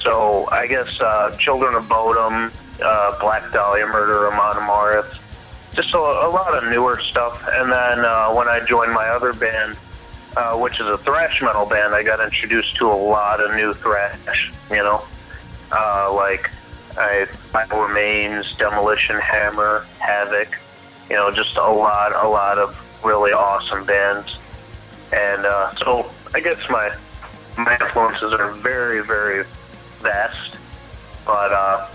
so 0.03 0.47
I 0.51 0.67
guess 0.67 0.99
uh, 0.99 1.35
Children 1.37 1.75
of 1.75 1.83
Bodom, 1.83 2.51
uh, 2.81 3.19
Black 3.19 3.51
Dahlia 3.51 3.85
Murder, 3.87 4.31
Amon 4.31 4.55
Amarth, 4.55 5.17
just 5.73 5.93
a, 5.93 5.97
a 5.97 6.29
lot 6.29 6.57
of 6.57 6.69
newer 6.71 6.99
stuff. 6.99 7.41
And 7.47 7.71
then 7.71 8.05
uh, 8.05 8.33
when 8.33 8.47
I 8.47 8.59
joined 8.65 8.93
my 8.93 9.07
other 9.09 9.33
band, 9.33 9.77
uh, 10.35 10.57
which 10.57 10.79
is 10.79 10.87
a 10.87 10.97
thrash 10.99 11.41
metal 11.41 11.65
band, 11.65 11.93
I 11.95 12.03
got 12.03 12.19
introduced 12.19 12.75
to 12.75 12.85
a 12.85 12.95
lot 12.95 13.39
of 13.39 13.55
new 13.55 13.73
thrash. 13.73 14.51
You 14.69 14.77
know, 14.77 15.03
uh, 15.71 16.13
like 16.13 16.51
I, 16.97 17.27
Remains, 17.75 18.45
Demolition 18.57 19.19
Hammer, 19.19 19.85
Havoc. 19.99 20.49
You 21.09 21.15
know, 21.15 21.31
just 21.31 21.55
a 21.57 21.61
lot, 21.61 22.13
a 22.13 22.27
lot 22.27 22.57
of 22.57 22.77
really 23.07 23.31
awesome 23.31 23.85
bands. 23.85 24.37
And 25.13 25.45
uh, 25.45 25.73
so 25.75 26.11
I 26.35 26.39
guess 26.41 26.57
my 26.69 26.93
my 27.57 27.73
influences 27.81 28.33
are 28.33 28.51
very, 28.51 29.03
very 29.03 29.45
vast. 30.01 30.57
But 31.25 31.51
uh, 31.53 31.87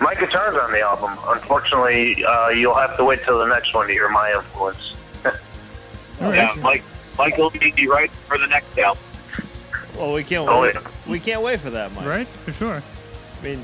my 0.00 0.14
guitar's 0.14 0.56
on 0.56 0.72
the 0.72 0.80
album. 0.80 1.16
Unfortunately, 1.26 2.24
uh, 2.24 2.48
you'll 2.48 2.74
have 2.74 2.96
to 2.96 3.04
wait 3.04 3.22
till 3.24 3.38
the 3.38 3.46
next 3.46 3.72
one 3.74 3.86
to 3.86 3.92
hear 3.92 4.08
my 4.08 4.32
influence. 4.32 4.94
All 6.20 6.34
Yeah. 6.34 6.54
Mike, 6.60 6.82
Mike 7.16 7.36
will 7.38 7.50
be 7.50 7.86
right 7.86 8.10
for 8.26 8.38
the 8.38 8.46
next 8.46 8.76
album. 8.78 9.02
Well, 9.96 10.12
we 10.12 10.24
can't 10.24 10.48
Oh, 10.48 10.62
wait. 10.62 10.74
yeah. 10.74 10.80
We 11.06 11.20
can't 11.20 11.42
wait 11.42 11.60
for 11.60 11.70
that, 11.70 11.94
Mike. 11.94 12.06
Right, 12.06 12.28
for 12.28 12.52
sure. 12.52 12.82
I 13.40 13.44
mean, 13.44 13.62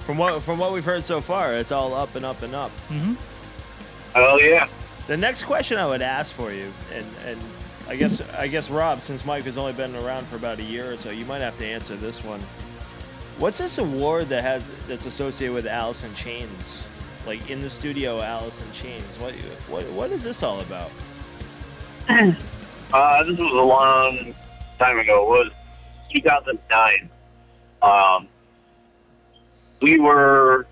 from 0.00 0.18
what 0.18 0.42
from 0.42 0.58
what 0.58 0.72
we've 0.72 0.84
heard 0.84 1.04
so 1.04 1.20
far, 1.20 1.54
it's 1.54 1.72
all 1.72 1.94
up 1.94 2.14
and 2.14 2.24
up 2.24 2.42
and 2.42 2.54
up. 2.54 2.70
hmm 2.88 3.14
Oh 4.14 4.38
yeah. 4.38 4.68
The 5.06 5.16
next 5.16 5.42
question 5.42 5.78
I 5.78 5.86
would 5.86 6.02
ask 6.02 6.32
for 6.32 6.52
you, 6.52 6.72
and 6.92 7.06
and 7.26 7.44
I 7.88 7.96
guess 7.96 8.20
I 8.36 8.46
guess 8.46 8.70
Rob, 8.70 9.02
since 9.02 9.24
Mike 9.24 9.44
has 9.44 9.58
only 9.58 9.72
been 9.72 9.94
around 9.96 10.26
for 10.26 10.36
about 10.36 10.58
a 10.58 10.64
year 10.64 10.92
or 10.92 10.96
so, 10.96 11.10
you 11.10 11.24
might 11.24 11.42
have 11.42 11.56
to 11.58 11.66
answer 11.66 11.96
this 11.96 12.24
one. 12.24 12.40
What's 13.38 13.58
this 13.58 13.78
award 13.78 14.28
that 14.28 14.42
has 14.42 14.70
that's 14.86 15.06
associated 15.06 15.54
with 15.54 15.66
Alice 15.66 16.04
in 16.04 16.14
Chains? 16.14 16.86
Like 17.26 17.50
in 17.50 17.60
the 17.60 17.70
studio, 17.70 18.20
Alice 18.20 18.60
in 18.62 18.70
Chains. 18.72 19.04
What 19.18 19.34
what 19.68 19.84
what 19.90 20.10
is 20.12 20.22
this 20.22 20.42
all 20.42 20.60
about? 20.60 20.90
Uh, 22.92 23.24
this 23.24 23.36
was 23.36 23.50
a 23.50 23.56
long 23.56 24.32
time 24.78 25.00
ago. 25.00 25.24
It 25.24 25.46
was 25.46 25.52
2009. 26.12 27.10
Um, 27.82 28.28
we 29.82 29.98
were, 29.98 30.68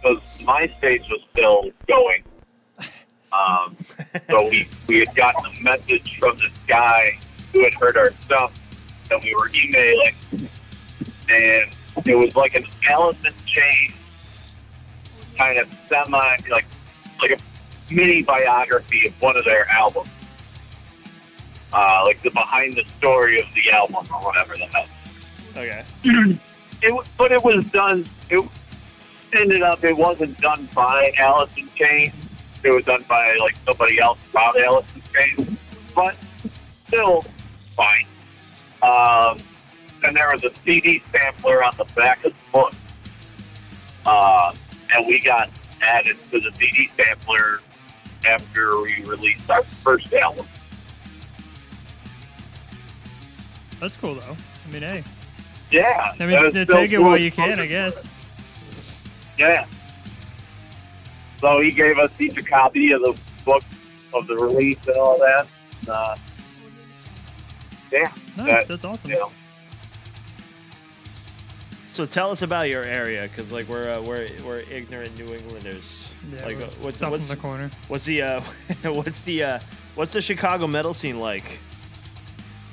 because 0.00 0.22
MySpace 0.38 1.08
was 1.10 1.20
still 1.32 1.64
going. 1.88 2.22
Um, 3.32 3.76
so 4.30 4.48
we, 4.48 4.68
we 4.86 4.98
had 5.00 5.14
gotten 5.14 5.44
a 5.44 5.62
message 5.62 6.18
from 6.18 6.38
this 6.38 6.52
guy 6.66 7.18
who 7.52 7.64
had 7.64 7.74
heard 7.74 7.96
our 7.96 8.10
stuff 8.12 8.58
that 9.08 9.22
we 9.22 9.34
were 9.34 9.50
emailing. 9.54 10.14
And 11.28 11.70
it 12.06 12.14
was 12.14 12.34
like 12.36 12.54
an 12.54 12.64
Alice 12.88 13.22
in 13.24 13.32
Chains 13.44 13.94
kind 15.36 15.58
of 15.58 15.72
semi, 15.88 16.36
like, 16.50 16.66
like 17.20 17.30
a 17.32 17.94
mini 17.94 18.22
biography 18.22 19.06
of 19.06 19.20
one 19.22 19.36
of 19.36 19.44
their 19.44 19.68
albums 19.70 20.10
uh, 21.72 22.02
like 22.04 22.20
the 22.22 22.30
behind 22.30 22.74
the 22.74 22.84
story 22.84 23.40
of 23.40 23.46
the 23.54 23.70
album 23.70 24.06
or 24.12 24.20
whatever 24.22 24.56
the 24.56 24.66
hell. 24.66 24.86
Okay. 25.56 25.84
It, 26.80 26.94
but 27.18 27.32
it 27.32 27.42
was 27.42 27.64
done. 27.72 28.04
It 28.30 28.48
ended 29.32 29.62
up 29.62 29.82
it 29.82 29.96
wasn't 29.96 30.38
done 30.38 30.68
by 30.76 31.12
Alice 31.18 31.56
in 31.56 31.68
Chains. 31.74 32.14
It 32.64 32.70
was 32.70 32.84
done 32.84 33.04
by 33.08 33.36
like 33.40 33.54
somebody 33.64 34.00
else 34.00 34.18
about 34.30 34.58
Alice 34.60 34.86
in 35.38 35.56
but 35.94 36.16
still 36.86 37.24
fine. 37.76 38.06
Um, 38.82 39.38
and 40.04 40.14
there 40.16 40.30
was 40.32 40.44
a 40.44 40.50
CD 40.64 41.02
sampler 41.10 41.64
on 41.64 41.72
the 41.76 41.84
back 41.96 42.24
of 42.24 42.32
the 42.32 42.52
book, 42.52 42.72
uh, 44.06 44.54
and 44.94 45.06
we 45.06 45.18
got 45.20 45.50
added 45.82 46.16
to 46.30 46.40
the 46.40 46.52
CD 46.52 46.90
sampler 46.96 47.60
after 48.26 48.80
we 48.80 49.02
released 49.04 49.50
our 49.50 49.62
first 49.64 50.12
album. 50.12 50.46
That's 53.80 53.96
cool 53.96 54.14
though. 54.14 54.36
I 54.68 54.72
mean, 54.72 54.82
hey, 54.82 55.04
Yeah, 55.70 56.12
I 56.18 56.26
mean, 56.26 56.66
take 56.66 56.92
it 56.92 56.98
while 56.98 57.16
you 57.16 57.30
can. 57.30 57.58
I 57.58 57.66
guess. 57.66 58.08
Yeah. 59.38 59.66
So 61.38 61.60
he 61.60 61.70
gave 61.70 61.98
us 61.98 62.10
each 62.18 62.36
a 62.36 62.42
copy 62.42 62.92
of 62.92 63.00
the 63.00 63.16
book 63.44 63.62
of 64.12 64.26
the 64.26 64.36
release 64.36 64.78
and 64.86 64.96
all 64.96 65.18
that. 65.18 65.46
Uh, 65.88 66.16
yeah, 67.92 68.00
Nice, 68.36 68.36
that, 68.36 68.68
that's 68.68 68.84
awesome. 68.84 69.10
you 69.10 69.18
know, 69.18 69.30
So 71.90 72.04
tell 72.04 72.30
us 72.30 72.42
about 72.42 72.68
your 72.68 72.82
area, 72.82 73.22
because 73.22 73.52
like 73.52 73.68
we're 73.68 73.90
uh, 73.90 74.02
we're 74.02 74.28
we're 74.44 74.62
ignorant 74.70 75.16
New 75.18 75.32
Englanders. 75.32 76.12
Yeah, 76.32 76.44
like 76.44 76.56
uh, 76.56 76.66
what's 76.82 77.00
what's 77.00 77.30
in 77.30 77.36
the 77.36 77.40
corner. 77.40 77.70
what's 77.88 78.04
the 78.04 78.22
uh, 78.22 78.40
what's 78.84 79.22
the 79.22 79.42
uh, 79.42 79.58
what's 79.94 80.12
the 80.12 80.22
Chicago 80.22 80.66
metal 80.66 80.92
scene 80.92 81.20
like? 81.20 81.60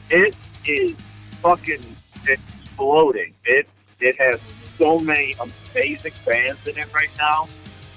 it 0.09 0.35
is 0.65 0.95
fucking 1.41 1.81
exploding. 2.27 3.33
It 3.45 3.67
it 3.99 4.19
has 4.19 4.41
so 4.77 4.99
many 4.99 5.35
amazing 5.39 6.11
bands 6.25 6.67
in 6.67 6.77
it 6.77 6.93
right 6.93 7.09
now. 7.17 7.47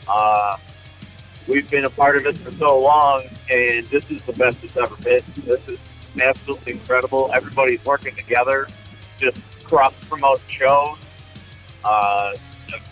Uh, 0.09 0.57
we've 1.47 1.71
been 1.71 1.85
a 1.85 1.91
part 1.91 2.17
of 2.17 2.27
it 2.27 2.37
for 2.39 2.51
so 2.53 2.81
long, 2.81 3.23
and 3.51 3.85
this 3.87 4.11
is 4.11 4.23
the 4.23 4.33
best 4.33 4.63
it's 4.65 4.77
ever 4.77 4.97
been. 4.97 5.23
This 5.45 5.69
is 5.69 5.81
absolutely 6.21 6.73
incredible. 6.73 7.31
Everybody's 7.35 7.85
working 7.85 8.15
together, 8.15 8.67
just 9.19 9.39
cross 9.65 9.93
promote 10.09 10.41
shows. 10.49 10.97
Uh, 11.85 12.35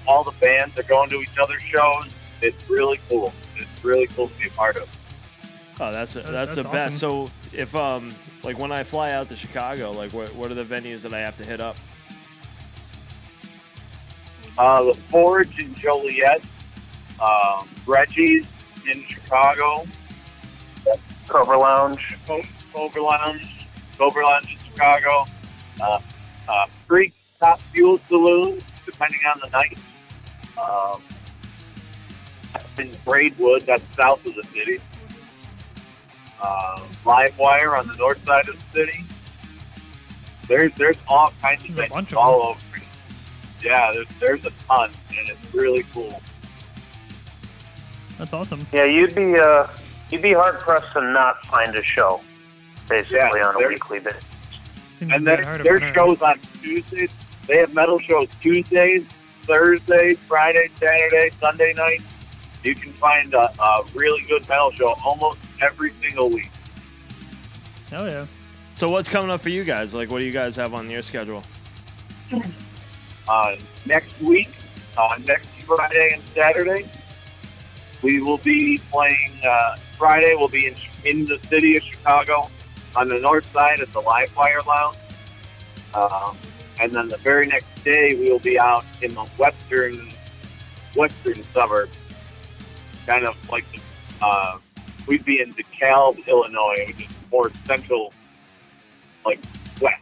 all 0.06 0.24
the 0.24 0.32
bands 0.40 0.78
are 0.78 0.82
going 0.84 1.10
to 1.10 1.20
each 1.20 1.36
other's 1.42 1.62
shows. 1.62 2.06
It's 2.42 2.68
really 2.68 3.00
cool. 3.08 3.32
It's 3.56 3.84
really 3.84 4.06
cool 4.08 4.28
to 4.28 4.38
be 4.38 4.46
a 4.48 4.50
part 4.50 4.76
of. 4.76 4.92
Oh, 5.80 5.92
that's 5.92 6.14
that's, 6.14 6.26
That's- 6.26 6.54
the 6.54 6.62
that's 6.62 6.72
best. 6.72 6.98
So 6.98 7.30
if 7.52 7.74
um 7.76 8.14
like 8.44 8.58
when 8.58 8.72
I 8.72 8.82
fly 8.82 9.12
out 9.12 9.28
to 9.28 9.36
Chicago, 9.36 9.90
like 9.92 10.12
what 10.12 10.34
what 10.34 10.50
are 10.50 10.54
the 10.54 10.64
venues 10.64 11.02
that 11.02 11.12
I 11.12 11.20
have 11.20 11.36
to 11.38 11.44
hit 11.44 11.60
up? 11.60 11.76
uh, 14.58 14.82
the 14.84 14.94
Forge 14.94 15.58
in 15.58 15.74
Joliet, 15.74 16.42
um, 17.22 17.68
Reggie's 17.86 18.46
in 18.90 19.02
Chicago, 19.02 19.84
Cover 21.28 21.56
Lounge. 21.56 22.16
Co- 22.26 22.42
Clover 22.76 23.00
Lounge, 23.00 23.66
Clover 23.96 24.22
Lounge 24.22 24.52
in 24.52 24.58
Chicago, 24.58 25.24
uh, 25.80 25.98
uh, 26.46 26.66
Creek 26.86 27.14
Top 27.40 27.58
Fuel 27.58 27.96
Saloon, 28.06 28.60
depending 28.84 29.20
on 29.26 29.40
the 29.42 29.48
night. 29.48 29.78
Um, 30.62 31.02
in 32.78 32.90
Braidwood, 33.04 33.62
that's 33.62 33.82
south 33.94 34.24
of 34.26 34.34
the 34.34 34.44
city. 34.44 34.78
Uh, 36.40 36.80
Livewire 37.04 37.78
on 37.78 37.88
the 37.88 37.94
north 37.94 38.22
side 38.26 38.46
of 38.46 38.56
the 38.56 38.78
city. 38.78 39.04
There's 40.48 40.74
there's 40.74 40.98
all 41.08 41.32
kinds 41.40 41.64
of 41.64 41.74
There's 41.74 41.90
a 41.90 41.94
things 41.94 42.12
all 42.12 42.42
over. 42.42 42.60
Yeah, 43.62 43.90
there's 43.94 44.08
there's 44.20 44.44
a 44.44 44.50
ton, 44.66 44.90
and 45.18 45.28
it's 45.30 45.54
really 45.54 45.84
cool. 45.94 46.20
That's 48.18 48.32
awesome. 48.32 48.66
Yeah, 48.72 48.84
you'd 48.84 49.14
be 49.14 49.36
uh, 49.36 49.66
you'd 50.10 50.22
be 50.22 50.32
hard 50.32 50.58
pressed 50.58 50.92
to 50.94 51.00
not 51.00 51.38
find 51.46 51.74
a 51.74 51.82
show, 51.82 52.20
basically 52.88 53.18
Yeah, 53.18 53.48
on 53.48 53.62
a 53.62 53.68
weekly 53.68 54.00
basis. 54.00 54.24
And 55.00 55.24
very 55.24 55.42
their, 55.44 55.78
their 55.78 55.94
shows 55.94 56.22
on 56.22 56.38
Tuesdays. 56.62 57.12
They 57.46 57.58
have 57.58 57.74
metal 57.74 57.98
shows 57.98 58.28
Tuesdays, 58.40 59.04
Thursdays, 59.42 60.18
Friday, 60.20 60.68
Saturday, 60.76 61.30
Sunday 61.38 61.74
night. 61.74 62.02
You 62.64 62.74
can 62.74 62.92
find 62.92 63.32
a, 63.34 63.50
a 63.62 63.84
really 63.94 64.22
good 64.26 64.48
metal 64.48 64.72
show 64.72 64.94
almost 65.04 65.38
every 65.62 65.92
single 66.00 66.30
week. 66.30 66.50
Hell 67.90 68.08
yeah. 68.08 68.26
So 68.72 68.90
what's 68.90 69.08
coming 69.08 69.30
up 69.30 69.40
for 69.40 69.50
you 69.50 69.64
guys? 69.64 69.94
Like 69.94 70.10
what 70.10 70.18
do 70.18 70.24
you 70.24 70.32
guys 70.32 70.56
have 70.56 70.74
on 70.74 70.90
your 70.90 71.02
schedule? 71.02 71.42
Uh, 73.28 73.56
next 73.86 74.20
week, 74.20 74.50
uh, 74.98 75.18
next 75.26 75.46
Friday 75.62 76.10
and 76.14 76.22
Saturday, 76.22 76.86
we 78.02 78.20
will 78.22 78.38
be 78.38 78.78
playing. 78.90 79.32
Uh, 79.44 79.76
Friday 79.98 80.34
will 80.34 80.48
be 80.48 80.66
in, 80.66 80.74
in 81.04 81.24
the 81.26 81.38
city 81.38 81.76
of 81.76 81.82
Chicago 81.82 82.48
on 82.94 83.08
the 83.08 83.18
north 83.18 83.50
side 83.50 83.80
at 83.80 83.92
the 83.92 84.00
Live 84.00 84.30
Livewire 84.34 84.64
Lounge. 84.66 84.96
Um, 85.94 86.36
and 86.80 86.92
then 86.92 87.08
the 87.08 87.16
very 87.18 87.46
next 87.46 87.66
day, 87.84 88.14
we 88.14 88.30
will 88.30 88.38
be 88.38 88.58
out 88.58 88.84
in 89.02 89.14
the 89.14 89.22
western 89.38 90.08
western 90.94 91.42
suburbs, 91.44 91.96
kind 93.06 93.24
of 93.26 93.50
like 93.50 93.64
the, 93.72 93.80
uh, 94.22 94.58
we'd 95.06 95.24
be 95.24 95.40
in 95.40 95.54
DeKalb, 95.54 96.26
Illinois, 96.26 96.84
which 96.86 97.02
is 97.02 97.14
more 97.30 97.50
central, 97.66 98.12
like 99.24 99.38
west, 99.80 100.00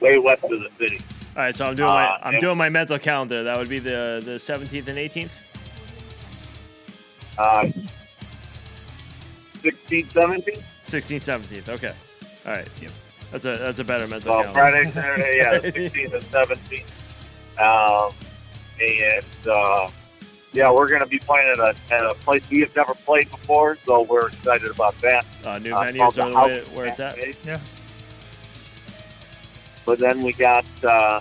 way 0.00 0.18
west 0.18 0.44
of 0.44 0.50
the 0.50 0.68
city. 0.78 1.00
All 1.36 1.42
right, 1.42 1.54
so 1.54 1.66
I'm 1.66 1.74
doing 1.74 1.88
my 1.88 2.06
Uh, 2.06 2.18
I'm 2.22 2.38
doing 2.38 2.56
my 2.56 2.68
mental 2.68 2.98
calendar. 2.98 3.42
That 3.44 3.56
would 3.58 3.68
be 3.68 3.80
the 3.80 4.22
the 4.24 4.38
17th 4.38 4.86
and 4.88 4.98
18th. 4.98 5.32
Uh, 7.38 7.68
16, 9.60 10.08
17? 10.08 10.54
16th, 10.86 11.40
17th. 11.40 11.68
Okay. 11.70 11.92
All 12.46 12.52
right. 12.52 12.68
Yep. 12.80 12.90
That's 13.32 13.44
a 13.46 13.56
that's 13.56 13.78
a 13.80 13.84
better 13.84 14.06
mental 14.06 14.30
Well, 14.32 14.52
calendar. 14.54 14.90
Friday, 14.90 14.90
Saturday, 14.92 15.36
yeah, 15.38 15.58
the 15.58 15.72
16th 15.72 16.14
and 16.14 16.22
17th. 16.22 16.90
Um, 17.58 18.12
and 18.80 19.48
uh, 19.48 19.88
yeah, 20.52 20.70
we're 20.70 20.88
going 20.88 21.00
to 21.00 21.06
be 21.08 21.18
playing 21.18 21.48
at 21.50 21.58
a, 21.58 21.74
at 21.92 22.04
a 22.04 22.14
place 22.20 22.48
we 22.50 22.60
have 22.60 22.74
never 22.76 22.94
played 22.94 23.28
before, 23.30 23.76
so 23.76 24.02
we're 24.02 24.28
excited 24.28 24.70
about 24.70 24.94
that. 25.00 25.24
Uh, 25.44 25.58
new 25.58 25.74
Uh, 25.74 25.84
venues 25.84 25.96
called 25.98 26.18
are 26.18 26.22
the 26.22 26.30
the 26.30 26.36
way, 26.46 26.58
House 26.58 26.70
where 26.76 26.86
it's 26.86 27.00
at. 27.00 27.16
Cafe. 27.16 27.34
Yeah. 27.44 27.58
But 29.86 29.98
then 29.98 30.22
we 30.22 30.32
got 30.32 30.64
uh, 30.84 31.20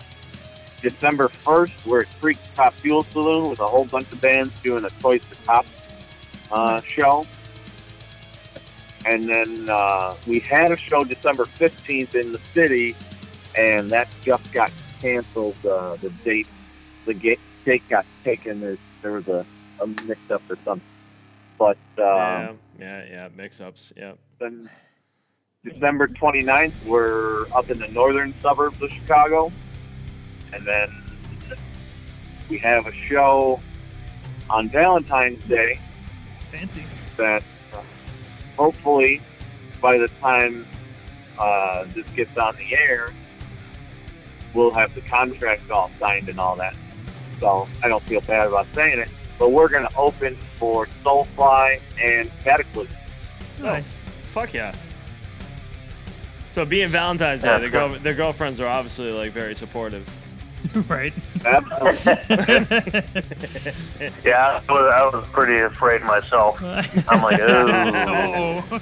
December 0.81 1.29
1st, 1.29 1.85
we're 1.87 2.01
at 2.01 2.07
Creek 2.21 2.37
Top 2.55 2.73
Fuel 2.75 3.03
Saloon 3.03 3.49
with 3.49 3.59
a 3.59 3.65
whole 3.67 3.85
bunch 3.85 4.11
of 4.11 4.21
bands 4.21 4.57
doing 4.61 4.83
a 4.85 4.89
Toys 5.01 5.25
to 5.29 5.35
Top 5.45 5.65
uh, 6.53 6.81
show. 6.81 7.25
And 9.05 9.27
then 9.27 9.67
uh, 9.69 10.15
we 10.25 10.39
had 10.39 10.71
a 10.71 10.77
show 10.77 11.03
December 11.03 11.45
15th 11.59 12.15
in 12.15 12.31
the 12.31 12.39
city, 12.53 12.95
and 13.57 13.91
that 13.91 14.07
just 14.23 14.49
got 14.53 14.71
canceled. 15.01 15.57
Uh, 15.65 15.97
the 16.01 16.09
date, 16.23 16.47
the 17.05 17.13
ga- 17.13 17.39
date 17.65 17.83
got 17.89 18.05
taken. 18.23 18.61
There, 18.61 18.77
there 19.01 19.11
was 19.11 19.27
a, 19.27 19.45
a 19.81 19.87
mix 19.87 20.19
up 20.29 20.41
or 20.49 20.57
something. 20.63 20.87
But 21.59 21.77
yeah, 21.97 22.49
um, 22.49 22.59
yeah, 22.79 23.05
yeah. 23.09 23.29
Mix-ups. 23.35 23.93
Yeah. 23.97 24.13
then 24.39 24.69
December 25.65 26.07
29th, 26.07 26.85
we're 26.85 27.45
up 27.53 27.69
in 27.69 27.79
the 27.79 27.87
northern 27.87 28.33
suburbs 28.41 28.81
of 28.81 28.89
Chicago. 28.91 29.51
And 30.53 30.65
then 30.65 30.89
we 32.49 32.57
have 32.59 32.85
a 32.85 32.93
show 32.93 33.61
on 34.49 34.69
Valentine's 34.69 35.43
Day 35.45 35.79
Fancy. 36.53 36.83
that 37.17 37.43
uh, 37.73 37.81
hopefully 38.57 39.21
by 39.81 39.97
the 39.97 40.07
time 40.21 40.65
uh, 41.39 41.85
this 41.93 42.07
gets 42.11 42.37
on 42.37 42.55
the 42.57 42.75
air, 42.75 43.09
we'll 44.53 44.71
have 44.71 44.93
the 44.95 45.01
contract 45.01 45.69
all 45.71 45.89
signed 45.99 46.29
and 46.29 46.39
all 46.39 46.55
that. 46.55 46.75
So 47.39 47.67
I 47.83 47.87
don't 47.87 48.03
feel 48.03 48.21
bad 48.21 48.47
about 48.47 48.67
saying 48.73 48.99
it. 48.99 49.09
But 49.39 49.51
we're 49.51 49.67
going 49.67 49.87
to 49.87 49.95
open 49.97 50.35
for 50.35 50.85
Soulfly 51.03 51.79
and 52.01 52.31
Cataclysm. 52.43 52.95
Nice. 53.59 54.07
Fuck 54.31 54.53
yeah. 54.53 54.73
So 56.51 56.65
being 56.65 56.89
Valentine's 56.89 57.41
Day, 57.41 57.47
Yeah, 57.47 57.57
their, 57.57 57.69
girl, 57.69 57.89
their 57.89 58.13
girlfriends 58.13 58.59
are 58.59 58.67
obviously 58.67 59.11
like 59.11 59.31
very 59.31 59.55
supportive. 59.55 60.07
right. 60.87 61.13
Absolutely. 61.45 63.03
Yeah, 64.23 64.61
I 64.67 64.71
was, 64.71 64.93
I 64.93 65.05
was 65.17 65.25
pretty 65.31 65.57
afraid 65.57 66.01
myself. 66.03 66.61
I'm 66.61 67.21
like, 67.21 67.39
ooh. 67.41 67.45
oh. 68.71 68.81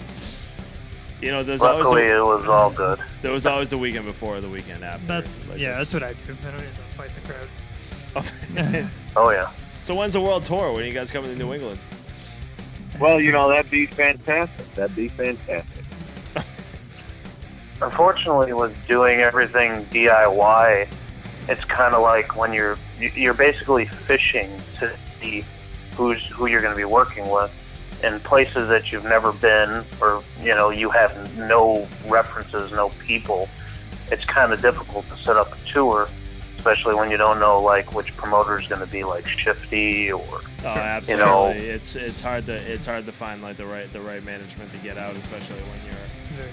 You 1.22 1.30
know, 1.32 1.44
there's 1.44 1.62
always 1.62 1.86
Luckily, 1.86 2.08
the, 2.08 2.18
it 2.18 2.22
was 2.26 2.46
all 2.46 2.72
good. 2.72 3.00
there 3.22 3.32
was 3.32 3.46
always 3.46 3.70
the 3.70 3.78
weekend 3.78 4.06
before 4.06 4.38
or 4.38 4.42
the 4.42 4.50
weekend 4.50 4.84
after. 4.84 5.06
That's 5.06 5.48
Like, 5.48 5.60
yeah. 5.60 5.78
That's 5.78 5.94
what 5.94 6.02
I 6.04 6.14
do. 6.14 6.36
I 6.48 6.52
don't 6.52 6.62
need 6.62 6.70
to 6.70 6.82
fight 6.98 7.12
the 7.16 7.22
crowds. 7.32 8.92
Oh 9.16 9.30
yeah. 9.32 9.52
so 9.82 9.96
when's 9.96 10.14
the 10.14 10.22
world 10.22 10.44
tour? 10.46 10.72
When 10.74 10.84
are 10.84 10.88
you 10.88 10.94
guys 10.94 11.12
coming 11.12 11.32
to 11.32 11.38
New 11.38 11.54
England? 11.54 11.80
well, 13.00 13.22
you 13.22 13.32
know, 13.32 13.50
that'd 13.50 13.70
be 13.72 13.86
fantastic. 13.86 14.74
That'd 14.74 14.96
be 14.96 15.08
fantastic. 15.10 15.86
Unfortunately, 17.82 18.54
was 18.54 18.74
doing 18.88 19.22
everything 19.22 19.86
DIY, 19.86 20.88
it's 21.50 21.64
kind 21.66 21.94
of 21.96 22.02
like 22.02 22.36
when 22.36 22.54
you're 22.54 22.78
you- 23.00 23.12
you're 23.16 23.34
basically 23.34 23.86
fishing 23.86 24.50
to 24.80 24.92
see 25.20 25.44
who's 25.96 26.24
who 26.28 26.46
you're 26.48 26.62
going 26.62 26.74
to 26.74 26.78
be 26.78 26.86
working 26.86 27.30
with 27.30 27.52
in 28.04 28.20
places 28.22 28.68
that 28.70 28.92
you've 28.92 29.04
never 29.06 29.32
been, 29.34 29.84
or 30.02 30.24
you 30.42 30.56
know 30.56 30.70
you 30.70 30.90
have 30.90 31.38
no 31.38 31.88
references, 32.08 32.72
no 32.72 32.90
people. 33.06 33.48
It's 34.12 34.26
kind 34.26 34.52
of 34.54 34.62
difficult 34.62 35.08
to 35.10 35.16
set 35.18 35.38
up 35.38 35.54
a 35.54 35.70
tour, 35.72 36.10
especially 36.58 36.96
when 36.96 37.10
you 37.12 37.18
don't 37.18 37.40
know 37.40 37.62
like 37.62 37.94
which 37.94 38.16
promoter 38.18 38.60
is 38.60 38.68
going 38.68 38.82
to 38.82 38.88
be 38.92 39.04
like 39.04 39.28
shifty 39.28 40.12
or 40.12 40.42
Oh, 40.64 40.68
absolutely. 40.68 41.14
You 41.14 41.18
know- 41.30 41.48
it's 41.50 41.96
it's 41.96 42.22
hard 42.22 42.46
to 42.48 42.54
it's 42.56 42.86
hard 42.86 43.06
to 43.06 43.12
find 43.12 43.42
like 43.42 43.58
the 43.58 43.66
right 43.66 43.92
the 43.94 44.02
right 44.02 44.24
management 44.24 44.72
to 44.72 44.78
get 44.80 44.98
out, 44.98 45.16
especially 45.16 45.60
when 45.62 45.80
you're 45.86 46.38
Very 46.38 46.52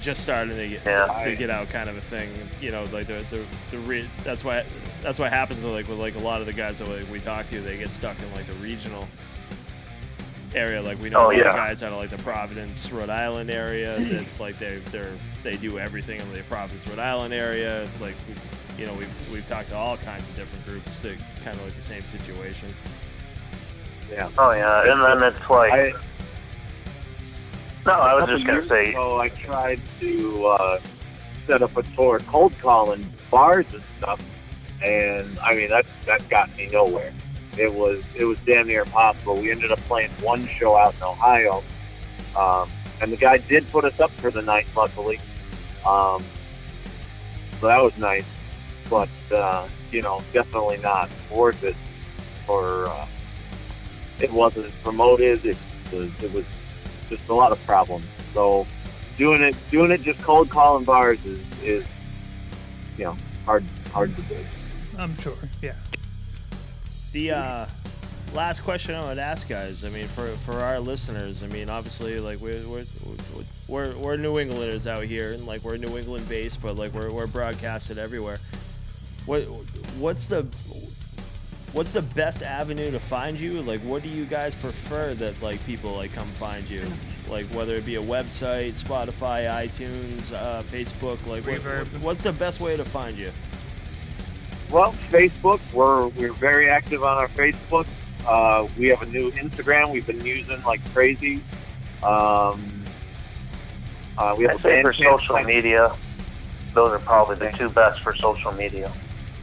just 0.00 0.22
starting 0.22 0.56
to 0.56 0.68
get 0.68 0.84
Yeah. 0.86 1.22
to 1.24 1.36
get 1.36 1.50
out 1.50 1.68
kind 1.70 1.88
of 1.90 1.96
a 1.96 2.00
thing. 2.00 2.30
You 2.60 2.70
know, 2.70 2.84
like 2.92 3.06
the 3.06 3.24
the, 3.30 3.44
the 3.70 3.78
re- 3.78 4.08
that's 4.24 4.44
why 4.44 4.64
that's 5.02 5.18
what 5.18 5.30
happens 5.32 5.62
with, 5.62 5.72
like 5.72 5.88
with 5.88 5.98
like 5.98 6.14
a 6.16 6.20
lot 6.20 6.40
of 6.40 6.46
the 6.46 6.52
guys 6.52 6.78
that 6.78 6.88
like, 6.88 7.08
we 7.10 7.20
talk 7.20 7.48
to. 7.50 7.60
They 7.60 7.76
get 7.76 7.90
stuck 7.90 8.20
in 8.20 8.32
like 8.34 8.46
the 8.46 8.52
regional 8.54 9.06
area. 10.54 10.80
Like 10.82 11.00
we 11.00 11.10
know 11.10 11.18
Oh, 11.20 11.22
a 11.24 11.26
lot 11.26 11.32
of 11.32 11.38
yeah. 11.38 11.52
guys 11.52 11.82
out 11.82 11.92
of 11.92 11.98
like 11.98 12.10
the 12.10 12.18
Providence, 12.18 12.90
Rhode 12.90 13.10
Island 13.10 13.50
area 13.50 13.98
that 13.98 14.26
like 14.40 14.58
they 14.58 14.78
they're 14.90 15.12
they 15.42 15.56
do 15.56 15.78
everything 15.78 16.20
in 16.20 16.32
the 16.32 16.42
Providence, 16.44 16.86
Rhode 16.88 16.98
Island 16.98 17.34
area. 17.34 17.86
Like 18.00 18.14
we, 18.28 18.80
you 18.82 18.86
know, 18.86 18.94
we've 18.94 19.30
we've 19.32 19.48
talked 19.48 19.68
to 19.70 19.76
all 19.76 19.96
kinds 19.98 20.22
of 20.28 20.36
different 20.36 20.64
groups 20.66 20.98
that 21.00 21.16
kind 21.44 21.56
of 21.56 21.64
like 21.64 21.74
the 21.74 21.82
same 21.82 22.02
situation. 22.04 22.68
Yeah. 24.10 24.30
oh 24.38 24.52
yeah, 24.52 24.90
and 24.90 25.02
then 25.22 25.22
it's 25.34 25.50
like 25.50 25.72
I, 25.72 25.92
no, 27.88 27.94
I 27.94 28.14
was 28.14 28.28
just 28.28 28.46
gonna 28.46 28.66
say 28.66 28.90
ago, 28.90 29.18
I 29.18 29.28
tried 29.30 29.80
to 30.00 30.46
uh, 30.46 30.80
set 31.46 31.62
up 31.62 31.76
a 31.76 31.82
tour, 31.82 32.20
cold 32.20 32.52
calling 32.58 33.04
bars 33.30 33.66
and 33.72 33.82
stuff, 33.98 34.22
and 34.84 35.38
I 35.40 35.54
mean 35.54 35.70
that 35.70 35.86
that 36.06 36.28
got 36.28 36.54
me 36.56 36.68
nowhere. 36.70 37.12
It 37.56 37.72
was 37.72 38.02
it 38.14 38.24
was 38.24 38.38
damn 38.40 38.66
near 38.66 38.82
impossible. 38.82 39.36
We 39.36 39.50
ended 39.50 39.72
up 39.72 39.80
playing 39.80 40.10
one 40.20 40.46
show 40.46 40.76
out 40.76 40.94
in 40.96 41.02
Ohio, 41.02 41.62
um, 42.36 42.68
and 43.00 43.10
the 43.10 43.16
guy 43.16 43.38
did 43.38 43.68
put 43.70 43.84
us 43.84 43.98
up 44.00 44.10
for 44.12 44.30
the 44.30 44.42
night, 44.42 44.66
luckily. 44.76 45.18
Um, 45.86 46.22
so 47.60 47.66
that 47.66 47.82
was 47.82 47.96
nice, 47.96 48.26
but 48.90 49.08
uh, 49.32 49.66
you 49.90 50.02
know, 50.02 50.22
definitely 50.32 50.78
not 50.78 51.08
worth 51.30 51.64
it. 51.64 51.76
Or 52.46 52.86
uh, 52.86 53.06
it 54.20 54.32
wasn't 54.32 54.72
promoted. 54.82 55.44
It 55.44 55.56
was 55.92 56.22
it 56.22 56.32
was 56.32 56.44
just 57.08 57.28
a 57.28 57.34
lot 57.34 57.52
of 57.52 57.64
problems. 57.66 58.04
So 58.34 58.66
doing 59.16 59.42
it 59.42 59.56
doing 59.70 59.90
it 59.90 60.02
just 60.02 60.20
cold 60.22 60.50
calling 60.50 60.84
bars 60.84 61.24
is, 61.24 61.40
is 61.62 61.84
you 62.96 63.04
know 63.04 63.16
hard 63.44 63.64
hard 63.92 64.14
to 64.16 64.22
do. 64.22 64.36
I'm 64.98 65.16
sure. 65.18 65.34
Yeah. 65.62 65.74
The 67.12 67.30
uh, 67.30 67.66
last 68.34 68.62
question 68.62 68.94
I 68.94 69.04
would 69.08 69.18
ask 69.18 69.48
guys, 69.48 69.84
I 69.84 69.88
mean, 69.88 70.06
for, 70.08 70.26
for 70.28 70.54
our 70.54 70.78
listeners, 70.80 71.42
I 71.42 71.46
mean, 71.46 71.70
obviously, 71.70 72.20
like 72.20 72.40
we're 72.40 72.62
we're, 72.66 72.84
we're, 73.66 73.96
we're 73.96 74.16
New 74.16 74.38
Englanders 74.38 74.86
out 74.86 75.04
here, 75.04 75.32
and 75.32 75.46
like 75.46 75.62
we're 75.62 75.76
New 75.76 75.96
England 75.96 76.28
based, 76.28 76.60
but 76.60 76.76
like 76.76 76.92
we're, 76.92 77.10
we're 77.10 77.26
broadcasted 77.26 77.98
everywhere. 77.98 78.38
What 79.26 79.42
what's 79.98 80.26
the 80.26 80.46
what's 81.72 81.92
the 81.92 82.02
best 82.02 82.42
avenue 82.42 82.90
to 82.90 83.00
find 83.00 83.38
you? 83.38 83.62
Like, 83.62 83.80
what 83.82 84.02
do 84.02 84.08
you 84.08 84.24
guys 84.24 84.54
prefer 84.54 85.14
that 85.14 85.40
like 85.42 85.64
people 85.66 85.94
like 85.94 86.12
come 86.12 86.26
find 86.28 86.68
you? 86.68 86.84
Like 87.28 87.46
whether 87.46 87.74
it 87.76 87.84
be 87.84 87.96
a 87.96 88.02
website, 88.02 88.72
Spotify, 88.82 89.46
iTunes, 89.50 90.32
uh, 90.32 90.62
Facebook, 90.62 91.24
like 91.26 91.46
what, 91.46 91.86
what's 92.02 92.22
the 92.22 92.32
best 92.32 92.60
way 92.60 92.76
to 92.76 92.84
find 92.84 93.16
you? 93.18 93.30
Well, 94.70 94.92
Facebook, 95.10 95.60
we're 95.72 96.08
we're 96.08 96.32
very 96.32 96.68
active 96.68 97.02
on 97.02 97.16
our 97.16 97.28
Facebook. 97.28 97.86
Uh, 98.26 98.66
we 98.78 98.88
have 98.88 99.00
a 99.02 99.06
new 99.06 99.30
Instagram 99.32 99.90
we've 99.92 100.06
been 100.06 100.24
using 100.24 100.62
like 100.64 100.80
crazy. 100.92 101.36
Um, 102.02 102.82
uh, 104.18 104.34
we 104.36 104.44
have 104.44 104.54
I'd 104.54 104.58
a 104.58 104.62
say 104.62 104.82
for 104.82 104.92
social 104.92 105.36
site. 105.36 105.46
media, 105.46 105.94
those 106.74 106.90
are 106.90 106.98
probably 106.98 107.36
the 107.36 107.50
two 107.56 107.70
best 107.70 108.00
for 108.00 108.14
social 108.16 108.52
media, 108.52 108.90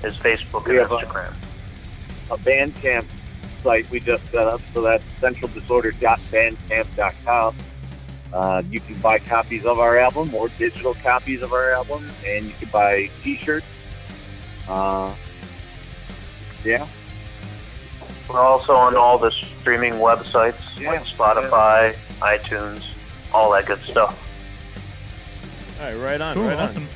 is 0.04 0.16
Facebook 0.18 0.66
We 0.66 0.72
and 0.80 0.80
have 0.88 0.92
a- 0.92 0.98
Instagram. 1.06 1.34
A 2.32 2.38
Bandcamp 2.38 3.06
site 3.64 3.90
we 3.90 4.00
just 4.00 4.24
set 4.32 4.48
up, 4.48 4.62
so 4.74 4.82
that's 4.82 5.04
centraldisorder.bandcamp.com. 5.22 7.56
Uh, 8.34 8.62
you 8.70 8.80
can 8.82 9.00
buy 9.00 9.18
copies 9.20 9.66
of 9.66 9.80
our 9.80 9.98
album 9.98 10.34
or 10.36 10.50
digital 10.50 10.94
copies 10.96 11.42
of 11.42 11.54
our 11.54 11.72
album, 11.72 12.10
and 12.26 12.46
you 12.46 12.52
can 12.60 12.68
buy 12.70 13.10
T-shirts. 13.24 13.66
Uh, 14.68 15.14
yeah, 16.64 16.88
We're 18.28 18.40
also 18.40 18.76
on 18.76 18.96
all 18.98 19.18
the 19.20 19.30
streaming 19.32 19.94
websites 19.94 20.56
Yeah, 20.80 20.94
like 20.94 21.06
Spotify, 21.06 21.96
iTunes, 22.20 22.84
all 23.32 23.52
that 23.52 23.68
good 23.68 23.80
stuff. 23.82 24.20
All 25.80 25.86
right, 25.86 25.94
right 25.96 26.20
on, 26.22 26.34
Cool. 26.36 26.48
right 26.48 26.58
on. 26.58 26.88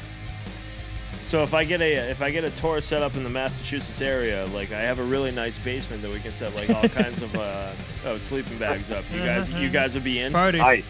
Awesome. 1.29 1.39
So 1.39 1.43
if 1.43 1.53
I 1.53 1.63
get 1.63 1.81
a 1.81 1.93
if 2.09 2.21
I 2.21 2.31
get 2.31 2.43
a 2.43 2.49
tour 2.51 2.81
set 2.81 3.01
up 3.03 3.15
in 3.15 3.23
the 3.23 3.29
Massachusetts 3.29 4.01
area, 4.01 4.45
like 4.47 4.71
I 4.71 4.79
have 4.81 4.99
a 4.99 5.03
really 5.03 5.31
nice 5.31 5.57
basement 5.57 6.01
that 6.01 6.11
we 6.11 6.19
can 6.19 6.31
set 6.31 6.55
like 6.55 6.69
all 6.69 6.87
kinds 6.89 7.21
of 7.21 7.35
uh, 7.35 7.71
of 8.05 8.21
sleeping 8.21 8.57
bags 8.57 8.91
up. 8.91 9.03
You 9.13 9.19
guys 9.19 9.49
you 9.49 9.69
guys 9.69 9.93
would 9.93 10.03
be 10.03 10.19
in. 10.19 10.31
Party. 10.33 10.59
I, 10.59 10.83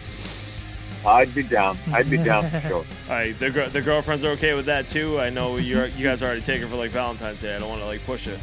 I'd 1.06 1.34
be 1.34 1.42
down. 1.42 1.78
I'd 1.92 2.10
be 2.10 2.18
down 2.18 2.50
for 2.50 2.60
sure. 2.60 2.84
right, 3.08 3.38
the 3.38 3.50
gir- 3.50 3.68
the 3.68 3.80
girlfriends 3.80 4.24
are 4.24 4.30
okay 4.32 4.54
with 4.54 4.66
that 4.66 4.88
too. 4.88 5.18
I 5.20 5.30
know 5.30 5.56
you're 5.56 5.86
you 5.86 6.04
guys 6.04 6.22
are 6.22 6.26
already 6.26 6.42
taken 6.42 6.68
for 6.68 6.76
like 6.76 6.90
Valentine's 6.90 7.40
Day. 7.40 7.54
I 7.54 7.58
don't 7.58 7.68
want 7.68 7.80
to 7.82 7.86
like 7.86 8.04
push 8.04 8.26
it. 8.26 8.38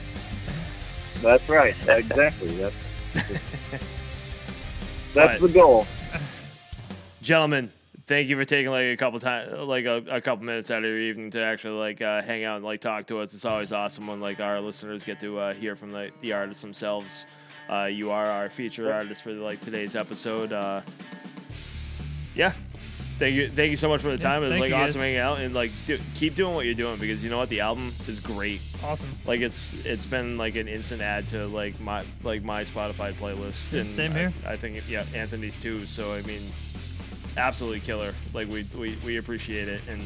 That's 1.21 1.47
right. 1.49 1.75
Exactly. 1.87 2.49
That's 2.49 2.75
that's 5.13 5.15
Right. 5.15 5.39
the 5.39 5.47
goal. 5.49 5.87
Gentlemen, 7.23 7.71
thank 8.07 8.29
you 8.29 8.35
for 8.35 8.45
taking 8.45 8.71
like 8.71 8.85
a 8.85 8.97
couple 8.97 9.19
time 9.19 9.67
like 9.67 9.85
a, 9.85 10.03
a 10.09 10.21
couple 10.21 10.45
minutes 10.45 10.71
out 10.71 10.79
of 10.79 10.83
your 10.85 10.99
evening 10.99 11.29
to 11.31 11.41
actually 11.43 11.77
like 11.77 12.01
uh, 12.01 12.21
hang 12.21 12.43
out 12.43 12.55
and 12.57 12.65
like 12.65 12.81
talk 12.81 13.05
to 13.07 13.19
us. 13.19 13.33
It's 13.33 13.45
always 13.45 13.71
awesome 13.71 14.07
when 14.07 14.19
like 14.19 14.39
our 14.39 14.59
listeners 14.61 15.03
get 15.03 15.19
to 15.21 15.39
uh, 15.39 15.53
hear 15.53 15.75
from 15.75 15.91
the, 15.91 16.11
the 16.21 16.33
artists 16.33 16.61
themselves. 16.61 17.25
Uh, 17.69 17.85
you 17.85 18.11
are 18.11 18.25
our 18.27 18.49
featured 18.49 18.87
artist 18.87 19.21
for 19.23 19.33
like 19.33 19.59
today's 19.61 19.95
episode. 19.95 20.53
Uh, 20.53 20.81
yeah. 22.33 22.53
Thank 23.19 23.35
you, 23.35 23.49
thank 23.49 23.71
you 23.71 23.77
so 23.77 23.89
much 23.89 24.01
for 24.01 24.09
the 24.09 24.13
Yeah, 24.13 24.19
time. 24.19 24.43
It 24.43 24.49
was 24.49 24.59
like 24.59 24.73
awesome 24.73 25.01
hanging 25.01 25.17
out 25.17 25.39
and 25.39 25.51
like 25.53 25.71
do, 25.87 25.97
keep 26.13 26.35
doing 26.35 26.53
what 26.53 26.65
you're 26.65 26.75
doing 26.75 26.97
because 26.99 27.23
you 27.23 27.31
know 27.31 27.39
what 27.39 27.49
the 27.49 27.61
album 27.61 27.91
is 28.07 28.19
great. 28.19 28.61
Awesome. 28.83 29.07
Like 29.25 29.41
it's 29.41 29.73
it's 29.85 30.05
been 30.05 30.37
like 30.37 30.55
an 30.55 30.67
instant 30.67 31.01
add 31.01 31.27
to 31.29 31.47
like 31.47 31.79
my 31.79 32.03
like 32.23 32.43
my 32.43 32.63
Spotify 32.63 33.11
playlist 33.13 33.73
and 33.73 33.95
Same 33.95 34.11
I- 34.11 34.19
here. 34.19 34.33
I, 34.45 34.55
think 34.55 34.83
yeah 34.87 35.03
Anthony's 35.15 35.59
too. 35.59 35.87
So 35.87 36.13
I 36.13 36.21
mean, 36.21 36.43
absolutely 37.37 37.79
killer. 37.79 38.13
Like 38.33 38.47
we 38.47 38.65
we, 38.77 38.97
we 39.05 39.17
appreciate 39.17 39.67
it 39.67 39.81
and 39.89 40.01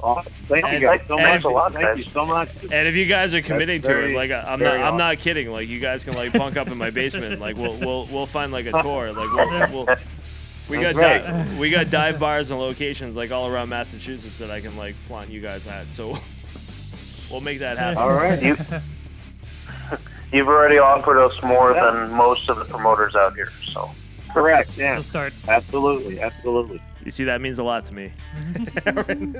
Awesome. 0.00 0.32
Thank 0.48 0.64
And- 0.64 0.74
you 0.74 0.80
guys 0.88 1.00
so 1.08 1.18
and- 1.18 1.28
much. 1.28 1.44
a 1.44 1.48
lot, 1.48 1.72
Thank 1.72 1.98
you 1.98 2.04
so 2.12 2.24
much. 2.24 2.48
and 2.62 2.86
if 2.88 2.94
you 2.94 3.06
guys 3.06 3.34
are 3.34 3.42
committing 3.42 3.80
to 3.82 3.88
very- 3.88 4.12
it, 4.12 4.16
like 4.16 4.30
I- 4.30 4.40
I'm 4.42 4.58
not 4.60 4.70
very 4.70 4.78
I'm 4.78 4.84
awesome. 4.86 4.98
not 4.98 5.18
kidding. 5.18 5.50
Like 5.50 5.68
you 5.68 5.80
guys 5.80 6.04
can 6.04 6.14
like 6.14 6.32
bunk 6.32 6.56
up 6.56 6.68
in 6.68 6.78
my 6.78 6.90
basement. 6.90 7.40
Like 7.40 7.56
we'll 7.56 7.74
we'll 7.76 8.06
we'll 8.06 8.26
find 8.26 8.52
like 8.52 8.66
a 8.66 8.72
tour. 8.82 9.12
Like 9.12 9.32
we'll. 9.70 9.84
we'll 9.86 9.96
we 10.68 10.80
got 10.80 10.94
That's 10.96 11.48
di- 11.48 11.58
we 11.58 11.70
got 11.70 11.90
dive 11.90 12.18
bars 12.18 12.50
and 12.50 12.58
locations 12.58 13.16
like 13.16 13.30
all 13.30 13.48
around 13.48 13.68
Massachusetts 13.68 14.38
that 14.38 14.50
I 14.50 14.60
can 14.60 14.76
like 14.76 14.94
flaunt 14.96 15.30
you 15.30 15.40
guys 15.40 15.66
at. 15.66 15.92
So 15.92 16.16
we'll 17.30 17.40
make 17.40 17.58
that 17.60 17.78
happen. 17.78 17.98
All 17.98 18.12
right. 18.12 18.42
You, 18.42 18.56
you've 20.32 20.48
already 20.48 20.78
offered 20.78 21.18
us 21.18 21.40
more 21.42 21.74
than 21.74 22.12
most 22.12 22.48
of 22.48 22.58
the 22.58 22.64
promoters 22.64 23.14
out 23.14 23.34
here, 23.34 23.52
so 23.64 23.90
Correct. 24.32 24.76
Yeah. 24.76 24.96
to 24.96 25.02
start. 25.02 25.32
Absolutely. 25.48 26.20
Absolutely. 26.20 26.80
You 27.04 27.10
see, 27.10 27.24
that 27.24 27.40
means 27.40 27.58
a 27.58 27.62
lot 27.62 27.84
to 27.86 27.94
me. 27.94 28.12
Thank 28.84 29.36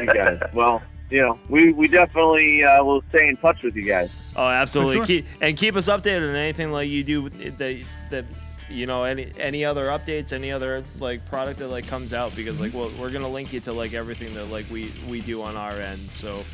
you 0.00 0.06
guys. 0.06 0.40
Well, 0.54 0.82
you 1.10 1.20
know, 1.20 1.38
we 1.48 1.72
we 1.72 1.88
definitely 1.88 2.62
uh, 2.64 2.82
will 2.84 3.02
stay 3.10 3.28
in 3.28 3.36
touch 3.36 3.62
with 3.62 3.74
you 3.74 3.82
guys. 3.82 4.10
Oh, 4.36 4.46
absolutely. 4.46 4.96
sure. 4.96 5.04
Keep 5.04 5.26
and 5.40 5.56
keep 5.56 5.76
us 5.76 5.88
updated 5.88 6.28
on 6.28 6.36
anything 6.36 6.70
like 6.70 6.88
you 6.88 7.02
do 7.04 7.28
that 7.28 7.84
that 8.10 8.24
you 8.70 8.86
know 8.86 9.04
any 9.04 9.32
any 9.36 9.64
other 9.64 9.86
updates, 9.88 10.32
any 10.32 10.52
other 10.52 10.84
like 10.98 11.26
product 11.26 11.58
that 11.58 11.68
like 11.68 11.86
comes 11.88 12.12
out 12.12 12.34
because 12.36 12.60
like 12.60 12.72
well, 12.72 12.90
we're 12.98 13.10
gonna 13.10 13.28
link 13.28 13.52
you 13.52 13.60
to 13.60 13.72
like 13.72 13.92
everything 13.92 14.32
that 14.34 14.46
like 14.46 14.70
we 14.70 14.92
we 15.08 15.20
do 15.20 15.42
on 15.42 15.56
our 15.56 15.72
end. 15.72 16.10
So 16.10 16.44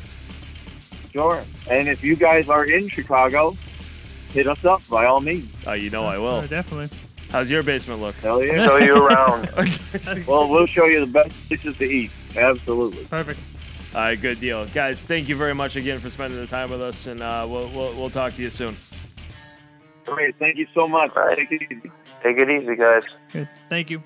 Sure. 1.17 1.43
And 1.69 1.87
if 1.87 2.03
you 2.03 2.15
guys 2.15 2.47
are 2.47 2.63
in 2.65 2.87
Chicago, 2.89 3.55
hit 4.33 4.47
us 4.47 4.63
up 4.63 4.81
by 4.89 5.05
all 5.05 5.19
means. 5.19 5.49
uh, 5.65 5.71
you 5.73 5.89
know 5.89 6.03
I 6.03 6.17
Oh, 6.17 6.21
will. 6.41 6.47
definitely. 6.47 6.95
How's 7.31 7.49
your 7.49 7.63
basement 7.63 7.99
look? 8.01 8.15
Hell 8.17 8.41
yeah. 8.43 8.65
Show 8.65 8.77
you 8.77 8.95
around. 9.05 9.49
well, 10.27 10.47
we'll 10.49 10.67
show 10.67 10.85
you 10.85 11.01
the 11.05 11.11
best 11.11 11.31
places 11.47 11.75
to 11.77 11.83
eat. 11.85 12.11
Absolutely. 12.37 13.03
Perfect. 13.05 13.39
All 13.95 14.01
right, 14.01 14.19
good 14.21 14.39
deal, 14.39 14.65
guys. 14.67 15.01
Thank 15.01 15.27
you 15.27 15.35
very 15.35 15.55
much 15.55 15.75
again 15.75 15.99
for 15.99 16.09
spending 16.09 16.39
the 16.39 16.45
time 16.47 16.69
with 16.69 16.81
us, 16.81 17.07
and 17.07 17.21
uh, 17.21 17.45
we'll, 17.49 17.69
we'll 17.71 17.95
we'll 17.95 18.09
talk 18.09 18.33
to 18.35 18.41
you 18.41 18.49
soon. 18.49 18.77
Great. 20.05 20.35
Thank 20.39 20.57
you 20.57 20.67
so 20.73 20.87
much. 20.87 21.13
Right. 21.15 21.35
Take 21.37 21.51
it 21.51 21.61
easy. 21.63 21.91
Take 22.23 22.37
it 22.37 22.49
easy, 22.49 22.75
guys. 22.75 23.03
Good. 23.33 23.49
Thank 23.69 23.89
you. 23.89 24.01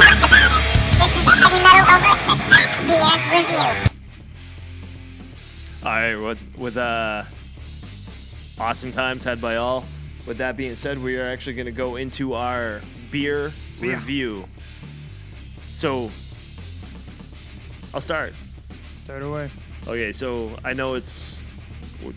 This 0.00 0.08
is 0.08 1.24
the 1.26 1.34
Heavy 1.36 1.62
Metal 1.62 1.84
Over 1.92 2.36
Pack 2.48 2.72
Beer 2.86 3.12
Review. 3.36 3.68
All 5.84 5.92
right, 5.92 6.14
with 6.16 6.40
with 6.58 6.76
uh, 6.78 7.24
awesome 8.58 8.92
times 8.92 9.24
had 9.24 9.42
by 9.42 9.56
all. 9.56 9.84
With 10.26 10.38
that 10.38 10.56
being 10.56 10.74
said, 10.74 11.02
we 11.02 11.18
are 11.18 11.26
actually 11.26 11.52
going 11.52 11.66
to 11.66 11.72
go 11.72 11.96
into 11.96 12.32
our 12.32 12.80
beer 13.10 13.52
Beer. 13.78 13.96
review. 13.96 14.44
So, 15.72 16.10
I'll 17.92 18.00
start. 18.00 18.32
Start 19.04 19.22
away. 19.22 19.50
Okay, 19.86 20.12
so 20.12 20.56
I 20.64 20.72
know 20.72 20.94
it's 20.94 21.44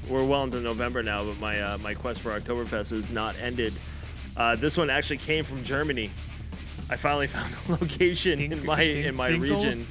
we're 0.07 0.25
well 0.25 0.43
into 0.45 0.61
November 0.61 1.03
now, 1.03 1.25
but 1.25 1.37
my 1.41 1.59
uh, 1.59 1.77
my 1.79 1.93
quest 1.93 2.21
for 2.21 2.39
Oktoberfest 2.39 2.93
is 2.93 3.09
not 3.09 3.35
ended. 3.41 3.73
Uh, 4.37 4.55
this 4.55 4.77
one 4.77 4.89
actually 4.89 5.17
came 5.17 5.43
from 5.43 5.63
Germany. 5.63 6.09
I 6.89 6.95
finally 6.95 7.27
found 7.27 7.53
a 7.67 7.71
location 7.81 8.39
in 8.39 8.65
my 8.65 8.83
Dink- 8.83 9.05
in 9.05 9.15
my 9.15 9.31
Dinkel? 9.31 9.41
region. 9.41 9.87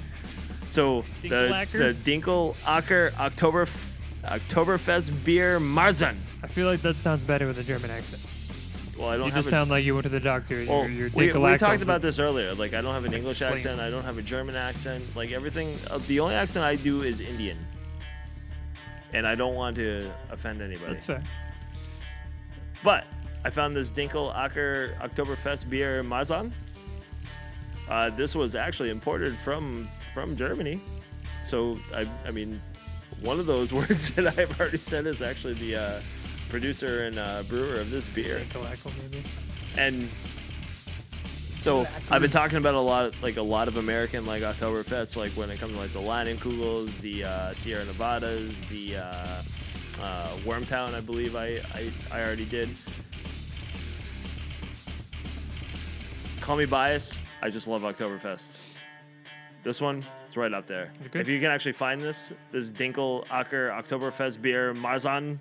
So 0.68 1.04
the 1.22 1.66
the 1.72 1.96
Dinkelacker 2.04 3.14
Oktober 3.18 3.66
Oktoberfest 4.24 5.24
beer 5.24 5.58
Marzen. 5.58 6.16
I 6.42 6.46
feel 6.46 6.66
like 6.66 6.80
that 6.82 6.96
sounds 6.96 7.24
better 7.26 7.46
with 7.46 7.58
a 7.58 7.62
German 7.64 7.90
accent. 7.90 8.22
Well, 8.96 9.08
I 9.08 9.16
don't 9.16 9.26
You 9.26 9.32
have 9.32 9.44
just 9.44 9.48
a, 9.48 9.50
sound 9.50 9.70
like 9.70 9.84
you 9.84 9.94
went 9.94 10.04
to 10.04 10.10
the 10.10 10.20
doctor. 10.20 10.64
well, 10.68 10.88
You're, 10.88 11.08
you're 11.08 11.34
we, 11.34 11.50
we 11.52 11.56
talked 11.58 11.82
about 11.82 12.02
this 12.02 12.18
earlier. 12.18 12.54
Like 12.54 12.72
I 12.74 12.80
don't 12.82 12.92
have 12.94 13.04
an 13.04 13.14
English 13.14 13.40
Explain. 13.40 13.54
accent. 13.54 13.80
I 13.80 13.90
don't 13.90 14.04
have 14.04 14.18
a 14.18 14.22
German 14.22 14.54
accent. 14.54 15.04
Like 15.16 15.32
everything. 15.32 15.76
Uh, 15.90 15.98
the 16.06 16.20
only 16.20 16.34
accent 16.34 16.64
I 16.64 16.76
do 16.76 17.02
is 17.02 17.18
Indian. 17.20 17.58
And 19.12 19.26
I 19.26 19.34
don't 19.34 19.54
want 19.54 19.76
to 19.76 20.10
offend 20.30 20.62
anybody. 20.62 20.92
That's 20.92 21.04
fair. 21.04 21.22
But 22.84 23.04
I 23.44 23.50
found 23.50 23.74
this 23.76 23.90
Dinkelacker 23.90 24.98
Oktoberfest 25.00 25.68
beer 25.68 26.02
Marzen. 26.04 26.52
Uh, 27.92 28.08
this 28.08 28.34
was 28.34 28.54
actually 28.54 28.88
imported 28.88 29.36
from 29.36 29.86
from 30.14 30.34
Germany. 30.34 30.80
So 31.44 31.78
I 31.94 32.08
I 32.26 32.30
mean, 32.30 32.58
one 33.20 33.38
of 33.38 33.44
those 33.44 33.70
words 33.80 34.12
that 34.12 34.38
I've 34.38 34.58
already 34.58 34.78
said 34.78 35.06
is 35.06 35.20
actually 35.20 35.54
the 35.54 35.76
uh, 35.76 36.02
producer 36.48 37.04
and 37.04 37.18
uh, 37.18 37.42
brewer 37.42 37.78
of 37.80 37.90
this 37.90 38.06
beer. 38.08 38.40
And 39.76 40.08
so 41.60 41.86
I've 42.10 42.22
been 42.22 42.30
talking 42.30 42.56
about 42.56 42.74
a 42.74 42.80
lot, 42.80 43.14
like 43.20 43.36
a 43.36 43.42
lot 43.42 43.68
of 43.68 43.76
American 43.76 44.24
like 44.24 44.42
Oktoberfest, 44.42 45.18
like 45.18 45.32
when 45.32 45.50
it 45.50 45.60
comes 45.60 45.74
to 45.74 45.78
like 45.78 45.92
the 45.92 46.00
Leinenkugels, 46.00 46.98
the 47.00 47.24
uh, 47.24 47.52
Sierra 47.52 47.84
Nevadas, 47.84 48.62
the 48.70 48.96
uh, 48.96 49.42
uh, 50.00 50.28
Wormtown, 50.46 50.94
I 50.94 51.00
believe 51.00 51.36
I, 51.36 51.60
I 51.74 51.90
I 52.10 52.22
already 52.22 52.46
did. 52.46 52.70
Call 56.40 56.56
me 56.56 56.64
biased. 56.64 57.20
I 57.42 57.50
just 57.50 57.66
love 57.68 57.82
Oktoberfest. 57.82 58.60
This 59.64 59.80
one, 59.80 60.04
it's 60.24 60.36
right 60.36 60.52
up 60.52 60.66
there. 60.66 60.92
Okay. 61.06 61.20
If 61.20 61.28
you 61.28 61.38
can 61.40 61.50
actually 61.50 61.72
find 61.72 62.02
this, 62.02 62.32
this 62.50 62.72
Dinkelacker 62.72 63.70
Oktoberfest 63.70 64.40
beer 64.40 64.72
Marzen 64.74 65.38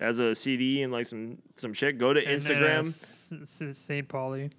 as 0.00 0.18
a 0.18 0.34
CD 0.34 0.82
and 0.82 0.92
like 0.92 1.06
some 1.06 1.38
some 1.56 1.72
shit, 1.72 1.96
go 1.98 2.12
to 2.12 2.20
And, 2.20 2.28
uh, 2.28 2.32
Instagram. 2.34 3.76
St. 3.76 4.08
Pauli. 4.08 4.50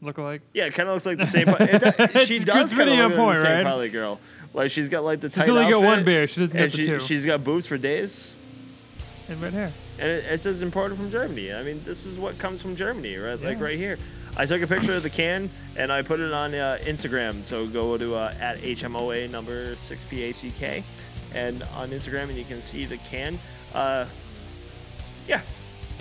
Look 0.00 0.18
alike. 0.18 0.42
Yeah, 0.52 0.66
it 0.66 0.74
kind 0.74 0.88
of 0.88 0.94
looks 0.96 1.06
like 1.06 1.18
the 1.18 1.26
same. 1.38 1.48
It 1.48 1.80
does, 1.80 2.26
she 2.26 2.38
does 2.40 2.72
kind 2.72 2.90
of 2.90 2.96
look 2.96 3.08
like 3.10 3.16
point, 3.16 3.38
the 3.38 3.44
same 3.44 3.66
right? 3.66 3.92
Girl. 3.92 4.20
Like 4.52 4.70
she's 4.70 4.88
got 4.88 5.04
like 5.04 5.20
the 5.20 5.28
tight 5.28 5.42
She's 5.42 5.50
only 5.50 5.70
got 5.70 5.82
one 5.82 6.04
beer. 6.04 6.26
She 6.26 6.40
doesn't 6.40 6.56
and 6.58 6.72
she, 6.72 6.86
two. 6.86 6.98
she's 7.00 7.24
got 7.24 7.42
boobs 7.44 7.66
for 7.66 7.78
days, 7.78 8.36
and 9.28 9.40
red 9.40 9.52
hair. 9.52 9.72
and 9.98 10.10
it, 10.10 10.24
it 10.26 10.40
says 10.40 10.60
imported 10.62 10.96
from 10.96 11.10
Germany. 11.10 11.52
I 11.52 11.62
mean, 11.62 11.82
this 11.84 12.04
is 12.04 12.18
what 12.18 12.36
comes 12.38 12.60
from 12.62 12.76
Germany, 12.76 13.16
right? 13.16 13.40
Like 13.40 13.60
right 13.60 13.78
here. 13.78 13.96
I 14.36 14.46
took 14.46 14.62
a 14.62 14.66
picture 14.66 14.94
of 14.94 15.02
the 15.02 15.10
can 15.10 15.50
and 15.76 15.92
I 15.92 16.02
put 16.02 16.20
it 16.20 16.32
on 16.32 16.54
uh, 16.54 16.78
Instagram. 16.82 17.44
So 17.44 17.66
go 17.66 17.98
to 17.98 18.14
uh, 18.14 18.34
at 18.40 18.58
HMOA 18.58 19.30
number 19.30 19.76
six 19.76 20.04
PACK, 20.04 20.84
and 21.34 21.62
on 21.74 21.90
Instagram, 21.90 22.24
and 22.24 22.34
you 22.34 22.44
can 22.44 22.62
see 22.62 22.84
the 22.84 22.96
can. 22.98 23.38
Uh, 23.74 24.06
yeah, 25.28 25.42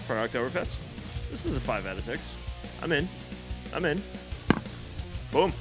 for 0.06 0.16
Oktoberfest. 0.16 0.80
This 1.30 1.45
is 1.45 1.56
a 1.56 1.62
five 1.62 1.86
out 1.86 1.98
of 1.98 2.03
six. 2.03 2.38
I'm 2.82 2.91
in. 2.91 3.08
I'm 3.74 3.86
in. 3.86 4.02
Boom. 5.32 5.53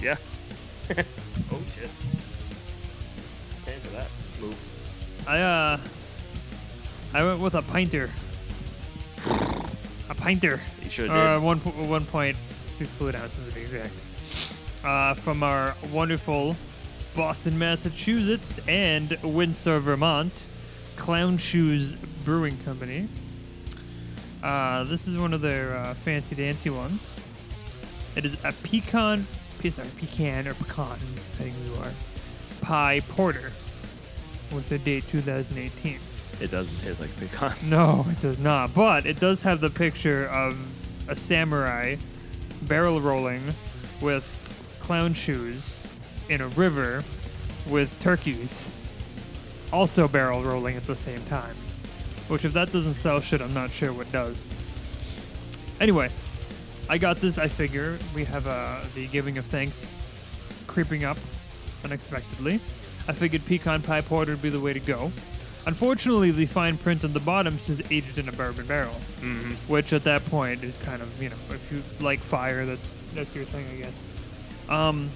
Yeah. 0.00 0.16
oh 0.98 1.60
shit. 1.74 1.90
Paying 3.64 3.80
for 3.80 3.90
that 3.90 4.08
move. 4.40 4.58
I 5.26 5.40
uh, 5.40 5.80
I 7.12 7.22
went 7.24 7.40
with 7.40 7.54
a 7.54 7.62
pinter. 7.62 8.10
A 10.10 10.14
pinter. 10.14 10.60
You 10.82 10.90
sure 10.90 11.10
Uh, 11.10 11.34
did. 11.34 11.42
one 11.42 11.60
po- 11.60 11.70
one 11.84 12.04
point 12.04 12.36
six 12.76 12.92
fluid 12.94 13.14
ounces 13.16 13.48
to 13.48 13.54
be 13.54 13.62
exact. 13.62 13.92
Uh, 14.84 15.14
from 15.14 15.42
our 15.42 15.74
wonderful 15.90 16.56
Boston, 17.16 17.58
Massachusetts, 17.58 18.58
and 18.68 19.16
Windsor, 19.22 19.80
Vermont, 19.80 20.32
Clown 20.96 21.38
Shoes 21.38 21.96
Brewing 22.24 22.56
Company. 22.64 23.08
Uh, 24.42 24.84
this 24.84 25.06
is 25.06 25.16
one 25.16 25.32
of 25.34 25.40
their 25.42 25.76
uh, 25.76 25.94
fancy 25.94 26.34
dancy 26.34 26.70
ones. 26.70 27.00
It 28.16 28.24
is 28.24 28.36
a 28.44 28.52
pecan, 28.52 29.26
pe- 29.58 29.70
sorry, 29.70 29.88
pecan 29.98 30.48
or 30.48 30.54
pecan, 30.54 30.98
depending 31.32 31.54
who 31.66 31.74
you 31.74 31.80
are, 31.80 31.92
pie 32.62 33.00
porter 33.08 33.52
with 34.50 34.70
a 34.72 34.78
date 34.78 35.04
2018. 35.10 35.98
It 36.40 36.50
doesn't 36.50 36.78
taste 36.78 37.00
like 37.00 37.14
pecan. 37.16 37.54
No, 37.68 38.06
it 38.10 38.20
does 38.20 38.38
not. 38.38 38.74
But 38.74 39.06
it 39.06 39.20
does 39.20 39.42
have 39.42 39.60
the 39.60 39.70
picture 39.70 40.26
of 40.28 40.58
a 41.08 41.16
samurai 41.16 41.96
barrel 42.62 43.00
rolling 43.00 43.54
with 44.00 44.24
clown 44.80 45.14
shoes 45.14 45.82
in 46.28 46.40
a 46.40 46.48
river 46.48 47.04
with 47.68 47.90
turkeys 48.00 48.72
also 49.72 50.08
barrel 50.08 50.42
rolling 50.42 50.76
at 50.76 50.84
the 50.84 50.96
same 50.96 51.22
time. 51.26 51.56
Which, 52.28 52.44
if 52.44 52.52
that 52.52 52.72
doesn't 52.72 52.94
sell 52.94 53.20
shit, 53.20 53.40
I'm 53.40 53.54
not 53.54 53.70
sure 53.70 53.92
what 53.92 54.10
does. 54.12 54.46
Anyway, 55.80 56.10
I 56.88 56.98
got 56.98 57.16
this. 57.16 57.38
I 57.38 57.48
figure 57.48 57.98
we 58.14 58.24
have 58.24 58.46
uh, 58.46 58.82
the 58.94 59.06
giving 59.08 59.38
of 59.38 59.46
thanks 59.46 59.94
creeping 60.66 61.04
up 61.04 61.18
unexpectedly. 61.84 62.60
I 63.08 63.12
figured 63.12 63.44
pecan 63.46 63.82
pie 63.82 64.00
porter 64.00 64.32
would 64.32 64.42
be 64.42 64.50
the 64.50 64.60
way 64.60 64.72
to 64.72 64.80
go. 64.80 65.10
Unfortunately, 65.66 66.30
the 66.30 66.46
fine 66.46 66.78
print 66.78 67.04
on 67.04 67.12
the 67.12 67.20
bottom 67.20 67.58
says 67.60 67.80
aged 67.90 68.18
in 68.18 68.28
a 68.28 68.32
bourbon 68.32 68.66
barrel, 68.66 68.94
Mm-hmm. 69.20 69.52
which 69.70 69.92
at 69.92 70.04
that 70.04 70.24
point 70.26 70.64
is 70.64 70.76
kind 70.78 71.02
of 71.02 71.22
you 71.22 71.28
know 71.28 71.36
if 71.50 71.60
you 71.72 71.82
like 72.00 72.20
fire, 72.20 72.64
that's 72.66 72.94
that's 73.14 73.34
your 73.34 73.44
thing, 73.44 73.66
I 73.72 73.76
guess. 73.82 73.92
Um, 74.68 75.10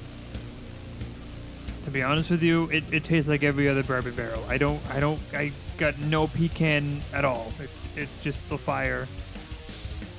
to 1.85 1.91
be 1.91 2.03
honest 2.03 2.31
with 2.31 2.43
you, 2.43 2.65
it, 2.71 2.85
it 2.93 3.05
tastes 3.05 3.29
like 3.29 3.43
every 3.43 3.69
other 3.69 3.83
bourbon 3.83 4.15
barrel. 4.15 4.45
I 4.49 4.59
don't 4.59 4.81
I 4.91 5.01
don't 5.01 5.21
I 5.33 5.53
got 5.79 5.99
no 5.99 6.27
pecan 6.29 7.01
at 7.13 7.25
all. 7.25 7.51
It's 7.61 7.79
it's 7.97 8.17
just 8.23 8.47
the 8.51 8.59
fire. 8.59 9.09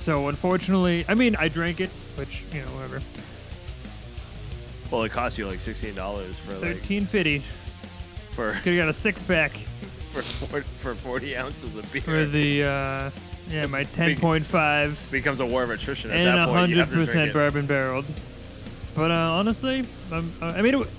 So 0.00 0.28
unfortunately, 0.28 1.04
I 1.08 1.14
mean 1.14 1.36
I 1.36 1.48
drank 1.48 1.80
it, 1.80 1.90
which 2.16 2.42
you 2.52 2.60
know 2.62 2.68
whatever. 2.68 3.00
Well, 4.90 5.02
it 5.04 5.10
cost 5.12 5.38
you 5.38 5.46
like 5.46 5.60
sixteen 5.60 5.94
dollars 5.94 6.38
for 6.38 6.52
like 6.52 6.60
Thirteen 6.60 7.06
fifty. 7.06 7.42
for 8.30 8.52
Could 8.52 8.74
have 8.74 8.76
got 8.76 8.88
a 8.88 8.92
six 8.92 9.20
pack 9.22 9.52
for 10.22 10.46
for, 10.46 10.62
for 10.62 10.94
forty 10.94 11.36
ounces 11.36 11.76
of 11.76 11.90
beer. 11.92 12.02
for 12.02 12.24
the 12.26 12.64
uh, 12.64 13.10
yeah 13.48 13.66
my 13.66 13.82
ten 13.84 14.08
big- 14.10 14.20
point 14.20 14.44
five 14.46 14.98
becomes 15.10 15.40
a 15.40 15.46
war 15.46 15.62
of 15.62 15.70
attrition 15.70 16.10
at 16.10 16.18
and 16.18 16.26
that 16.38 16.48
point. 16.48 16.70
You 16.70 16.76
have 16.78 16.88
to 16.88 16.94
drink 16.94 17.08
percent 17.08 17.30
it. 17.30 17.32
bourbon 17.32 17.66
barreled. 17.66 18.06
But 18.94 19.10
uh, 19.10 19.14
honestly, 19.14 19.84
um, 20.10 20.32
uh, 20.40 20.46
I 20.46 20.56
mean, 20.62 20.74
it, 20.74 20.78
w- 20.78 20.90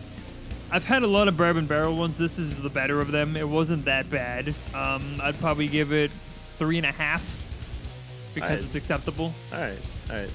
I've 0.70 0.86
had 0.86 1.02
a 1.02 1.08
lot 1.08 1.28
of 1.28 1.36
bourbon 1.36 1.66
barrel 1.66 1.96
ones. 1.98 2.18
This 2.18 2.38
is 2.38 2.54
the 2.62 2.70
better 2.70 3.00
of 3.00 3.12
them. 3.12 3.36
It 3.36 3.48
wasn't 3.48 3.86
that 3.86 4.08
bad. 4.12 4.54
Um, 4.76 5.18
I'd 5.24 5.40
probably 5.40 5.68
give 5.68 5.92
it 5.92 6.12
three 6.60 6.78
and 6.78 6.86
a 6.86 6.92
half 6.92 7.24
because 8.36 8.52
Alright. 8.52 8.66
it's 8.66 8.76
acceptable. 8.76 9.34
All 9.52 9.60
right, 9.60 9.80
all 10.12 10.16
right. 10.18 10.30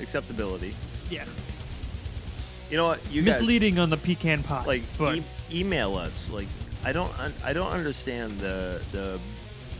Acceptability. 0.00 0.74
Yeah. 1.10 1.24
You 2.70 2.76
know 2.76 2.86
what? 2.86 3.00
You 3.10 3.22
guys 3.22 3.40
Misleading 3.40 3.78
on 3.80 3.90
the 3.90 3.96
pecan 3.96 4.42
pie. 4.44 4.64
like 4.64 4.82
but 4.96 5.16
e- 5.16 5.24
email 5.52 5.96
us. 5.96 6.30
Like 6.30 6.46
I 6.84 6.92
don't 6.92 7.12
I 7.44 7.52
don't 7.52 7.72
understand 7.72 8.38
the 8.38 8.80
the 8.92 9.18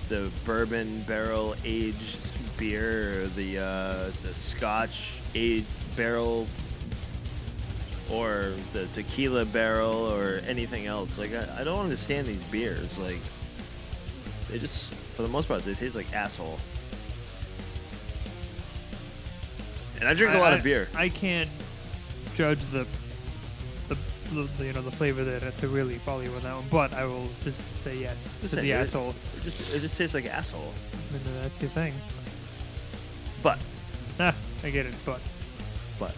the 0.08 0.30
bourbon 0.44 1.02
barrel 1.06 1.54
aged 1.64 2.18
beer 2.56 3.22
or 3.22 3.26
the 3.28 3.58
uh, 3.58 4.10
the 4.24 4.34
Scotch 4.34 5.20
aged 5.34 5.66
barrel 5.96 6.46
or 8.10 8.52
the 8.72 8.86
tequila 8.94 9.44
barrel 9.44 10.12
or 10.12 10.40
anything 10.46 10.86
else. 10.86 11.18
Like 11.18 11.32
I, 11.34 11.60
I 11.60 11.64
don't 11.64 11.80
understand 11.80 12.26
these 12.26 12.42
beers. 12.44 12.98
Like 12.98 13.20
they 14.50 14.58
just 14.58 14.92
for 15.14 15.22
the 15.22 15.28
most 15.28 15.46
part 15.48 15.62
they 15.64 15.74
taste 15.74 15.94
like 15.94 16.12
asshole. 16.12 16.58
And 20.00 20.08
I 20.08 20.14
drink 20.14 20.34
a 20.34 20.38
I- 20.38 20.40
lot 20.40 20.52
I- 20.52 20.56
of 20.56 20.62
beer. 20.62 20.88
I 20.94 21.08
can't 21.08 21.48
judge 22.36 22.60
the, 22.72 22.86
the, 24.32 24.48
the 24.58 24.66
you 24.66 24.72
know 24.72 24.82
the 24.82 24.90
flavor 24.90 25.24
there 25.24 25.40
to 25.40 25.68
really 25.68 25.98
follow 25.98 26.20
you 26.20 26.32
on 26.34 26.40
that 26.42 26.54
one, 26.54 26.64
but 26.70 26.92
I 26.94 27.04
will 27.04 27.28
just 27.42 27.58
say 27.84 27.96
yes 27.98 28.16
Just 28.40 28.40
to 28.40 28.48
saying, 28.48 28.64
the 28.66 28.72
it- 28.72 28.80
asshole. 28.82 29.14
It 29.36 29.42
just 29.42 29.60
it 29.74 29.80
just 29.80 29.96
tastes 29.96 30.14
like 30.14 30.26
asshole. 30.26 30.72
I 31.10 31.12
mean, 31.12 31.22
that's 31.42 31.60
your 31.60 31.70
thing. 31.70 31.94
But 33.42 33.58
Ah, 34.20 34.34
I 34.64 34.70
get 34.70 34.86
it, 34.86 34.94
but 35.06 35.20
but 35.98 36.14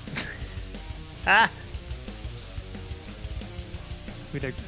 ah 1.26 1.50
we 4.32 4.40
digress. 4.40 4.64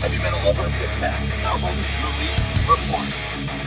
Heavy 0.00 0.18
Metal 0.18 0.38
Over 0.48 0.62
a 0.62 0.72
Six 0.72 0.94
Pack. 1.00 1.44
Album 1.44 1.74
release 2.04 2.68
report. 2.68 3.57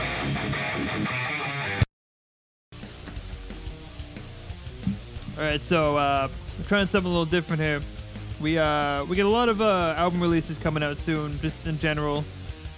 All 5.41 5.47
right, 5.47 5.63
so 5.63 5.97
uh, 5.97 6.27
we're 6.55 6.65
trying 6.65 6.85
something 6.85 7.07
a 7.07 7.09
little 7.11 7.25
different 7.25 7.63
here. 7.63 7.81
We 8.39 8.59
uh, 8.59 9.03
we 9.05 9.15
get 9.15 9.25
a 9.25 9.29
lot 9.29 9.49
of 9.49 9.59
uh, 9.59 9.95
album 9.97 10.21
releases 10.21 10.55
coming 10.59 10.83
out 10.83 10.99
soon, 10.99 11.35
just 11.39 11.65
in 11.65 11.79
general. 11.79 12.23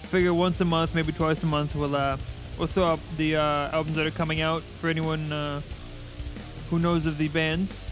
Figure 0.03 0.33
once 0.33 0.61
a 0.61 0.65
month, 0.65 0.95
maybe 0.95 1.11
twice 1.11 1.43
a 1.43 1.45
month, 1.45 1.75
we'll 1.75 1.93
uh, 1.93 2.15
we'll 2.57 2.69
throw 2.69 2.85
up 2.85 3.01
the 3.17 3.35
uh, 3.35 3.75
albums 3.75 3.97
that 3.97 4.07
are 4.07 4.11
coming 4.11 4.39
out 4.39 4.63
for 4.79 4.87
anyone 4.87 5.33
uh, 5.33 5.59
who 6.69 6.79
knows 6.79 7.05
of 7.05 7.17
the 7.17 7.27
bands 7.27 7.83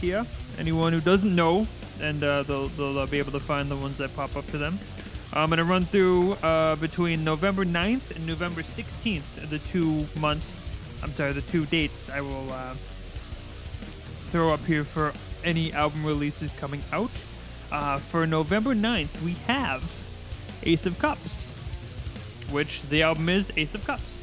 here. 0.00 0.24
Anyone 0.56 0.94
who 0.94 1.02
doesn't 1.02 1.36
know, 1.36 1.66
and 2.00 2.24
uh, 2.24 2.44
they'll 2.44 2.68
they'll 2.68 3.00
uh, 3.00 3.04
be 3.04 3.18
able 3.18 3.32
to 3.32 3.40
find 3.40 3.70
the 3.70 3.76
ones 3.76 3.98
that 3.98 4.16
pop 4.16 4.36
up 4.36 4.50
to 4.52 4.56
them. 4.56 4.78
I'm 5.34 5.50
gonna 5.50 5.64
run 5.64 5.84
through 5.84 6.32
uh, 6.32 6.76
between 6.76 7.24
November 7.24 7.66
9th 7.66 8.16
and 8.16 8.26
November 8.26 8.62
16th, 8.62 9.50
the 9.50 9.58
two 9.58 10.08
months. 10.18 10.50
I'm 11.02 11.12
sorry, 11.12 11.34
the 11.34 11.42
two 11.42 11.66
dates. 11.66 12.08
I 12.08 12.22
will. 12.22 12.50
Uh, 12.50 12.74
throw 14.28 14.52
up 14.52 14.64
here 14.64 14.84
for 14.84 15.12
any 15.44 15.72
album 15.72 16.04
releases 16.04 16.52
coming 16.52 16.82
out. 16.92 17.10
Uh, 17.72 17.98
for 17.98 18.26
November 18.26 18.74
9th, 18.74 19.22
we 19.22 19.32
have 19.46 19.90
Ace 20.62 20.86
of 20.86 20.98
Cups, 20.98 21.50
which 22.50 22.82
the 22.90 23.02
album 23.02 23.28
is 23.28 23.50
Ace 23.56 23.74
of 23.74 23.84
Cups. 23.86 24.18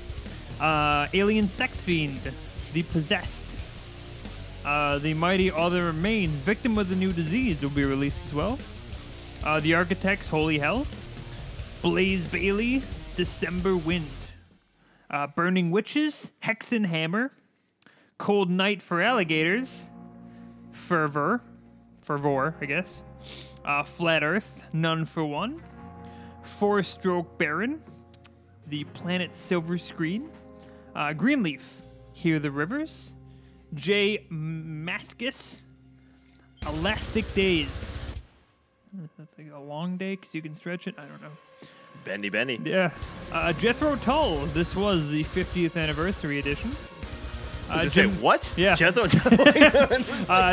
Uh, 0.59 1.07
Alien 1.13 1.47
Sex 1.47 1.83
Fiend, 1.83 2.19
The 2.73 2.83
Possessed. 2.83 3.45
Uh, 4.63 4.97
the 4.99 5.13
Mighty 5.13 5.51
All 5.51 5.69
That 5.69 5.83
Remains, 5.83 6.41
Victim 6.41 6.77
of 6.77 6.89
the 6.89 6.95
New 6.95 7.13
Disease, 7.13 7.61
will 7.61 7.69
be 7.69 7.83
released 7.83 8.17
as 8.27 8.33
well. 8.33 8.57
Uh, 9.43 9.59
the 9.59 9.73
Architects, 9.73 10.27
Holy 10.27 10.57
Hell. 10.57 10.85
Blaze 11.81 12.23
Bayley, 12.23 12.81
December 13.15 13.75
Wind. 13.75 14.09
Uh, 15.09 15.27
Burning 15.27 15.69
Witches, 15.69 16.31
Hexen 16.43 16.85
Hammer. 16.85 17.31
Cold 18.17 18.49
Night 18.49 18.81
for 18.81 19.01
Alligators, 19.01 19.89
Fervor, 20.87 21.41
Fervor, 22.03 22.55
I 22.61 22.65
guess, 22.65 23.01
uh, 23.65 23.83
Flat 23.83 24.23
Earth, 24.23 24.61
None 24.71 25.05
for 25.05 25.25
One, 25.25 25.61
Four 26.43 26.83
Stroke 26.83 27.37
Baron, 27.39 27.81
The 28.67 28.83
Planet 28.85 29.35
Silver 29.35 29.77
Screen, 29.79 30.29
uh, 30.95 31.13
Greenleaf, 31.13 31.63
Hear 32.13 32.37
the 32.39 32.51
Rivers, 32.51 33.13
J. 33.73 34.25
Mascis, 34.31 35.61
Elastic 36.67 37.33
Days. 37.33 38.05
That's 39.17 39.33
like 39.37 39.51
a 39.53 39.59
long 39.59 39.97
day 39.97 40.15
because 40.15 40.33
you 40.35 40.41
can 40.41 40.53
stretch 40.55 40.87
it. 40.87 40.95
I 40.97 41.05
don't 41.05 41.21
know. 41.21 41.31
bendy 42.05 42.29
bendy. 42.29 42.59
Yeah. 42.63 42.91
Uh, 43.31 43.51
Jethro 43.53 43.95
Tull. 43.97 44.45
This 44.47 44.75
was 44.75 45.09
the 45.09 45.23
50th 45.25 45.75
anniversary 45.75 46.39
edition. 46.39 46.71
Uh, 47.69 47.81
it 47.85 47.89
say 47.91 48.05
what? 48.05 48.53
Yeah. 48.55 48.75
Jethro 48.75 49.03
uh, 49.05 49.07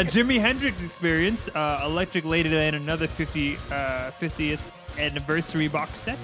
Jimi 0.05 0.41
Hendrix 0.41 0.81
Experience, 0.83 1.49
uh, 1.55 1.83
Electric 1.85 2.25
Ladyland, 2.25 2.75
another 2.75 3.07
50, 3.07 3.57
uh, 3.57 4.11
50th 4.21 4.61
anniversary 4.99 5.69
box 5.69 5.99
set. 6.01 6.19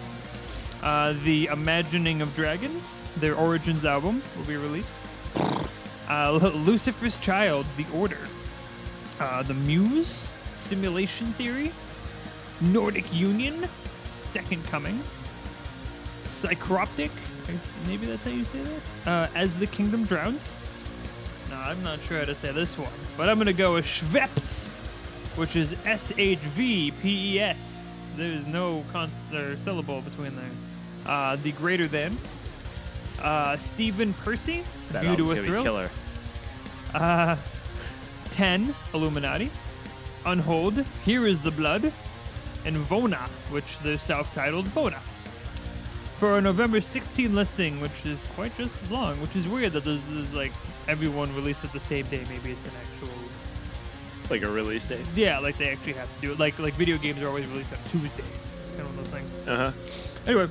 Uh, 0.82 1.14
the 1.24 1.46
Imagining 1.46 2.22
of 2.22 2.34
Dragons, 2.34 2.84
their 3.16 3.34
Origins 3.34 3.84
album, 3.84 4.22
will 4.36 4.44
be 4.44 4.56
released. 4.56 4.88
Uh, 6.08 6.30
Lu- 6.32 6.50
Lucifer's 6.50 7.16
Child, 7.18 7.66
The 7.76 7.84
Order. 7.92 8.18
Uh, 9.20 9.42
the 9.42 9.54
Muse, 9.54 10.26
Simulation 10.54 11.32
Theory. 11.34 11.72
Nordic 12.60 13.12
Union, 13.12 13.68
Second 14.04 14.64
Coming. 14.64 15.02
Psycroptic, 16.22 17.10
I 17.48 17.52
guess 17.52 17.72
maybe 17.86 18.06
that's 18.06 18.22
how 18.22 18.30
you 18.30 18.44
say 18.46 18.62
that. 19.04 19.08
Uh, 19.10 19.28
As 19.34 19.56
the 19.58 19.66
Kingdom 19.66 20.04
Drowns. 20.04 20.40
No, 21.50 21.56
I'm 21.56 21.82
not 21.82 22.02
sure 22.02 22.18
how 22.18 22.24
to 22.24 22.34
say 22.36 22.52
this 22.52 22.76
one, 22.76 22.92
but 23.16 23.28
I'm 23.28 23.38
gonna 23.38 23.52
go 23.52 23.74
with 23.74 23.84
Schweppes, 23.86 24.72
which 25.36 25.56
is 25.56 25.74
S 25.84 26.12
H 26.18 26.38
V 26.38 26.90
P 27.02 27.34
E 27.36 27.40
S. 27.40 27.88
There's 28.16 28.46
no 28.46 28.84
cons- 28.92 29.10
or 29.32 29.56
syllable 29.58 30.02
between 30.02 30.34
there. 30.36 30.50
Uh, 31.06 31.36
the 31.36 31.52
Greater 31.52 31.88
Than. 31.88 32.16
Uh, 33.22 33.56
Stephen 33.56 34.14
Pearcy, 34.24 34.62
That 34.92 35.04
View 35.04 35.16
to 35.16 35.24
a 35.24 35.28
gonna 35.28 35.40
be 35.42 35.46
Thrill. 35.48 35.62
killer. 35.62 35.90
Uh, 36.94 37.36
10, 38.30 38.74
Illuminati. 38.94 39.50
Unhold, 40.26 40.84
Here 41.04 41.26
is 41.26 41.40
the 41.42 41.50
Blood. 41.50 41.92
And 42.64 42.76
Vona, 42.76 43.28
which 43.50 43.78
they're 43.82 43.98
self 43.98 44.32
titled 44.34 44.66
Vona. 44.68 44.98
For 46.18 46.36
a 46.36 46.40
November 46.40 46.80
16 46.80 47.32
listing, 47.34 47.80
which 47.80 47.92
is 48.04 48.18
quite 48.34 48.56
just 48.56 48.82
as 48.82 48.90
long, 48.90 49.20
which 49.20 49.36
is 49.36 49.46
weird 49.46 49.72
that 49.74 49.84
this 49.84 50.00
is 50.08 50.32
like 50.34 50.52
everyone 50.88 51.32
releases 51.34 51.70
the 51.70 51.80
same 51.80 52.06
day. 52.06 52.24
Maybe 52.28 52.50
it's 52.52 52.64
an 52.64 52.72
actual. 52.82 53.14
Like 54.28 54.42
a 54.42 54.50
release 54.50 54.84
date. 54.84 55.06
Yeah, 55.14 55.38
like 55.38 55.56
they 55.58 55.70
actually 55.70 55.92
have 55.94 56.08
to 56.14 56.26
do 56.26 56.32
it. 56.32 56.38
Like, 56.40 56.58
like 56.58 56.74
video 56.74 56.98
games 56.98 57.22
are 57.22 57.28
always 57.28 57.46
released 57.46 57.72
on 57.72 57.78
Tuesdays. 57.90 58.26
It's 58.26 58.70
kind 58.70 58.80
of 58.80 58.86
one 58.88 58.98
of 58.98 59.04
those 59.04 59.12
things. 59.14 59.48
Uh 59.48 59.56
huh. 59.56 59.72
Anyway, 60.26 60.48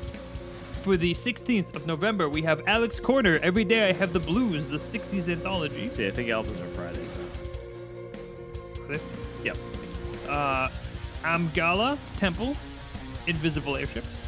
for 0.83 0.95
the 0.95 1.13
16th 1.13 1.75
of 1.75 1.85
November, 1.85 2.29
we 2.29 2.41
have 2.43 2.61
Alex 2.65 2.97
Korner. 2.97 3.37
Every 3.41 3.65
Day 3.65 3.89
I 3.89 3.91
Have 3.91 4.13
the 4.13 4.21
Blues, 4.21 4.69
the 4.69 4.77
60s 4.77 5.27
anthology. 5.27 5.91
See, 5.91 6.07
I 6.07 6.11
think 6.11 6.29
albums 6.29 6.59
are 6.61 6.67
Fridays. 6.69 7.17
Yep. 9.43 9.57
uh, 10.29 10.69
Amgala 11.23 11.97
Temple, 12.17 12.55
Invisible 13.27 13.75
Airships. 13.75 14.26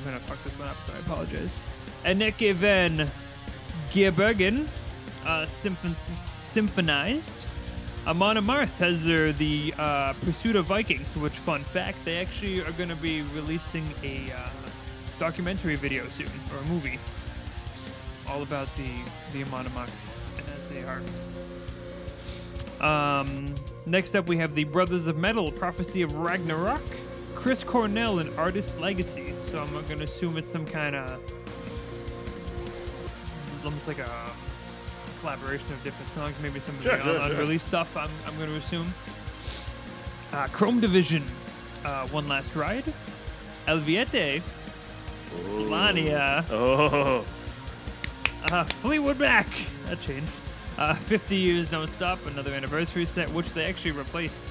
I'm 0.00 0.04
gonna 0.04 0.20
fuck 0.20 0.42
this 0.44 0.52
one 0.58 0.68
up, 0.68 0.76
so 0.86 0.94
I 0.94 0.98
apologize. 0.98 1.60
Anneke 2.04 2.54
van 2.54 3.10
Giersbergen, 3.92 4.66
uh, 5.26 5.46
symphon- 5.46 5.96
symphonized. 6.54 7.22
Amon 8.06 8.36
Amarth 8.38 8.70
has 8.78 9.04
their 9.04 9.30
the 9.32 9.74
uh, 9.78 10.14
Pursuit 10.24 10.56
of 10.56 10.64
Vikings, 10.66 11.14
which 11.16 11.34
fun 11.34 11.62
fact, 11.64 11.98
they 12.06 12.16
actually 12.16 12.62
are 12.62 12.72
gonna 12.72 12.96
be 12.96 13.20
releasing 13.34 13.84
a 14.02 14.32
uh, 14.32 14.48
documentary 15.18 15.76
video 15.76 16.08
soon 16.08 16.30
or 16.50 16.58
a 16.58 16.68
movie, 16.68 16.98
all 18.26 18.42
about 18.42 18.74
the 18.76 18.88
the 19.34 19.42
Amon 19.44 19.66
Amarth 19.66 19.90
and 20.38 20.46
as 20.56 20.68
they 20.70 20.82
are. 20.82 21.02
Um, 22.80 23.54
next 23.84 24.16
up, 24.16 24.26
we 24.26 24.38
have 24.38 24.54
the 24.54 24.64
Brothers 24.64 25.06
of 25.06 25.18
Metal, 25.18 25.52
Prophecy 25.52 26.00
of 26.00 26.14
Ragnarok, 26.14 26.80
Chris 27.34 27.62
Cornell, 27.62 28.20
and 28.20 28.30
Artist 28.38 28.78
Legacy. 28.80 29.34
So 29.50 29.60
I'm 29.60 29.72
gonna 29.86 30.04
assume 30.04 30.36
it's 30.36 30.46
some 30.48 30.64
kind 30.64 30.94
of 30.94 31.20
almost 33.64 33.88
like 33.88 33.98
a 33.98 34.30
collaboration 35.20 35.72
of 35.72 35.82
different 35.82 36.12
songs, 36.14 36.34
maybe 36.40 36.60
some 36.60 36.76
of 36.76 36.82
Sure, 36.82 36.96
the 36.96 37.02
sure, 37.02 37.20
un- 37.20 37.46
sure. 37.46 37.58
stuff. 37.58 37.88
I'm, 37.96 38.10
I'm 38.26 38.38
gonna 38.38 38.54
assume. 38.54 38.94
Uh, 40.32 40.46
Chrome 40.46 40.80
Division, 40.80 41.24
uh, 41.84 42.06
One 42.08 42.28
Last 42.28 42.54
Ride, 42.54 42.94
Eluveitie, 43.66 44.40
Slania. 45.34 46.44
Oh. 46.50 47.24
Uh, 48.50 48.64
Fleetwood 48.64 49.18
Mac. 49.18 49.48
That 49.86 50.00
changed. 50.00 50.32
Uh, 50.78 50.94
50 50.94 51.36
years 51.36 51.68
don't 51.68 51.90
stop. 51.90 52.24
Another 52.26 52.54
anniversary 52.54 53.04
set, 53.04 53.28
which 53.30 53.52
they 53.52 53.64
actually 53.66 53.90
replaced 53.90 54.42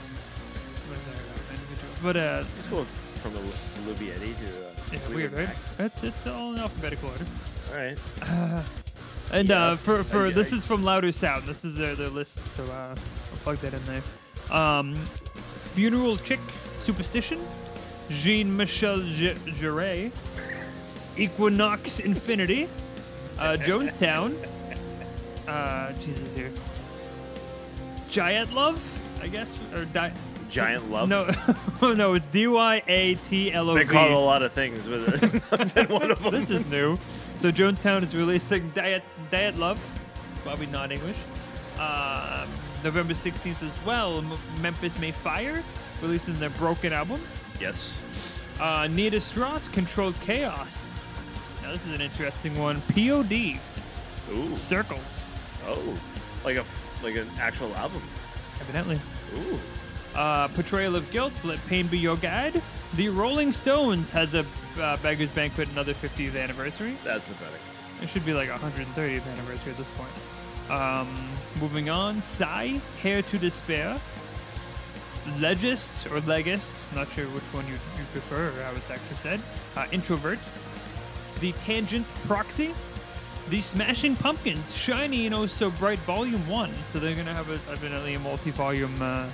But 2.03 2.15
uh, 2.17 2.43
Let's 2.55 2.67
go 2.67 2.85
from 3.15 3.33
the 3.33 3.39
Eluveitie 3.39 4.37
to. 4.37 4.68
Uh, 4.91 4.93
yeah, 4.93 4.99
Fleetwood 4.99 5.15
weird, 5.15 5.49
right? 5.49 5.57
It's 5.79 6.03
it's 6.03 6.27
all 6.27 6.53
in 6.53 6.59
alphabetical 6.59 7.09
order. 7.09 7.25
All 7.71 7.75
right. 7.75 8.63
And 9.31 9.47
Yeah, 9.49 9.63
uh, 9.67 9.75
for 9.75 10.01
for 10.03 10.27
I- 10.27 10.31
this 10.31 10.51
is 10.51 10.65
from 10.65 10.83
Louder 10.83 11.11
Sound. 11.11 11.45
This 11.45 11.63
is 11.63 11.77
their 11.77 11.95
their 11.95 12.09
list, 12.09 12.39
so 12.57 12.63
uh, 12.63 12.95
I'll 12.95 13.37
plug 13.43 13.57
that 13.57 13.75
in 13.75 13.83
there. 13.85 14.01
Um, 14.49 14.95
Funeral 15.75 16.17
Chick, 16.17 16.39
Superstition, 16.79 17.39
Jean 18.09 18.57
Michel 18.57 18.97
Jarre, 18.97 20.11
Equinox 21.17 21.99
Infinity, 21.99 22.67
uh, 23.37 23.55
Jonestown. 23.59 24.35
Uh, 25.47 25.91
Jesus 25.93 26.33
here. 26.33 26.51
Giant 28.09 28.51
Love, 28.53 28.81
I 29.21 29.27
guess, 29.27 29.47
or 29.75 29.85
di- 29.85 30.11
Giant 30.49 30.89
Love. 30.91 31.07
No, 31.09 31.29
no, 31.93 32.13
it's 32.13 32.25
D 32.27 32.47
Y 32.47 32.83
A 32.87 33.15
T 33.15 33.53
L 33.53 33.69
O 33.69 33.73
V. 33.75 33.83
They 33.83 33.89
call 33.91 34.05
it 34.07 34.11
a 34.11 34.17
lot 34.17 34.41
of 34.41 34.51
things, 34.51 34.87
but 34.87 34.99
it's 35.01 35.33
not 35.51 35.73
been 35.73 35.87
one 35.87 36.11
of 36.11 36.21
them. 36.23 36.33
This 36.39 36.49
is 36.49 36.65
new. 36.65 36.97
So 37.37 37.51
Jonestown 37.51 38.03
is 38.07 38.15
releasing 38.15 38.69
Diet 38.71 39.03
Diet 39.31 39.57
Love, 39.57 39.79
probably 40.43 40.65
not 40.65 40.91
English. 40.91 41.17
Um, 41.79 42.49
November 42.83 43.13
16th 43.13 43.61
as 43.63 43.85
well. 43.85 44.17
M- 44.17 44.37
Memphis 44.61 44.97
May 44.99 45.11
Fire 45.11 45.63
releasing 46.01 46.33
their 46.39 46.49
Broken 46.49 46.91
album. 46.93 47.21
yes. 47.59 47.99
Uh, 48.59 48.87
Nita 48.87 49.21
Strauss, 49.21 49.69
Controlled 49.69 50.19
Chaos. 50.19 50.91
Now 51.61 51.71
this 51.71 51.85
is 51.85 51.93
an 51.93 52.01
interesting 52.01 52.57
one. 52.59 52.81
POD, 52.93 53.57
Ooh. 54.35 54.55
Circles, 54.57 54.99
Oh. 55.65 55.81
Like 56.43 56.57
a 56.57 56.61
f- 56.61 56.81
like 57.03 57.15
an 57.15 57.29
actual 57.39 57.73
album. 57.75 58.01
evidently. 58.59 58.99
Ooh. 59.37 59.59
Uh, 60.19 60.49
Portrayal 60.49 60.97
of 60.97 61.09
Guilt, 61.11 61.31
Let 61.45 61.65
Pain 61.67 61.87
Be 61.87 61.97
Your 61.97 62.17
Guide. 62.17 62.61
The 62.95 63.07
Rolling 63.07 63.53
Stones 63.53 64.09
has 64.09 64.33
a 64.33 64.45
uh, 64.77 64.97
Beggar's 64.97 65.29
Banquet, 65.29 65.69
another 65.69 65.93
50th 65.93 66.37
anniversary. 66.37 66.97
That's 67.05 67.23
pathetic. 67.23 67.61
It 68.01 68.09
should 68.09 68.25
be 68.25 68.33
like 68.33 68.49
130th 68.49 69.25
anniversary 69.25 69.71
at 69.71 69.77
this 69.77 69.87
point. 69.95 70.11
Um, 70.69 71.31
moving 71.61 71.89
on, 71.89 72.21
Sigh, 72.21 72.81
Heir 73.01 73.21
to 73.21 73.37
Despair, 73.37 73.97
Legist 75.37 76.11
or 76.11 76.19
Legist, 76.19 76.69
not 76.93 77.09
sure 77.13 77.27
which 77.29 77.43
one 77.53 77.65
you, 77.67 77.75
you 77.97 78.03
prefer 78.11 78.49
or 78.49 78.63
how 78.63 78.71
it's 78.71 78.89
actually 78.89 79.17
said. 79.23 79.41
Uh, 79.77 79.85
Introvert, 79.93 80.39
The 81.39 81.53
Tangent 81.53 82.05
Proxy, 82.27 82.73
The 83.49 83.61
Smashing 83.61 84.17
Pumpkins, 84.17 84.75
Shiny 84.75 85.27
and 85.27 85.33
Oh 85.33 85.47
So 85.47 85.71
Bright 85.71 85.99
Volume 85.99 86.45
1. 86.45 86.73
So 86.89 86.99
they're 86.99 87.15
going 87.15 87.25
to 87.25 87.33
have 87.33 87.49
a, 87.49 87.71
evidently 87.71 88.15
a 88.15 88.19
multi 88.19 88.51
volume 88.51 89.01
uh, 89.01 89.29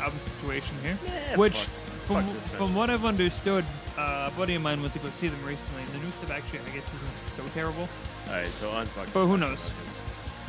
album 0.00 0.18
situation 0.38 0.74
here. 0.82 0.98
Yeah, 1.06 1.36
which, 1.36 1.54
fuck- 1.54 1.68
from, 2.06 2.24
fuck 2.26 2.34
the 2.34 2.40
from 2.50 2.74
what 2.74 2.90
I've 2.90 3.04
understood, 3.04 3.64
uh, 3.96 4.30
a 4.32 4.36
buddy 4.36 4.54
of 4.54 4.62
mine 4.62 4.80
went 4.80 4.92
to 4.94 4.98
go 4.98 5.10
see 5.20 5.28
them 5.28 5.44
recently, 5.44 5.82
and 5.82 5.90
the 5.92 5.98
new 5.98 6.10
stuff 6.18 6.30
actually, 6.30 6.60
I 6.60 6.70
guess, 6.70 6.84
isn't 6.88 7.36
so 7.36 7.44
terrible. 7.54 7.88
All 8.28 8.32
right. 8.34 8.48
So 8.48 8.70
unfuck. 8.70 9.12
But 9.12 9.26
who 9.26 9.36
knows? 9.36 9.58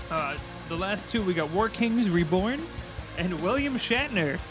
Uh, 0.10 0.38
the 0.70 0.78
last 0.78 1.10
two 1.10 1.22
we 1.22 1.34
got 1.34 1.50
War 1.52 1.70
Kings 1.70 2.10
Reborn 2.10 2.62
and 3.18 3.40
William 3.42 3.78
Shatner. 3.78 4.40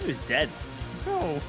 He 0.00 0.08
was 0.08 0.20
dead. 0.20 0.50
No, 1.06 1.40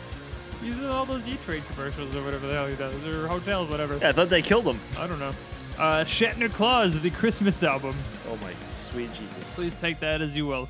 he's 0.64 0.78
in 0.78 0.86
all 0.86 1.06
those 1.06 1.26
E-Trade 1.28 1.64
commercials 1.72 2.16
or 2.16 2.24
whatever 2.24 2.48
the 2.48 2.54
hell 2.54 2.68
he 2.68 2.76
does, 2.76 2.96
or 3.06 3.28
hotels, 3.28 3.70
whatever. 3.70 3.98
Yeah, 3.98 4.10
I 4.10 4.12
thought 4.14 4.30
they 4.30 4.42
killed 4.42 4.66
him. 4.66 4.80
I 4.98 5.08
don't 5.08 5.20
know. 5.20 5.34
Uh, 5.78 6.06
Shatner 6.06 6.52
Claus, 6.52 7.00
the 7.02 7.10
Christmas 7.10 7.62
album. 7.62 7.96
Oh 8.30 8.38
my 8.38 8.54
sweet 8.70 9.12
Jesus. 9.14 9.56
Please 9.56 9.76
take 9.82 10.00
that 10.00 10.22
as 10.22 10.34
you 10.34 10.48
will. 10.48 10.70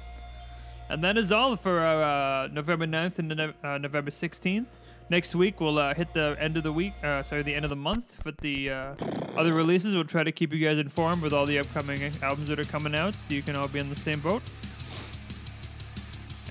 And 0.89 1.03
that 1.03 1.15
is 1.15 1.31
all 1.31 1.55
for 1.55 1.85
uh, 1.85 2.47
November 2.47 2.87
9th 2.87 3.19
and 3.19 3.39
uh, 3.39 3.77
November 3.77 4.09
16th. 4.09 4.65
Next 5.11 5.35
week 5.35 5.61
we'll 5.61 5.77
uh, 5.77 5.93
hit 5.93 6.11
the 6.15 6.35
end 6.39 6.57
of 6.57 6.63
the 6.63 6.71
week, 6.71 6.93
uh, 7.03 7.21
sorry, 7.21 7.43
the 7.43 7.53
end 7.53 7.65
of 7.65 7.69
the 7.69 7.75
month 7.75 8.17
with 8.25 8.35
the 8.37 8.71
uh, 8.71 8.95
other 9.37 9.53
releases. 9.53 9.93
We'll 9.93 10.05
try 10.05 10.23
to 10.23 10.31
keep 10.31 10.51
you 10.51 10.65
guys 10.65 10.79
informed 10.79 11.21
with 11.21 11.33
all 11.33 11.45
the 11.45 11.59
upcoming 11.59 12.01
albums 12.23 12.47
that 12.47 12.59
are 12.59 12.65
coming 12.65 12.95
out, 12.95 13.13
so 13.13 13.35
you 13.35 13.43
can 13.43 13.55
all 13.55 13.67
be 13.67 13.77
in 13.77 13.89
the 13.89 13.95
same 13.95 14.19
boat. 14.19 14.41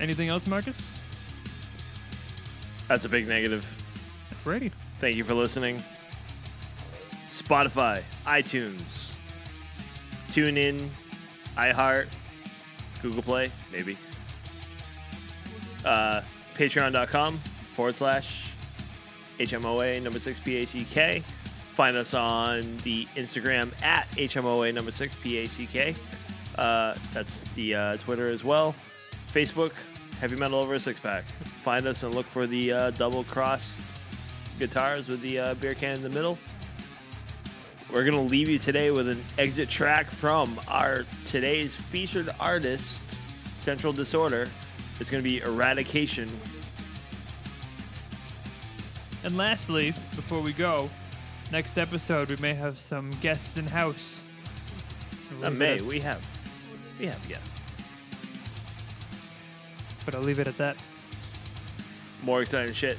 Anything 0.00 0.28
else, 0.28 0.46
Marcus? 0.46 0.92
That's 2.86 3.04
a 3.04 3.08
big 3.08 3.26
negative. 3.26 3.64
Ready? 4.44 4.70
Thank 5.00 5.16
you 5.16 5.24
for 5.24 5.34
listening. 5.34 5.82
Spotify, 7.34 8.00
iTunes, 8.26 9.12
TuneIn, 10.28 10.86
iHeart, 11.56 12.06
Google 13.02 13.22
Play, 13.22 13.50
maybe. 13.72 13.96
Uh, 15.84 16.20
Patreon.com 16.54 17.36
forward 17.36 17.96
slash 17.96 18.52
HMOA 19.38 20.00
number 20.00 20.20
six 20.20 20.38
PACK. 20.38 21.22
Find 21.22 21.96
us 21.96 22.14
on 22.14 22.60
the 22.84 23.04
Instagram 23.16 23.74
at 23.82 24.06
HMOA 24.10 24.72
number 24.72 24.92
six 24.92 25.16
PACK. 25.16 25.96
Uh, 26.56 26.94
that's 27.12 27.48
the 27.48 27.74
uh, 27.74 27.96
Twitter 27.96 28.28
as 28.28 28.44
well. 28.44 28.76
Facebook, 29.12 29.72
Heavy 30.20 30.36
Metal 30.36 30.60
Over 30.60 30.74
a 30.74 30.80
Six 30.80 31.00
Pack. 31.00 31.24
Find 31.24 31.84
us 31.88 32.04
and 32.04 32.14
look 32.14 32.26
for 32.26 32.46
the 32.46 32.72
uh, 32.72 32.90
double 32.92 33.24
cross 33.24 33.82
guitars 34.60 35.08
with 35.08 35.20
the 35.20 35.40
uh, 35.40 35.54
beer 35.54 35.74
can 35.74 35.96
in 35.96 36.02
the 36.04 36.10
middle. 36.10 36.38
We're 37.94 38.04
gonna 38.04 38.22
leave 38.22 38.48
you 38.48 38.58
today 38.58 38.90
with 38.90 39.08
an 39.08 39.22
exit 39.38 39.68
track 39.68 40.06
from 40.06 40.58
our 40.66 41.04
today's 41.28 41.76
featured 41.76 42.28
artist, 42.40 43.08
Central 43.56 43.92
Disorder. 43.92 44.48
It's 44.98 45.08
gonna 45.08 45.22
be 45.22 45.40
Eradication. 45.40 46.28
And 49.22 49.36
lastly, 49.36 49.92
before 50.16 50.40
we 50.40 50.52
go, 50.52 50.90
next 51.52 51.78
episode 51.78 52.30
we 52.30 52.36
may 52.38 52.52
have 52.52 52.80
some 52.80 53.12
guests 53.22 53.56
in 53.56 53.66
house. 53.66 54.20
Not 55.40 55.52
May, 55.52 55.80
we 55.80 56.00
have 56.00 56.26
we 56.98 57.06
have 57.06 57.28
guests. 57.28 57.60
but 60.04 60.16
I'll 60.16 60.20
leave 60.20 60.40
it 60.40 60.48
at 60.48 60.58
that. 60.58 60.76
More 62.24 62.42
exciting 62.42 62.74
shit 62.74 62.98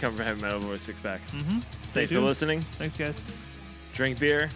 Come 0.00 0.14
from 0.14 0.24
Heavy 0.24 0.42
Metal 0.42 0.64
Over 0.64 0.78
Six 0.78 0.98
Pack. 0.98 1.20
Mm-hmm. 1.28 1.60
Thanks 1.92 2.10
for 2.10 2.18
listening. 2.18 2.60
Thanks, 2.60 2.96
guys. 2.96 3.14
Drink 3.94 4.18
beer, 4.18 4.48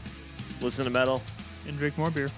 listen 0.61 0.85
to 0.85 0.91
metal, 0.91 1.23
And 1.67 1.77
drink 1.79 1.97
more 1.99 2.11
beer. 2.11 2.31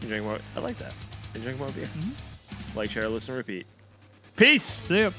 and 0.00 0.08
drink 0.08 0.24
more. 0.24 0.38
I 0.56 0.60
like 0.60 0.76
that. 0.78 0.94
And 1.34 1.42
drink 1.42 1.58
more 1.58 1.70
beer. 1.70 1.86
Mm-hmm. 1.86 2.78
Like, 2.78 2.90
share, 2.90 3.08
listen, 3.08 3.34
repeat. 3.34 3.66
Peace. 4.36 4.62
See 4.62 5.00
ya. 5.02 5.10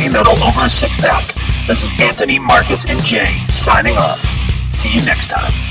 Heavy 0.00 0.12
metal 0.12 0.32
over 0.42 0.62
a 0.62 0.70
six-pack. 0.70 1.34
This 1.66 1.82
is 1.82 1.90
Anthony, 2.00 2.38
Marcus, 2.38 2.86
and 2.86 3.02
Jay 3.02 3.36
signing 3.48 3.96
off. 3.96 4.20
See 4.72 4.94
you 4.94 5.04
next 5.04 5.28
time. 5.28 5.69